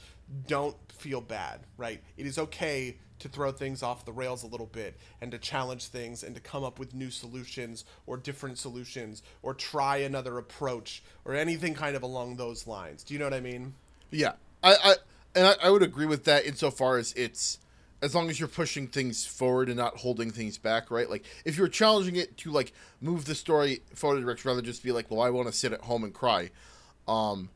don't 0.47 0.77
feel 0.91 1.21
bad. 1.21 1.61
Right? 1.77 2.01
It 2.17 2.25
is 2.25 2.37
okay 2.37 2.97
to 3.23 3.29
throw 3.29 3.51
things 3.51 3.81
off 3.81 4.05
the 4.05 4.11
rails 4.11 4.43
a 4.43 4.47
little 4.47 4.67
bit 4.67 4.95
and 5.21 5.31
to 5.31 5.37
challenge 5.37 5.87
things 5.87 6.23
and 6.23 6.35
to 6.35 6.41
come 6.41 6.63
up 6.63 6.77
with 6.77 6.93
new 6.93 7.09
solutions 7.09 7.85
or 8.05 8.17
different 8.17 8.57
solutions 8.57 9.23
or 9.41 9.53
try 9.53 9.97
another 9.97 10.37
approach 10.37 11.01
or 11.25 11.33
anything 11.33 11.73
kind 11.73 11.95
of 11.95 12.03
along 12.03 12.35
those 12.35 12.67
lines. 12.67 13.03
Do 13.03 13.13
you 13.13 13.19
know 13.19 13.25
what 13.25 13.33
I 13.33 13.39
mean? 13.39 13.73
Yeah, 14.11 14.33
I, 14.61 14.75
I 14.83 14.95
and 15.35 15.47
I, 15.47 15.55
I 15.63 15.69
would 15.71 15.83
agree 15.83 16.05
with 16.05 16.25
that 16.25 16.45
insofar 16.45 16.97
as 16.97 17.13
it's 17.13 17.59
as 18.01 18.13
long 18.13 18.29
as 18.29 18.37
you're 18.37 18.49
pushing 18.49 18.87
things 18.87 19.25
forward 19.25 19.69
and 19.69 19.77
not 19.77 19.95
holding 19.95 20.29
things 20.29 20.57
back, 20.57 20.91
right? 20.91 21.09
Like 21.09 21.25
if 21.45 21.57
you're 21.57 21.69
challenging 21.69 22.17
it 22.17 22.35
to 22.39 22.51
like 22.51 22.73
move 22.99 23.23
the 23.23 23.35
story 23.35 23.81
forward 23.95 24.19
direction 24.19 24.49
rather 24.49 24.61
just 24.61 24.83
be 24.83 24.91
like, 24.91 25.09
well, 25.09 25.21
I 25.21 25.29
want 25.29 25.47
to 25.47 25.53
sit 25.53 25.71
at 25.71 25.81
home 25.81 26.03
and 26.03 26.13
cry. 26.13 26.49
Um, 27.07 27.49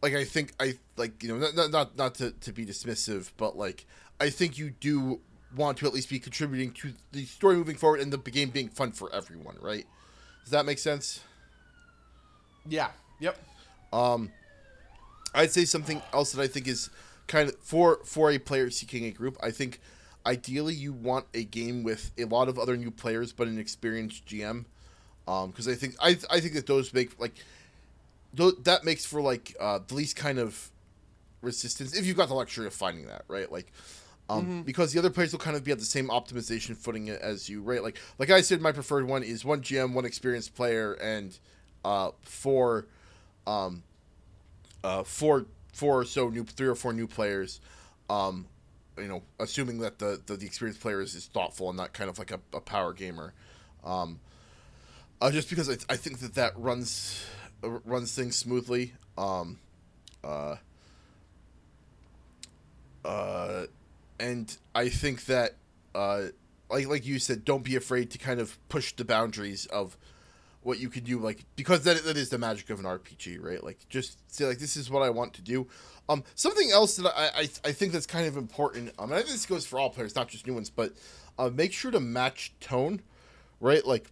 like 0.00 0.14
I 0.14 0.24
think 0.24 0.52
I 0.58 0.78
like 0.96 1.22
you 1.22 1.28
know 1.28 1.50
not 1.54 1.70
not 1.70 1.96
not 1.96 2.14
to, 2.16 2.32
to 2.32 2.52
be 2.52 2.64
dismissive, 2.64 3.30
but 3.36 3.56
like 3.56 3.86
I 4.22 4.30
think 4.30 4.56
you 4.56 4.70
do 4.70 5.20
want 5.56 5.78
to 5.78 5.86
at 5.86 5.92
least 5.92 6.08
be 6.08 6.20
contributing 6.20 6.70
to 6.74 6.92
the 7.10 7.24
story 7.24 7.56
moving 7.56 7.74
forward 7.74 7.98
and 7.98 8.12
the 8.12 8.18
game 8.18 8.50
being 8.50 8.68
fun 8.68 8.92
for 8.92 9.12
everyone, 9.12 9.56
right? 9.60 9.84
Does 10.44 10.52
that 10.52 10.64
make 10.64 10.78
sense? 10.78 11.20
Yeah. 12.68 12.90
Yep. 13.18 13.36
Um, 13.92 14.30
I'd 15.34 15.50
say 15.50 15.64
something 15.64 16.00
else 16.12 16.30
that 16.32 16.40
I 16.40 16.46
think 16.46 16.68
is 16.68 16.88
kind 17.26 17.48
of 17.48 17.56
for 17.58 17.98
for 18.04 18.30
a 18.30 18.38
player 18.38 18.70
seeking 18.70 19.06
a 19.06 19.10
group. 19.10 19.36
I 19.42 19.50
think 19.50 19.80
ideally 20.24 20.74
you 20.74 20.92
want 20.92 21.26
a 21.34 21.42
game 21.42 21.82
with 21.82 22.12
a 22.16 22.24
lot 22.24 22.48
of 22.48 22.60
other 22.60 22.76
new 22.76 22.92
players, 22.92 23.32
but 23.32 23.48
an 23.48 23.58
experienced 23.58 24.24
GM, 24.26 24.66
because 25.26 25.66
I 25.66 25.74
think 25.74 25.96
I 26.00 26.16
I 26.30 26.38
think 26.38 26.54
that 26.54 26.68
those 26.68 26.94
make 26.94 27.18
like 27.20 27.34
tho- 28.32 28.52
that 28.52 28.84
makes 28.84 29.04
for 29.04 29.20
like 29.20 29.56
uh, 29.58 29.80
the 29.84 29.94
least 29.96 30.14
kind 30.14 30.38
of 30.38 30.70
resistance 31.40 31.96
if 31.96 32.06
you've 32.06 32.16
got 32.16 32.28
the 32.28 32.34
luxury 32.34 32.68
of 32.68 32.72
finding 32.72 33.06
that 33.06 33.24
right 33.26 33.50
like. 33.50 33.72
Um, 34.28 34.62
Because 34.62 34.92
the 34.92 34.98
other 34.98 35.10
players 35.10 35.32
will 35.32 35.40
kind 35.40 35.56
of 35.56 35.64
be 35.64 35.72
at 35.72 35.78
the 35.78 35.84
same 35.84 36.08
optimization 36.08 36.76
footing 36.76 37.10
as 37.10 37.48
you, 37.48 37.60
right? 37.60 37.82
Like, 37.82 37.98
like 38.18 38.30
I 38.30 38.40
said, 38.40 38.60
my 38.60 38.72
preferred 38.72 39.06
one 39.06 39.22
is 39.22 39.44
one 39.44 39.60
GM, 39.60 39.92
one 39.92 40.04
experienced 40.04 40.54
player, 40.54 40.94
and 40.94 41.38
uh, 41.84 42.12
four 42.22 42.86
um, 43.46 43.82
uh, 44.84 45.02
four 45.02 45.46
four 45.72 46.00
or 46.00 46.04
so 46.04 46.28
new 46.28 46.44
three 46.44 46.68
or 46.68 46.74
four 46.74 46.92
new 46.92 47.06
players 47.06 47.60
um 48.10 48.46
you 48.98 49.08
know 49.08 49.22
assuming 49.40 49.78
that 49.78 49.98
the 49.98 50.20
the, 50.26 50.36
the 50.36 50.44
experienced 50.46 50.80
player 50.80 51.00
is, 51.00 51.14
is 51.14 51.26
thoughtful 51.26 51.68
and 51.70 51.76
not 51.76 51.92
kind 51.92 52.10
of 52.10 52.18
like 52.18 52.30
a, 52.30 52.38
a 52.52 52.60
power 52.60 52.92
gamer. 52.92 53.32
Um 53.84 54.20
uh, 55.20 55.30
just 55.30 55.48
because 55.48 55.70
I, 55.70 55.76
I 55.88 55.96
think 55.96 56.18
that 56.18 56.34
that 56.34 56.52
runs 56.58 57.24
uh, 57.64 57.70
runs 57.84 58.14
things 58.14 58.36
smoothly. 58.36 58.92
Um 59.16 59.58
uh 60.22 60.56
uh 63.04 63.64
and 64.22 64.56
i 64.74 64.88
think 64.88 65.26
that 65.26 65.56
uh 65.94 66.22
like 66.70 66.86
like 66.86 67.04
you 67.04 67.18
said 67.18 67.44
don't 67.44 67.64
be 67.64 67.76
afraid 67.76 68.10
to 68.10 68.18
kind 68.18 68.40
of 68.40 68.56
push 68.68 68.92
the 68.94 69.04
boundaries 69.04 69.66
of 69.66 69.98
what 70.62 70.78
you 70.78 70.88
can 70.88 71.02
do 71.02 71.18
like 71.18 71.44
because 71.56 71.82
that, 71.82 72.04
that 72.04 72.16
is 72.16 72.28
the 72.28 72.38
magic 72.38 72.70
of 72.70 72.78
an 72.78 72.84
rpg 72.84 73.42
right? 73.42 73.62
Like 73.62 73.80
just 73.88 74.18
say 74.32 74.46
like 74.46 74.58
this 74.58 74.76
is 74.76 74.88
what 74.88 75.02
i 75.02 75.10
want 75.10 75.34
to 75.34 75.42
do. 75.42 75.66
Um 76.08 76.22
something 76.36 76.70
else 76.70 76.96
that 76.96 77.12
i 77.18 77.40
i, 77.40 77.48
I 77.64 77.72
think 77.72 77.92
that's 77.92 78.06
kind 78.06 78.26
of 78.26 78.36
important 78.36 78.92
um 78.98 79.10
and 79.10 79.14
i 79.14 79.16
think 79.18 79.32
this 79.32 79.44
goes 79.44 79.66
for 79.66 79.78
all 79.80 79.90
players 79.90 80.14
not 80.14 80.28
just 80.28 80.46
new 80.46 80.54
ones 80.54 80.70
but 80.70 80.92
uh, 81.38 81.50
make 81.50 81.72
sure 81.72 81.90
to 81.90 82.00
match 82.00 82.54
tone 82.60 83.02
right? 83.60 83.84
Like 83.84 84.10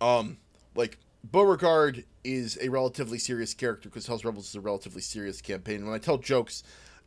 um 0.00 0.38
like 0.74 0.98
beauregard 1.22 2.04
is 2.24 2.58
a 2.62 2.70
relatively 2.70 3.18
serious 3.18 3.52
character 3.52 3.90
because 3.90 4.06
hell's 4.06 4.24
rebels 4.24 4.48
is 4.48 4.54
a 4.54 4.60
relatively 4.60 5.02
serious 5.02 5.42
campaign. 5.42 5.84
When 5.84 5.94
i 5.94 5.98
tell 5.98 6.16
jokes 6.16 6.62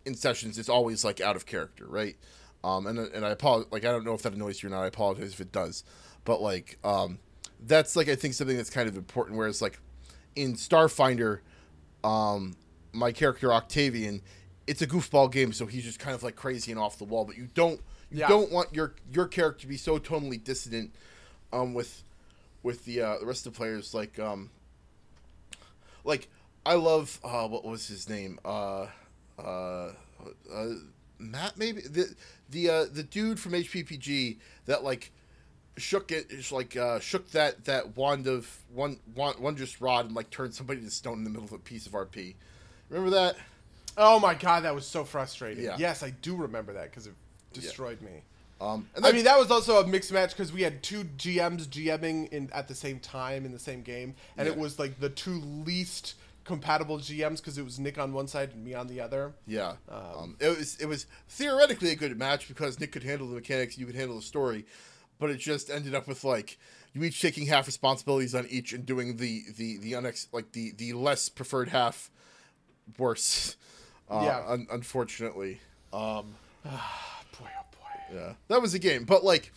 in 0.07 0.15
sessions 0.15 0.57
it's 0.57 0.69
always 0.69 1.03
like 1.05 1.21
out 1.21 1.35
of 1.35 1.45
character 1.45 1.85
right 1.87 2.15
um 2.63 2.87
and, 2.87 2.97
and 2.97 3.23
i 3.25 3.29
apologize 3.29 3.71
like 3.71 3.85
i 3.85 3.91
don't 3.91 4.05
know 4.05 4.13
if 4.15 4.21
that 4.23 4.33
annoys 4.33 4.63
you 4.63 4.67
or 4.67 4.71
not 4.71 4.81
i 4.83 4.87
apologize 4.87 5.31
if 5.33 5.39
it 5.41 5.51
does 5.51 5.83
but 6.23 6.41
like 6.41 6.77
um 6.83 7.19
that's 7.59 7.95
like 7.95 8.07
I 8.07 8.15
think 8.15 8.35
something 8.35 8.55
that's 8.55 8.69
kind 8.69 8.87
of 8.87 8.95
important. 8.95 9.35
Whereas 9.35 9.63
like 9.63 9.79
in 10.35 10.53
Starfinder, 10.53 11.39
um, 12.03 12.55
my 12.93 13.11
character 13.11 13.51
Octavian, 13.51 14.21
it's 14.67 14.79
a 14.83 14.85
goofball 14.85 15.31
game, 15.31 15.51
so 15.51 15.65
he's 15.65 15.83
just 15.83 15.97
kind 15.97 16.13
of 16.13 16.21
like 16.21 16.35
crazy 16.35 16.71
and 16.71 16.79
off 16.79 16.99
the 16.99 17.03
wall. 17.03 17.25
But 17.25 17.35
you 17.35 17.47
don't 17.55 17.81
you 18.11 18.19
Yeah. 18.19 18.27
don't 18.27 18.51
want 18.51 18.75
your 18.75 18.93
your 19.11 19.25
character 19.25 19.61
to 19.61 19.67
be 19.67 19.75
so 19.75 19.97
totally 19.97 20.37
dissonant, 20.37 20.93
um, 21.51 21.73
with 21.73 22.03
with 22.61 22.85
the 22.85 23.01
uh, 23.01 23.17
the 23.17 23.25
rest 23.25 23.47
of 23.47 23.53
the 23.53 23.57
players. 23.57 23.95
Like 23.95 24.19
um, 24.19 24.51
like 26.03 26.27
I 26.63 26.75
love 26.75 27.19
uh, 27.23 27.47
what 27.47 27.65
was 27.65 27.87
his 27.87 28.07
name 28.07 28.39
uh, 28.45 28.85
uh, 29.37 29.91
uh 30.53 30.65
Matt 31.19 31.57
maybe 31.57 31.81
the 31.81 32.13
the 32.49 32.69
uh, 32.69 32.85
the 32.91 33.03
dude 33.03 33.39
from 33.39 33.53
HPPG 33.53 34.37
that 34.65 34.83
like 34.83 35.11
shook 35.77 36.11
it 36.11 36.25
it's 36.29 36.51
like 36.51 36.75
uh 36.75 36.99
shook 36.99 37.29
that 37.31 37.65
that 37.65 37.95
wand 37.95 38.25
of 38.25 38.49
one 38.73 38.99
wand, 39.15 39.37
wondrous 39.39 39.79
rod 39.79 40.07
and 40.07 40.15
like 40.15 40.29
turned 40.31 40.53
somebody 40.53 40.81
to 40.81 40.89
stone 40.89 41.19
in 41.19 41.23
the 41.23 41.29
middle 41.29 41.45
of 41.45 41.51
a 41.51 41.59
piece 41.59 41.85
of 41.85 41.91
rp 41.91 42.33
remember 42.89 43.11
that 43.11 43.35
Oh 43.97 44.19
my 44.19 44.35
god, 44.35 44.63
that 44.63 44.75
was 44.75 44.85
so 44.85 45.03
frustrating. 45.03 45.63
Yeah. 45.63 45.75
Yes, 45.79 46.03
I 46.03 46.11
do 46.11 46.35
remember 46.35 46.73
that 46.73 46.91
because 46.91 47.07
it 47.07 47.13
destroyed 47.51 47.99
me. 48.01 48.21
um 48.61 48.87
and 48.95 49.05
I 49.05 49.11
mean, 49.11 49.25
that 49.25 49.39
was 49.39 49.49
also 49.49 49.81
a 49.81 49.87
mixed 49.87 50.11
match 50.11 50.31
because 50.31 50.53
we 50.53 50.61
had 50.61 50.83
two 50.83 51.03
GMs 51.03 51.65
GMing 51.65 52.29
in 52.29 52.49
at 52.53 52.67
the 52.67 52.75
same 52.75 52.99
time 52.99 53.43
in 53.43 53.51
the 53.51 53.59
same 53.59 53.81
game, 53.81 54.13
and 54.37 54.47
it 54.47 54.55
was 54.55 54.77
like 54.77 54.99
the 54.99 55.09
two 55.09 55.41
least 55.65 56.13
compatible 56.47 56.97
GMs 56.97 57.37
because 57.37 57.57
it 57.59 57.63
was 57.63 57.77
Nick 57.77 57.99
on 57.99 58.11
one 58.13 58.27
side 58.27 58.51
and 58.53 58.63
me 58.63 58.73
on 58.73 58.87
the 58.87 58.99
other. 59.01 59.33
yeah 59.45 59.73
um, 59.89 60.35
it 60.39 60.57
was 60.57 60.75
it 60.77 60.87
was 60.87 61.05
theoretically 61.29 61.91
a 61.91 61.95
good 61.95 62.17
match 62.17 62.47
because 62.47 62.79
nick 62.79 62.91
could 62.93 63.03
handle 63.03 63.27
the 63.27 63.35
mechanics 63.35 63.77
you 63.77 63.85
could 63.85 63.95
handle 63.95 64.15
the 64.15 64.21
story 64.21 64.65
but 65.19 65.29
it 65.29 65.37
just 65.37 65.69
ended 65.69 65.93
up 65.93 66.07
with 66.07 66.23
like 66.23 66.57
you 66.93 67.03
each 67.03 67.21
taking 67.21 67.45
half 67.47 67.67
responsibilities 67.67 68.33
on 68.33 68.47
each 68.49 68.73
and 68.73 68.85
doing 68.85 69.17
the 69.17 69.43
the 69.57 69.77
the 69.77 69.91
unex 69.93 70.27
like 70.31 70.53
the 70.53 70.71
the 70.77 70.93
less 70.93 71.29
preferred 71.29 71.69
half 71.69 72.09
worse 72.97 73.55
uh, 74.09 74.21
Yeah. 74.23 74.43
un- 74.47 74.67
unfortunately 74.71 75.59
um 75.93 76.35
Boy, 76.63 76.71
oh 76.71 77.65
boy. 77.71 78.15
Yeah, 78.15 78.33
that 78.47 78.61
was 78.61 78.73
a 78.73 78.79
game. 78.79 79.03
But 79.03 79.23
like, 79.23 79.51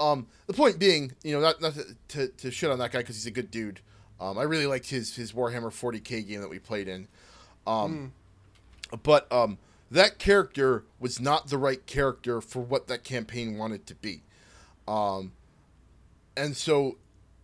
um, 0.00 0.26
the 0.46 0.54
point 0.54 0.78
being, 0.78 1.12
you 1.22 1.32
know, 1.34 1.40
not 1.40 1.60
not 1.60 1.74
to, 1.74 1.84
to, 2.08 2.28
to 2.28 2.50
shit 2.50 2.70
on 2.70 2.78
that 2.78 2.90
guy 2.92 2.98
because 3.00 3.16
he's 3.16 3.26
a 3.26 3.30
good 3.30 3.50
dude. 3.50 3.80
Um, 4.20 4.38
I 4.38 4.42
really 4.42 4.66
liked 4.66 4.90
his 4.90 5.16
his 5.16 5.32
Warhammer 5.32 5.70
40k 5.70 6.26
game 6.26 6.40
that 6.40 6.50
we 6.50 6.58
played 6.58 6.88
in. 6.88 7.08
Um, 7.66 8.12
but 9.02 9.30
um, 9.32 9.58
that 9.90 10.18
character 10.18 10.84
was 10.98 11.20
not 11.20 11.48
the 11.48 11.58
right 11.58 11.84
character 11.86 12.40
for 12.40 12.60
what 12.60 12.88
that 12.88 13.04
campaign 13.04 13.56
wanted 13.56 13.86
to 13.86 13.94
be. 13.94 14.22
Um, 14.86 15.32
and 16.36 16.56
so, 16.56 16.96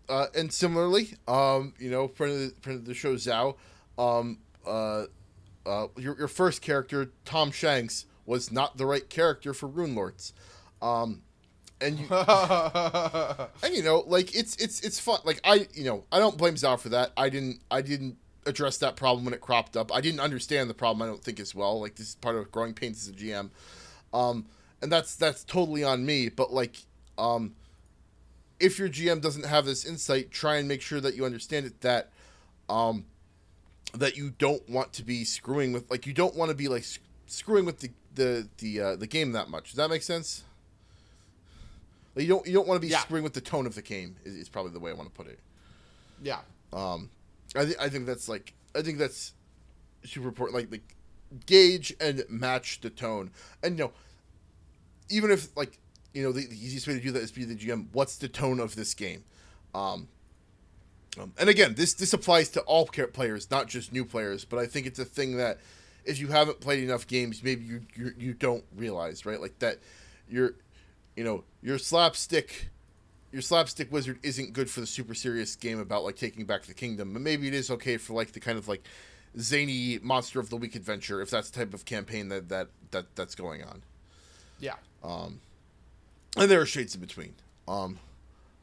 uh, 0.08 0.26
and 0.34 0.52
similarly, 0.52 1.14
um, 1.28 1.74
you 1.78 1.90
know, 1.90 2.08
friend 2.08 2.32
of 2.32 2.38
the, 2.38 2.54
friend 2.60 2.78
of 2.78 2.84
the 2.86 2.94
show 2.94 3.14
Zhao, 3.14 3.56
um, 3.98 4.38
uh, 4.66 5.04
uh, 5.66 5.86
your, 5.96 6.16
your 6.18 6.28
first 6.28 6.62
character, 6.62 7.10
Tom 7.24 7.50
Shanks, 7.50 8.06
was 8.26 8.50
not 8.50 8.76
the 8.76 8.86
right 8.86 9.08
character 9.08 9.52
for 9.52 9.68
Runelords. 9.68 10.32
Um, 10.80 11.22
and 11.80 11.98
you, 11.98 12.06
and 12.10 13.74
you 13.74 13.82
know, 13.82 14.04
like 14.06 14.34
it's 14.34 14.56
it's 14.56 14.80
it's 14.80 14.98
fun. 15.00 15.20
Like 15.24 15.40
I, 15.44 15.66
you 15.74 15.84
know, 15.84 16.04
I 16.10 16.18
don't 16.18 16.36
blame 16.36 16.54
Zhao 16.54 16.78
for 16.78 16.90
that. 16.90 17.12
I 17.16 17.28
didn't, 17.28 17.60
I 17.70 17.82
didn't, 17.82 18.16
address 18.46 18.78
that 18.78 18.96
problem 18.96 19.24
when 19.24 19.34
it 19.34 19.40
cropped 19.40 19.76
up. 19.76 19.94
I 19.94 20.00
didn't 20.00 20.20
understand 20.20 20.68
the 20.68 20.74
problem. 20.74 21.02
I 21.02 21.06
don't 21.06 21.22
think 21.22 21.40
as 21.40 21.54
well. 21.54 21.80
Like 21.80 21.96
this 21.96 22.10
is 22.10 22.14
part 22.16 22.36
of 22.36 22.50
growing 22.50 22.74
pains 22.74 23.08
as 23.08 23.14
a 23.14 23.16
GM, 23.16 23.50
um, 24.12 24.46
and 24.82 24.90
that's 24.90 25.16
that's 25.16 25.44
totally 25.44 25.84
on 25.84 26.04
me. 26.04 26.28
But 26.28 26.52
like, 26.52 26.76
um, 27.18 27.54
if 28.60 28.78
your 28.78 28.88
GM 28.88 29.20
doesn't 29.20 29.46
have 29.46 29.64
this 29.64 29.84
insight, 29.84 30.30
try 30.30 30.56
and 30.56 30.68
make 30.68 30.82
sure 30.82 31.00
that 31.00 31.14
you 31.14 31.24
understand 31.24 31.66
it. 31.66 31.80
That, 31.80 32.10
um, 32.68 33.06
that 33.94 34.16
you 34.16 34.30
don't 34.30 34.68
want 34.68 34.92
to 34.94 35.04
be 35.04 35.24
screwing 35.24 35.72
with. 35.72 35.90
Like 35.90 36.06
you 36.06 36.12
don't 36.12 36.34
want 36.34 36.50
to 36.50 36.56
be 36.56 36.68
like 36.68 36.84
screwing 37.26 37.64
with 37.64 37.80
the 37.80 37.90
the 38.14 38.48
the 38.58 38.80
uh, 38.80 38.96
the 38.96 39.06
game 39.06 39.32
that 39.32 39.48
much. 39.48 39.70
Does 39.70 39.76
that 39.76 39.90
make 39.90 40.02
sense? 40.02 40.44
Like 42.14 42.22
you 42.22 42.28
don't 42.28 42.46
you 42.46 42.52
don't 42.52 42.66
want 42.68 42.80
to 42.80 42.86
be 42.86 42.90
Yeah. 42.92 43.00
screwing 43.00 43.24
with 43.24 43.34
the 43.34 43.40
tone 43.40 43.66
of 43.66 43.74
the 43.74 43.82
game. 43.82 44.16
Is, 44.24 44.34
is 44.34 44.48
probably 44.48 44.72
the 44.72 44.80
way 44.80 44.90
I 44.90 44.94
want 44.94 45.12
to 45.12 45.14
put 45.14 45.26
it. 45.30 45.38
Yeah. 46.22 46.40
Um, 46.72 47.10
I 47.56 47.64
think 47.64 47.80
I 47.80 47.88
think 47.88 48.06
that's 48.06 48.28
like 48.28 48.54
I 48.74 48.82
think 48.82 48.98
that's 48.98 49.32
super 50.04 50.28
important. 50.28 50.56
Like 50.56 50.70
like 50.70 50.94
gauge 51.46 51.94
and 52.00 52.24
match 52.28 52.80
the 52.80 52.90
tone, 52.90 53.30
and 53.62 53.78
you 53.78 53.84
know, 53.84 53.92
even 55.08 55.30
if 55.30 55.56
like 55.56 55.78
you 56.12 56.22
know 56.22 56.32
the, 56.32 56.46
the 56.46 56.56
easiest 56.56 56.86
way 56.86 56.94
to 56.94 57.00
do 57.00 57.10
that 57.12 57.22
is 57.22 57.32
be 57.32 57.44
the 57.44 57.56
GM. 57.56 57.86
What's 57.92 58.16
the 58.16 58.28
tone 58.28 58.60
of 58.60 58.76
this 58.76 58.94
game? 58.94 59.24
Um, 59.74 60.08
um, 61.18 61.32
and 61.38 61.48
again, 61.48 61.74
this 61.74 61.94
this 61.94 62.12
applies 62.12 62.48
to 62.50 62.60
all 62.62 62.86
players, 62.86 63.50
not 63.50 63.68
just 63.68 63.92
new 63.92 64.04
players. 64.04 64.44
But 64.44 64.58
I 64.58 64.66
think 64.66 64.86
it's 64.86 64.98
a 64.98 65.04
thing 65.04 65.36
that 65.36 65.58
if 66.04 66.18
you 66.18 66.28
haven't 66.28 66.60
played 66.60 66.82
enough 66.82 67.06
games, 67.06 67.42
maybe 67.42 67.64
you 67.64 67.82
you, 67.94 68.12
you 68.18 68.34
don't 68.34 68.64
realize, 68.76 69.24
right? 69.26 69.40
Like 69.40 69.58
that, 69.60 69.78
you're, 70.28 70.54
you 71.16 71.24
know, 71.24 71.44
your 71.62 71.78
slapstick, 71.78 72.70
your 73.32 73.42
slapstick 73.42 73.90
wizard 73.92 74.18
isn't 74.22 74.52
good 74.52 74.70
for 74.70 74.80
the 74.80 74.86
super 74.86 75.14
serious 75.14 75.56
game 75.56 75.78
about 75.80 76.04
like 76.04 76.16
taking 76.16 76.44
back 76.44 76.62
the 76.62 76.74
kingdom. 76.74 77.12
But 77.12 77.22
maybe 77.22 77.48
it 77.48 77.54
is 77.54 77.70
okay 77.70 77.96
for 77.96 78.14
like 78.14 78.32
the 78.32 78.40
kind 78.40 78.58
of 78.58 78.68
like 78.68 78.82
zany 79.38 79.98
monster 80.02 80.38
of 80.38 80.48
the 80.48 80.56
week 80.56 80.76
adventure 80.76 81.20
if 81.20 81.28
that's 81.28 81.50
the 81.50 81.58
type 81.58 81.74
of 81.74 81.84
campaign 81.84 82.28
that 82.28 82.48
that 82.48 82.68
that 82.92 83.16
that's 83.16 83.34
going 83.34 83.64
on. 83.64 83.82
Yeah. 84.60 84.76
Um 85.02 85.40
and 86.36 86.50
there 86.50 86.60
are 86.60 86.66
shades 86.66 86.94
in 86.94 87.00
between. 87.00 87.34
Um, 87.68 87.98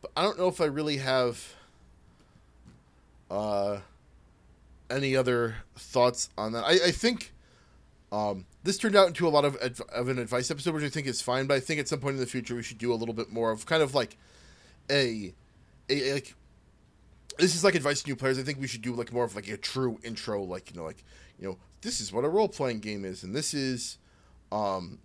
but 0.01 0.11
I 0.15 0.23
don't 0.23 0.37
know 0.37 0.47
if 0.47 0.59
I 0.59 0.65
really 0.65 0.97
have 0.97 1.55
uh, 3.29 3.79
any 4.89 5.15
other 5.15 5.55
thoughts 5.75 6.29
on 6.37 6.51
that. 6.53 6.65
I, 6.65 6.87
I 6.87 6.91
think 6.91 7.31
um, 8.11 8.45
this 8.63 8.77
turned 8.77 8.95
out 8.95 9.07
into 9.07 9.27
a 9.27 9.29
lot 9.29 9.45
of 9.45 9.57
adv- 9.61 9.81
of 9.89 10.07
an 10.07 10.19
advice 10.19 10.51
episode, 10.51 10.73
which 10.75 10.83
I 10.83 10.89
think 10.89 11.07
is 11.07 11.21
fine. 11.21 11.47
But 11.47 11.55
I 11.55 11.59
think 11.59 11.79
at 11.79 11.87
some 11.87 11.99
point 11.99 12.15
in 12.15 12.19
the 12.19 12.27
future 12.27 12.55
we 12.55 12.63
should 12.63 12.77
do 12.77 12.93
a 12.93 12.95
little 12.95 13.13
bit 13.13 13.31
more 13.31 13.51
of 13.51 13.65
kind 13.65 13.81
of 13.81 13.95
like 13.95 14.17
a, 14.89 15.33
a, 15.89 16.09
a 16.09 16.13
like. 16.13 16.35
This 17.37 17.55
is 17.55 17.63
like 17.63 17.75
advice 17.75 18.03
to 18.03 18.09
new 18.09 18.15
players. 18.15 18.37
I 18.37 18.43
think 18.43 18.59
we 18.59 18.67
should 18.67 18.81
do 18.81 18.93
like 18.93 19.11
more 19.11 19.23
of 19.23 19.35
like 19.35 19.47
a 19.47 19.57
true 19.57 19.99
intro, 20.03 20.43
like 20.43 20.69
you 20.71 20.77
know, 20.77 20.85
like 20.85 21.03
you 21.39 21.47
know, 21.47 21.57
this 21.81 21.99
is 22.01 22.13
what 22.13 22.25
a 22.25 22.29
role 22.29 22.49
playing 22.49 22.79
game 22.79 23.05
is, 23.05 23.23
and 23.23 23.33
this 23.35 23.53
is, 23.53 23.97
um, 24.51 24.99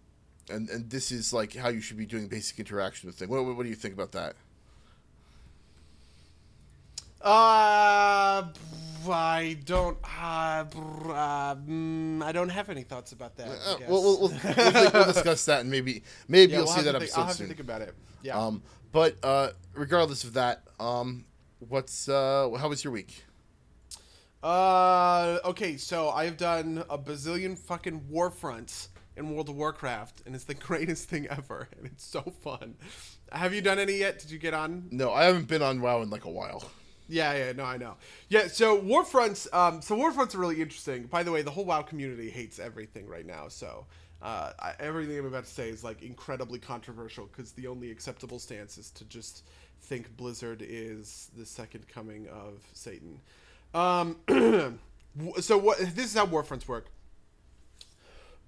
and 0.51 0.69
and 0.69 0.91
this 0.91 1.12
is 1.12 1.33
like 1.33 1.55
how 1.55 1.69
you 1.69 1.81
should 1.81 1.97
be 1.97 2.05
doing 2.05 2.28
basic 2.28 2.59
interaction 2.59 3.07
with 3.07 3.16
things. 3.16 3.31
What, 3.31 3.45
what, 3.45 3.57
what 3.57 3.62
do 3.62 3.69
you 3.69 3.77
think 3.77 3.95
about 3.95 4.12
that? 4.12 4.35
Uh, 7.27 8.44
I 9.11 9.57
don't. 9.65 9.98
Uh, 10.05 10.65
uh, 10.65 11.55
mm, 11.57 12.23
I 12.23 12.32
don't 12.32 12.48
have 12.48 12.70
any 12.70 12.82
thoughts 12.82 13.12
about 13.12 13.36
that. 13.36 13.48
I 13.48 13.51
Uh, 13.51 13.77
guess. 13.78 13.89
we'll, 13.89 14.03
we'll, 14.03 14.20
we'll, 14.20 14.28
we'll, 14.31 14.39
think- 14.39 14.93
we'll 14.94 15.05
discuss 15.12 15.44
that, 15.47 15.61
and 15.62 15.70
maybe 15.70 16.03
maybe 16.28 16.53
Yeah, 16.53 16.59
you'll 16.59 16.66
we'll 16.66 16.74
see 16.77 16.82
that 16.82 16.93
think- 16.93 17.03
episode 17.05 17.20
I'll 17.20 17.27
have 17.27 17.36
soon. 17.36 17.47
to 17.48 17.55
think 17.55 17.61
about 17.61 17.82
it. 17.82 17.94
Yeah. 18.23 18.39
Um, 18.39 18.62
but 18.93 19.16
uh, 19.23 19.51
regardless 19.74 20.24
of 20.24 20.35
that, 20.35 20.62
um, 20.81 21.24
what's 21.59 22.09
uh, 22.09 22.48
how 22.59 22.69
was 22.69 22.85
your 22.85 22.93
week? 22.93 23.24
Uh, 24.43 25.39
okay, 25.44 25.77
so 25.77 26.11
I've 26.11 26.36
done 26.36 26.85
a 26.89 26.97
bazillion 26.98 27.59
fucking 27.59 28.09
war 28.09 28.31
fronts 28.31 28.90
in 29.16 29.35
World 29.35 29.48
of 29.48 29.57
Warcraft, 29.57 30.23
and 30.27 30.35
it's 30.35 30.44
the 30.44 30.55
greatest 30.69 31.09
thing 31.09 31.27
ever, 31.28 31.69
and 31.77 31.86
it's 31.86 32.05
so 32.05 32.23
fun. 32.43 32.77
Have 33.32 33.53
you 33.53 33.61
done 33.61 33.78
any 33.81 33.94
yet? 33.98 34.20
Did 34.20 34.31
you 34.31 34.39
get 34.39 34.55
on? 34.55 34.89
No, 34.93 35.12
I 35.12 35.24
haven't 35.24 35.48
been 35.48 35.62
on 35.62 35.81
WoW 35.81 36.03
in 36.03 36.11
like 36.11 36.24
a 36.24 36.31
while. 36.31 36.62
Yeah, 37.09 37.35
yeah, 37.35 37.53
no, 37.53 37.65
I 37.65 37.77
know. 37.77 37.95
Yeah, 38.28 38.49
so 38.49 38.81
Warfronts, 38.81 39.53
um, 39.55 39.81
so 39.81 39.97
Warfronts 39.97 40.35
are 40.35 40.39
really 40.39 40.61
interesting. 40.61 41.05
By 41.05 41.23
the 41.23 41.31
way, 41.31 41.43
the 41.43 41.51
whole 41.51 41.65
WoW 41.65 41.83
community 41.83 42.31
hates 42.31 42.59
everything 42.59 43.07
right 43.07 43.27
now, 43.27 43.49
so 43.49 43.87
uh, 44.23 44.53
I, 44.59 44.73
everything 44.81 45.19
I'm 45.19 45.27
about 45.27 45.45
to 45.45 45.51
say 45.51 45.69
is 45.69 45.85
like 45.85 46.03
incredibly 46.03 46.59
controversial 46.59 47.27
because 47.27 47.53
the 47.53 47.69
only 47.69 47.91
acceptable 47.91 48.39
stance 48.39 48.77
is 48.77 48.91
to 48.93 49.05
just 49.05 49.45
think 49.83 50.16
Blizzard 50.16 50.65
is 50.66 51.31
the 51.37 51.47
second 51.47 51.87
coming 51.87 52.27
of 52.28 52.61
Satan. 52.73 53.20
Um, 53.73 54.16
so 55.41 55.59
what? 55.59 55.78
This 55.78 56.07
is 56.07 56.15
how 56.15 56.27
Warfronts 56.27 56.66
work. 56.66 56.87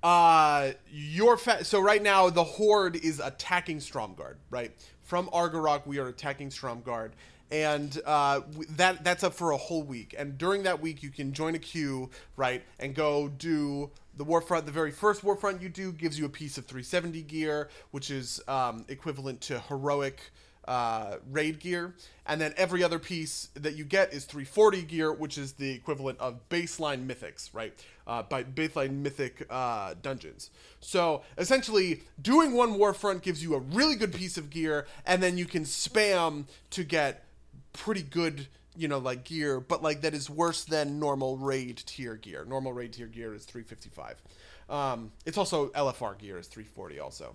Uh, 0.03 0.73
your 0.91 1.37
fa- 1.37 1.65
so 1.65 1.81
right 1.81 2.03
now 2.03 2.31
the 2.31 2.45
horde 2.45 2.97
is 2.97 3.21
attacking 3.21 3.79
Stromgarde, 3.79 4.37
right? 4.51 4.71
From 5.03 5.29
Ar'gorok, 5.29 5.87
we 5.87 5.99
are 5.99 6.09
attacking 6.09 6.51
Stromgarde, 6.51 7.11
and 7.51 8.01
uh, 8.05 8.41
that 8.71 9.05
that's 9.05 9.25
up 9.25 9.35
for 9.35 9.53
a 9.53 9.57
whole 9.57 9.83
week. 9.83 10.15
And 10.19 10.37
during 10.37 10.63
that 10.65 10.81
week, 10.81 11.03
you 11.03 11.11
can 11.11 11.33
join 11.33 11.55
a 11.55 11.59
queue, 11.59 12.11
right, 12.37 12.63
and 12.79 12.95
go 12.95 13.29
do 13.29 13.91
the 14.17 14.25
warfront. 14.25 14.67
The 14.67 14.73
very 14.73 14.91
first 14.91 15.23
warfront 15.23 15.63
you 15.63 15.69
do 15.69 15.93
gives 15.93 16.19
you 16.19 16.27
a 16.27 16.31
piece 16.31 16.59
of 16.59 16.67
370 16.67 17.23
gear, 17.23 17.69
which 17.91 18.11
is 18.11 18.41
um, 18.49 18.85
equivalent 18.89 19.41
to 19.43 19.61
heroic 19.61 20.21
uh, 20.69 21.17
raid 21.31 21.59
gear, 21.59 21.95
and 22.27 22.39
then 22.39 22.53
every 22.59 22.85
other 22.85 22.99
piece 22.99 23.49
that 23.55 23.75
you 23.75 23.85
get 23.85 24.13
is 24.13 24.27
340 24.27 24.83
gear, 24.83 25.11
which 25.11 25.39
is 25.39 25.55
the 25.55 25.71
equivalent 25.71 26.21
of 26.21 26.47
baseline 26.51 27.07
mythics, 27.07 27.49
right? 27.55 27.73
Uh, 28.07 28.23
by 28.23 28.45
baseline 28.45 28.99
mythic 28.99 29.47
uh, 29.49 29.95
dungeons. 30.03 30.51
So 30.81 31.23
essentially, 31.39 32.03
doing 32.21 32.53
one 32.53 32.75
warfront 32.75 33.23
gives 33.23 33.43
you 33.43 33.55
a 33.55 33.61
really 33.61 33.97
good 33.97 34.13
piece 34.13 34.37
of 34.37 34.51
gear, 34.51 34.87
and 35.07 35.23
then 35.23 35.39
you 35.39 35.47
can 35.47 35.65
spam 35.65 36.45
to 36.71 36.85
get 36.85 37.25
pretty 37.79 38.03
good 38.03 38.49
you 38.77 38.89
know 38.89 38.99
like 38.99 39.25
gear 39.25 39.61
but 39.61 39.83
like 39.83 40.01
that 40.03 40.15
is 40.15 40.29
worse 40.29 40.65
than 40.65 40.99
normal 40.99 41.37
raid 41.37 41.77
tier 41.87 42.17
gear 42.17 42.45
normal 42.45 42.73
raid 42.73 42.93
tier 42.93 43.07
gear 43.07 43.33
is 43.35 43.45
355 43.45 44.23
um, 44.69 45.13
it's 45.25 45.39
also 45.39 45.69
lfr 45.69 46.19
gear 46.19 46.39
is 46.39 46.49
340 46.49 46.99
also 46.99 47.35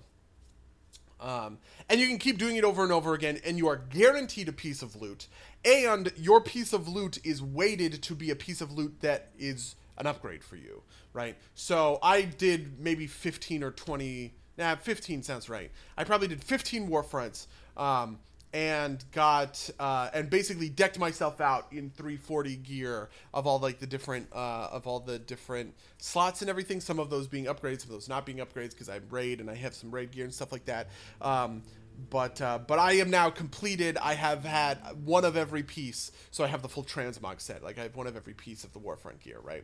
um, 1.24 1.57
and 1.90 2.02
you 2.02 2.07
can 2.07 2.18
keep 2.18 2.38
doing 2.38 2.57
it 2.57 2.65
over 2.65 2.84
and 2.84 2.91
over 2.91 3.14
again, 3.14 3.40
and 3.45 3.57
you 3.57 3.68
are 3.70 3.78
guaranteed 3.78 4.49
a 4.49 4.52
piece 4.52 4.82
of 4.82 5.02
loot. 5.02 5.28
And 5.64 6.11
your 6.18 6.41
piece 6.41 6.74
of 6.74 6.90
loot 6.90 7.18
is 7.24 7.41
weighted 7.41 8.03
to 8.03 8.14
be 8.14 8.30
a 8.30 8.36
piece 8.36 8.60
of 8.60 8.74
loot 8.74 8.99
that 8.99 9.30
is 9.40 9.76
an 9.98 10.06
upgrade 10.06 10.44
for 10.44 10.57
you, 10.57 10.84
right? 11.14 11.38
So 11.56 11.98
I 12.03 12.24
did 12.24 12.78
maybe 12.80 13.07
15 13.07 13.64
or 13.64 13.72
20. 13.72 14.34
Nah, 14.57 14.76
15 14.76 15.24
sounds 15.24 15.48
right. 15.48 15.72
I 15.98 16.03
probably 16.03 16.28
did 16.28 16.44
15 16.44 16.90
warfronts. 16.90 17.48
Um, 17.78 18.20
and 18.53 19.03
got 19.11 19.69
uh, 19.80 20.09
and 20.13 20.30
basically 20.30 20.69
decked 20.69 20.99
myself 20.99 21.41
out 21.41 21.67
in 21.71 21.89
340 21.89 22.55
gear 22.57 23.09
of 23.34 23.47
all 23.47 23.59
like 23.59 23.80
the 23.80 23.88
different 23.88 24.27
uh, 24.31 24.69
of 24.71 24.85
all 24.85 24.99
the 24.99 25.17
different 25.17 25.73
slots 25.97 26.41
and 26.41 26.49
everything. 26.49 26.80
Some 26.80 26.99
of 26.99 27.09
those 27.09 27.27
being 27.27 27.45
upgrades, 27.45 27.81
some 27.81 27.89
of 27.89 27.95
those 27.95 28.07
not 28.07 28.25
being 28.25 28.38
upgrades 28.38 28.71
because 28.71 28.89
I'm 28.89 29.03
raid 29.09 29.41
and 29.41 29.49
I 29.49 29.55
have 29.55 29.73
some 29.73 29.89
raid 29.89 30.11
gear 30.11 30.23
and 30.23 30.34
stuff 30.34 30.51
like 30.51 30.65
that. 30.65 30.89
Um, 31.19 31.63
but 32.11 32.39
uh, 32.41 32.59
but 32.59 32.77
I 32.77 32.93
am 32.93 33.09
now 33.09 33.31
completed. 33.31 33.97
I 33.97 34.13
have 34.13 34.43
had 34.43 34.77
one 35.03 35.25
of 35.25 35.35
every 35.35 35.63
piece, 35.63 36.11
so 36.30 36.43
I 36.43 36.47
have 36.47 36.61
the 36.61 36.69
full 36.69 36.84
transmog 36.84 37.41
set. 37.41 37.63
Like 37.63 37.80
I 37.80 37.84
have 37.84 37.95
one 37.95 38.05
of 38.05 38.15
every 38.15 38.34
piece 38.34 38.63
of 38.63 38.71
the 38.73 38.80
Warfront 38.80 39.19
gear, 39.19 39.39
right? 39.41 39.63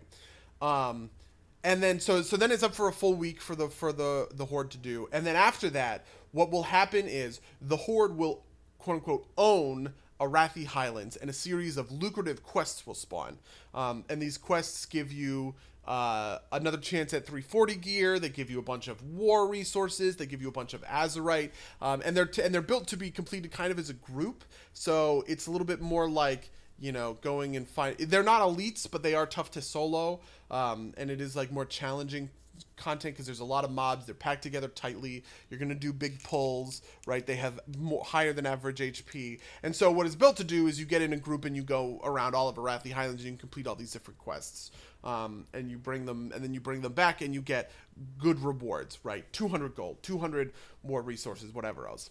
Um, 0.62 1.12
and 1.64 1.84
then 1.84 2.00
so 2.00 2.22
so 2.22 2.38
then 2.38 2.52
it's 2.52 2.64
up 2.64 2.74
for 2.74 2.88
a 2.88 2.94
full 2.94 3.14
week 3.14 3.42
for 3.42 3.56
the 3.56 3.68
for 3.68 3.92
the 3.92 4.28
the 4.34 4.46
horde 4.46 4.72
to 4.72 4.78
do 4.78 5.10
and 5.12 5.26
then 5.26 5.36
after 5.36 5.70
that 5.70 6.06
what 6.32 6.52
will 6.52 6.64
happen 6.64 7.06
is 7.08 7.42
the 7.62 7.76
horde 7.76 8.16
will 8.16 8.44
quote 8.80 8.96
unquote 8.96 9.28
own 9.38 9.94
Arathi 10.20 10.66
Highlands 10.66 11.16
and 11.16 11.30
a 11.30 11.34
series 11.34 11.78
of 11.78 11.92
lucrative 11.92 12.44
quests 12.44 12.86
will 12.88 12.96
spawn 12.96 13.38
um, 13.74 14.04
and 14.10 14.22
these 14.22 14.38
quests 14.38 14.86
give 14.86 15.12
you 15.12 15.54
uh, 15.88 16.38
another 16.52 16.78
chance 16.78 17.14
at 17.16 17.26
340 17.26 17.76
gear. 17.76 18.20
They 18.20 18.30
give 18.30 18.52
you 18.52 18.60
a 18.60 18.64
bunch 18.64 18.88
of 18.88 19.02
war 19.02 19.48
resources. 19.48 20.18
They 20.18 20.28
give 20.28 20.40
you 20.40 20.48
a 20.48 20.52
bunch 20.52 20.76
of 20.76 20.84
Azerite, 20.84 21.50
um, 21.82 22.04
and 22.06 22.16
they're 22.16 22.28
t- 22.28 22.44
and 22.44 22.54
they're 22.54 22.62
built 22.62 22.86
to 22.90 22.98
be 22.98 23.10
completed 23.10 23.52
kind 23.52 23.72
of 23.72 23.80
as 23.80 23.90
a 23.90 23.94
group. 23.94 24.44
So 24.74 25.24
it's 25.28 25.48
a 25.48 25.52
little 25.52 25.66
bit 25.66 25.82
more 25.82 26.08
like 26.08 26.52
you 26.80 26.92
know, 26.92 27.18
going 27.22 27.56
and 27.56 27.68
find. 27.68 27.98
They're 27.98 28.24
not 28.24 28.42
elites, 28.42 28.90
but 28.90 29.04
they 29.04 29.14
are 29.14 29.26
tough 29.26 29.52
to 29.52 29.62
solo, 29.62 30.22
um, 30.50 30.94
and 30.98 31.10
it 31.10 31.22
is 31.22 31.36
like 31.36 31.52
more 31.52 31.66
challenging 31.66 32.30
content 32.78 33.16
because 33.16 33.26
there's 33.26 33.40
a 33.40 33.46
lot 33.46 33.64
of 33.64 33.72
mobs. 33.72 34.06
They're 34.06 34.16
packed 34.16 34.44
together 34.44 34.68
tightly. 34.68 35.24
You're 35.50 35.60
gonna 35.60 35.76
do 35.76 35.94
big 35.94 36.22
pulls, 36.24 36.82
right? 37.06 37.26
They 37.26 37.36
have 37.36 37.60
more, 37.78 38.04
higher 38.04 38.34
than 38.34 38.46
average 38.46 38.80
HP, 38.80 39.40
and 39.64 39.76
so 39.76 39.92
what 39.92 40.06
it's 40.06 40.16
built 40.16 40.38
to 40.38 40.44
do 40.44 40.68
is 40.68 40.80
you 40.80 40.86
get 40.86 41.02
in 41.02 41.14
a 41.14 41.18
group 41.18 41.46
and 41.46 41.56
you 41.56 41.64
go 41.64 42.00
around 42.04 42.36
all 42.36 42.50
of 42.50 42.56
Arathi 42.56 42.92
Highlands 42.92 43.24
and 43.24 43.32
you 43.32 43.38
complete 43.38 43.68
all 43.68 43.76
these 43.76 43.92
different 43.92 44.18
quests. 44.20 44.72
Um, 45.02 45.46
and 45.54 45.72
you 45.72 45.78
bring 45.78 46.06
them, 46.06 46.34
and 46.36 46.44
then 46.44 46.54
you 46.54 46.60
bring 46.60 46.82
them 46.82 46.92
back, 46.92 47.22
and 47.22 47.34
you 47.34 47.42
get 47.42 47.72
good 48.18 48.44
rewards, 48.44 49.00
right? 49.04 49.24
200 49.32 49.74
gold, 49.74 50.04
200 50.04 50.52
more 50.84 51.02
resources, 51.02 51.54
whatever 51.54 51.88
else 51.88 52.10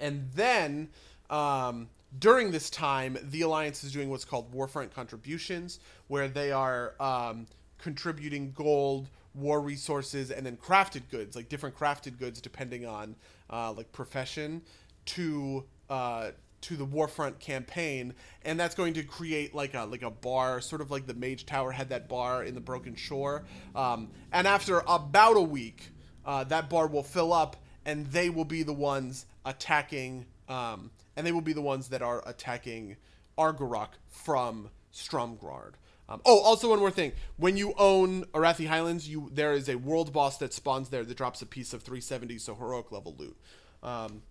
and 0.00 0.30
then 0.34 0.88
um, 1.28 1.88
during 2.18 2.50
this 2.50 2.70
time, 2.70 3.18
the 3.22 3.42
Alliance 3.42 3.84
is 3.84 3.92
doing 3.92 4.10
what's 4.10 4.24
called 4.24 4.52
Warfront 4.52 4.92
contributions, 4.92 5.80
where 6.08 6.28
they 6.28 6.52
are 6.52 6.94
um, 7.00 7.46
contributing 7.78 8.52
gold, 8.56 9.08
war 9.34 9.60
resources, 9.60 10.30
and 10.30 10.44
then 10.44 10.56
crafted 10.56 11.02
goods, 11.10 11.36
like 11.36 11.48
different 11.48 11.76
crafted 11.76 12.18
goods 12.18 12.40
depending 12.40 12.86
on 12.86 13.16
uh, 13.50 13.72
like 13.72 13.90
profession, 13.92 14.62
to 15.06 15.64
uh, 15.88 16.30
to 16.62 16.76
the 16.76 16.86
Warfront 16.86 17.38
campaign, 17.38 18.14
and 18.44 18.60
that's 18.60 18.74
going 18.74 18.94
to 18.94 19.02
create 19.02 19.54
like 19.54 19.74
a 19.74 19.84
like 19.84 20.02
a 20.02 20.10
bar, 20.10 20.60
sort 20.60 20.80
of 20.80 20.90
like 20.90 21.06
the 21.06 21.14
Mage 21.14 21.46
Tower 21.46 21.72
had 21.72 21.88
that 21.90 22.08
bar 22.08 22.44
in 22.44 22.54
the 22.54 22.60
Broken 22.60 22.94
Shore. 22.94 23.44
Um, 23.74 24.08
and 24.32 24.46
after 24.46 24.82
about 24.86 25.36
a 25.36 25.42
week, 25.42 25.90
uh, 26.24 26.44
that 26.44 26.68
bar 26.68 26.86
will 26.86 27.02
fill 27.02 27.32
up, 27.32 27.56
and 27.84 28.06
they 28.08 28.30
will 28.30 28.44
be 28.44 28.62
the 28.62 28.74
ones 28.74 29.26
attacking. 29.44 30.26
Um, 30.48 30.90
and 31.16 31.26
they 31.26 31.32
will 31.32 31.40
be 31.40 31.52
the 31.52 31.62
ones 31.62 31.88
that 31.88 32.02
are 32.02 32.22
attacking 32.26 32.96
Ar'gorok 33.38 33.90
from 34.08 34.70
Stromgarde. 34.92 35.74
Um, 36.10 36.20
oh, 36.26 36.40
also 36.40 36.68
one 36.68 36.80
more 36.80 36.90
thing. 36.90 37.12
When 37.36 37.56
you 37.56 37.72
own 37.78 38.24
Arathi 38.34 38.66
Highlands, 38.66 39.08
you 39.08 39.30
there 39.32 39.52
is 39.52 39.68
a 39.68 39.76
world 39.76 40.12
boss 40.12 40.38
that 40.38 40.52
spawns 40.52 40.88
there 40.88 41.04
that 41.04 41.16
drops 41.16 41.40
a 41.40 41.46
piece 41.46 41.72
of 41.72 41.82
370, 41.82 42.38
so 42.38 42.54
heroic 42.56 42.90
level 42.90 43.14
loot. 43.16 43.36
Um, 43.82 44.22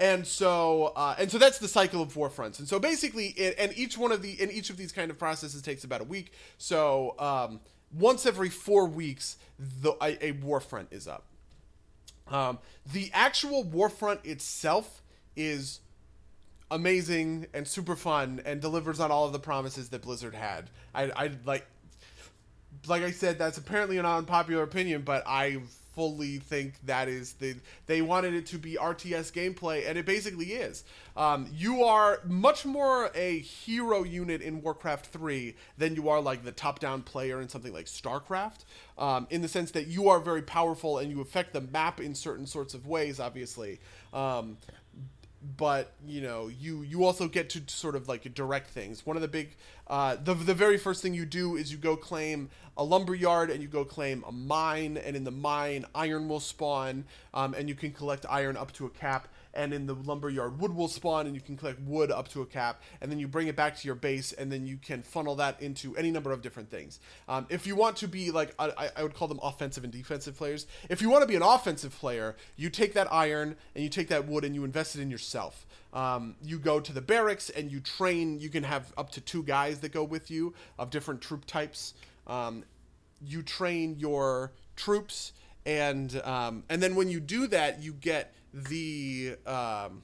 and 0.00 0.26
so 0.26 0.92
uh, 0.96 1.16
and 1.18 1.30
so 1.30 1.38
that's 1.38 1.58
the 1.58 1.68
cycle 1.68 2.00
of 2.00 2.14
warfronts. 2.14 2.58
And 2.58 2.66
so 2.66 2.78
basically, 2.78 3.28
it, 3.28 3.56
and 3.58 3.76
each 3.76 3.98
one 3.98 4.10
of 4.10 4.22
the 4.22 4.40
in 4.40 4.50
each 4.50 4.70
of 4.70 4.78
these 4.78 4.90
kind 4.90 5.10
of 5.10 5.18
processes 5.18 5.60
takes 5.60 5.84
about 5.84 6.00
a 6.00 6.04
week. 6.04 6.32
So 6.56 7.14
um, 7.18 7.60
once 7.92 8.24
every 8.24 8.48
four 8.48 8.86
weeks, 8.86 9.36
the 9.58 9.92
a, 10.00 10.28
a 10.28 10.32
warfront 10.32 10.86
is 10.92 11.06
up. 11.06 11.24
Um, 12.28 12.58
the 12.90 13.10
actual 13.12 13.64
warfront 13.64 14.24
itself 14.24 15.02
is 15.36 15.80
amazing 16.70 17.46
and 17.54 17.66
super 17.66 17.96
fun 17.96 18.40
and 18.44 18.60
delivers 18.60 19.00
on 19.00 19.10
all 19.10 19.26
of 19.26 19.32
the 19.32 19.38
promises 19.38 19.88
that 19.90 20.02
Blizzard 20.02 20.34
had. 20.34 20.70
I, 20.94 21.10
I 21.16 21.30
like, 21.44 21.66
like 22.86 23.02
I 23.02 23.10
said, 23.10 23.38
that's 23.38 23.58
apparently 23.58 23.98
an 23.98 24.06
unpopular 24.06 24.62
opinion, 24.62 25.02
but 25.02 25.22
I 25.26 25.58
fully 25.98 26.38
think 26.38 26.74
that 26.86 27.08
is 27.08 27.32
the 27.34 27.56
they 27.86 28.02
wanted 28.02 28.32
it 28.32 28.46
to 28.46 28.56
be 28.56 28.74
RTS 28.80 29.32
gameplay, 29.32 29.88
and 29.88 29.98
it 29.98 30.06
basically 30.06 30.52
is. 30.52 30.84
Um, 31.16 31.48
you 31.52 31.82
are 31.82 32.20
much 32.24 32.64
more 32.64 33.10
a 33.16 33.40
hero 33.40 34.04
unit 34.04 34.40
in 34.40 34.62
Warcraft 34.62 35.06
3 35.06 35.56
than 35.76 35.96
you 35.96 36.08
are 36.08 36.20
like 36.20 36.44
the 36.44 36.52
top-down 36.52 37.02
player 37.02 37.40
in 37.40 37.48
something 37.48 37.72
like 37.72 37.86
StarCraft. 37.86 38.60
Um, 38.96 39.26
in 39.30 39.42
the 39.42 39.48
sense 39.48 39.72
that 39.72 39.88
you 39.88 40.08
are 40.08 40.20
very 40.20 40.42
powerful 40.42 40.98
and 40.98 41.10
you 41.10 41.20
affect 41.20 41.52
the 41.52 41.62
map 41.62 42.00
in 42.00 42.14
certain 42.14 42.46
sorts 42.46 42.74
of 42.74 42.86
ways, 42.86 43.18
obviously. 43.18 43.80
Um, 44.12 44.56
but 45.56 45.92
you 46.06 46.20
know 46.20 46.48
you 46.48 46.82
you 46.82 47.04
also 47.04 47.28
get 47.28 47.50
to 47.50 47.62
sort 47.66 47.94
of 47.94 48.08
like 48.08 48.32
direct 48.34 48.70
things. 48.70 49.06
One 49.06 49.16
of 49.16 49.22
the 49.22 49.28
big 49.28 49.56
uh, 49.86 50.16
the, 50.22 50.34
the 50.34 50.54
very 50.54 50.76
first 50.76 51.02
thing 51.02 51.14
you 51.14 51.24
do 51.24 51.56
is 51.56 51.72
you 51.72 51.78
go 51.78 51.96
claim 51.96 52.50
a 52.76 52.84
lumber 52.84 53.14
yard 53.14 53.50
and 53.50 53.62
you 53.62 53.68
go 53.68 53.84
claim 53.84 54.24
a 54.26 54.32
mine 54.32 54.96
and 54.96 55.16
in 55.16 55.24
the 55.24 55.30
mine 55.30 55.84
iron 55.94 56.28
will 56.28 56.40
spawn 56.40 57.04
um, 57.34 57.54
and 57.54 57.68
you 57.68 57.74
can 57.74 57.92
collect 57.92 58.26
iron 58.28 58.56
up 58.56 58.72
to 58.72 58.86
a 58.86 58.90
cap 58.90 59.28
and 59.58 59.74
in 59.74 59.86
the 59.86 59.94
lumberyard 59.94 60.60
wood 60.60 60.74
will 60.74 60.88
spawn 60.88 61.26
and 61.26 61.34
you 61.34 61.40
can 61.40 61.56
collect 61.56 61.80
wood 61.80 62.12
up 62.12 62.28
to 62.28 62.40
a 62.40 62.46
cap 62.46 62.80
and 63.00 63.10
then 63.10 63.18
you 63.18 63.26
bring 63.26 63.48
it 63.48 63.56
back 63.56 63.76
to 63.76 63.86
your 63.86 63.96
base 63.96 64.32
and 64.32 64.50
then 64.50 64.64
you 64.66 64.76
can 64.76 65.02
funnel 65.02 65.34
that 65.34 65.60
into 65.60 65.96
any 65.96 66.10
number 66.12 66.30
of 66.32 66.40
different 66.40 66.70
things. 66.70 67.00
Um, 67.28 67.46
if 67.50 67.66
you 67.66 67.74
want 67.74 67.96
to 67.96 68.08
be 68.08 68.30
like 68.30 68.54
I, 68.58 68.90
I 68.96 69.02
would 69.02 69.14
call 69.14 69.26
them 69.26 69.40
offensive 69.42 69.82
and 69.82 69.92
defensive 69.92 70.36
players. 70.36 70.66
If 70.88 71.02
you 71.02 71.10
want 71.10 71.22
to 71.22 71.28
be 71.28 71.34
an 71.36 71.42
offensive 71.42 71.98
player 71.98 72.36
you 72.56 72.70
take 72.70 72.94
that 72.94 73.12
iron 73.12 73.56
and 73.74 73.82
you 73.82 73.90
take 73.90 74.08
that 74.08 74.28
wood 74.28 74.44
and 74.44 74.54
you 74.54 74.64
invest 74.64 74.94
it 74.94 75.00
in 75.02 75.10
yourself. 75.10 75.66
Um, 75.92 76.36
you 76.42 76.58
go 76.58 76.78
to 76.78 76.92
the 76.92 77.00
barracks 77.00 77.50
and 77.50 77.72
you 77.72 77.80
train 77.80 78.38
you 78.38 78.50
can 78.50 78.62
have 78.62 78.92
up 78.96 79.10
to 79.12 79.20
two 79.20 79.42
guys 79.42 79.80
that 79.80 79.92
go 79.92 80.04
with 80.04 80.30
you 80.30 80.54
of 80.78 80.90
different 80.90 81.20
troop 81.20 81.44
types. 81.46 81.94
Um, 82.26 82.64
you 83.20 83.42
train 83.42 83.96
your 83.98 84.52
troops 84.76 85.32
and 85.66 86.20
um, 86.24 86.64
and 86.68 86.82
then 86.82 86.94
when 86.94 87.08
you 87.08 87.20
do 87.20 87.46
that 87.48 87.82
you 87.82 87.92
get 87.92 88.34
the 88.52 89.36
um, 89.46 90.02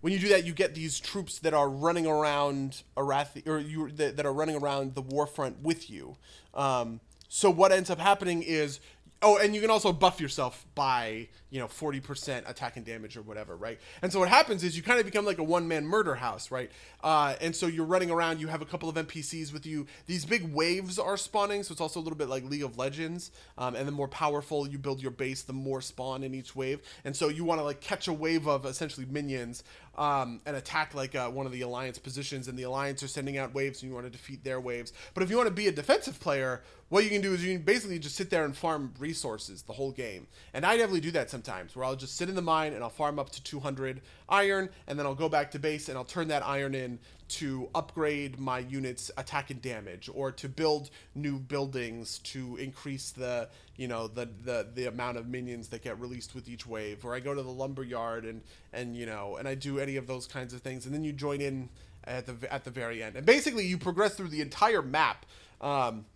when 0.00 0.12
you 0.12 0.18
do 0.18 0.28
that, 0.28 0.44
you 0.44 0.52
get 0.52 0.74
these 0.74 1.00
troops 1.00 1.40
that 1.40 1.54
are 1.54 1.68
running 1.68 2.06
around 2.06 2.82
Arathi, 2.96 3.46
or 3.48 3.58
you 3.58 3.90
that, 3.92 4.16
that 4.16 4.26
are 4.26 4.32
running 4.32 4.56
around 4.56 4.94
the 4.94 5.02
warfront 5.02 5.60
with 5.60 5.90
you. 5.90 6.16
Um, 6.54 7.00
so 7.28 7.50
what 7.50 7.72
ends 7.72 7.90
up 7.90 7.98
happening 7.98 8.42
is 8.42 8.80
Oh, 9.20 9.36
and 9.36 9.52
you 9.52 9.60
can 9.60 9.68
also 9.68 9.92
buff 9.92 10.20
yourself 10.20 10.64
by, 10.76 11.26
you 11.50 11.58
know, 11.58 11.66
40% 11.66 12.48
attack 12.48 12.76
and 12.76 12.86
damage 12.86 13.16
or 13.16 13.22
whatever, 13.22 13.56
right? 13.56 13.80
And 14.00 14.12
so 14.12 14.20
what 14.20 14.28
happens 14.28 14.62
is 14.62 14.76
you 14.76 14.82
kind 14.84 15.00
of 15.00 15.06
become 15.06 15.24
like 15.24 15.38
a 15.38 15.42
one 15.42 15.66
man 15.66 15.84
murder 15.84 16.14
house, 16.14 16.52
right? 16.52 16.70
Uh, 17.02 17.34
and 17.40 17.54
so 17.54 17.66
you're 17.66 17.84
running 17.84 18.12
around, 18.12 18.40
you 18.40 18.46
have 18.46 18.62
a 18.62 18.64
couple 18.64 18.88
of 18.88 18.94
NPCs 18.94 19.52
with 19.52 19.66
you. 19.66 19.86
These 20.06 20.24
big 20.24 20.54
waves 20.54 21.00
are 21.00 21.16
spawning, 21.16 21.64
so 21.64 21.72
it's 21.72 21.80
also 21.80 21.98
a 21.98 22.02
little 22.02 22.16
bit 22.16 22.28
like 22.28 22.44
League 22.44 22.62
of 22.62 22.78
Legends. 22.78 23.32
Um, 23.56 23.74
and 23.74 23.88
the 23.88 23.92
more 23.92 24.06
powerful 24.06 24.68
you 24.68 24.78
build 24.78 25.02
your 25.02 25.10
base, 25.10 25.42
the 25.42 25.52
more 25.52 25.80
spawn 25.80 26.22
in 26.22 26.32
each 26.32 26.54
wave. 26.54 26.80
And 27.04 27.16
so 27.16 27.28
you 27.28 27.42
want 27.42 27.60
to 27.60 27.64
like 27.64 27.80
catch 27.80 28.06
a 28.06 28.12
wave 28.12 28.46
of 28.46 28.64
essentially 28.66 29.06
minions 29.10 29.64
um, 29.96 30.40
and 30.46 30.56
attack 30.56 30.94
like 30.94 31.14
uh, 31.14 31.28
one 31.28 31.46
of 31.46 31.52
the 31.52 31.62
alliance 31.62 31.98
positions, 31.98 32.48
and 32.48 32.58
the 32.58 32.64
alliance 32.64 33.02
are 33.02 33.08
sending 33.08 33.38
out 33.38 33.54
waves, 33.54 33.82
and 33.82 33.90
you 33.90 33.94
want 33.94 34.06
to 34.06 34.10
defeat 34.10 34.44
their 34.44 34.60
waves. 34.60 34.92
But 35.14 35.22
if 35.22 35.30
you 35.30 35.36
want 35.36 35.48
to 35.48 35.54
be 35.54 35.68
a 35.68 35.72
defensive 35.72 36.20
player, 36.20 36.62
what 36.88 37.04
you 37.04 37.10
can 37.10 37.20
do 37.20 37.34
is 37.34 37.44
you 37.44 37.54
can 37.54 37.64
basically 37.64 37.98
just 37.98 38.16
sit 38.16 38.30
there 38.30 38.44
and 38.44 38.56
farm 38.56 38.94
resources 38.98 39.62
the 39.62 39.72
whole 39.72 39.92
game. 39.92 40.26
And 40.54 40.64
I 40.64 40.76
definitely 40.76 41.00
do 41.00 41.10
that 41.12 41.30
sometimes, 41.30 41.76
where 41.76 41.84
I'll 41.84 41.96
just 41.96 42.16
sit 42.16 42.28
in 42.28 42.34
the 42.34 42.42
mine 42.42 42.72
and 42.72 42.82
I'll 42.82 42.90
farm 42.90 43.18
up 43.18 43.30
to 43.30 43.42
200 43.42 44.00
iron, 44.28 44.68
and 44.86 44.98
then 44.98 45.06
I'll 45.06 45.14
go 45.14 45.28
back 45.28 45.50
to 45.52 45.58
base 45.58 45.88
and 45.88 45.98
I'll 45.98 46.04
turn 46.04 46.28
that 46.28 46.44
iron 46.44 46.74
in 46.74 46.98
to 47.28 47.68
upgrade 47.74 48.38
my 48.38 48.58
units 48.58 49.10
attack 49.16 49.50
and 49.50 49.60
damage 49.60 50.08
or 50.12 50.32
to 50.32 50.48
build 50.48 50.90
new 51.14 51.38
buildings 51.38 52.18
to 52.20 52.56
increase 52.56 53.10
the 53.10 53.48
you 53.76 53.86
know 53.86 54.08
the 54.08 54.28
the 54.44 54.66
the 54.74 54.86
amount 54.86 55.16
of 55.16 55.28
minions 55.28 55.68
that 55.68 55.82
get 55.82 55.98
released 56.00 56.34
with 56.34 56.48
each 56.48 56.66
wave. 56.66 57.04
Or 57.04 57.14
I 57.14 57.20
go 57.20 57.34
to 57.34 57.42
the 57.42 57.50
lumber 57.50 57.84
yard 57.84 58.24
and 58.24 58.42
and 58.72 58.96
you 58.96 59.06
know 59.06 59.36
and 59.36 59.46
I 59.46 59.54
do 59.54 59.78
any 59.78 59.96
of 59.96 60.06
those 60.06 60.26
kinds 60.26 60.54
of 60.54 60.62
things 60.62 60.86
and 60.86 60.94
then 60.94 61.04
you 61.04 61.12
join 61.12 61.40
in 61.40 61.68
at 62.04 62.26
the 62.26 62.52
at 62.52 62.64
the 62.64 62.70
very 62.70 63.02
end. 63.02 63.16
And 63.16 63.26
basically 63.26 63.66
you 63.66 63.78
progress 63.78 64.14
through 64.14 64.28
the 64.28 64.40
entire 64.40 64.82
map 64.82 65.26
um, 65.60 66.06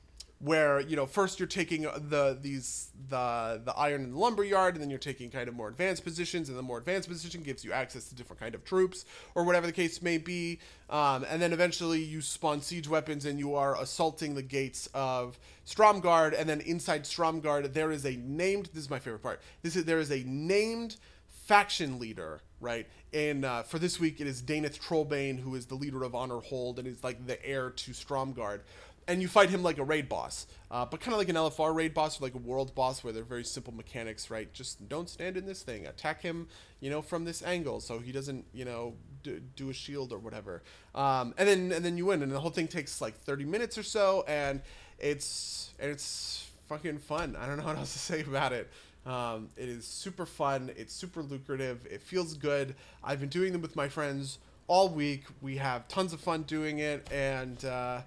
where 0.43 0.81
you 0.81 0.97
know 0.97 1.07
first 1.07 1.39
you're 1.39 1.47
taking 1.47 1.83
the 1.83 2.37
these 2.41 2.91
the 3.09 3.63
the 3.65 3.73
iron 3.77 4.03
and 4.03 4.13
the 4.13 4.19
lumber 4.19 4.43
yard 4.43 4.75
and 4.75 4.83
then 4.83 4.91
you're 4.91 4.99
taking 4.99 5.31
kind 5.31 5.49
of 5.49 5.55
more 5.55 5.69
advanced 5.69 6.03
positions 6.03 6.49
and 6.49 6.59
the 6.59 6.63
more 6.63 6.79
advanced 6.79 7.09
position 7.09 7.43
gives 7.43 7.65
you 7.65 7.73
access 7.73 8.09
to 8.09 8.15
different 8.17 8.41
kind 8.41 8.55
of 8.55 8.65
troops 8.65 9.05
or 9.37 9.45
whatever 9.45 9.67
the 9.67 9.73
case 9.73 10.03
may 10.03 10.19
be. 10.19 10.59
Um, 10.91 11.25
and 11.31 11.41
then 11.41 11.53
eventually 11.53 12.03
you 12.03 12.21
spawn 12.21 12.61
siege 12.61 12.89
weapons 12.89 13.25
and 13.25 13.39
you 13.39 13.55
are 13.55 13.81
assaulting 13.81 14.35
the 14.35 14.43
gates 14.43 14.89
of 14.95 15.39
Stromgarde 15.65 16.39
and 16.39 16.49
then 16.49 16.61
inside 16.61 17.05
Stromgarde 17.05 17.73
there 17.73 17.93
is 17.93 18.05
a 18.05 18.17
named 18.17 18.69
this 18.75 18.83
is 18.83 18.91
my 18.91 18.99
favorite 18.99 19.23
part 19.23 19.41
this 19.63 19.77
is 19.77 19.85
there 19.85 20.01
is 20.01 20.11
a 20.11 20.25
named 20.27 20.97
faction 21.29 22.01
leader 22.01 22.41
right? 22.61 22.87
And 23.13 23.45
uh, 23.45 23.65
for 23.65 23.79
this 23.79 23.99
week 24.01 24.21
it 24.21 24.27
is 24.27 24.41
Danath 24.41 24.79
Trollbane 24.81 25.39
who 25.39 25.55
is 25.55 25.67
the 25.67 25.75
leader 25.75 26.03
of 26.03 26.15
Honor 26.15 26.39
Hold 26.39 26.79
and 26.79 26.89
is 26.89 27.03
like 27.05 27.27
the 27.27 27.45
heir 27.45 27.71
to 27.71 27.91
Stromgarde 27.91 28.61
and 29.09 29.21
you 29.21 29.29
fight 29.29 29.51
him 29.51 29.63
like 29.63 29.79
a 29.79 29.85
raid 29.85 30.09
boss, 30.09 30.47
uh, 30.71 30.85
but 30.85 31.01
kind 31.01 31.13
of 31.13 31.19
like 31.19 31.29
an 31.29 31.37
LFR 31.37 31.75
raid 31.75 31.93
boss 31.93 32.21
or 32.21 32.25
like 32.25 32.35
a 32.35 32.39
world 32.39 32.75
boss 32.75 33.03
where 33.03 33.13
they're 33.13 33.25
very 33.25 33.45
simple 33.45 33.75
mechanics, 33.75 34.31
right? 34.31 34.53
Just 34.53 34.89
don't 34.89 35.09
stand 35.09 35.37
in 35.37 35.45
this 35.47 35.63
thing. 35.63 35.87
Attack 35.87 36.23
him, 36.23 36.49
you 36.81 36.89
know, 36.89 37.03
from 37.03 37.25
this 37.25 37.43
angle 37.43 37.81
so 37.81 37.99
he 37.99 38.13
doesn't, 38.13 38.45
you 38.53 38.65
know, 38.65 38.95
do, 39.23 39.41
do 39.57 39.71
a 39.71 39.73
shield 39.73 40.13
or 40.13 40.19
whatever. 40.19 40.63
Um, 40.95 41.35
and 41.37 41.49
then 41.49 41.73
and 41.73 41.85
then 41.85 41.97
you 41.97 42.07
win, 42.07 42.23
and 42.23 42.31
the 42.31 42.41
whole 42.41 42.51
thing 42.51 42.69
takes 42.69 43.01
like 43.01 43.19
30 43.19 43.45
minutes 43.45 43.77
or 43.77 43.83
so, 43.83 44.25
and 44.29 44.61
it's 44.99 45.71
it's 45.79 46.49
fucking 46.69 46.99
fun. 46.99 47.37
I 47.37 47.47
don't 47.47 47.59
know 47.59 47.65
what 47.67 47.77
else 47.77 47.93
to 47.95 47.99
say 47.99 48.21
about 48.21 48.53
it. 48.53 48.71
Um, 49.05 49.49
it 49.57 49.69
is 49.69 49.85
super 49.85 50.27
fun. 50.27 50.71
It's 50.77 50.95
super 50.95 51.23
lucrative. 51.23 51.87
It 51.91 52.03
feels 52.03 52.35
good. 52.35 52.77
I've 53.03 53.19
been 53.19 53.29
doing 53.29 53.53
them 53.53 53.63
with 53.63 53.75
my 53.75 53.89
friends 53.89 54.39
all 54.69 54.89
week. 54.89 55.25
We 55.41 55.57
have 55.57 55.89
tons 55.89 56.13
of 56.13 56.21
fun 56.21 56.43
doing 56.45 56.79
it, 56.79 57.09
and. 57.11 57.65
Uh, 57.65 58.03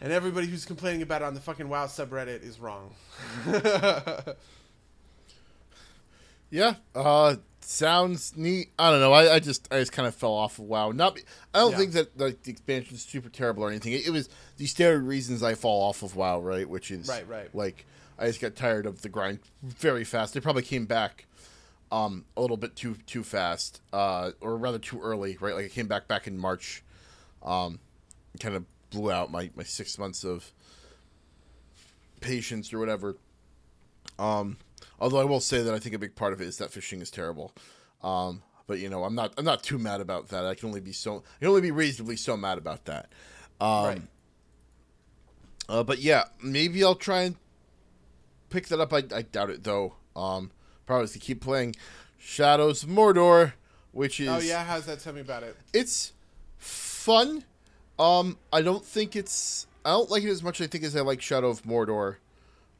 and 0.00 0.12
everybody 0.12 0.46
who's 0.46 0.64
complaining 0.64 1.02
about 1.02 1.22
it 1.22 1.24
on 1.24 1.34
the 1.34 1.40
fucking 1.40 1.68
WoW 1.68 1.86
subreddit 1.86 2.42
is 2.42 2.60
wrong. 2.60 2.94
yeah, 6.50 6.74
uh, 6.94 7.36
sounds 7.60 8.36
neat. 8.36 8.70
I 8.78 8.90
don't 8.90 9.00
know. 9.00 9.12
I, 9.12 9.34
I 9.34 9.38
just 9.40 9.72
I 9.72 9.78
just 9.78 9.92
kind 9.92 10.06
of 10.06 10.14
fell 10.14 10.32
off 10.32 10.58
of 10.58 10.66
WoW. 10.66 10.92
Not 10.92 11.18
I 11.54 11.60
don't 11.60 11.72
yeah. 11.72 11.76
think 11.78 11.92
that 11.92 12.18
like 12.18 12.42
the 12.42 12.50
expansion 12.52 12.94
is 12.94 13.02
super 13.02 13.28
terrible 13.28 13.64
or 13.64 13.70
anything. 13.70 13.92
It, 13.92 14.06
it, 14.06 14.10
was 14.10 14.28
the 14.56 14.66
standard 14.66 15.02
reasons 15.02 15.42
I 15.42 15.54
fall 15.54 15.82
off 15.88 16.02
of 16.02 16.14
WoW, 16.14 16.40
right? 16.40 16.68
Which 16.68 16.90
is 16.90 17.08
right, 17.08 17.26
right. 17.28 17.54
Like 17.54 17.86
I 18.18 18.26
just 18.26 18.40
got 18.40 18.54
tired 18.54 18.86
of 18.86 19.02
the 19.02 19.08
grind 19.08 19.40
very 19.62 20.04
fast. 20.04 20.34
They 20.34 20.40
probably 20.40 20.62
came 20.62 20.86
back 20.86 21.26
um 21.92 22.24
a 22.36 22.40
little 22.40 22.56
bit 22.56 22.76
too 22.76 22.96
too 23.06 23.22
fast, 23.22 23.80
uh, 23.92 24.32
or 24.40 24.56
rather 24.56 24.78
too 24.78 25.00
early, 25.00 25.36
right? 25.40 25.54
Like 25.54 25.64
I 25.66 25.68
came 25.68 25.88
back 25.88 26.06
back 26.06 26.26
in 26.26 26.38
March, 26.38 26.82
um, 27.42 27.78
kind 28.40 28.54
of 28.54 28.64
blew 28.90 29.10
out 29.10 29.30
my, 29.30 29.50
my 29.56 29.62
six 29.62 29.98
months 29.98 30.24
of 30.24 30.52
patience 32.20 32.72
or 32.72 32.78
whatever. 32.78 33.16
Um, 34.18 34.58
although 34.98 35.20
I 35.20 35.24
will 35.24 35.40
say 35.40 35.62
that 35.62 35.74
I 35.74 35.78
think 35.78 35.94
a 35.94 35.98
big 35.98 36.14
part 36.14 36.32
of 36.32 36.40
it 36.40 36.46
is 36.46 36.58
that 36.58 36.70
fishing 36.70 37.00
is 37.00 37.10
terrible. 37.10 37.52
Um, 38.02 38.42
but 38.66 38.78
you 38.78 38.88
know, 38.88 39.04
I'm 39.04 39.14
not 39.14 39.32
I'm 39.38 39.44
not 39.44 39.62
too 39.62 39.78
mad 39.78 40.00
about 40.00 40.28
that. 40.28 40.44
I 40.44 40.54
can 40.54 40.68
only 40.68 40.80
be 40.80 40.92
so 40.92 41.22
I 41.36 41.38
can 41.40 41.48
only 41.48 41.60
be 41.60 41.70
reasonably 41.70 42.16
so 42.16 42.36
mad 42.36 42.58
about 42.58 42.84
that. 42.86 43.10
Um, 43.60 43.84
right. 43.84 44.02
uh, 45.68 45.82
but 45.82 45.98
yeah, 45.98 46.24
maybe 46.42 46.82
I'll 46.84 46.94
try 46.94 47.22
and 47.22 47.36
pick 48.50 48.66
that 48.68 48.80
up. 48.80 48.92
I, 48.92 49.02
I 49.14 49.22
doubt 49.22 49.50
it 49.50 49.64
though. 49.64 49.94
Um, 50.14 50.50
probably 50.84 51.08
to 51.08 51.18
keep 51.18 51.40
playing 51.40 51.76
Shadows 52.18 52.82
of 52.82 52.88
Mordor, 52.88 53.52
which 53.92 54.18
is 54.20 54.28
Oh 54.28 54.38
yeah, 54.38 54.64
how's 54.64 54.86
that? 54.86 55.00
Tell 55.00 55.12
me 55.12 55.20
about 55.20 55.42
it. 55.42 55.56
it's 55.72 56.12
fun. 56.58 57.44
Um, 57.98 58.38
I 58.52 58.62
don't 58.62 58.84
think 58.84 59.16
it's 59.16 59.66
I 59.84 59.90
don't 59.90 60.10
like 60.10 60.22
it 60.22 60.30
as 60.30 60.42
much. 60.42 60.60
I 60.60 60.66
think 60.66 60.84
as 60.84 60.96
I 60.96 61.00
like 61.00 61.22
Shadow 61.22 61.48
of 61.48 61.62
Mordor. 61.62 62.16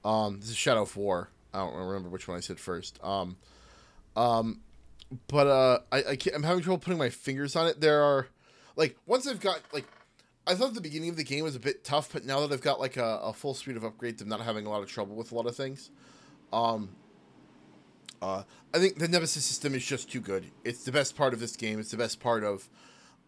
Um, 0.05 0.39
this 0.41 0.51
is 0.51 0.57
Shadow 0.57 0.83
of 0.83 0.97
War. 0.97 1.31
I 1.53 1.59
don't 1.59 1.75
remember 1.75 2.09
which 2.09 2.29
one 2.29 2.37
I 2.37 2.41
said 2.41 2.61
first. 2.61 2.99
Um, 3.03 3.37
um, 4.15 4.61
but 5.29 5.47
uh, 5.47 5.79
I, 5.91 5.99
I 6.11 6.17
can't, 6.17 6.37
I'm 6.37 6.43
having 6.43 6.63
trouble 6.63 6.79
putting 6.79 6.99
my 6.99 7.11
fingers 7.11 7.57
on 7.57 7.67
it. 7.67 7.81
There 7.81 8.03
are 8.03 8.29
like 8.77 8.97
once 9.07 9.27
I've 9.27 9.41
got 9.41 9.61
like 9.73 9.87
I 10.47 10.55
thought 10.55 10.75
the 10.75 10.81
beginning 10.81 11.11
of 11.11 11.17
the 11.17 11.25
game 11.25 11.45
was 11.45 11.57
a 11.57 11.61
bit 11.61 11.83
tough, 11.83 12.13
but 12.13 12.25
now 12.25 12.41
that 12.41 12.53
I've 12.53 12.61
got 12.61 12.79
like 12.79 12.97
a, 12.97 13.21
a 13.23 13.33
full 13.33 13.55
suite 13.55 13.77
of 13.77 13.83
upgrades, 13.83 14.21
I'm 14.21 14.29
not 14.29 14.41
having 14.41 14.67
a 14.67 14.71
lot 14.71 14.83
of 14.83 14.89
trouble 14.89 15.17
with 15.17 15.33
a 15.33 15.35
lot 15.35 15.47
of 15.47 15.57
things. 15.57 15.91
Um, 16.53 16.91
uh, 18.23 18.45
I 18.73 18.79
think 18.79 18.99
the 18.99 19.09
Nemesis 19.09 19.45
system 19.45 19.75
is 19.75 19.85
just 19.85 20.11
too 20.11 20.21
good. 20.21 20.47
It's 20.65 20.85
the 20.85 20.93
best 20.93 21.17
part 21.17 21.35
of 21.35 21.41
this 21.41 21.57
game. 21.57 21.81
It's 21.81 21.91
the 21.91 21.97
best 21.97 22.21
part 22.21 22.45
of 22.45 22.69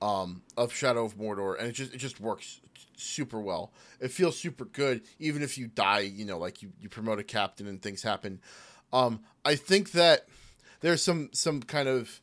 um, 0.00 0.42
of 0.56 0.72
Shadow 0.72 1.04
of 1.04 1.16
Mordor, 1.16 1.58
and 1.58 1.68
it 1.68 1.72
just 1.72 1.94
it 1.94 1.98
just 1.98 2.20
works 2.20 2.60
super 2.96 3.40
well. 3.40 3.72
It 4.00 4.10
feels 4.10 4.38
super 4.38 4.64
good, 4.64 5.02
even 5.18 5.42
if 5.42 5.58
you 5.58 5.66
die. 5.66 6.00
You 6.00 6.24
know, 6.24 6.38
like 6.38 6.62
you, 6.62 6.72
you 6.80 6.88
promote 6.88 7.18
a 7.18 7.24
captain 7.24 7.66
and 7.66 7.80
things 7.80 8.02
happen. 8.02 8.40
Um, 8.92 9.20
I 9.44 9.54
think 9.54 9.92
that 9.92 10.26
there's 10.80 11.02
some 11.02 11.30
some 11.32 11.62
kind 11.62 11.88
of 11.88 12.20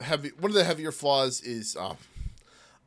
heavy. 0.00 0.30
One 0.38 0.50
of 0.50 0.54
the 0.54 0.64
heavier 0.64 0.92
flaws 0.92 1.40
is 1.40 1.76
uh, 1.76 1.94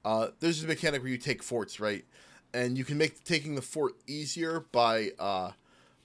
uh, 0.06 0.28
there's 0.40 0.64
a 0.64 0.68
mechanic 0.68 1.02
where 1.02 1.12
you 1.12 1.18
take 1.18 1.44
forts, 1.44 1.80
right? 1.80 2.06
And 2.54 2.78
you 2.78 2.86
can 2.86 2.98
make 2.98 3.24
taking 3.24 3.56
the 3.56 3.62
fort 3.62 3.94
easier 4.08 4.66
by 4.72 5.12
uh, 5.20 5.52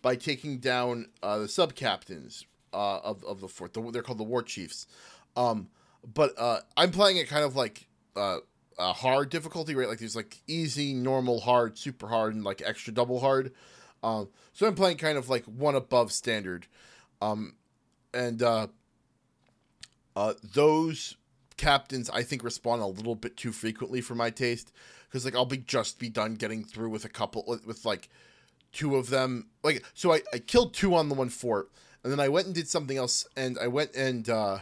by 0.03 0.17
taking 0.17 0.59
down 0.59 1.09
uh, 1.23 1.39
the 1.39 1.49
sub 1.49 1.75
captains 1.75 2.47
uh, 2.73 2.99
of 2.99 3.25
of 3.25 3.41
the 3.41 3.49
fort. 3.49 3.75
The, 3.75 3.91
they're 3.91 4.03
called 4.03 4.19
the 4.19 4.25
war 4.25 4.43
chiefs. 4.43 4.87
Um, 5.37 5.69
but 6.15 6.33
uh, 6.39 6.61
I'm 6.77 6.91
playing 6.91 7.19
it 7.19 7.29
kind 7.29 7.45
of 7.45 7.55
like 7.55 7.88
uh, 8.19 8.39
a 8.79 8.93
hard 8.93 9.31
difficulty, 9.31 9.75
right? 9.75 9.89
Like 9.89 9.99
there's 9.99 10.17
like 10.17 10.39
easy, 10.47 10.95
normal, 10.95 11.41
hard, 11.41 11.79
super 11.79 12.09
hard, 12.09 12.35
and 12.35 12.45
like 12.45 12.63
extra 12.65 12.93
double 12.93 13.21
hard. 13.21 13.53
Um, 14.03 14.29
so 14.53 14.67
I'm 14.67 14.75
playing 14.75 14.99
kind 14.99 15.19
of 15.19 15.29
like 15.29 15.45
one 15.45 15.75
above 15.75 16.13
standard. 16.13 16.67
Um, 17.21 17.55
and 18.15 18.43
uh, 18.43 18.69
uh, 20.17 20.35
those 20.43 21.17
captains 21.57 22.09
I 22.09 22.23
think 22.23 22.43
respond 22.43 22.81
a 22.81 22.87
little 22.87 23.17
bit 23.17 23.37
too 23.37 23.53
frequently 23.53 24.01
for 24.01 24.15
my 24.15 24.31
taste 24.31 24.73
because 25.09 25.25
like 25.25 25.35
I'll 25.35 25.45
be 25.45 25.59
just 25.59 25.99
be 25.99 26.09
done 26.09 26.35
getting 26.35 26.65
through 26.65 26.89
with 26.89 27.05
a 27.05 27.09
couple 27.09 27.45
with, 27.47 27.85
like 27.85 28.09
two 28.73 28.97
of 28.97 29.11
them 29.11 29.49
like 29.63 29.85
so 29.93 30.13
I, 30.13 30.23
I 30.33 30.39
killed 30.39 30.73
two 30.73 30.95
on 30.95 31.09
the 31.09 31.15
one 31.15 31.29
fort 31.29 31.71
and 32.03 32.13
then 32.13 32.21
I 32.21 32.29
went 32.29 32.47
and 32.47 32.55
did 32.55 32.69
something 32.69 32.97
else 32.97 33.27
and 33.37 33.59
I 33.59 33.67
went 33.67 33.95
and 33.97 34.29
uh 34.29 34.59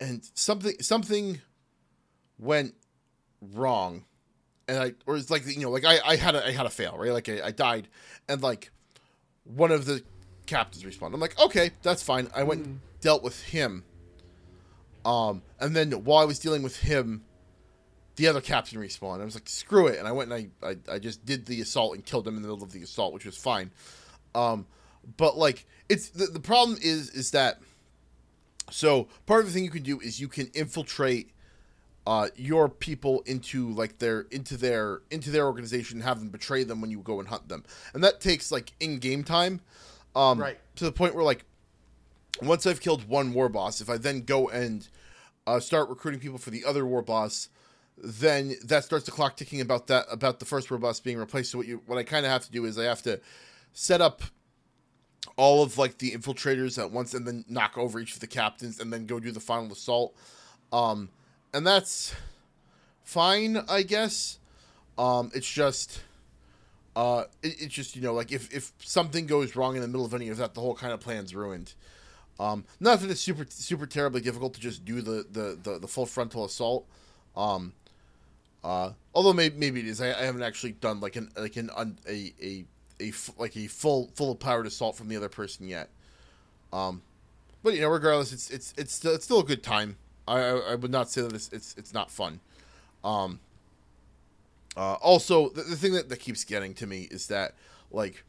and 0.00 0.24
something 0.34 0.74
something 0.80 1.40
went 2.38 2.74
wrong. 3.40 4.04
And 4.66 4.78
I 4.78 4.94
or 5.06 5.16
it's 5.16 5.30
like 5.30 5.46
you 5.46 5.60
know 5.60 5.70
like 5.70 5.84
I 5.84 5.98
I 6.04 6.16
had 6.16 6.34
a 6.34 6.46
I 6.46 6.52
had 6.52 6.66
a 6.66 6.70
fail 6.70 6.96
right? 6.96 7.12
Like 7.12 7.28
I, 7.28 7.40
I 7.46 7.50
died. 7.50 7.88
And 8.28 8.42
like 8.42 8.70
one 9.44 9.70
of 9.70 9.84
the 9.84 10.02
captains 10.46 10.84
respawned 10.84 11.14
I'm 11.14 11.20
like 11.20 11.38
okay 11.38 11.70
that's 11.82 12.02
fine. 12.02 12.28
I 12.34 12.42
went 12.44 12.64
and 12.64 12.80
dealt 13.00 13.22
with 13.22 13.42
him. 13.42 13.84
Um, 15.04 15.42
and 15.60 15.76
then 15.76 15.92
while 16.04 16.22
I 16.22 16.24
was 16.24 16.38
dealing 16.38 16.62
with 16.62 16.78
him, 16.78 17.24
the 18.16 18.28
other 18.28 18.40
captain 18.40 18.78
respawned. 18.78 19.20
I 19.20 19.24
was 19.24 19.34
like, 19.34 19.48
screw 19.48 19.86
it. 19.86 19.98
And 19.98 20.06
I 20.08 20.12
went 20.12 20.32
and 20.32 20.50
I, 20.62 20.66
I, 20.66 20.94
I 20.94 20.98
just 20.98 21.24
did 21.24 21.46
the 21.46 21.60
assault 21.60 21.94
and 21.94 22.04
killed 22.04 22.26
him 22.26 22.36
in 22.36 22.42
the 22.42 22.48
middle 22.48 22.62
of 22.62 22.72
the 22.72 22.82
assault, 22.82 23.12
which 23.12 23.26
was 23.26 23.36
fine. 23.36 23.70
Um, 24.34 24.66
but 25.16 25.36
like, 25.36 25.66
it's 25.88 26.08
the, 26.10 26.26
the 26.26 26.40
problem 26.40 26.78
is, 26.80 27.10
is 27.10 27.32
that, 27.32 27.60
so 28.70 29.08
part 29.26 29.40
of 29.40 29.46
the 29.46 29.52
thing 29.52 29.64
you 29.64 29.70
can 29.70 29.82
do 29.82 30.00
is 30.00 30.20
you 30.20 30.28
can 30.28 30.46
infiltrate, 30.54 31.30
uh, 32.06 32.28
your 32.36 32.68
people 32.68 33.22
into 33.26 33.70
like 33.70 33.98
their, 33.98 34.22
into 34.30 34.56
their, 34.56 35.00
into 35.10 35.30
their 35.30 35.46
organization 35.46 35.98
and 35.98 36.04
have 36.04 36.18
them 36.18 36.28
betray 36.28 36.64
them 36.64 36.80
when 36.80 36.90
you 36.90 36.98
go 37.00 37.18
and 37.18 37.28
hunt 37.28 37.48
them. 37.48 37.64
And 37.94 38.04
that 38.04 38.20
takes 38.20 38.52
like 38.52 38.72
in 38.80 38.98
game 38.98 39.24
time. 39.24 39.60
Um, 40.14 40.38
Right. 40.38 40.58
to 40.76 40.84
the 40.84 40.92
point 40.92 41.14
where 41.14 41.24
like, 41.24 41.44
once 42.42 42.66
I've 42.66 42.80
killed 42.80 43.08
one 43.08 43.32
war 43.32 43.48
boss, 43.48 43.80
if 43.80 43.88
I 43.88 43.96
then 43.96 44.22
go 44.22 44.48
and 44.48 44.88
uh, 45.46 45.60
start 45.60 45.88
recruiting 45.88 46.20
people 46.20 46.38
for 46.38 46.50
the 46.50 46.64
other 46.64 46.84
war 46.84 47.02
boss, 47.02 47.48
then 47.96 48.56
that 48.64 48.82
starts 48.84 49.04
the 49.04 49.12
clock 49.12 49.36
ticking 49.36 49.60
about 49.60 49.86
that 49.86 50.06
about 50.10 50.40
the 50.40 50.44
first 50.44 50.68
war 50.70 50.78
boss 50.78 50.98
being 50.98 51.16
replaced. 51.16 51.52
So 51.52 51.58
what 51.58 51.66
you 51.68 51.80
what 51.86 51.96
I 51.96 52.02
kind 52.02 52.26
of 52.26 52.32
have 52.32 52.44
to 52.44 52.50
do 52.50 52.64
is 52.64 52.76
I 52.76 52.84
have 52.84 53.02
to 53.02 53.20
set 53.72 54.00
up 54.00 54.22
all 55.36 55.62
of 55.62 55.78
like 55.78 55.98
the 55.98 56.10
infiltrators 56.10 56.76
at 56.76 56.90
once 56.90 57.14
and 57.14 57.26
then 57.26 57.44
knock 57.48 57.78
over 57.78 58.00
each 58.00 58.14
of 58.14 58.20
the 58.20 58.26
captains 58.26 58.80
and 58.80 58.92
then 58.92 59.06
go 59.06 59.20
do 59.20 59.30
the 59.30 59.40
final 59.40 59.70
assault. 59.72 60.16
Um, 60.72 61.08
and 61.54 61.66
that's 61.66 62.14
fine, 63.04 63.58
I 63.68 63.82
guess. 63.82 64.38
Um, 64.98 65.30
it's 65.34 65.50
just 65.50 66.02
uh, 66.96 67.24
it, 67.42 67.54
it's 67.62 67.74
just 67.74 67.96
you 67.96 68.02
know 68.02 68.12
like 68.12 68.32
if 68.32 68.52
if 68.52 68.72
something 68.78 69.26
goes 69.26 69.56
wrong 69.56 69.76
in 69.76 69.82
the 69.82 69.88
middle 69.88 70.04
of 70.04 70.12
any 70.12 70.28
of 70.28 70.36
that, 70.38 70.54
the 70.54 70.60
whole 70.60 70.74
kind 70.74 70.92
of 70.92 71.00
plan's 71.00 71.34
ruined. 71.34 71.72
Um, 72.40 72.64
not 72.80 73.00
that 73.00 73.10
it's 73.10 73.20
super 73.20 73.46
super 73.48 73.86
terribly 73.86 74.20
difficult 74.20 74.54
to 74.54 74.60
just 74.60 74.84
do 74.84 75.00
the 75.00 75.24
the 75.30 75.58
the, 75.62 75.78
the 75.78 75.88
full 75.88 76.06
frontal 76.06 76.44
assault. 76.44 76.86
Um, 77.36 77.72
uh, 78.62 78.90
although 79.14 79.32
maybe 79.32 79.56
maybe 79.56 79.80
it 79.80 79.86
is. 79.86 80.00
I, 80.00 80.08
I 80.08 80.24
haven't 80.24 80.42
actually 80.42 80.72
done 80.72 81.00
like 81.00 81.16
an 81.16 81.30
like 81.36 81.56
an 81.56 81.70
un, 81.76 81.98
a 82.08 82.34
a 82.42 82.64
like 83.38 83.56
a 83.56 83.68
full 83.68 84.10
full 84.14 84.34
powered 84.34 84.66
assault 84.66 84.96
from 84.96 85.08
the 85.08 85.16
other 85.16 85.28
person 85.28 85.68
yet. 85.68 85.88
Um, 86.72 87.02
but 87.62 87.74
you 87.74 87.80
know, 87.80 87.88
regardless, 87.88 88.32
it's 88.32 88.50
it's 88.50 88.74
it's 88.76 89.04
it's 89.04 89.24
still 89.24 89.40
a 89.40 89.44
good 89.44 89.62
time. 89.62 89.96
I 90.26 90.40
I, 90.40 90.74
would 90.74 90.90
not 90.90 91.10
say 91.10 91.22
that 91.22 91.32
it's 91.32 91.48
it's 91.52 91.74
it's 91.76 91.94
not 91.94 92.10
fun. 92.10 92.40
Um. 93.02 93.40
Uh, 94.76 94.94
also, 94.94 95.50
the, 95.50 95.62
the 95.62 95.76
thing 95.76 95.92
that, 95.92 96.08
that 96.08 96.18
keeps 96.18 96.42
getting 96.42 96.74
to 96.74 96.84
me 96.84 97.02
is 97.10 97.28
that 97.28 97.54
like 97.92 98.24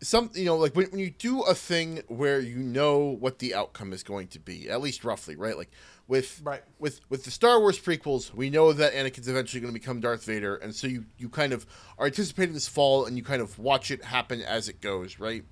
some 0.00 0.30
you 0.34 0.44
know 0.44 0.56
like 0.56 0.76
when, 0.76 0.86
when 0.90 1.00
you 1.00 1.10
do 1.10 1.42
a 1.42 1.54
thing 1.54 2.02
where 2.06 2.38
you 2.38 2.56
know 2.56 2.98
what 2.98 3.40
the 3.40 3.54
outcome 3.54 3.92
is 3.92 4.02
going 4.02 4.28
to 4.28 4.38
be 4.38 4.70
at 4.70 4.80
least 4.80 5.04
roughly 5.04 5.34
right 5.34 5.56
like 5.56 5.70
with 6.06 6.40
Right. 6.44 6.62
with 6.78 7.00
with 7.10 7.24
the 7.24 7.30
Star 7.30 7.58
Wars 7.58 7.78
prequels 7.78 8.32
we 8.32 8.48
know 8.48 8.72
that 8.72 8.94
Anakin's 8.94 9.28
eventually 9.28 9.60
going 9.60 9.72
to 9.74 9.78
become 9.78 10.00
Darth 10.00 10.24
Vader 10.24 10.54
and 10.56 10.74
so 10.74 10.86
you 10.86 11.04
you 11.18 11.28
kind 11.28 11.52
of 11.52 11.66
are 11.98 12.06
anticipating 12.06 12.54
this 12.54 12.68
fall 12.68 13.06
and 13.06 13.16
you 13.16 13.24
kind 13.24 13.42
of 13.42 13.58
watch 13.58 13.90
it 13.90 14.04
happen 14.04 14.40
as 14.40 14.68
it 14.68 14.80
goes 14.80 15.18
right 15.18 15.44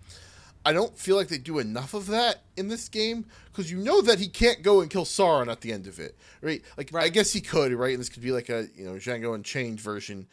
I 0.67 0.73
don't 0.73 0.99
feel 0.99 1.15
like 1.15 1.29
they 1.29 1.39
do 1.39 1.61
enough 1.61 1.95
of 1.95 2.09
that 2.09 2.43
in 2.57 2.67
this 2.67 2.89
game 2.89 3.25
because 3.53 3.71
you 3.71 3.79
know 3.79 4.03
that 4.03 4.19
he 4.19 4.27
can't 4.27 4.63
go 4.63 4.81
and 4.81 4.91
kill 4.91 5.05
Sauron 5.05 5.47
at 5.47 5.61
the 5.61 5.73
end 5.73 5.87
of 5.87 6.01
it, 6.01 6.17
right? 6.43 6.61
Like 6.77 6.93
I 6.93 7.09
guess 7.09 7.33
he 7.33 7.41
could, 7.41 7.73
right? 7.73 7.93
And 7.93 8.01
this 8.01 8.09
could 8.09 8.25
be 8.25 8.33
like 8.33 8.49
a 8.49 8.67
you 8.75 8.85
know 8.85 8.95
Django 8.95 9.33
Unchained 9.37 9.81
version 9.81 10.27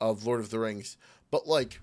of 0.00 0.24
Lord 0.24 0.38
of 0.38 0.50
the 0.50 0.60
Rings, 0.60 0.96
but 1.32 1.48
like 1.48 1.80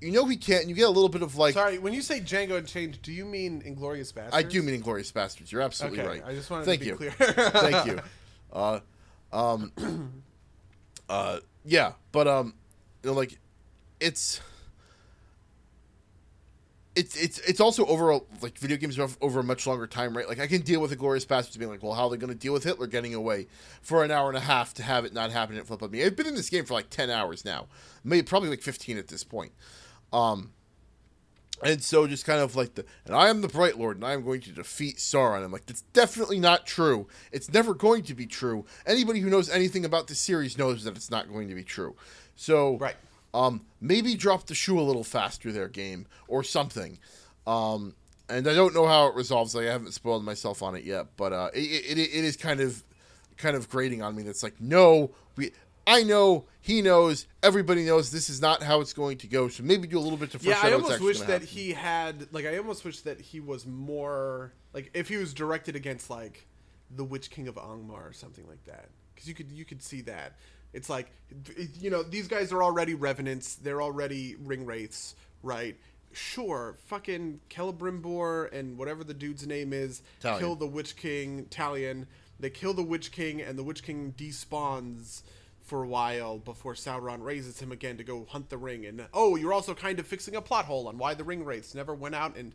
you 0.00 0.12
know 0.12 0.24
he 0.24 0.38
can't. 0.38 0.62
And 0.62 0.70
you 0.70 0.74
get 0.74 0.86
a 0.86 0.90
little 0.90 1.10
bit 1.10 1.20
of 1.20 1.36
like 1.36 1.52
Sorry, 1.52 1.76
when 1.76 1.92
you 1.92 2.00
say 2.00 2.20
Django 2.20 2.56
Unchained, 2.56 3.02
do 3.02 3.12
you 3.12 3.26
mean 3.26 3.60
Inglourious 3.62 4.14
Basterds? 4.14 4.30
I 4.32 4.42
do 4.42 4.62
mean 4.62 4.82
Inglourious 4.82 5.12
Basterds. 5.12 5.52
You're 5.52 5.60
absolutely 5.60 6.00
Okay, 6.00 6.08
right. 6.08 6.22
I 6.24 6.34
just 6.34 6.48
wanted 6.48 6.64
Thank 6.64 6.80
to 6.80 6.96
be 6.96 7.04
you. 7.04 7.10
clear. 7.10 7.10
Thank 7.10 7.86
you. 7.86 8.00
Uh, 8.52 8.80
um, 9.32 9.70
uh, 11.08 11.38
yeah, 11.64 11.92
but 12.10 12.26
um, 12.26 12.54
you 13.04 13.10
know, 13.10 13.16
like, 13.16 13.38
it's. 14.00 14.40
It's, 16.96 17.16
it's 17.16 17.38
it's 17.40 17.60
also 17.60 17.86
over 17.86 18.10
a, 18.10 18.20
like 18.42 18.58
video 18.58 18.76
games 18.76 18.98
over 18.98 19.40
a 19.40 19.44
much 19.44 19.64
longer 19.64 19.86
time, 19.86 20.16
right? 20.16 20.28
Like 20.28 20.40
I 20.40 20.48
can 20.48 20.62
deal 20.62 20.80
with 20.80 20.90
the 20.90 20.96
Glorious 20.96 21.24
Bastards 21.24 21.56
being 21.56 21.70
like, 21.70 21.84
well, 21.84 21.92
how 21.92 22.06
are 22.06 22.10
they 22.10 22.16
going 22.16 22.32
to 22.32 22.38
deal 22.38 22.52
with 22.52 22.64
Hitler 22.64 22.88
getting 22.88 23.14
away 23.14 23.46
for 23.80 24.02
an 24.02 24.10
hour 24.10 24.28
and 24.28 24.36
a 24.36 24.40
half 24.40 24.74
to 24.74 24.82
have 24.82 25.04
it 25.04 25.14
not 25.14 25.30
happen 25.30 25.56
and 25.56 25.64
flip 25.64 25.84
on 25.84 25.92
me? 25.92 26.04
I've 26.04 26.16
been 26.16 26.26
in 26.26 26.34
this 26.34 26.50
game 26.50 26.64
for 26.64 26.74
like 26.74 26.90
ten 26.90 27.08
hours 27.08 27.44
now, 27.44 27.68
maybe 28.02 28.24
probably 28.24 28.48
like 28.48 28.60
fifteen 28.60 28.98
at 28.98 29.06
this 29.06 29.22
point. 29.22 29.52
Um, 30.12 30.50
and 31.62 31.82
so 31.82 32.06
just 32.06 32.24
kind 32.24 32.40
of 32.40 32.56
like 32.56 32.74
the 32.74 32.84
and 33.06 33.14
I 33.14 33.28
am 33.28 33.40
the 33.40 33.48
Bright 33.48 33.78
Lord 33.78 33.96
and 33.96 34.04
I 34.04 34.12
am 34.12 34.24
going 34.24 34.40
to 34.42 34.50
defeat 34.50 34.96
Sauron. 34.96 35.44
I'm 35.44 35.52
like, 35.52 35.66
that's 35.66 35.82
definitely 35.92 36.40
not 36.40 36.66
true. 36.66 37.06
It's 37.32 37.52
never 37.52 37.74
going 37.74 38.02
to 38.04 38.14
be 38.14 38.26
true. 38.26 38.64
Anybody 38.86 39.20
who 39.20 39.30
knows 39.30 39.50
anything 39.50 39.84
about 39.84 40.06
the 40.08 40.14
series 40.14 40.56
knows 40.56 40.84
that 40.84 40.96
it's 40.96 41.10
not 41.10 41.30
going 41.30 41.48
to 41.48 41.54
be 41.54 41.64
true. 41.64 41.94
So 42.34 42.78
Right. 42.78 42.96
Um 43.34 43.62
maybe 43.80 44.14
drop 44.14 44.46
the 44.46 44.54
shoe 44.54 44.78
a 44.78 44.82
little 44.82 45.04
faster 45.04 45.52
there, 45.52 45.68
game, 45.68 46.06
or 46.28 46.42
something. 46.42 46.98
Um 47.46 47.94
and 48.28 48.46
I 48.46 48.54
don't 48.54 48.74
know 48.74 48.86
how 48.86 49.06
it 49.08 49.14
resolves. 49.14 49.54
Like 49.54 49.66
I 49.66 49.72
haven't 49.72 49.92
spoiled 49.92 50.24
myself 50.24 50.62
on 50.62 50.74
it 50.76 50.84
yet, 50.84 51.06
but 51.16 51.32
uh 51.32 51.50
it, 51.54 51.58
it, 51.58 51.98
it 51.98 52.24
is 52.24 52.36
kind 52.36 52.60
of 52.60 52.82
kind 53.36 53.56
of 53.56 53.68
grating 53.68 54.02
on 54.02 54.14
me 54.14 54.22
that's 54.22 54.42
like, 54.42 54.60
no, 54.60 55.10
we 55.36 55.52
I 55.86 56.02
know, 56.02 56.44
he 56.60 56.82
knows, 56.82 57.26
everybody 57.42 57.84
knows 57.84 58.12
this 58.12 58.28
is 58.28 58.40
not 58.40 58.62
how 58.62 58.80
it's 58.80 58.92
going 58.92 59.18
to 59.18 59.26
go. 59.26 59.48
So 59.48 59.62
maybe 59.64 59.88
do 59.88 59.98
a 59.98 60.00
little 60.00 60.18
bit 60.18 60.30
to 60.32 60.38
Yeah, 60.40 60.60
I 60.62 60.72
almost 60.72 61.00
wish 61.00 61.18
that 61.20 61.28
happen. 61.28 61.46
he 61.46 61.72
had 61.72 62.28
like 62.32 62.46
I 62.46 62.58
almost 62.58 62.84
wish 62.84 63.00
that 63.00 63.20
he 63.20 63.40
was 63.40 63.66
more 63.66 64.52
like 64.72 64.90
if 64.94 65.08
he 65.08 65.16
was 65.16 65.34
directed 65.34 65.74
against 65.76 66.10
like 66.10 66.46
the 66.94 67.04
Witch 67.04 67.30
King 67.30 67.48
of 67.48 67.54
Angmar 67.56 68.08
or 68.08 68.12
something 68.12 68.46
like 68.46 68.64
that. 68.66 68.88
Because 69.14 69.28
you 69.28 69.34
could 69.34 69.50
you 69.50 69.64
could 69.64 69.82
see 69.82 70.02
that 70.02 70.36
it's 70.72 70.88
like 70.88 71.10
you 71.78 71.90
know 71.90 72.02
these 72.02 72.28
guys 72.28 72.52
are 72.52 72.62
already 72.62 72.94
revenants, 72.94 73.56
they're 73.56 73.82
already 73.82 74.36
ring 74.40 74.66
wraiths, 74.66 75.14
right? 75.42 75.76
Sure, 76.12 76.76
fucking 76.86 77.40
Celebrimbor 77.50 78.52
and 78.52 78.76
whatever 78.76 79.04
the 79.04 79.14
dude's 79.14 79.46
name 79.46 79.72
is 79.72 80.02
Talion. 80.20 80.38
kill 80.40 80.54
the 80.56 80.66
Witch 80.66 80.96
King 80.96 81.46
Talion. 81.50 82.06
They 82.40 82.50
kill 82.50 82.74
the 82.74 82.82
Witch 82.82 83.12
King, 83.12 83.40
and 83.42 83.58
the 83.58 83.62
Witch 83.62 83.82
King 83.82 84.14
despawns 84.16 85.22
for 85.62 85.84
a 85.84 85.86
while 85.86 86.38
before 86.38 86.74
Sauron 86.74 87.22
raises 87.22 87.60
him 87.60 87.70
again 87.70 87.96
to 87.98 88.02
go 88.02 88.26
hunt 88.28 88.48
the 88.48 88.56
ring. 88.58 88.86
And 88.86 89.06
oh, 89.14 89.36
you're 89.36 89.52
also 89.52 89.72
kind 89.74 90.00
of 90.00 90.06
fixing 90.06 90.34
a 90.34 90.40
plot 90.40 90.64
hole 90.64 90.88
on 90.88 90.98
why 90.98 91.14
the 91.14 91.22
ring 91.22 91.44
wraiths 91.44 91.74
never 91.76 91.94
went 91.94 92.16
out 92.16 92.36
and 92.36 92.52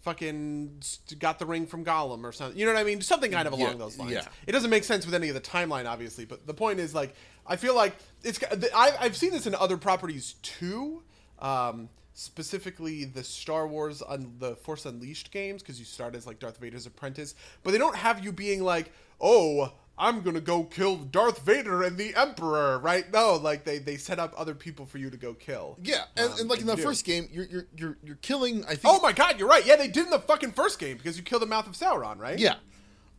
fucking 0.00 0.82
got 1.18 1.38
the 1.38 1.46
ring 1.46 1.66
from 1.66 1.84
Gollum 1.84 2.24
or 2.24 2.32
something. 2.32 2.58
You 2.58 2.66
know 2.66 2.72
what 2.72 2.80
I 2.80 2.84
mean? 2.84 3.00
Something 3.00 3.30
kind 3.32 3.46
of 3.46 3.54
along 3.54 3.72
Yeah, 3.72 3.76
those 3.76 3.98
lines. 3.98 4.12
yeah. 4.12 4.26
It 4.46 4.52
doesn't 4.52 4.70
make 4.70 4.84
sense 4.84 5.04
with 5.04 5.14
any 5.14 5.28
of 5.28 5.34
the 5.34 5.40
timeline, 5.40 5.86
obviously, 5.86 6.24
but 6.24 6.46
the 6.46 6.54
point 6.54 6.78
is 6.78 6.94
like 6.94 7.14
I 7.46 7.56
feel 7.56 7.74
like 7.74 7.94
it's. 8.22 8.38
I've 8.74 9.16
seen 9.16 9.30
this 9.30 9.46
in 9.46 9.54
other 9.54 9.76
properties 9.76 10.34
too. 10.42 11.02
Um, 11.38 11.88
specifically 12.14 13.04
the 13.04 13.24
Star 13.24 13.66
Wars 13.66 14.00
on 14.00 14.34
the 14.38 14.56
Force 14.56 14.86
Unleashed 14.86 15.30
games 15.30 15.62
because 15.62 15.78
you 15.78 15.84
start 15.84 16.14
as 16.14 16.26
like 16.26 16.38
Darth 16.38 16.58
Vader's 16.58 16.86
apprentice, 16.86 17.34
but 17.62 17.72
they 17.72 17.78
don't 17.78 17.96
have 17.96 18.24
you 18.24 18.32
being 18.32 18.62
like, 18.62 18.92
oh, 19.20 19.72
I'm 19.98 20.22
gonna 20.22 20.40
go 20.40 20.64
kill 20.64 20.96
Darth 20.96 21.40
Vader 21.40 21.82
and 21.82 21.96
the 21.96 22.14
Emperor, 22.16 22.78
right? 22.78 23.12
No, 23.12 23.34
like 23.34 23.64
they 23.64 23.78
they 23.78 23.96
set 23.96 24.18
up 24.18 24.32
other 24.36 24.54
people 24.54 24.86
for 24.86 24.98
you 24.98 25.10
to 25.10 25.16
go 25.16 25.34
kill. 25.34 25.78
Yeah, 25.82 26.04
and, 26.16 26.32
Um, 26.32 26.40
and 26.40 26.50
like 26.50 26.60
in 26.60 26.66
the 26.66 26.76
first 26.76 27.04
game, 27.04 27.28
you're 27.30 27.44
you're 27.46 27.66
you're, 27.76 27.98
you're 28.02 28.16
killing. 28.16 28.64
I 28.64 28.74
think. 28.74 28.86
Oh 28.86 29.00
my 29.00 29.12
God, 29.12 29.38
you're 29.38 29.48
right. 29.48 29.64
Yeah, 29.64 29.76
they 29.76 29.88
did 29.88 30.04
in 30.04 30.10
the 30.10 30.18
fucking 30.18 30.52
first 30.52 30.78
game 30.78 30.96
because 30.96 31.16
you 31.16 31.22
killed 31.22 31.42
the 31.42 31.46
mouth 31.46 31.66
of 31.66 31.74
Sauron, 31.74 32.18
right? 32.18 32.38
Yeah. 32.38 32.56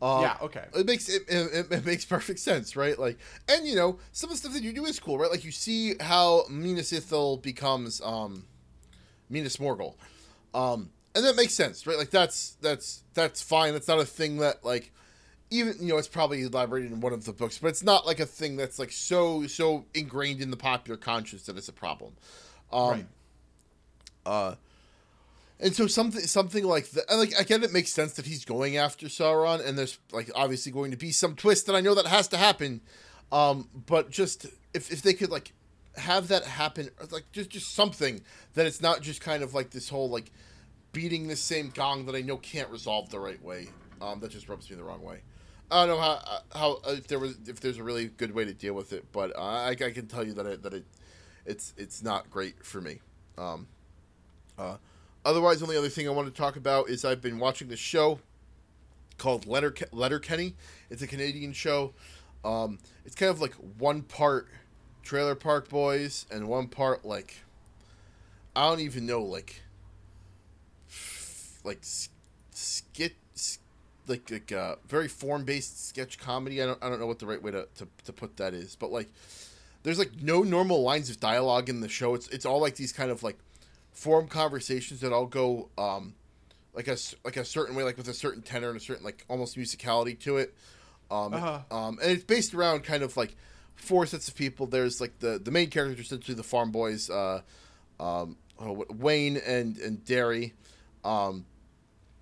Um, 0.06 0.22
Yeah, 0.22 0.38
okay. 0.42 0.66
It 0.76 0.86
makes 0.86 1.10
it, 1.10 1.24
it, 1.28 1.72
it 1.72 1.86
makes 1.86 2.06
perfect 2.06 2.40
sense, 2.40 2.76
right? 2.76 2.98
Like, 3.00 3.18
and 3.50 3.66
you 3.66 3.76
know, 3.76 3.98
some 4.12 4.30
of 4.30 4.36
the 4.36 4.38
stuff 4.38 4.54
that 4.54 4.62
you 4.62 4.72
do 4.74 4.86
is 4.86 5.00
cool, 5.00 5.18
right? 5.18 5.32
Like 5.32 5.44
you 5.44 5.52
see 5.52 5.96
how 6.00 6.44
Minas 6.50 6.92
Ithil 6.92 7.42
becomes 7.42 8.02
um, 8.02 8.46
Minas 9.30 9.58
Morgul, 9.58 9.96
um, 10.54 10.92
and 11.16 11.26
that 11.26 11.36
makes 11.36 11.54
sense, 11.54 11.88
right? 11.88 11.98
Like 11.98 12.12
that's 12.12 12.58
that's 12.62 13.04
that's 13.14 13.42
fine. 13.42 13.74
That's 13.74 13.88
not 13.88 14.00
a 14.00 14.06
thing 14.06 14.38
that 14.38 14.64
like 14.64 14.92
even 15.50 15.76
you 15.80 15.88
know 15.88 15.98
it's 15.98 16.08
probably 16.08 16.44
elaborated 16.44 16.92
in 16.92 17.00
one 17.00 17.14
of 17.14 17.26
the 17.26 17.34
books, 17.34 17.58
but 17.58 17.70
it's 17.70 17.84
not 17.84 18.06
like 18.06 18.20
a 18.20 18.26
thing 18.26 18.58
that's 18.58 18.78
like 18.78 18.92
so 18.92 19.48
so 19.48 19.86
ingrained 19.96 20.42
in 20.42 20.52
the 20.52 20.58
popular 20.58 20.98
conscience 20.98 21.44
that 21.48 21.58
it's 21.58 21.70
a 21.70 21.74
problem. 21.74 22.14
Um, 22.72 22.90
Right. 22.92 23.06
uh, 24.26 24.56
and 25.60 25.76
so 25.76 25.88
something 25.88 26.22
something 26.22 26.66
like 26.66 26.90
that, 26.92 27.10
like 27.10 27.34
again, 27.40 27.64
it 27.64 27.72
makes 27.72 27.92
sense 27.92 28.14
that 28.14 28.26
he's 28.26 28.44
going 28.46 28.78
after 28.78 29.08
Sauron, 29.08 29.66
and 29.66 29.78
there's 29.78 30.00
like 30.12 30.30
obviously 30.36 30.72
going 30.72 30.92
to 30.92 30.98
be 30.98 31.12
some 31.12 31.36
twist, 31.36 31.66
that 31.68 31.76
I 31.76 31.82
know 31.82 31.96
that 31.96 32.08
has 32.08 32.28
to 32.30 32.38
happen. 32.38 32.82
Um, 33.32 33.70
but 33.74 34.10
just 34.10 34.46
if 34.74 34.92
if 34.92 35.02
they 35.02 35.14
could 35.14 35.30
like 35.30 35.54
have 35.96 36.28
that 36.28 36.44
happen, 36.44 36.90
like 37.12 37.32
just 37.32 37.50
just 37.50 37.74
something 37.74 38.22
that 38.54 38.66
it's 38.66 38.82
not 38.82 39.02
just 39.02 39.22
kind 39.22 39.44
of 39.44 39.54
like 39.54 39.70
this 39.70 39.90
whole 39.90 40.10
like 40.10 40.32
beating 40.92 41.28
the 41.28 41.36
same 41.36 41.72
gong 41.74 42.06
that 42.06 42.16
I 42.16 42.22
know 42.22 42.38
can't 42.38 42.70
resolve 42.70 43.10
the 43.10 43.20
right 43.20 43.42
way. 43.44 43.70
Um, 44.02 44.20
that 44.20 44.32
just 44.32 44.50
rubs 44.50 44.70
me 44.70 44.76
the 44.76 44.84
wrong 44.84 45.04
way. 45.04 45.22
I 45.72 45.86
don't 45.86 45.96
know 45.96 46.02
how 46.02 46.40
how 46.54 46.72
uh, 46.86 46.96
if 46.98 47.08
there 47.08 47.20
was 47.20 47.38
if 47.48 47.60
there's 47.62 47.78
a 47.78 47.84
really 47.84 48.08
good 48.08 48.36
way 48.36 48.46
to 48.46 48.54
deal 48.54 48.74
with 48.74 48.94
it, 48.94 49.06
but 49.12 49.38
I, 49.40 49.70
I 49.70 49.76
can 49.76 50.08
tell 50.08 50.26
you 50.26 50.34
that 50.34 50.46
it, 50.46 50.64
that 50.64 50.74
it 50.74 50.86
it's 51.46 51.74
it's 51.78 52.04
not 52.04 52.30
great 52.30 52.64
for 52.66 52.82
me. 52.82 53.00
Um, 53.38 53.68
uh, 54.58 54.78
otherwise, 55.26 55.60
the 55.60 55.66
only 55.66 55.78
other 55.78 55.90
thing 55.90 56.08
I 56.08 56.12
want 56.12 56.34
to 56.34 56.42
talk 56.42 56.56
about 56.56 56.90
is 56.90 57.04
I've 57.04 57.22
been 57.22 57.40
watching 57.40 57.68
this 57.68 57.80
show 57.80 58.20
called 59.18 59.46
Letter 59.46 59.74
Letterkenny. 59.92 60.56
It's 60.90 61.02
a 61.02 61.08
Canadian 61.08 61.54
show. 61.54 61.94
Um, 62.44 62.80
it's 63.06 63.16
kind 63.16 63.32
of 63.32 63.42
like 63.42 63.54
one 63.78 64.04
part 64.04 64.48
Trailer 65.04 65.36
Park 65.36 65.70
Boys 65.70 66.26
and 66.32 66.48
one 66.48 66.68
part 66.68 67.06
like 67.06 67.44
I 68.56 68.70
don't 68.70 68.80
even 68.80 69.06
know 69.06 69.22
like 69.22 69.62
like 71.64 71.80
skit 71.82 73.16
like 74.08 74.30
like 74.30 74.52
uh, 74.52 74.76
very 74.88 75.08
form 75.08 75.44
based 75.44 75.88
sketch 75.88 76.20
comedy. 76.20 76.62
I 76.62 76.66
don't 76.66 76.84
I 76.84 76.90
don't 76.90 77.00
know 77.00 77.08
what 77.08 77.20
the 77.20 77.26
right 77.26 77.42
way 77.42 77.52
to, 77.52 77.68
to, 77.78 77.88
to 78.06 78.14
put 78.14 78.38
that 78.38 78.54
is, 78.54 78.76
but 78.76 78.92
like 78.92 79.10
there's 79.84 80.00
like 80.00 80.22
no 80.22 80.44
normal 80.44 80.82
lines 80.84 81.10
of 81.10 81.20
dialogue 81.20 81.70
in 81.70 81.82
the 81.82 81.90
show. 81.90 82.14
It's 82.16 82.28
it's 82.30 82.46
all 82.46 82.60
like 82.60 82.76
these 82.76 82.92
kind 82.92 83.12
of 83.12 83.24
like 83.24 83.38
form 83.96 84.28
conversations 84.28 85.00
that 85.00 85.12
all 85.12 85.26
go 85.26 85.70
um 85.78 86.14
like 86.76 86.88
a 86.88 86.98
like 87.24 87.38
a 87.38 87.46
certain 87.46 87.76
way, 87.76 87.84
like 87.84 87.98
with 87.98 88.08
a 88.10 88.14
certain 88.14 88.44
tenor 88.44 88.68
and 88.68 88.78
a 88.78 88.80
certain 88.80 89.04
like 89.04 89.26
almost 89.30 89.58
musicality 89.58 90.20
to 90.20 90.38
it. 90.38 90.54
Um, 91.10 91.34
Uh-huh. 91.34 91.60
um, 91.72 92.00
and 92.02 92.12
it's 92.12 92.24
based 92.24 92.54
around 92.54 92.84
kind 92.84 93.02
of 93.04 93.16
like 93.16 93.36
four 93.76 94.06
sets 94.06 94.28
of 94.28 94.36
people. 94.36 94.68
There's 94.68 95.00
like 95.02 95.18
the 95.20 95.40
the 95.40 95.52
main 95.52 95.70
characters, 95.70 96.00
are 96.00 96.02
essentially 96.04 96.36
the 96.36 96.44
farm 96.44 96.72
boys, 96.72 97.10
uh, 97.10 97.42
um, 98.00 98.38
oh, 98.60 98.86
Wayne 98.90 99.38
and 99.38 99.78
and 99.78 100.04
Derry. 100.04 100.54
Um, 101.04 101.46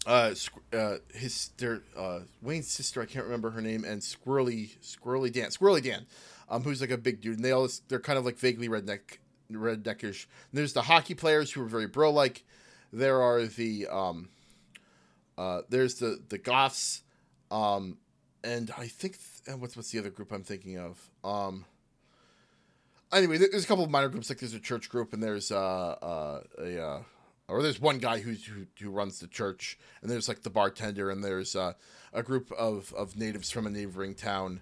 uh, 0.06 0.36
uh, 0.74 0.98
his 1.14 1.50
their 1.58 1.82
uh, 1.98 2.20
Wayne's 2.42 2.68
sister, 2.68 3.02
I 3.02 3.06
can't 3.06 3.26
remember 3.26 3.52
her 3.52 3.62
name, 3.62 3.86
and 3.86 4.02
Squirrely 4.02 4.78
Squirrely 4.82 5.32
Dan, 5.32 5.50
Squirrely 5.50 5.82
Dan, 5.82 6.06
um, 6.50 6.62
who's 6.64 6.82
like 6.82 6.92
a 6.92 6.98
big 6.98 7.22
dude, 7.22 7.38
and 7.38 7.46
they 7.46 7.52
all 7.52 7.70
they're 7.88 8.02
kind 8.02 8.20
of 8.20 8.26
like 8.26 8.38
vaguely 8.38 8.68
redneck 8.68 9.18
redneckish. 9.56 10.26
There's 10.52 10.74
the 10.74 10.84
hockey 10.84 11.14
players 11.14 11.52
who 11.52 11.62
are 11.62 11.68
very 11.68 11.88
bro 11.88 12.12
like. 12.12 12.44
There 12.92 13.22
are 13.22 13.46
the 13.46 13.88
um, 13.88 14.30
uh, 15.38 15.62
there's 15.70 15.96
the 15.96 16.22
the 16.30 16.38
goths, 16.38 17.02
um, 17.52 17.98
and 18.44 18.72
I 18.78 18.88
think 18.88 19.18
th- 19.46 19.58
what's 19.58 19.76
what's 19.76 19.92
the 19.92 20.00
other 20.00 20.12
group 20.12 20.32
I'm 20.32 20.44
thinking 20.44 20.78
of? 20.78 21.10
Um, 21.24 21.66
anyway, 23.14 23.38
there's 23.38 23.64
a 23.64 23.68
couple 23.68 23.84
of 23.84 23.90
minor 23.90 24.10
groups 24.10 24.30
like 24.30 24.40
there's 24.40 24.54
a 24.54 24.60
church 24.60 24.90
group 24.90 25.14
and 25.14 25.22
there's 25.22 25.52
uh, 25.52 25.96
uh, 26.02 26.42
a 26.60 26.84
uh, 26.84 27.02
or 27.48 27.62
there's 27.62 27.80
one 27.80 28.00
guy 28.00 28.20
who's 28.20 28.46
who, 28.46 28.66
who 28.80 28.90
runs 28.90 29.20
the 29.20 29.28
church 29.28 29.78
and 30.02 30.10
there's 30.10 30.28
like 30.28 30.44
the 30.44 30.50
bartender 30.50 31.10
and 31.10 31.24
there's 31.24 31.56
uh, 31.56 31.74
a 32.14 32.24
group 32.24 32.52
of, 32.54 32.94
of 32.94 33.18
natives 33.18 33.52
from 33.52 33.68
a 33.68 33.70
neighboring 33.70 34.16
town. 34.16 34.62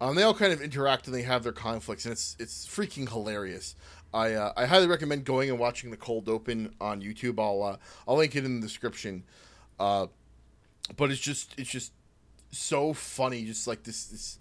Um, 0.00 0.14
they 0.14 0.22
all 0.22 0.34
kind 0.34 0.52
of 0.52 0.62
interact 0.62 1.06
and 1.06 1.14
they 1.14 1.22
have 1.22 1.42
their 1.42 1.52
conflicts 1.52 2.04
and 2.06 2.12
it's 2.12 2.36
it's 2.38 2.66
freaking 2.66 3.08
hilarious. 3.08 3.74
I 4.12 4.34
uh, 4.34 4.52
I 4.56 4.66
highly 4.66 4.86
recommend 4.86 5.24
going 5.24 5.50
and 5.50 5.58
watching 5.58 5.90
the 5.90 5.96
cold 5.96 6.28
open 6.28 6.74
on 6.80 7.00
YouTube. 7.00 7.38
I'll 7.38 7.62
uh, 7.62 7.76
I'll 8.08 8.16
link 8.16 8.34
it 8.36 8.44
in 8.44 8.60
the 8.60 8.66
description. 8.66 9.24
Uh, 9.78 10.06
but 10.96 11.10
it's 11.10 11.20
just 11.20 11.54
it's 11.58 11.70
just 11.70 11.92
so 12.50 12.92
funny, 12.92 13.44
just 13.44 13.66
like 13.66 13.84
this 13.84 14.06
this 14.06 14.38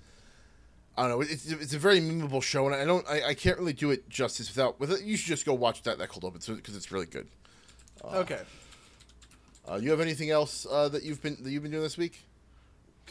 I 1.00 1.08
don't 1.08 1.12
know. 1.12 1.22
It's, 1.22 1.50
it's 1.50 1.74
a 1.74 1.80
very 1.80 2.02
memeable 2.02 2.44
show, 2.44 2.66
and 2.66 2.76
I 2.76 2.84
don't. 2.84 3.08
I, 3.08 3.30
I 3.30 3.34
can't 3.34 3.58
really 3.58 3.72
do 3.72 3.92
it 3.92 4.10
justice 4.10 4.54
without. 4.54 4.82
With 4.82 4.92
it. 4.92 5.02
You 5.02 5.16
should 5.16 5.28
just 5.30 5.46
go 5.46 5.54
watch 5.54 5.84
that 5.84 5.98
that 5.98 6.10
cold 6.10 6.26
open 6.26 6.42
because 6.56 6.76
it's 6.76 6.92
really 6.92 7.06
good. 7.06 7.28
Okay. 8.04 8.42
Uh, 9.70 9.76
you 9.76 9.92
have 9.92 10.02
anything 10.02 10.30
else 10.30 10.68
uh, 10.70 10.90
that 10.90 11.04
you've 11.04 11.22
been 11.22 11.38
that 11.42 11.52
you've 11.52 11.64
been 11.64 11.72
doing 11.72 11.84
this 11.84 11.98
week? 11.98 12.26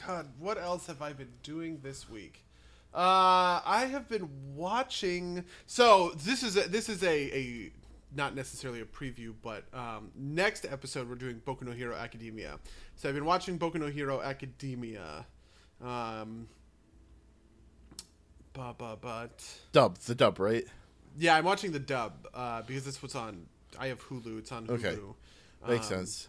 God, 0.06 0.26
what 0.39 0.59
else 0.59 0.86
have 0.89 1.01
I 1.01 1.14
been 1.14 1.32
doing 1.43 1.80
this 1.82 2.10
week? 2.10 2.44
Uh, 2.94 3.60
I 3.65 3.86
have 3.90 4.09
been 4.09 4.28
watching. 4.55 5.44
So 5.66 6.12
this 6.24 6.43
is 6.43 6.56
a, 6.56 6.62
this 6.69 6.89
is 6.89 7.02
a, 7.02 7.36
a 7.36 7.73
not 8.16 8.35
necessarily 8.35 8.81
a 8.81 8.85
preview, 8.85 9.35
but 9.43 9.65
um, 9.74 10.10
next 10.16 10.65
episode 10.65 11.09
we're 11.09 11.15
doing 11.16 11.40
Boku 11.47 11.62
no 11.62 11.73
Hero 11.73 11.94
Academia. 11.94 12.59
So 12.97 13.09
I've 13.09 13.15
been 13.15 13.24
watching 13.27 13.59
Boku 13.59 13.77
no 13.77 13.86
Hero 13.89 14.20
Academia. 14.23 15.27
Um, 15.85 16.48
but, 18.52 18.73
but, 18.78 19.01
but 19.01 19.44
Dub, 19.73 19.98
the 19.98 20.15
dub, 20.15 20.39
right? 20.40 20.65
yeah, 21.19 21.36
I'm 21.36 21.44
watching 21.44 21.70
the 21.73 21.78
dub 21.78 22.27
uh, 22.35 22.62
because 22.62 22.85
that's 22.85 23.02
what's 23.02 23.15
on. 23.15 23.47
I 23.78 23.89
have 23.89 24.02
Hulu. 24.09 24.39
It's 24.39 24.51
on 24.51 24.66
Hulu. 24.66 24.74
Okay. 24.85 24.97
Makes 25.69 25.90
Um, 25.93 25.98
sense. 25.98 26.28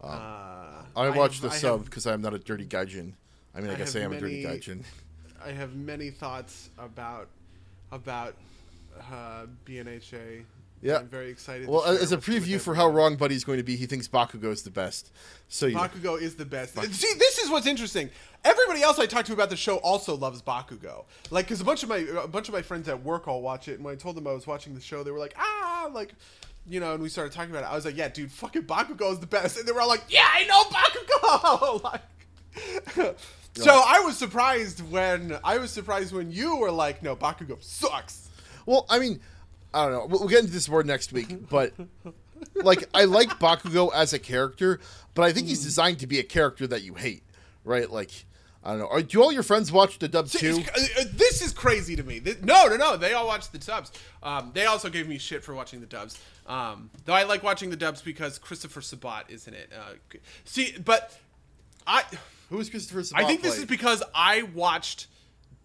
Uh, 0.00 0.82
I 0.94 1.08
watched 1.10 1.40
have- 1.42 1.50
the 1.50 1.56
I 1.56 1.58
sub 1.58 1.84
because 1.86 2.06
I'm 2.06 2.20
not 2.20 2.34
a 2.34 2.38
dirty 2.38 2.66
gaijin. 2.66 3.14
I 3.54 3.60
mean, 3.62 3.70
I, 3.70 3.74
I 3.74 3.76
guess 3.76 3.96
I 3.96 4.00
am 4.00 4.12
a 4.12 4.20
dirty 4.20 4.44
many- 4.44 4.58
gaijin. 4.58 4.84
I 5.46 5.52
have 5.52 5.76
many 5.76 6.10
thoughts 6.10 6.70
about 6.76 7.28
about 7.92 8.34
uh, 8.98 9.46
BNHA. 9.64 10.44
Yeah. 10.82 10.98
I'm 10.98 11.08
very 11.08 11.30
excited. 11.30 11.68
Well, 11.68 11.84
as 11.84 12.12
a 12.12 12.18
preview 12.18 12.60
for 12.60 12.74
how 12.74 12.88
wrong 12.88 13.16
Buddy's 13.16 13.44
going 13.44 13.58
to 13.58 13.64
be, 13.64 13.76
he 13.76 13.86
thinks 13.86 14.08
Bakugo 14.08 14.52
is 14.52 14.62
the 14.62 14.70
best. 14.70 15.10
So 15.48 15.66
you, 15.66 15.76
Bakugo 15.76 16.20
is 16.20 16.34
the 16.34 16.44
best. 16.44 16.74
See, 16.74 17.18
this 17.18 17.38
is 17.38 17.48
what's 17.48 17.66
interesting. 17.66 18.10
Everybody 18.44 18.82
else 18.82 18.98
I 18.98 19.06
talked 19.06 19.28
to 19.28 19.32
about 19.32 19.48
the 19.50 19.56
show 19.56 19.76
also 19.76 20.16
loves 20.16 20.42
Bakugo. 20.42 21.04
Like, 21.30 21.46
because 21.46 21.60
a 21.60 21.64
bunch 21.64 21.82
of 21.82 21.88
my 21.88 21.98
a 22.22 22.28
bunch 22.28 22.48
of 22.48 22.54
my 22.54 22.62
friends 22.62 22.88
at 22.88 23.02
work 23.02 23.26
all 23.26 23.40
watch 23.40 23.68
it, 23.68 23.74
and 23.76 23.84
when 23.84 23.94
I 23.94 23.96
told 23.96 24.16
them 24.16 24.26
I 24.26 24.32
was 24.32 24.46
watching 24.46 24.74
the 24.74 24.80
show, 24.80 25.02
they 25.02 25.10
were 25.10 25.18
like, 25.18 25.34
ah, 25.38 25.88
like, 25.92 26.14
you 26.68 26.80
know, 26.80 26.92
and 26.92 27.02
we 27.02 27.08
started 27.08 27.32
talking 27.32 27.50
about 27.50 27.62
it. 27.62 27.70
I 27.70 27.74
was 27.74 27.84
like, 27.84 27.96
yeah, 27.96 28.08
dude, 28.08 28.30
fucking 28.30 28.64
Bakugo 28.64 29.12
is 29.12 29.20
the 29.20 29.26
best, 29.26 29.58
and 29.58 29.66
they 29.66 29.72
were 29.72 29.80
all 29.80 29.88
like, 29.88 30.04
yeah, 30.08 30.28
I 30.30 30.44
know 30.44 30.62
Bakugo. 30.64 31.82
like, 32.96 33.16
So 33.56 33.82
I 33.86 34.00
was 34.00 34.16
surprised 34.16 34.80
when 34.90 35.38
I 35.42 35.58
was 35.58 35.70
surprised 35.70 36.12
when 36.14 36.30
you 36.30 36.56
were 36.56 36.70
like, 36.70 37.02
"No, 37.02 37.16
Bakugo 37.16 37.62
sucks." 37.62 38.28
Well, 38.66 38.84
I 38.90 38.98
mean, 38.98 39.20
I 39.72 39.84
don't 39.84 39.92
know. 39.92 40.06
We'll, 40.06 40.20
we'll 40.20 40.28
get 40.28 40.40
into 40.40 40.52
this 40.52 40.68
more 40.68 40.82
next 40.82 41.12
week, 41.12 41.48
but 41.48 41.72
like, 42.54 42.84
I 42.92 43.04
like 43.04 43.30
Bakugo 43.38 43.90
as 43.94 44.12
a 44.12 44.18
character, 44.18 44.80
but 45.14 45.22
I 45.24 45.32
think 45.32 45.46
he's 45.48 45.62
designed 45.62 46.00
to 46.00 46.06
be 46.06 46.18
a 46.18 46.22
character 46.24 46.66
that 46.66 46.82
you 46.82 46.94
hate, 46.94 47.22
right? 47.64 47.90
Like, 47.90 48.10
I 48.64 48.70
don't 48.70 48.80
know. 48.80 48.88
Are, 48.88 49.00
do 49.02 49.22
all 49.22 49.32
your 49.32 49.44
friends 49.44 49.70
watch 49.70 49.98
the 50.00 50.08
dub 50.08 50.28
too? 50.28 50.62
Uh, 50.76 50.80
uh, 51.00 51.04
This 51.12 51.40
is 51.40 51.52
crazy 51.52 51.94
to 51.96 52.02
me. 52.02 52.18
This- 52.18 52.42
no, 52.42 52.66
no, 52.66 52.76
no. 52.76 52.96
They 52.96 53.12
all 53.12 53.26
watch 53.28 53.50
the 53.52 53.58
dubs. 53.58 53.92
Um, 54.22 54.50
they 54.54 54.66
also 54.66 54.90
gave 54.90 55.08
me 55.08 55.18
shit 55.18 55.44
for 55.44 55.54
watching 55.54 55.80
the 55.80 55.86
dubs. 55.86 56.18
Um, 56.48 56.90
though 57.04 57.14
I 57.14 57.22
like 57.22 57.42
watching 57.44 57.70
the 57.70 57.76
dubs 57.76 58.02
because 58.02 58.38
Christopher 58.38 58.80
Sabat 58.80 59.26
is 59.30 59.46
in 59.46 59.54
it. 59.54 59.70
Uh, 59.72 59.94
see, 60.44 60.74
but 60.84 61.16
I, 61.86 62.02
Who 62.50 62.60
is 62.60 62.70
Christopher 62.70 63.02
Sabat 63.02 63.24
I 63.24 63.26
think 63.26 63.42
this 63.42 63.54
play? 63.54 63.62
is 63.62 63.68
because 63.68 64.02
I 64.14 64.42
watched 64.42 65.08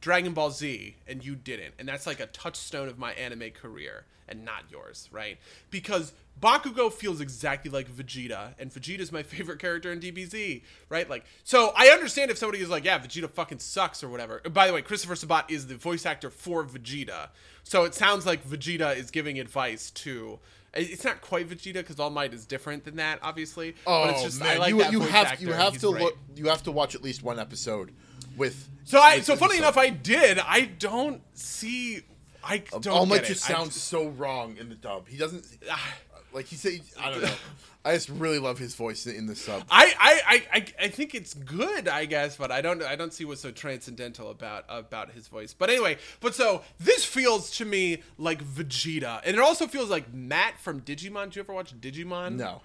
Dragon 0.02 0.34
Ball 0.34 0.52
Z 0.52 0.96
and 1.08 1.24
you 1.24 1.36
didn't, 1.36 1.76
and 1.80 1.88
that's 1.88 2.06
like 2.06 2.20
a 2.20 2.28
touchstone 2.28 2.90
of 2.90 2.98
my 3.00 3.14
anime 3.14 3.52
career 3.52 4.06
and 4.32 4.46
not 4.46 4.64
yours, 4.70 5.10
right? 5.12 5.38
Because 5.70 6.14
Bakugo 6.42 6.92
feels 6.92 7.22
exactly 7.22 7.70
like 7.70 7.90
Vegeta, 7.90 8.56
and 8.58 8.72
Vegeta 8.72 9.00
is 9.00 9.12
my 9.12 9.22
favorite 9.24 9.60
character 9.60 9.92
in 9.92 10.00
DBZ, 10.00 10.64
right? 10.90 11.08
Like, 11.08 11.26
so 11.44 11.72
I 11.76 11.88
understand 11.88 12.32
if 12.32 12.38
somebody 12.38 12.64
is 12.64 12.70
like, 12.70 12.86
yeah, 12.86 12.98
Vegeta 12.98 13.30
fucking 13.30 13.60
sucks 13.60 14.04
or 14.04 14.10
whatever. 14.10 14.42
Uh, 14.44 14.50
by 14.50 14.66
the 14.68 14.74
way, 14.74 14.82
Christopher 14.82 15.16
Sabat 15.16 15.52
is 15.52 15.68
the 15.68 15.76
voice 15.76 16.06
actor 16.06 16.30
for 16.30 16.64
Vegeta, 16.64 17.30
so 17.64 17.84
it 17.84 17.94
sounds 17.94 18.26
like 18.26 18.44
Vegeta 18.48 18.96
is 18.96 19.12
giving 19.12 19.40
advice 19.40 19.92
to. 19.92 20.40
Uh, 20.74 20.80
it's 20.80 21.04
not 21.04 21.22
quite 21.22 21.50
Vegeta 21.50 21.76
because 21.76 22.00
All 22.00 22.10
Might 22.10 22.34
is 22.34 22.46
different 22.46 22.86
than 22.86 22.96
that, 22.96 23.20
obviously. 23.22 23.76
Oh 23.86 24.06
but 24.06 24.12
it's 24.12 24.22
oh, 24.22 24.26
just 24.26 24.40
man, 24.40 24.56
I 24.56 24.58
like 24.58 24.70
you, 24.70 24.78
that 24.80 24.92
you 24.92 25.00
voice 25.00 25.10
have 25.10 25.28
actor, 25.28 25.46
you 25.46 25.52
have 25.52 25.78
to 25.80 25.90
look. 25.90 26.18
You 26.36 26.48
have 26.48 26.64
to 26.64 26.72
watch 26.72 26.96
at 26.96 27.04
least 27.04 27.22
one 27.22 27.40
episode 27.40 27.92
with. 28.38 28.70
So 28.86 29.00
I 29.00 29.18
with 29.18 29.26
so 29.26 29.36
funny 29.36 29.58
Christopher 29.58 29.64
enough, 29.64 29.78
I 29.78 29.90
did. 29.90 30.40
I 30.40 30.62
don't 30.62 31.22
see. 31.38 32.02
I 32.44 32.60
don't. 32.60 32.88
All 32.88 33.06
might 33.06 33.20
get 33.20 33.28
just 33.28 33.50
it. 33.50 33.54
Sounds 33.54 33.76
so 33.76 34.10
wrong 34.10 34.58
in 34.58 34.70
the 34.70 34.76
dub. 34.76 35.08
He 35.08 35.18
doesn't 35.18 35.46
Ah. 35.70 35.94
like 36.34 36.46
he 36.46 36.56
said. 36.56 36.82
I 37.00 37.12
don't 37.12 37.22
know. 37.22 37.34
I 37.84 37.96
just 37.96 38.10
really 38.10 38.38
love 38.38 38.60
his 38.60 38.76
voice 38.76 39.08
in 39.08 39.26
the 39.26 39.36
sub. 39.36 39.64
I, 39.72 39.96
I, 40.00 40.22
I, 40.28 40.44
I, 40.60 40.66
I 40.86 40.88
think 40.90 41.16
it's 41.16 41.34
good, 41.34 41.88
I 41.88 42.06
guess, 42.06 42.38
but 42.38 42.52
I 42.52 42.62
don't 42.62 42.84
I 42.84 42.96
don't 42.96 43.12
see 43.12 43.26
what's 43.26 43.42
so 43.42 43.50
transcendental 43.50 44.30
about 44.30 44.66
about 44.70 45.12
his 45.14 45.28
voice. 45.28 45.56
But 45.56 45.72
anyway, 45.72 45.98
but 46.20 46.36
so 46.36 46.62
this 46.80 47.04
feels 47.04 47.50
to 47.58 47.66
me 47.66 48.04
like 48.20 48.44
Vegeta, 48.44 49.22
and 49.26 49.36
it 49.36 49.40
also 49.42 49.66
feels 49.66 49.90
like 49.90 50.14
Matt 50.14 50.60
from 50.60 50.82
Digimon. 50.82 51.26
Did 51.26 51.38
you 51.38 51.42
ever 51.42 51.54
watch 51.54 51.74
Digimon? 51.80 52.36
No, 52.36 52.62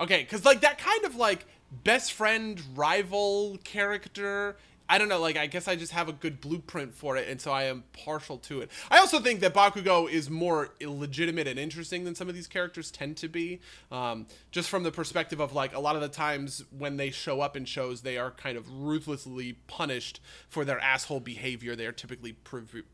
Okay, 0.00 0.22
because 0.22 0.44
like 0.44 0.62
that 0.62 0.78
kind 0.78 1.04
of 1.04 1.14
like 1.14 1.46
best 1.84 2.12
friend 2.12 2.60
rival 2.74 3.58
character. 3.62 4.56
I 4.92 4.98
don't 4.98 5.08
know, 5.08 5.18
like 5.20 5.36
I 5.38 5.46
guess 5.46 5.68
I 5.68 5.74
just 5.76 5.92
have 5.92 6.08
a 6.08 6.12
good 6.12 6.40
blueprint 6.40 6.94
for 6.94 7.16
it, 7.16 7.26
and 7.28 7.40
so 7.40 7.50
I 7.50 7.64
am 7.64 7.84
partial 7.94 8.36
to 8.38 8.60
it. 8.60 8.70
I 8.90 8.98
also 8.98 9.20
think 9.20 9.40
that 9.40 9.54
Bakugo 9.54 10.08
is 10.10 10.28
more 10.28 10.70
legitimate 10.84 11.46
and 11.48 11.58
interesting 11.58 12.04
than 12.04 12.14
some 12.14 12.28
of 12.28 12.34
these 12.34 12.46
characters 12.46 12.90
tend 12.90 13.16
to 13.18 13.28
be, 13.28 13.60
um, 13.90 14.26
just 14.50 14.68
from 14.68 14.82
the 14.82 14.92
perspective 14.92 15.40
of 15.40 15.54
like 15.54 15.74
a 15.74 15.80
lot 15.80 15.96
of 15.96 16.02
the 16.02 16.08
times 16.08 16.62
when 16.76 16.98
they 16.98 17.10
show 17.10 17.40
up 17.40 17.56
in 17.56 17.64
shows, 17.64 18.02
they 18.02 18.18
are 18.18 18.30
kind 18.32 18.58
of 18.58 18.68
ruthlessly 18.70 19.54
punished 19.66 20.20
for 20.48 20.64
their 20.64 20.78
asshole 20.80 21.20
behavior. 21.20 21.74
They 21.74 21.86
are 21.86 21.92
typically 21.92 22.36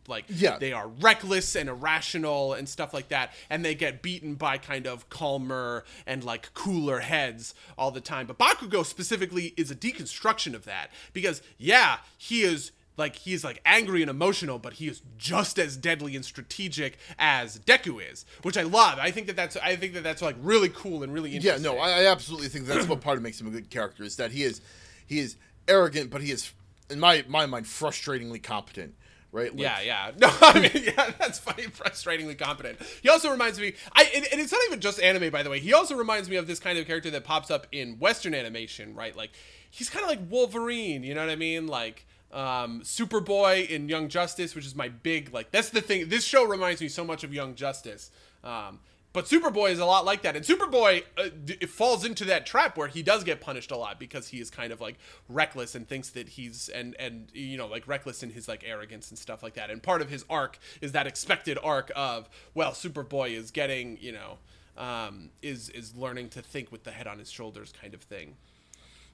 like 0.07 0.25
Yeah. 0.29 0.59
they 0.59 0.73
are 0.73 0.87
reckless 0.87 1.57
and 1.57 1.69
irrational 1.69 2.53
and 2.53 2.69
stuff 2.69 2.95
like 2.95 3.09
that 3.09 3.33
and 3.51 3.65
they 3.65 3.75
get 3.75 4.03
beaten 4.03 4.35
by 4.37 4.57
kind 4.59 4.87
of 4.87 5.09
calmer 5.09 5.85
and 6.07 6.23
like 6.23 6.55
cooler 6.55 7.01
heads 7.01 7.55
all 7.77 7.91
the 7.91 8.01
time 8.01 8.27
but 8.27 8.39
bakugo 8.39 8.85
specifically 8.87 9.53
is 9.57 9.71
a 9.71 9.75
deconstruction 9.75 10.55
of 10.55 10.65
that 10.65 10.91
because 11.13 11.43
yeah 11.59 11.88
he 12.17 12.43
is 12.43 12.73
like 12.97 13.17
he's 13.17 13.45
like 13.45 13.61
angry 13.65 14.03
and 14.03 14.11
emotional 14.11 14.59
but 14.59 14.75
he 14.75 14.89
is 14.89 15.03
just 15.17 15.59
as 15.59 15.77
deadly 15.77 16.17
and 16.17 16.25
strategic 16.25 16.99
as 17.19 17.59
deku 17.61 18.01
is 18.11 18.27
which 18.43 18.59
i 18.59 18.63
love 18.63 18.99
i 19.01 19.11
think 19.11 19.29
that 19.29 19.37
that's 19.37 19.57
i 19.59 19.77
think 19.77 19.95
that 19.95 20.03
that's 20.03 20.21
like 20.21 20.37
really 20.41 20.69
cool 20.69 21.03
and 21.03 21.15
really 21.15 21.35
interesting. 21.37 21.65
yeah, 21.65 21.71
no, 21.71 21.79
I, 21.79 22.03
I 22.03 22.07
absolutely 22.07 22.49
think 22.49 22.67
that's 22.67 22.89
what 22.89 23.01
part 23.01 23.17
of 23.17 23.23
makes 23.23 23.41
him 23.41 23.47
a 23.47 23.51
good 23.51 23.71
character 23.71 24.03
is 24.03 24.17
that 24.17 24.33
he 24.33 24.43
is 24.43 24.61
he 25.07 25.19
is 25.19 25.37
arrogant, 25.69 26.11
but 26.11 26.23
he 26.23 26.31
is 26.31 26.53
in 26.91 27.01
my 27.01 27.25
my 27.29 27.47
mind 27.47 27.67
frustratingly 27.67 28.43
competent. 28.43 28.95
Right? 29.31 29.51
Like, 29.53 29.61
Yeah, 29.61 29.81
yeah. 29.81 30.11
No, 30.19 30.31
I 30.41 30.59
mean, 30.59 30.85
yeah, 30.85 31.13
that's 31.19 31.39
funny. 31.39 31.65
Frustratingly 31.65 32.39
competent. 32.39 32.79
He 33.03 33.11
also 33.11 33.31
reminds 33.31 33.61
me. 33.61 33.75
I 33.93 34.11
and, 34.15 34.27
and 34.33 34.41
it's 34.41 34.53
not 34.53 34.63
even 34.67 34.81
just 34.81 35.01
anime, 35.01 35.31
by 35.31 35.43
the 35.43 35.51
way. 35.51 35.61
He 35.61 35.75
also 35.75 35.97
reminds 35.97 36.31
me 36.31 36.37
of 36.37 36.47
this 36.47 36.59
kind 36.59 36.79
of 36.79 36.87
character 36.87 37.11
that 37.11 37.25
pops 37.25 37.51
up 37.51 37.67
in 37.71 37.99
Western 37.99 38.35
animation, 38.35 38.95
right? 38.95 39.15
Like 39.15 39.31
he's 39.71 39.91
kind 39.91 40.03
of 40.03 40.09
like 40.09 40.21
Wolverine. 40.31 41.03
You 41.03 41.15
know 41.15 41.21
what 41.21 41.31
I 41.31 41.37
mean? 41.37 41.67
Like 41.67 42.07
um, 42.33 42.83
Superboy 42.83 43.69
in 43.69 43.89
Young 43.89 44.09
Justice, 44.09 44.55
which 44.55 44.67
is 44.67 44.75
my 44.75 44.89
big 44.89 45.33
like. 45.33 45.51
That's 45.51 45.71
the 45.71 45.81
thing. 45.81 46.09
This 46.09 46.25
show 46.25 46.45
reminds 46.45 46.81
me 46.81 46.89
so 46.89 47.05
much 47.05 47.25
of 47.25 47.33
Young 47.33 47.55
Justice. 47.55 48.11
Um, 48.45 48.81
but 49.15 49.25
Superboy 49.25 49.71
is 49.71 49.79
a 49.79 49.87
lot 49.87 50.05
like 50.05 50.23
that, 50.23 50.37
and 50.37 50.45
Superboy 50.45 51.03
uh, 51.17 51.31
it 51.47 51.71
falls 51.71 52.05
into 52.05 52.27
that 52.27 52.45
trap 52.45 52.77
where 52.77 52.89
he 52.89 53.03
does 53.03 53.25
get 53.25 53.41
punished 53.41 53.71
a 53.71 53.77
lot 53.77 53.99
because 53.99 54.29
he 54.29 54.39
is 54.39 54.51
kind 54.51 54.71
of 54.71 54.81
like 54.81 54.97
reckless 55.29 55.75
and 55.75 55.89
thinks 55.89 56.11
that 56.11 56.29
he's 56.29 56.69
and 56.69 56.95
and 56.99 57.29
you 57.33 57.57
know 57.57 57.67
like 57.67 57.89
reckless 57.89 58.23
in 58.23 58.31
his 58.31 58.47
like 58.47 58.63
arrogance 58.67 59.09
and 59.09 59.19
stuff 59.19 59.43
like 59.43 59.55
that. 59.55 59.71
And 59.71 59.83
part 59.83 60.03
of 60.03 60.11
his 60.11 60.25
arc 60.29 60.59
is 60.81 60.93
that 60.93 61.07
expected 61.07 61.59
arc 61.63 61.91
of 61.97 62.29
well, 62.55 62.73
Superboy 62.73 63.31
is 63.31 63.51
getting 63.51 63.97
you 64.01 64.13
know 64.13 64.39
um, 64.77 65.31
is 65.41 65.71
is 65.71 65.97
learning 65.97 66.29
to 66.31 66.43
think 66.43 66.71
with 66.71 66.85
the 66.85 66.91
head 66.91 67.07
on 67.07 67.19
his 67.19 67.31
shoulders 67.31 67.73
kind 67.81 67.95
of 67.95 68.03
thing 68.03 68.37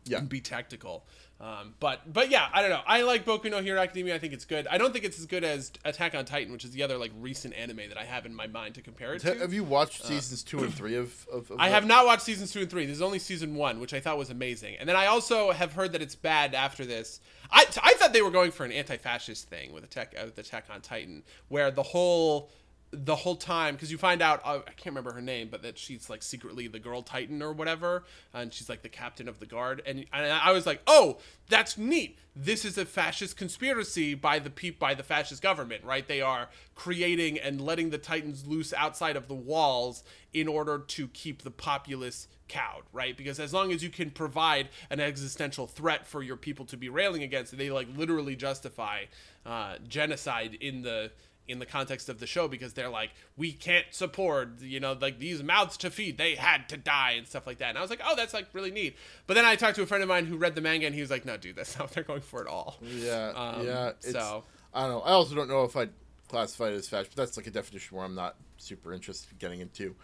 Yeah. 0.06 0.18
and 0.18 0.28
be 0.28 0.40
tactical. 0.40 1.04
Um, 1.40 1.74
but 1.80 2.10
but 2.10 2.30
yeah, 2.30 2.46
I 2.52 2.62
don't 2.62 2.70
know. 2.70 2.80
I 2.86 3.02
like 3.02 3.24
Boku 3.24 3.50
no 3.50 3.60
Hero 3.60 3.80
Academia. 3.80 4.14
I 4.14 4.18
think 4.18 4.32
it's 4.32 4.44
good. 4.44 4.66
I 4.68 4.78
don't 4.78 4.92
think 4.92 5.04
it's 5.04 5.18
as 5.18 5.26
good 5.26 5.42
as 5.42 5.72
Attack 5.84 6.14
on 6.14 6.24
Titan, 6.24 6.52
which 6.52 6.64
is 6.64 6.70
the 6.70 6.82
other 6.82 6.96
like 6.96 7.10
recent 7.18 7.54
anime 7.54 7.80
that 7.88 7.98
I 7.98 8.04
have 8.04 8.24
in 8.24 8.34
my 8.34 8.46
mind 8.46 8.76
to 8.76 8.82
compare 8.82 9.14
it 9.14 9.20
to. 9.20 9.34
Have 9.38 9.52
you 9.52 9.64
watched 9.64 10.04
seasons 10.04 10.42
two 10.44 10.60
and 10.60 10.72
three 10.72 10.94
of? 10.94 11.26
of, 11.32 11.50
of 11.50 11.56
I 11.58 11.68
that? 11.68 11.74
have 11.74 11.86
not 11.86 12.06
watched 12.06 12.22
seasons 12.22 12.52
two 12.52 12.60
and 12.60 12.70
three. 12.70 12.86
There's 12.86 13.02
only 13.02 13.18
season 13.18 13.56
one, 13.56 13.80
which 13.80 13.92
I 13.92 14.00
thought 14.00 14.16
was 14.16 14.30
amazing. 14.30 14.76
And 14.78 14.88
then 14.88 14.96
I 14.96 15.06
also 15.06 15.50
have 15.50 15.72
heard 15.72 15.92
that 15.92 16.02
it's 16.02 16.14
bad 16.14 16.54
after 16.54 16.84
this. 16.86 17.20
I, 17.50 17.66
I 17.82 17.94
thought 17.94 18.12
they 18.12 18.22
were 18.22 18.30
going 18.30 18.52
for 18.52 18.64
an 18.64 18.72
anti-fascist 18.72 19.48
thing 19.48 19.72
with 19.72 19.84
Attack 19.84 20.14
uh, 20.18 20.26
with 20.26 20.38
Attack 20.38 20.66
on 20.70 20.80
Titan, 20.82 21.24
where 21.48 21.70
the 21.72 21.82
whole 21.82 22.50
the 22.94 23.16
whole 23.16 23.36
time 23.36 23.74
because 23.74 23.90
you 23.90 23.98
find 23.98 24.22
out 24.22 24.40
uh, 24.44 24.60
I 24.66 24.70
can't 24.72 24.94
remember 24.94 25.12
her 25.12 25.20
name, 25.20 25.48
but 25.50 25.62
that 25.62 25.78
she's 25.78 26.08
like 26.08 26.22
secretly 26.22 26.68
the 26.68 26.78
girl 26.78 27.02
Titan 27.02 27.42
or 27.42 27.52
whatever, 27.52 28.04
and 28.32 28.52
she's 28.52 28.68
like 28.68 28.82
the 28.82 28.88
captain 28.88 29.28
of 29.28 29.40
the 29.40 29.46
guard. 29.46 29.82
And, 29.86 30.06
and 30.12 30.32
I 30.32 30.52
was 30.52 30.66
like, 30.66 30.80
oh, 30.86 31.18
that's 31.48 31.76
neat. 31.76 32.18
This 32.36 32.64
is 32.64 32.78
a 32.78 32.84
fascist 32.84 33.36
conspiracy 33.36 34.14
by 34.14 34.38
the 34.38 34.50
peop 34.50 34.78
by 34.78 34.94
the 34.94 35.02
fascist 35.02 35.42
government, 35.42 35.84
right? 35.84 36.06
They 36.06 36.20
are 36.20 36.48
creating 36.74 37.38
and 37.38 37.60
letting 37.60 37.90
the 37.90 37.98
Titans 37.98 38.46
loose 38.46 38.72
outside 38.72 39.16
of 39.16 39.28
the 39.28 39.34
walls 39.34 40.02
in 40.32 40.48
order 40.48 40.78
to 40.78 41.08
keep 41.08 41.42
the 41.42 41.50
populace 41.50 42.26
cowed, 42.48 42.82
right? 42.92 43.16
Because 43.16 43.38
as 43.38 43.52
long 43.52 43.72
as 43.72 43.82
you 43.82 43.90
can 43.90 44.10
provide 44.10 44.68
an 44.90 45.00
existential 45.00 45.66
threat 45.66 46.06
for 46.06 46.22
your 46.22 46.36
people 46.36 46.64
to 46.66 46.76
be 46.76 46.88
railing 46.88 47.22
against, 47.22 47.56
they 47.56 47.70
like 47.70 47.88
literally 47.96 48.36
justify 48.36 49.04
uh, 49.46 49.76
genocide 49.88 50.56
in 50.60 50.82
the 50.82 51.10
in 51.46 51.58
the 51.58 51.66
context 51.66 52.08
of 52.08 52.18
the 52.20 52.26
show 52.26 52.48
because 52.48 52.72
they're 52.72 52.88
like, 52.88 53.10
we 53.36 53.52
can't 53.52 53.84
support, 53.90 54.60
you 54.62 54.80
know, 54.80 54.96
like 54.98 55.18
these 55.18 55.42
mouths 55.42 55.76
to 55.76 55.90
feed, 55.90 56.16
they 56.16 56.34
had 56.34 56.68
to 56.70 56.76
die 56.76 57.12
and 57.18 57.26
stuff 57.26 57.46
like 57.46 57.58
that. 57.58 57.68
And 57.70 57.78
I 57.78 57.80
was 57.82 57.90
like, 57.90 58.00
oh, 58.04 58.16
that's 58.16 58.32
like 58.32 58.46
really 58.54 58.70
neat. 58.70 58.96
But 59.26 59.34
then 59.34 59.44
I 59.44 59.54
talked 59.56 59.76
to 59.76 59.82
a 59.82 59.86
friend 59.86 60.02
of 60.02 60.08
mine 60.08 60.24
who 60.26 60.36
read 60.36 60.54
the 60.54 60.60
manga 60.62 60.86
and 60.86 60.94
he 60.94 61.00
was 61.02 61.10
like, 61.10 61.24
no, 61.26 61.36
dude, 61.36 61.56
that's 61.56 61.78
not 61.78 61.84
what 61.88 61.90
they're 61.92 62.04
going 62.04 62.22
for 62.22 62.40
at 62.40 62.46
all. 62.46 62.78
Yeah, 62.82 63.32
Um, 63.34 63.66
yeah. 63.66 63.88
It's, 63.90 64.12
so- 64.12 64.44
I 64.72 64.82
don't 64.82 64.90
know. 64.90 65.00
I 65.02 65.10
also 65.10 65.34
don't 65.34 65.48
know 65.48 65.64
if 65.64 65.76
I'd 65.76 65.90
classify 66.28 66.68
it 66.68 66.74
as 66.74 66.88
fashion, 66.88 67.10
but 67.14 67.22
that's 67.24 67.36
like 67.36 67.46
a 67.46 67.50
definition 67.50 67.96
where 67.96 68.04
I'm 68.06 68.14
not 68.14 68.36
super 68.56 68.92
interested 68.92 69.30
in 69.32 69.38
getting 69.38 69.60
into. 69.60 69.94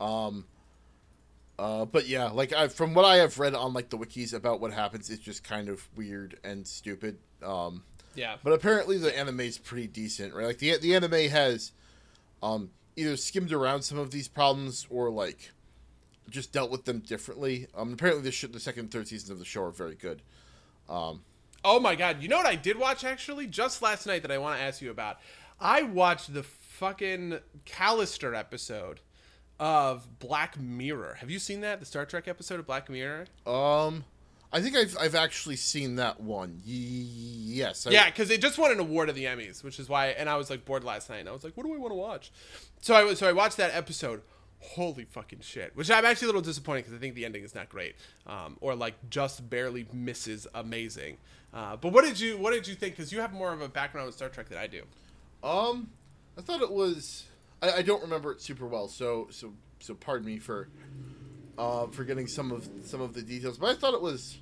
Um, 0.00 0.46
uh, 1.58 1.84
but 1.84 2.06
yeah, 2.08 2.30
like 2.30 2.52
I, 2.52 2.68
from 2.68 2.94
what 2.94 3.04
I 3.04 3.16
have 3.16 3.38
read 3.38 3.54
on 3.54 3.72
like 3.74 3.90
the 3.90 3.98
wikis 3.98 4.32
about 4.34 4.60
what 4.60 4.72
happens, 4.72 5.10
it's 5.10 5.22
just 5.22 5.44
kind 5.44 5.68
of 5.68 5.86
weird 5.96 6.38
and 6.42 6.66
stupid. 6.66 7.18
Um, 7.42 7.82
Yeah. 8.14 8.36
but 8.42 8.52
apparently 8.52 8.98
the 8.98 9.16
anime 9.16 9.40
is 9.40 9.58
pretty 9.58 9.86
decent, 9.86 10.34
right? 10.34 10.46
Like 10.46 10.58
the 10.58 10.78
the 10.78 10.94
anime 10.94 11.30
has 11.30 11.72
um, 12.42 12.70
either 12.96 13.16
skimmed 13.16 13.52
around 13.52 13.82
some 13.82 13.98
of 13.98 14.10
these 14.10 14.28
problems 14.28 14.86
or 14.90 15.10
like 15.10 15.50
just 16.30 16.52
dealt 16.52 16.70
with 16.70 16.84
them 16.84 17.00
differently. 17.00 17.66
Um, 17.74 17.92
apparently 17.92 18.22
the 18.22 18.32
sh- 18.32 18.46
the 18.50 18.60
second 18.60 18.80
and 18.84 18.90
third 18.90 19.08
seasons 19.08 19.30
of 19.30 19.38
the 19.38 19.44
show 19.44 19.64
are 19.64 19.70
very 19.70 19.94
good. 19.94 20.22
Oh 21.66 21.80
my 21.80 21.94
god! 21.94 22.22
You 22.22 22.28
know 22.28 22.36
what 22.36 22.46
I 22.46 22.56
did 22.56 22.78
watch 22.78 23.04
actually 23.04 23.46
just 23.46 23.80
last 23.82 24.06
night 24.06 24.22
that 24.22 24.30
I 24.30 24.38
want 24.38 24.58
to 24.58 24.62
ask 24.62 24.82
you 24.82 24.90
about. 24.90 25.18
I 25.60 25.82
watched 25.82 26.34
the 26.34 26.42
fucking 26.42 27.38
Callister 27.64 28.36
episode 28.36 29.00
of 29.58 30.18
Black 30.18 30.60
Mirror. 30.60 31.16
Have 31.20 31.30
you 31.30 31.38
seen 31.38 31.60
that? 31.62 31.80
The 31.80 31.86
Star 31.86 32.04
Trek 32.04 32.28
episode 32.28 32.60
of 32.60 32.66
Black 32.66 32.90
Mirror? 32.90 33.26
Um, 33.46 34.04
I 34.54 34.60
think 34.60 34.76
I've 34.76 34.96
I've 35.00 35.14
actually 35.16 35.56
seen 35.56 35.96
that 35.96 36.20
one. 36.20 36.60
Yes. 36.64 37.88
I, 37.88 37.90
Yeah, 37.90 38.06
because 38.06 38.30
it 38.30 38.40
just 38.40 38.56
won 38.56 38.70
an 38.70 38.78
award 38.78 39.08
at 39.08 39.16
the 39.16 39.24
Emmys, 39.24 39.64
which 39.64 39.80
is 39.80 39.88
why. 39.88 40.08
And 40.08 40.30
I 40.30 40.36
was 40.36 40.48
like 40.48 40.64
bored 40.64 40.84
last 40.84 41.10
night, 41.10 41.18
and 41.18 41.28
I 41.28 41.32
was 41.32 41.42
like, 41.42 41.56
"What 41.56 41.66
do 41.66 41.74
I 41.74 41.76
want 41.76 41.90
to 41.90 41.96
watch?" 41.96 42.30
So 42.80 42.94
I 42.94 43.02
was 43.02 43.18
so 43.18 43.28
I 43.28 43.32
watched 43.32 43.56
that 43.56 43.74
episode. 43.74 44.22
Holy 44.60 45.04
fucking 45.06 45.40
shit! 45.40 45.74
Which 45.74 45.90
I'm 45.90 46.04
actually 46.04 46.26
a 46.26 46.28
little 46.28 46.40
disappointed 46.40 46.82
because 46.82 46.94
I 46.94 47.00
think 47.00 47.16
the 47.16 47.24
ending 47.24 47.42
is 47.42 47.52
not 47.54 47.68
great, 47.68 47.96
um, 48.28 48.56
or 48.60 48.76
like 48.76 48.94
just 49.10 49.50
barely 49.50 49.86
misses 49.92 50.46
amazing. 50.54 51.18
Uh, 51.52 51.74
but 51.76 51.92
what 51.92 52.04
did 52.04 52.20
you 52.20 52.38
what 52.38 52.52
did 52.52 52.68
you 52.68 52.76
think? 52.76 52.96
Because 52.96 53.12
you 53.12 53.20
have 53.20 53.32
more 53.32 53.52
of 53.52 53.60
a 53.60 53.68
background 53.68 54.06
with 54.06 54.14
Star 54.14 54.28
Trek 54.28 54.48
than 54.48 54.58
I 54.58 54.68
do. 54.68 54.82
Um, 55.42 55.90
I 56.38 56.42
thought 56.42 56.62
it 56.62 56.70
was. 56.70 57.24
I, 57.60 57.72
I 57.72 57.82
don't 57.82 58.02
remember 58.02 58.30
it 58.30 58.40
super 58.40 58.66
well, 58.66 58.86
so 58.86 59.26
so 59.30 59.52
so 59.80 59.94
pardon 59.94 60.26
me 60.26 60.38
for 60.38 60.68
uh, 61.58 61.86
for 61.88 62.04
getting 62.04 62.26
some 62.26 62.52
of 62.52 62.68
some 62.84 63.00
of 63.00 63.14
the 63.14 63.22
details, 63.22 63.58
but 63.58 63.70
I 63.70 63.74
thought 63.74 63.94
it 63.94 64.02
was 64.02 64.38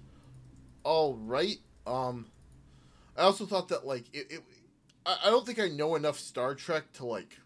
all 0.85 1.15
right. 1.15 1.59
Um, 1.87 2.27
I 3.17 3.23
also 3.23 3.47
thought 3.47 3.69
that 3.69 3.87
like 3.87 4.05
it. 4.13 4.27
it 4.31 4.41
I, 5.05 5.19
I 5.25 5.31
don't 5.31 5.45
think 5.45 5.61
I 5.61 5.69
know 5.69 5.97
enough 5.97 6.19
Star 6.19 6.55
Trek 6.55 6.93
to 6.95 7.07
like 7.07 7.39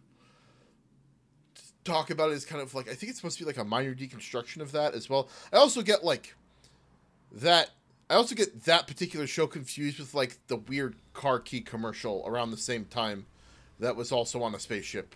talk 1.85 2.11
about 2.11 2.31
it 2.31 2.35
as 2.35 2.45
kind 2.45 2.61
of 2.61 2.75
like 2.75 2.89
I 2.89 2.95
think 2.95 3.11
it's 3.11 3.19
supposed 3.19 3.39
to 3.39 3.45
be 3.45 3.47
like 3.47 3.59
a 3.59 3.65
minor 3.65 3.95
deconstruction 3.95 4.61
of 4.61 4.73
that 4.73 4.95
as 4.95 5.09
well. 5.09 5.29
I 5.53 5.57
also 5.57 5.83
get 5.83 6.05
like 6.05 6.35
that 7.33 7.71
I 8.09 8.15
also 8.15 8.35
get 8.35 8.65
that 8.65 8.87
particular 8.87 9.27
show 9.27 9.47
confused 9.47 9.99
with 9.99 10.15
like 10.15 10.39
the 10.47 10.57
weird 10.57 10.97
car 11.13 11.41
key 11.41 11.61
commercial 11.61 12.23
around 12.27 12.51
the 12.51 12.57
same 12.57 12.85
time 12.85 13.27
that 13.81 13.97
was 13.97 14.13
also 14.13 14.43
on 14.43 14.55
a 14.55 14.59
spaceship. 14.59 15.15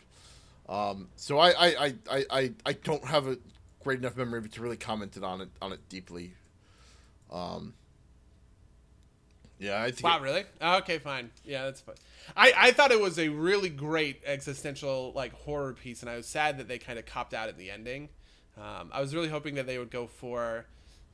Um, 0.68 1.08
so 1.16 1.38
I, 1.38 1.50
I, 1.50 1.94
I, 2.10 2.24
I, 2.30 2.52
I, 2.64 2.72
don't 2.74 3.04
have 3.04 3.26
a 3.26 3.38
great 3.82 3.98
enough 3.98 4.16
memory 4.16 4.48
to 4.48 4.62
really 4.62 4.76
comment 4.76 5.18
on 5.20 5.40
it 5.40 5.48
on 5.60 5.72
it 5.72 5.80
deeply. 5.88 6.34
Um, 7.32 7.74
yeah, 9.60 9.80
I 9.80 9.92
think. 9.92 10.02
Wow, 10.02 10.16
it- 10.18 10.22
really? 10.22 10.44
Oh, 10.60 10.78
okay, 10.78 10.98
fine. 10.98 11.30
Yeah, 11.44 11.66
that's 11.66 11.80
fine. 11.80 11.94
I, 12.36 12.52
I 12.56 12.70
thought 12.72 12.90
it 12.90 13.00
was 13.00 13.18
a 13.18 13.28
really 13.28 13.68
great 13.68 14.22
existential 14.26 15.12
like 15.14 15.32
horror 15.32 15.72
piece, 15.74 16.00
and 16.00 16.10
I 16.10 16.16
was 16.16 16.26
sad 16.26 16.58
that 16.58 16.66
they 16.66 16.78
kind 16.78 16.98
of 16.98 17.06
copped 17.06 17.34
out 17.34 17.48
at 17.48 17.56
the 17.56 17.70
ending. 17.70 18.08
Um, 18.56 18.90
I 18.92 19.00
was 19.00 19.14
really 19.14 19.28
hoping 19.28 19.54
that 19.54 19.66
they 19.66 19.78
would 19.78 19.90
go 19.90 20.06
for 20.08 20.66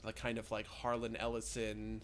the 0.05 0.12
kind 0.12 0.39
of 0.39 0.51
like 0.51 0.66
Harlan 0.66 1.16
Ellison, 1.16 2.01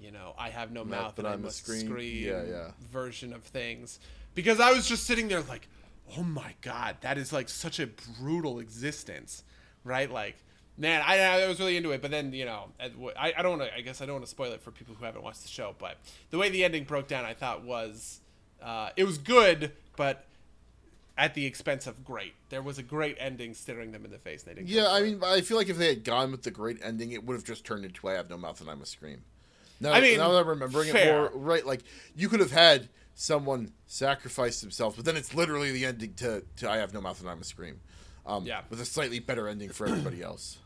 you 0.00 0.10
know, 0.10 0.34
I 0.38 0.50
have 0.50 0.70
no 0.72 0.84
Mouth, 0.84 1.00
mouth, 1.02 1.18
and 1.20 1.28
I 1.28 1.36
must 1.36 1.58
scream. 1.64 1.86
scream, 1.86 2.24
Yeah, 2.28 2.42
yeah. 2.44 2.70
version 2.90 3.32
of 3.32 3.42
things. 3.44 3.98
Because 4.34 4.60
I 4.60 4.72
was 4.72 4.88
just 4.88 5.04
sitting 5.04 5.28
there 5.28 5.40
like, 5.42 5.68
oh 6.18 6.22
my 6.22 6.54
god, 6.62 6.96
that 7.02 7.16
is 7.18 7.32
like 7.32 7.48
such 7.48 7.78
a 7.80 7.88
brutal 8.20 8.58
existence, 8.58 9.44
right? 9.84 10.10
Like, 10.10 10.36
man, 10.76 11.02
I, 11.06 11.18
I 11.42 11.48
was 11.48 11.58
really 11.60 11.76
into 11.76 11.90
it, 11.92 12.02
but 12.02 12.10
then 12.10 12.32
you 12.32 12.44
know, 12.44 12.70
I, 12.80 13.32
I 13.36 13.42
don't 13.42 13.58
want 13.58 13.70
to. 13.70 13.76
I 13.76 13.80
guess 13.80 14.00
I 14.00 14.06
don't 14.06 14.14
want 14.14 14.24
to 14.24 14.30
spoil 14.30 14.52
it 14.52 14.60
for 14.62 14.70
people 14.70 14.94
who 14.94 15.04
haven't 15.04 15.22
watched 15.22 15.42
the 15.42 15.48
show. 15.48 15.74
But 15.78 15.96
the 16.30 16.38
way 16.38 16.48
the 16.48 16.64
ending 16.64 16.84
broke 16.84 17.08
down, 17.08 17.24
I 17.24 17.34
thought 17.34 17.62
was, 17.64 18.20
uh, 18.62 18.90
it 18.96 19.04
was 19.04 19.18
good, 19.18 19.72
but 19.96 20.26
at 21.16 21.34
the 21.34 21.46
expense 21.46 21.86
of 21.86 22.04
great. 22.04 22.34
There 22.48 22.60
was 22.62 22.76
a 22.78 22.82
great 22.82 23.16
ending 23.20 23.54
staring 23.54 23.92
them 23.92 24.04
in 24.04 24.10
the 24.10 24.18
face. 24.18 24.42
And 24.42 24.50
they 24.50 24.60
didn't. 24.60 24.68
Yeah, 24.74 24.90
I 24.90 25.00
mean, 25.00 25.20
I 25.24 25.42
feel 25.42 25.56
like 25.56 25.68
if 25.68 25.76
they 25.78 25.86
had 25.88 26.02
gone 26.02 26.32
with 26.32 26.42
the 26.42 26.50
great 26.50 26.78
ending, 26.82 27.12
it 27.12 27.24
would 27.24 27.34
have 27.34 27.44
just 27.44 27.64
turned 27.64 27.84
into 27.84 28.08
"I 28.08 28.14
have 28.14 28.28
no 28.28 28.36
mouth 28.36 28.60
and 28.60 28.68
I'm 28.68 28.82
a 28.82 28.86
scream." 28.86 29.22
Now, 29.80 29.92
I 29.92 30.00
mean, 30.00 30.18
now 30.18 30.30
that 30.32 30.38
I'm 30.40 30.48
remembering 30.48 30.90
fair. 30.90 31.26
it 31.26 31.34
more, 31.34 31.40
right? 31.40 31.64
Like 31.66 31.82
you 32.16 32.28
could 32.28 32.40
have 32.40 32.50
had 32.52 32.88
someone 33.14 33.72
sacrifice 33.86 34.60
themselves, 34.60 34.96
but 34.96 35.04
then 35.04 35.16
it's 35.16 35.34
literally 35.34 35.70
the 35.72 35.84
ending 35.84 36.14
to, 36.14 36.42
to 36.56 36.68
"I 36.70 36.78
have 36.78 36.92
no 36.94 37.00
mouth 37.00 37.20
and 37.20 37.28
I'm 37.30 37.40
a 37.40 37.44
scream," 37.44 37.80
um, 38.26 38.44
Yeah. 38.46 38.62
with 38.70 38.80
a 38.80 38.84
slightly 38.84 39.20
better 39.20 39.46
ending 39.46 39.70
for 39.70 39.86
everybody 39.86 40.20
else. 40.30 40.58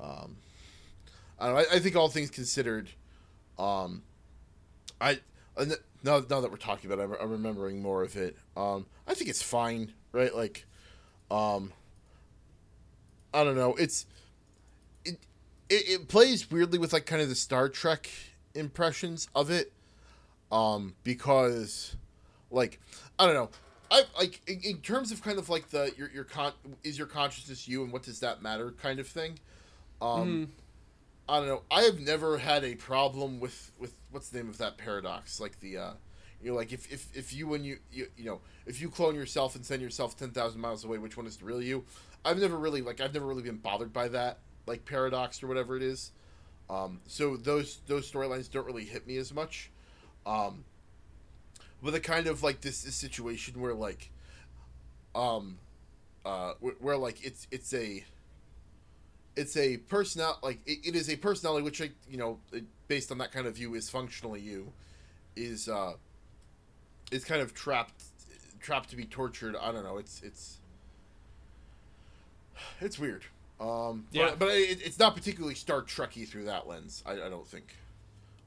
Um, 0.00 0.36
I, 1.38 1.48
know, 1.48 1.56
I, 1.56 1.64
I 1.74 1.78
think 1.78 1.96
all 1.96 2.08
things 2.08 2.30
considered, 2.30 2.88
um, 3.58 4.02
I 5.00 5.20
now 6.02 6.20
now 6.28 6.40
that 6.40 6.50
we're 6.50 6.56
talking 6.56 6.90
about, 6.90 7.02
it, 7.02 7.10
I'm, 7.10 7.24
I'm 7.24 7.30
remembering 7.30 7.82
more 7.82 8.02
of 8.02 8.16
it. 8.16 8.36
Um, 8.56 8.86
I 9.06 9.14
think 9.14 9.30
it's 9.30 9.42
fine, 9.42 9.92
right? 10.12 10.34
Like, 10.34 10.66
um, 11.30 11.72
I 13.34 13.44
don't 13.44 13.56
know. 13.56 13.74
It's 13.74 14.06
it, 15.04 15.18
it 15.68 15.88
it 15.88 16.08
plays 16.08 16.50
weirdly 16.50 16.78
with 16.78 16.92
like 16.92 17.06
kind 17.06 17.22
of 17.22 17.28
the 17.28 17.34
Star 17.34 17.68
Trek 17.68 18.08
impressions 18.54 19.28
of 19.34 19.50
it, 19.50 19.72
um, 20.50 20.94
because 21.04 21.96
like 22.50 22.80
I 23.18 23.26
don't 23.26 23.34
know. 23.34 23.50
I 23.90 24.02
like 24.18 24.40
in, 24.46 24.60
in 24.62 24.78
terms 24.78 25.12
of 25.12 25.22
kind 25.22 25.38
of 25.38 25.48
like 25.48 25.70
the 25.70 25.92
your 25.96 26.10
your 26.10 26.24
con 26.24 26.52
is 26.82 26.98
your 26.98 27.06
consciousness 27.06 27.68
you 27.68 27.84
and 27.84 27.92
what 27.92 28.02
does 28.02 28.20
that 28.20 28.42
matter 28.42 28.72
kind 28.72 28.98
of 28.98 29.06
thing. 29.06 29.38
Um, 30.00 30.52
I 31.28 31.38
don't 31.38 31.48
know. 31.48 31.62
I 31.70 31.82
have 31.82 32.00
never 32.00 32.38
had 32.38 32.64
a 32.64 32.74
problem 32.74 33.40
with 33.40 33.72
with 33.78 33.94
what's 34.10 34.28
the 34.28 34.38
name 34.38 34.48
of 34.48 34.58
that 34.58 34.78
paradox? 34.78 35.40
Like 35.40 35.60
the 35.60 35.78
uh, 35.78 35.90
you 36.42 36.50
know, 36.50 36.56
like 36.56 36.72
if 36.72 36.90
if 36.92 37.16
if 37.16 37.34
you 37.34 37.54
and 37.54 37.64
you 37.64 37.78
you 37.90 38.08
you 38.16 38.24
know 38.24 38.40
if 38.66 38.80
you 38.80 38.90
clone 38.90 39.14
yourself 39.14 39.56
and 39.56 39.64
send 39.64 39.82
yourself 39.82 40.16
ten 40.16 40.30
thousand 40.30 40.60
miles 40.60 40.84
away, 40.84 40.98
which 40.98 41.16
one 41.16 41.26
is 41.26 41.36
the 41.36 41.44
real 41.44 41.62
you? 41.62 41.84
I've 42.24 42.38
never 42.38 42.56
really 42.56 42.82
like 42.82 43.00
I've 43.00 43.14
never 43.14 43.26
really 43.26 43.42
been 43.42 43.56
bothered 43.56 43.92
by 43.92 44.08
that 44.08 44.38
like 44.66 44.84
paradox 44.84 45.42
or 45.42 45.46
whatever 45.46 45.76
it 45.76 45.82
is. 45.82 46.12
Um, 46.68 47.00
so 47.06 47.36
those 47.36 47.78
those 47.86 48.10
storylines 48.10 48.50
don't 48.50 48.66
really 48.66 48.84
hit 48.84 49.06
me 49.06 49.16
as 49.16 49.32
much. 49.32 49.70
Um, 50.26 50.64
but 51.82 51.92
the 51.92 52.00
kind 52.00 52.26
of 52.26 52.42
like 52.42 52.60
this, 52.60 52.82
this 52.82 52.96
situation 52.96 53.60
where 53.60 53.74
like, 53.74 54.10
um, 55.14 55.58
uh, 56.24 56.54
where, 56.60 56.74
where 56.80 56.96
like 56.96 57.24
it's 57.24 57.46
it's 57.50 57.72
a 57.72 58.04
it's 59.36 59.56
a 59.56 59.76
personal 59.76 60.38
like 60.42 60.58
it, 60.66 60.78
it 60.84 60.94
is 60.96 61.10
a 61.10 61.16
personality 61.16 61.62
which 61.64 61.80
you 61.80 62.16
know 62.16 62.38
based 62.88 63.12
on 63.12 63.18
that 63.18 63.32
kind 63.32 63.46
of 63.46 63.54
view 63.56 63.74
is 63.74 63.88
functionally 63.90 64.40
you 64.40 64.72
is 65.36 65.68
uh 65.68 65.92
is 67.12 67.24
kind 67.24 67.40
of 67.42 67.54
trapped 67.54 68.04
trapped 68.60 68.90
to 68.90 68.96
be 68.96 69.04
tortured 69.04 69.54
i 69.56 69.70
don't 69.70 69.84
know 69.84 69.98
it's 69.98 70.22
it's 70.22 70.58
it's 72.80 72.98
weird 72.98 73.22
um 73.60 74.06
Yeah. 74.10 74.30
but, 74.30 74.38
but 74.40 74.48
it, 74.50 74.80
it's 74.84 74.98
not 74.98 75.14
particularly 75.14 75.54
star 75.54 75.82
trekky 75.82 76.26
through 76.26 76.44
that 76.44 76.66
lens 76.66 77.02
i, 77.06 77.12
I 77.12 77.28
don't 77.28 77.46
think 77.46 77.74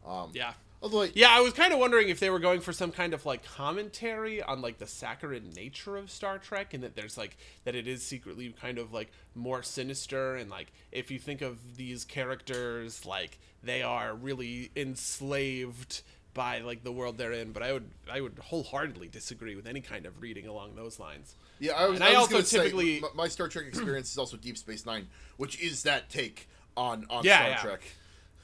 um 0.05 0.31
yeah. 0.33 0.53
Although 0.81 1.03
I, 1.03 1.11
Yeah, 1.13 1.29
I 1.31 1.41
was 1.41 1.53
kind 1.53 1.73
of 1.73 1.79
wondering 1.79 2.09
if 2.09 2.19
they 2.19 2.29
were 2.29 2.39
going 2.39 2.61
for 2.61 2.73
some 2.73 2.91
kind 2.91 3.13
of 3.13 3.25
like 3.25 3.43
commentary 3.43 4.41
on 4.41 4.61
like 4.61 4.77
the 4.77 4.87
saccharine 4.87 5.51
nature 5.55 5.97
of 5.97 6.09
Star 6.11 6.37
Trek 6.37 6.73
and 6.73 6.83
that 6.83 6.95
there's 6.95 7.17
like 7.17 7.37
that 7.65 7.75
it 7.75 7.87
is 7.87 8.03
secretly 8.03 8.53
kind 8.61 8.77
of 8.77 8.93
like 8.93 9.11
more 9.35 9.63
sinister 9.63 10.35
and 10.35 10.49
like 10.49 10.71
if 10.91 11.11
you 11.11 11.19
think 11.19 11.41
of 11.41 11.77
these 11.77 12.05
characters 12.05 13.05
like 13.05 13.37
they 13.63 13.81
are 13.81 14.13
really 14.15 14.71
enslaved 14.75 16.01
by 16.33 16.59
like 16.59 16.83
the 16.83 16.91
world 16.91 17.17
they're 17.17 17.31
in, 17.33 17.51
but 17.51 17.63
I 17.63 17.73
would 17.73 17.89
I 18.09 18.21
would 18.21 18.37
wholeheartedly 18.39 19.07
disagree 19.09 19.55
with 19.55 19.67
any 19.67 19.81
kind 19.81 20.05
of 20.05 20.21
reading 20.21 20.47
along 20.47 20.75
those 20.75 20.99
lines. 20.99 21.35
yeah 21.59 21.73
i 21.73 21.87
was, 21.87 21.95
And 21.95 22.03
I 22.03 22.09
was 22.11 22.17
also 22.19 22.31
gonna 22.33 22.45
say, 22.45 22.57
typically- 22.59 22.99
my, 23.01 23.07
my 23.15 23.27
star 23.27 23.47
trek 23.47 23.65
experience 23.65 24.11
is 24.11 24.17
also 24.17 24.37
deep 24.37 24.57
space 24.57 24.85
nine 24.85 25.07
which 25.37 25.59
is 25.59 25.83
that 25.83 26.09
take 26.09 26.47
on 26.77 27.05
on 27.09 27.23
Yeah, 27.25 27.37
star 27.39 27.49
yeah. 27.49 27.57
trek 27.57 27.81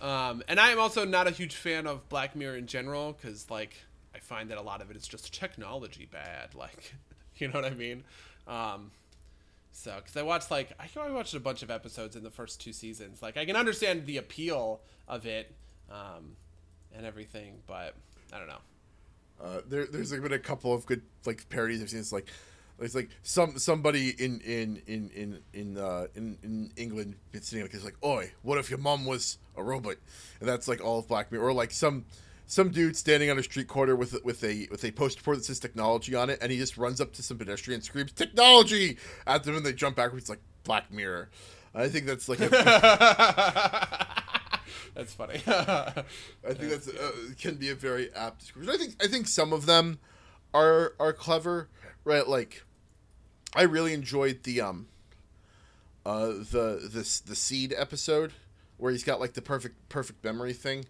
Um, 0.02 0.44
and 0.48 0.60
I 0.60 0.72
am 0.72 0.80
also 0.80 1.06
not 1.06 1.28
a 1.28 1.32
huge 1.32 1.56
fan 1.56 1.88
of 1.88 2.08
Black 2.10 2.36
Mirror 2.36 2.58
in 2.58 2.68
general 2.68 3.14
because, 3.14 3.50
like, 3.50 3.76
I 4.14 4.20
find 4.20 4.50
that 4.50 4.58
a 4.58 4.62
lot 4.62 4.82
of 4.82 4.92
it 4.92 4.98
is 4.98 5.08
just 5.08 5.34
technology 5.34 6.08
bad. 6.12 6.50
Like, 6.56 6.94
you 7.38 7.48
know 7.48 7.56
what 7.56 7.66
I 7.66 7.72
mean? 7.72 8.04
Um, 8.48 8.92
so, 9.72 9.94
because 9.98 10.16
I 10.16 10.22
watched 10.22 10.52
like 10.52 10.72
I 10.80 10.88
watched 11.10 11.34
a 11.34 11.40
bunch 11.40 11.64
of 11.64 11.70
episodes 11.70 12.16
in 12.16 12.24
the 12.24 12.30
first 12.30 12.62
two 12.62 12.72
seasons. 12.72 13.22
Like, 13.22 13.36
I 13.36 13.46
can 13.46 13.56
understand 13.58 14.06
the 14.06 14.18
appeal 14.18 14.80
of 15.08 15.26
it 15.26 15.54
um, 15.92 16.38
and 16.96 17.06
everything, 17.06 17.56
but 17.68 17.94
I 18.32 18.38
don't 18.40 18.48
know. 18.48 18.62
Uh, 19.44 19.62
there, 19.68 19.86
there's 19.86 20.12
been 20.12 20.32
a 20.32 20.40
couple 20.40 20.74
of 20.74 20.86
good 20.86 21.02
like 21.26 21.48
parodies 21.50 21.82
I've 21.82 21.90
seen. 21.90 22.00
It's 22.00 22.14
like, 22.14 22.28
it's 22.80 22.96
like 22.96 23.10
some 23.24 23.58
somebody 23.58 24.10
in 24.10 24.40
in 24.42 24.82
in 24.88 25.10
in 25.16 25.40
in 25.54 25.78
uh, 25.78 26.08
in, 26.16 26.38
in 26.44 26.72
England 26.76 27.16
sitting 27.34 27.62
like 27.62 27.74
it's 27.74 27.86
like, 27.86 27.98
"Oi, 28.04 28.32
what 28.42 28.58
if 28.58 28.70
your 28.70 28.80
mom 28.80 29.06
was 29.06 29.38
a 29.56 29.64
robot?" 29.64 29.96
And 30.40 30.50
that's 30.50 30.68
like 30.68 30.84
all 30.84 31.00
of 31.00 31.08
Black 31.08 31.32
Mirror, 31.32 31.46
or 31.46 31.54
like 31.54 31.72
some 31.72 32.06
some 32.48 32.70
dude 32.70 32.96
standing 32.96 33.30
on 33.30 33.40
a 33.40 33.44
street 33.44 33.68
corner 33.68 33.96
with 33.96 34.24
with 34.24 34.44
a 34.44 34.68
with 34.70 34.84
a 34.84 34.92
poster 34.92 35.24
board 35.24 35.38
that 35.38 35.46
says 35.46 35.60
technology 35.60 36.16
on 36.16 36.30
it, 36.30 36.40
and 36.42 36.52
he 36.52 36.58
just 36.58 36.78
runs 36.78 37.00
up 37.00 37.14
to 37.14 37.24
some 37.24 37.38
pedestrian, 37.38 37.76
and 37.76 37.84
screams 37.84 38.12
technology 38.12 38.98
at 39.26 39.44
them, 39.44 39.56
and 39.56 39.66
they 39.66 39.74
jump 39.74 39.96
backwards 39.96 40.30
like 40.30 40.40
Black 40.64 40.92
Mirror. 40.92 41.30
I 41.74 41.90
think 41.90 42.06
that's 42.06 42.30
like 42.30 42.40
a, 42.40 42.48
That's 44.96 45.14
funny. 45.14 45.42
I 45.48 46.04
think 46.46 46.72
that's 46.72 46.88
uh, 46.88 47.12
can 47.38 47.56
be 47.56 47.70
a 47.70 47.76
very 47.76 48.14
apt 48.14 48.40
description. 48.40 48.74
I 48.74 48.78
think 48.78 48.96
I 49.04 49.08
think 49.08 49.28
some 49.28 49.52
of 49.52 49.66
them 49.66 50.00
are 50.54 50.94
are 51.00 51.12
clever, 51.12 51.68
right? 52.06 52.26
Like, 52.26 52.64
I 53.54 53.64
really 53.64 53.94
enjoyed 53.94 54.44
the 54.44 54.62
um, 54.62 54.88
uh, 56.06 56.28
the 56.28 56.90
this 56.92 57.20
the 57.20 57.36
seed 57.36 57.74
episode 57.76 58.32
where 58.78 58.92
he's 58.92 59.04
got 59.04 59.20
like 59.20 59.34
the 59.34 59.42
perfect 59.42 59.90
perfect 59.90 60.24
memory 60.24 60.54
thing. 60.54 60.86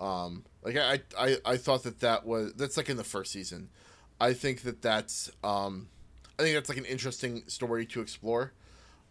Um, 0.00 0.44
like 0.62 0.76
I 0.76 1.00
I 1.18 1.36
I 1.44 1.56
thought 1.56 1.82
that 1.84 2.00
that 2.00 2.26
was 2.26 2.54
that's 2.54 2.76
like 2.76 2.88
in 2.88 2.96
the 2.96 3.04
first 3.04 3.32
season. 3.32 3.68
I 4.20 4.32
think 4.32 4.62
that 4.62 4.82
that's 4.82 5.30
um, 5.44 5.88
I 6.38 6.42
think 6.42 6.54
that's 6.54 6.68
like 6.68 6.78
an 6.78 6.84
interesting 6.84 7.42
story 7.46 7.86
to 7.86 8.00
explore. 8.00 8.52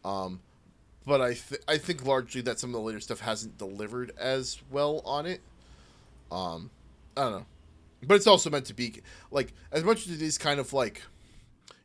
Um, 0.03 0.41
but 1.05 1.21
I 1.21 1.33
th- 1.33 1.61
I 1.67 1.77
think 1.77 2.05
largely 2.05 2.41
that 2.41 2.59
some 2.59 2.69
of 2.69 2.73
the 2.73 2.81
later 2.81 2.99
stuff 2.99 3.19
hasn't 3.21 3.57
delivered 3.57 4.11
as 4.17 4.61
well 4.71 5.01
on 5.05 5.25
it. 5.25 5.41
Um, 6.31 6.69
I 7.15 7.21
don't 7.21 7.31
know, 7.31 7.45
but 8.05 8.15
it's 8.15 8.27
also 8.27 8.49
meant 8.49 8.65
to 8.65 8.73
be 8.73 9.01
like 9.31 9.53
as 9.71 9.83
much 9.83 10.05
as 10.07 10.13
it 10.13 10.21
is 10.21 10.37
kind 10.37 10.59
of 10.59 10.73
like 10.73 11.01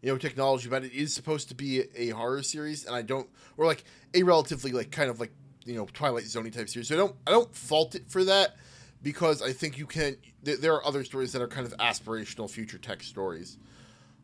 you 0.02 0.10
know 0.10 0.18
technology, 0.18 0.68
but 0.68 0.84
it 0.84 0.92
is 0.92 1.14
supposed 1.14 1.48
to 1.48 1.54
be 1.54 1.84
a 1.96 2.10
horror 2.10 2.42
series, 2.42 2.84
and 2.84 2.94
I 2.94 3.02
don't 3.02 3.28
or 3.56 3.66
like 3.66 3.84
a 4.14 4.22
relatively 4.24 4.72
like 4.72 4.90
kind 4.90 5.08
of 5.08 5.20
like 5.20 5.32
you 5.64 5.74
know 5.74 5.86
Twilight 5.92 6.24
Zone 6.24 6.50
type 6.50 6.68
series. 6.68 6.88
So 6.88 6.94
I 6.96 6.98
don't 6.98 7.16
I 7.26 7.30
don't 7.30 7.54
fault 7.54 7.94
it 7.94 8.10
for 8.10 8.24
that, 8.24 8.56
because 9.02 9.40
I 9.40 9.52
think 9.52 9.78
you 9.78 9.86
can. 9.86 10.16
Th- 10.44 10.58
there 10.58 10.74
are 10.74 10.84
other 10.84 11.04
stories 11.04 11.32
that 11.32 11.40
are 11.40 11.48
kind 11.48 11.66
of 11.66 11.76
aspirational 11.78 12.50
future 12.50 12.78
tech 12.78 13.02
stories, 13.02 13.58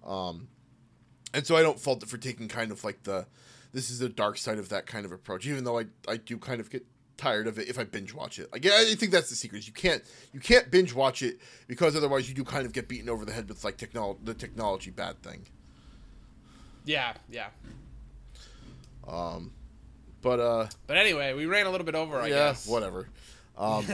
um, 0.05 0.49
and 1.33 1.47
so 1.47 1.57
I 1.57 1.63
don't 1.63 1.79
fault 1.79 2.03
it 2.03 2.09
for 2.09 2.19
taking 2.19 2.49
kind 2.49 2.73
of 2.73 2.83
like 2.83 3.05
the 3.05 3.27
this 3.73 3.91
is 3.91 4.01
the 4.01 4.09
dark 4.09 4.37
side 4.37 4.59
of 4.59 4.71
that 4.71 4.87
kind 4.87 5.07
of 5.07 5.13
approach. 5.13 5.47
Even 5.47 5.63
though 5.63 5.79
I 5.79 5.87
I 6.09 6.17
do 6.17 6.39
kind 6.39 6.61
of 6.61 6.71
get 6.71 6.85
tired 7.17 7.47
of 7.47 7.59
it 7.59 7.69
if 7.69 7.79
I 7.79 7.85
binge 7.85 8.15
watch 8.15 8.39
it. 8.39 8.51
Like 8.53 8.67
I 8.67 8.95
think 8.95 9.13
that's 9.13 9.29
the 9.29 9.37
secret. 9.37 9.67
You 9.67 9.73
can't 9.73 10.03
you 10.33 10.41
can't 10.41 10.71
binge 10.71 10.93
watch 10.93 11.23
it 11.23 11.39
because 11.67 11.95
otherwise 11.95 12.29
you 12.29 12.35
do 12.35 12.45
kind 12.45 12.67
of 12.67 12.73
get 12.73 12.89
beaten 12.89 13.09
over 13.09 13.25
the 13.25 13.33
head 13.33 13.49
with 13.49 13.65
like 13.65 13.77
technology 13.77 14.21
the 14.25 14.35
technology 14.35 14.91
bad 14.91 15.23
thing. 15.23 15.47
Yeah, 16.89 17.13
yeah. 17.31 17.49
Um, 19.07 19.53
but 20.23 20.41
uh, 20.41 20.69
But 20.87 20.97
anyway, 20.97 21.35
we 21.35 21.45
ran 21.45 21.67
a 21.67 21.71
little 21.71 21.85
bit 21.85 21.95
over. 21.95 22.19
I 22.19 22.29
yeah, 22.29 22.35
guess. 22.49 22.67
whatever. 22.67 23.09
Um, 23.59 23.85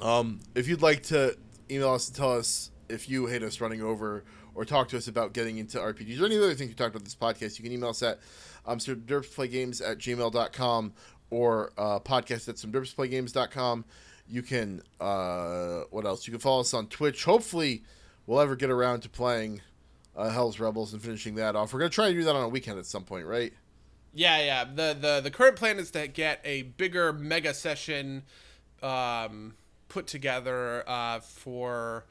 um, 0.02 0.40
if 0.54 0.68
you'd 0.68 0.80
like 0.82 1.02
to 1.04 1.36
email 1.68 1.90
us 1.92 2.06
and 2.06 2.16
tell 2.16 2.38
us 2.38 2.70
if 2.88 3.08
you 3.10 3.26
hate 3.26 3.42
us 3.42 3.60
running 3.60 3.82
over 3.82 4.22
or 4.54 4.64
talk 4.64 4.88
to 4.88 4.96
us 4.96 5.08
about 5.08 5.32
getting 5.32 5.58
into 5.58 5.78
RPGs 5.78 6.20
or 6.20 6.26
any 6.26 6.38
other 6.38 6.54
things 6.54 6.68
we 6.68 6.74
talked 6.74 6.94
about 6.94 7.04
this 7.04 7.16
podcast, 7.16 7.58
you 7.58 7.64
can 7.64 7.72
email 7.72 7.90
us 7.90 8.02
at 8.02 8.20
um, 8.64 8.78
derpsplaygames 8.78 9.82
at 9.84 9.98
gmail.com 9.98 10.92
or 11.30 11.72
uh, 11.76 11.98
podcast 11.98 12.48
at 12.48 12.54
somederpsplaygames.com. 12.56 13.84
You 14.28 14.42
can, 14.42 14.82
uh, 15.00 15.80
what 15.90 16.04
else? 16.06 16.28
You 16.28 16.32
can 16.32 16.40
follow 16.40 16.60
us 16.60 16.74
on 16.74 16.86
Twitch. 16.86 17.24
Hopefully, 17.24 17.82
we'll 18.26 18.40
ever 18.40 18.54
get 18.54 18.70
around 18.70 19.00
to 19.00 19.08
playing 19.08 19.62
uh, 20.16 20.30
Hell's 20.30 20.58
Rebels 20.58 20.92
and 20.92 21.02
finishing 21.02 21.34
that 21.36 21.54
off. 21.56 21.72
We're 21.72 21.80
going 21.80 21.90
to 21.90 21.94
try 21.94 22.06
and 22.08 22.16
do 22.16 22.24
that 22.24 22.34
on 22.34 22.42
a 22.44 22.48
weekend 22.48 22.78
at 22.78 22.86
some 22.86 23.04
point, 23.04 23.26
right? 23.26 23.52
Yeah, 24.14 24.42
yeah. 24.42 24.64
The 24.64 24.96
the 24.98 25.20
the 25.22 25.30
current 25.30 25.56
plan 25.56 25.78
is 25.78 25.90
to 25.90 26.08
get 26.08 26.40
a 26.44 26.62
bigger 26.62 27.12
mega 27.12 27.52
session 27.52 28.22
um, 28.82 29.54
put 29.88 30.06
together 30.06 30.84
uh, 30.88 31.20
for 31.20 32.04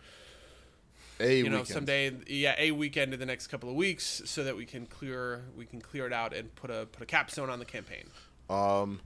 A 1.19 1.38
you 1.40 1.45
know 1.45 1.61
weekend. 1.61 1.68
someday. 1.68 2.11
Yeah, 2.27 2.53
a 2.60 2.72
weekend 2.72 3.14
in 3.15 3.19
the 3.19 3.26
next 3.26 3.48
couple 3.48 3.69
of 3.69 3.76
weeks, 3.76 4.22
so 4.26 4.44
that 4.44 4.56
we 4.56 4.65
can 4.65 4.86
clear 4.86 5.45
we 5.57 5.65
can 5.65 5.82
clear 5.82 6.06
it 6.06 6.14
out 6.14 6.32
and 6.34 6.53
put 6.53 6.69
a 6.69 6.86
put 6.91 7.02
a 7.02 7.07
capstone 7.07 7.49
on 7.49 7.57
the 7.57 7.65
campaign. 7.65 8.03
Um, 8.52 8.99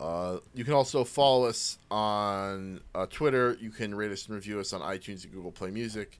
uh, 0.00 0.38
you 0.54 0.64
can 0.64 0.74
also 0.74 1.04
follow 1.04 1.46
us 1.46 1.78
on 1.88 2.80
uh, 2.96 3.06
Twitter. 3.06 3.56
You 3.60 3.70
can 3.70 3.94
rate 3.94 4.10
us 4.10 4.26
and 4.26 4.34
review 4.34 4.58
us 4.58 4.72
on 4.72 4.80
iTunes 4.80 5.22
and 5.22 5.32
Google 5.32 5.52
Play 5.52 5.70
Music. 5.70 6.18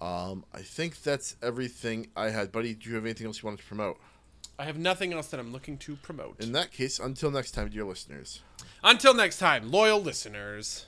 Um, 0.00 0.44
I 0.52 0.62
think 0.62 1.02
that's 1.02 1.36
everything 1.42 2.08
I 2.16 2.30
had. 2.30 2.52
Buddy, 2.52 2.74
do 2.74 2.88
you 2.88 2.94
have 2.94 3.04
anything 3.04 3.26
else 3.26 3.42
you 3.42 3.46
wanted 3.46 3.60
to 3.60 3.66
promote? 3.66 3.98
I 4.58 4.64
have 4.64 4.76
nothing 4.76 5.12
else 5.12 5.28
that 5.28 5.38
I'm 5.38 5.52
looking 5.52 5.78
to 5.78 5.96
promote. 5.96 6.40
In 6.40 6.52
that 6.52 6.72
case, 6.72 6.98
until 6.98 7.30
next 7.30 7.52
time, 7.52 7.70
dear 7.70 7.84
listeners. 7.84 8.42
Until 8.82 9.14
next 9.14 9.38
time, 9.38 9.70
loyal 9.70 10.00
listeners. 10.00 10.86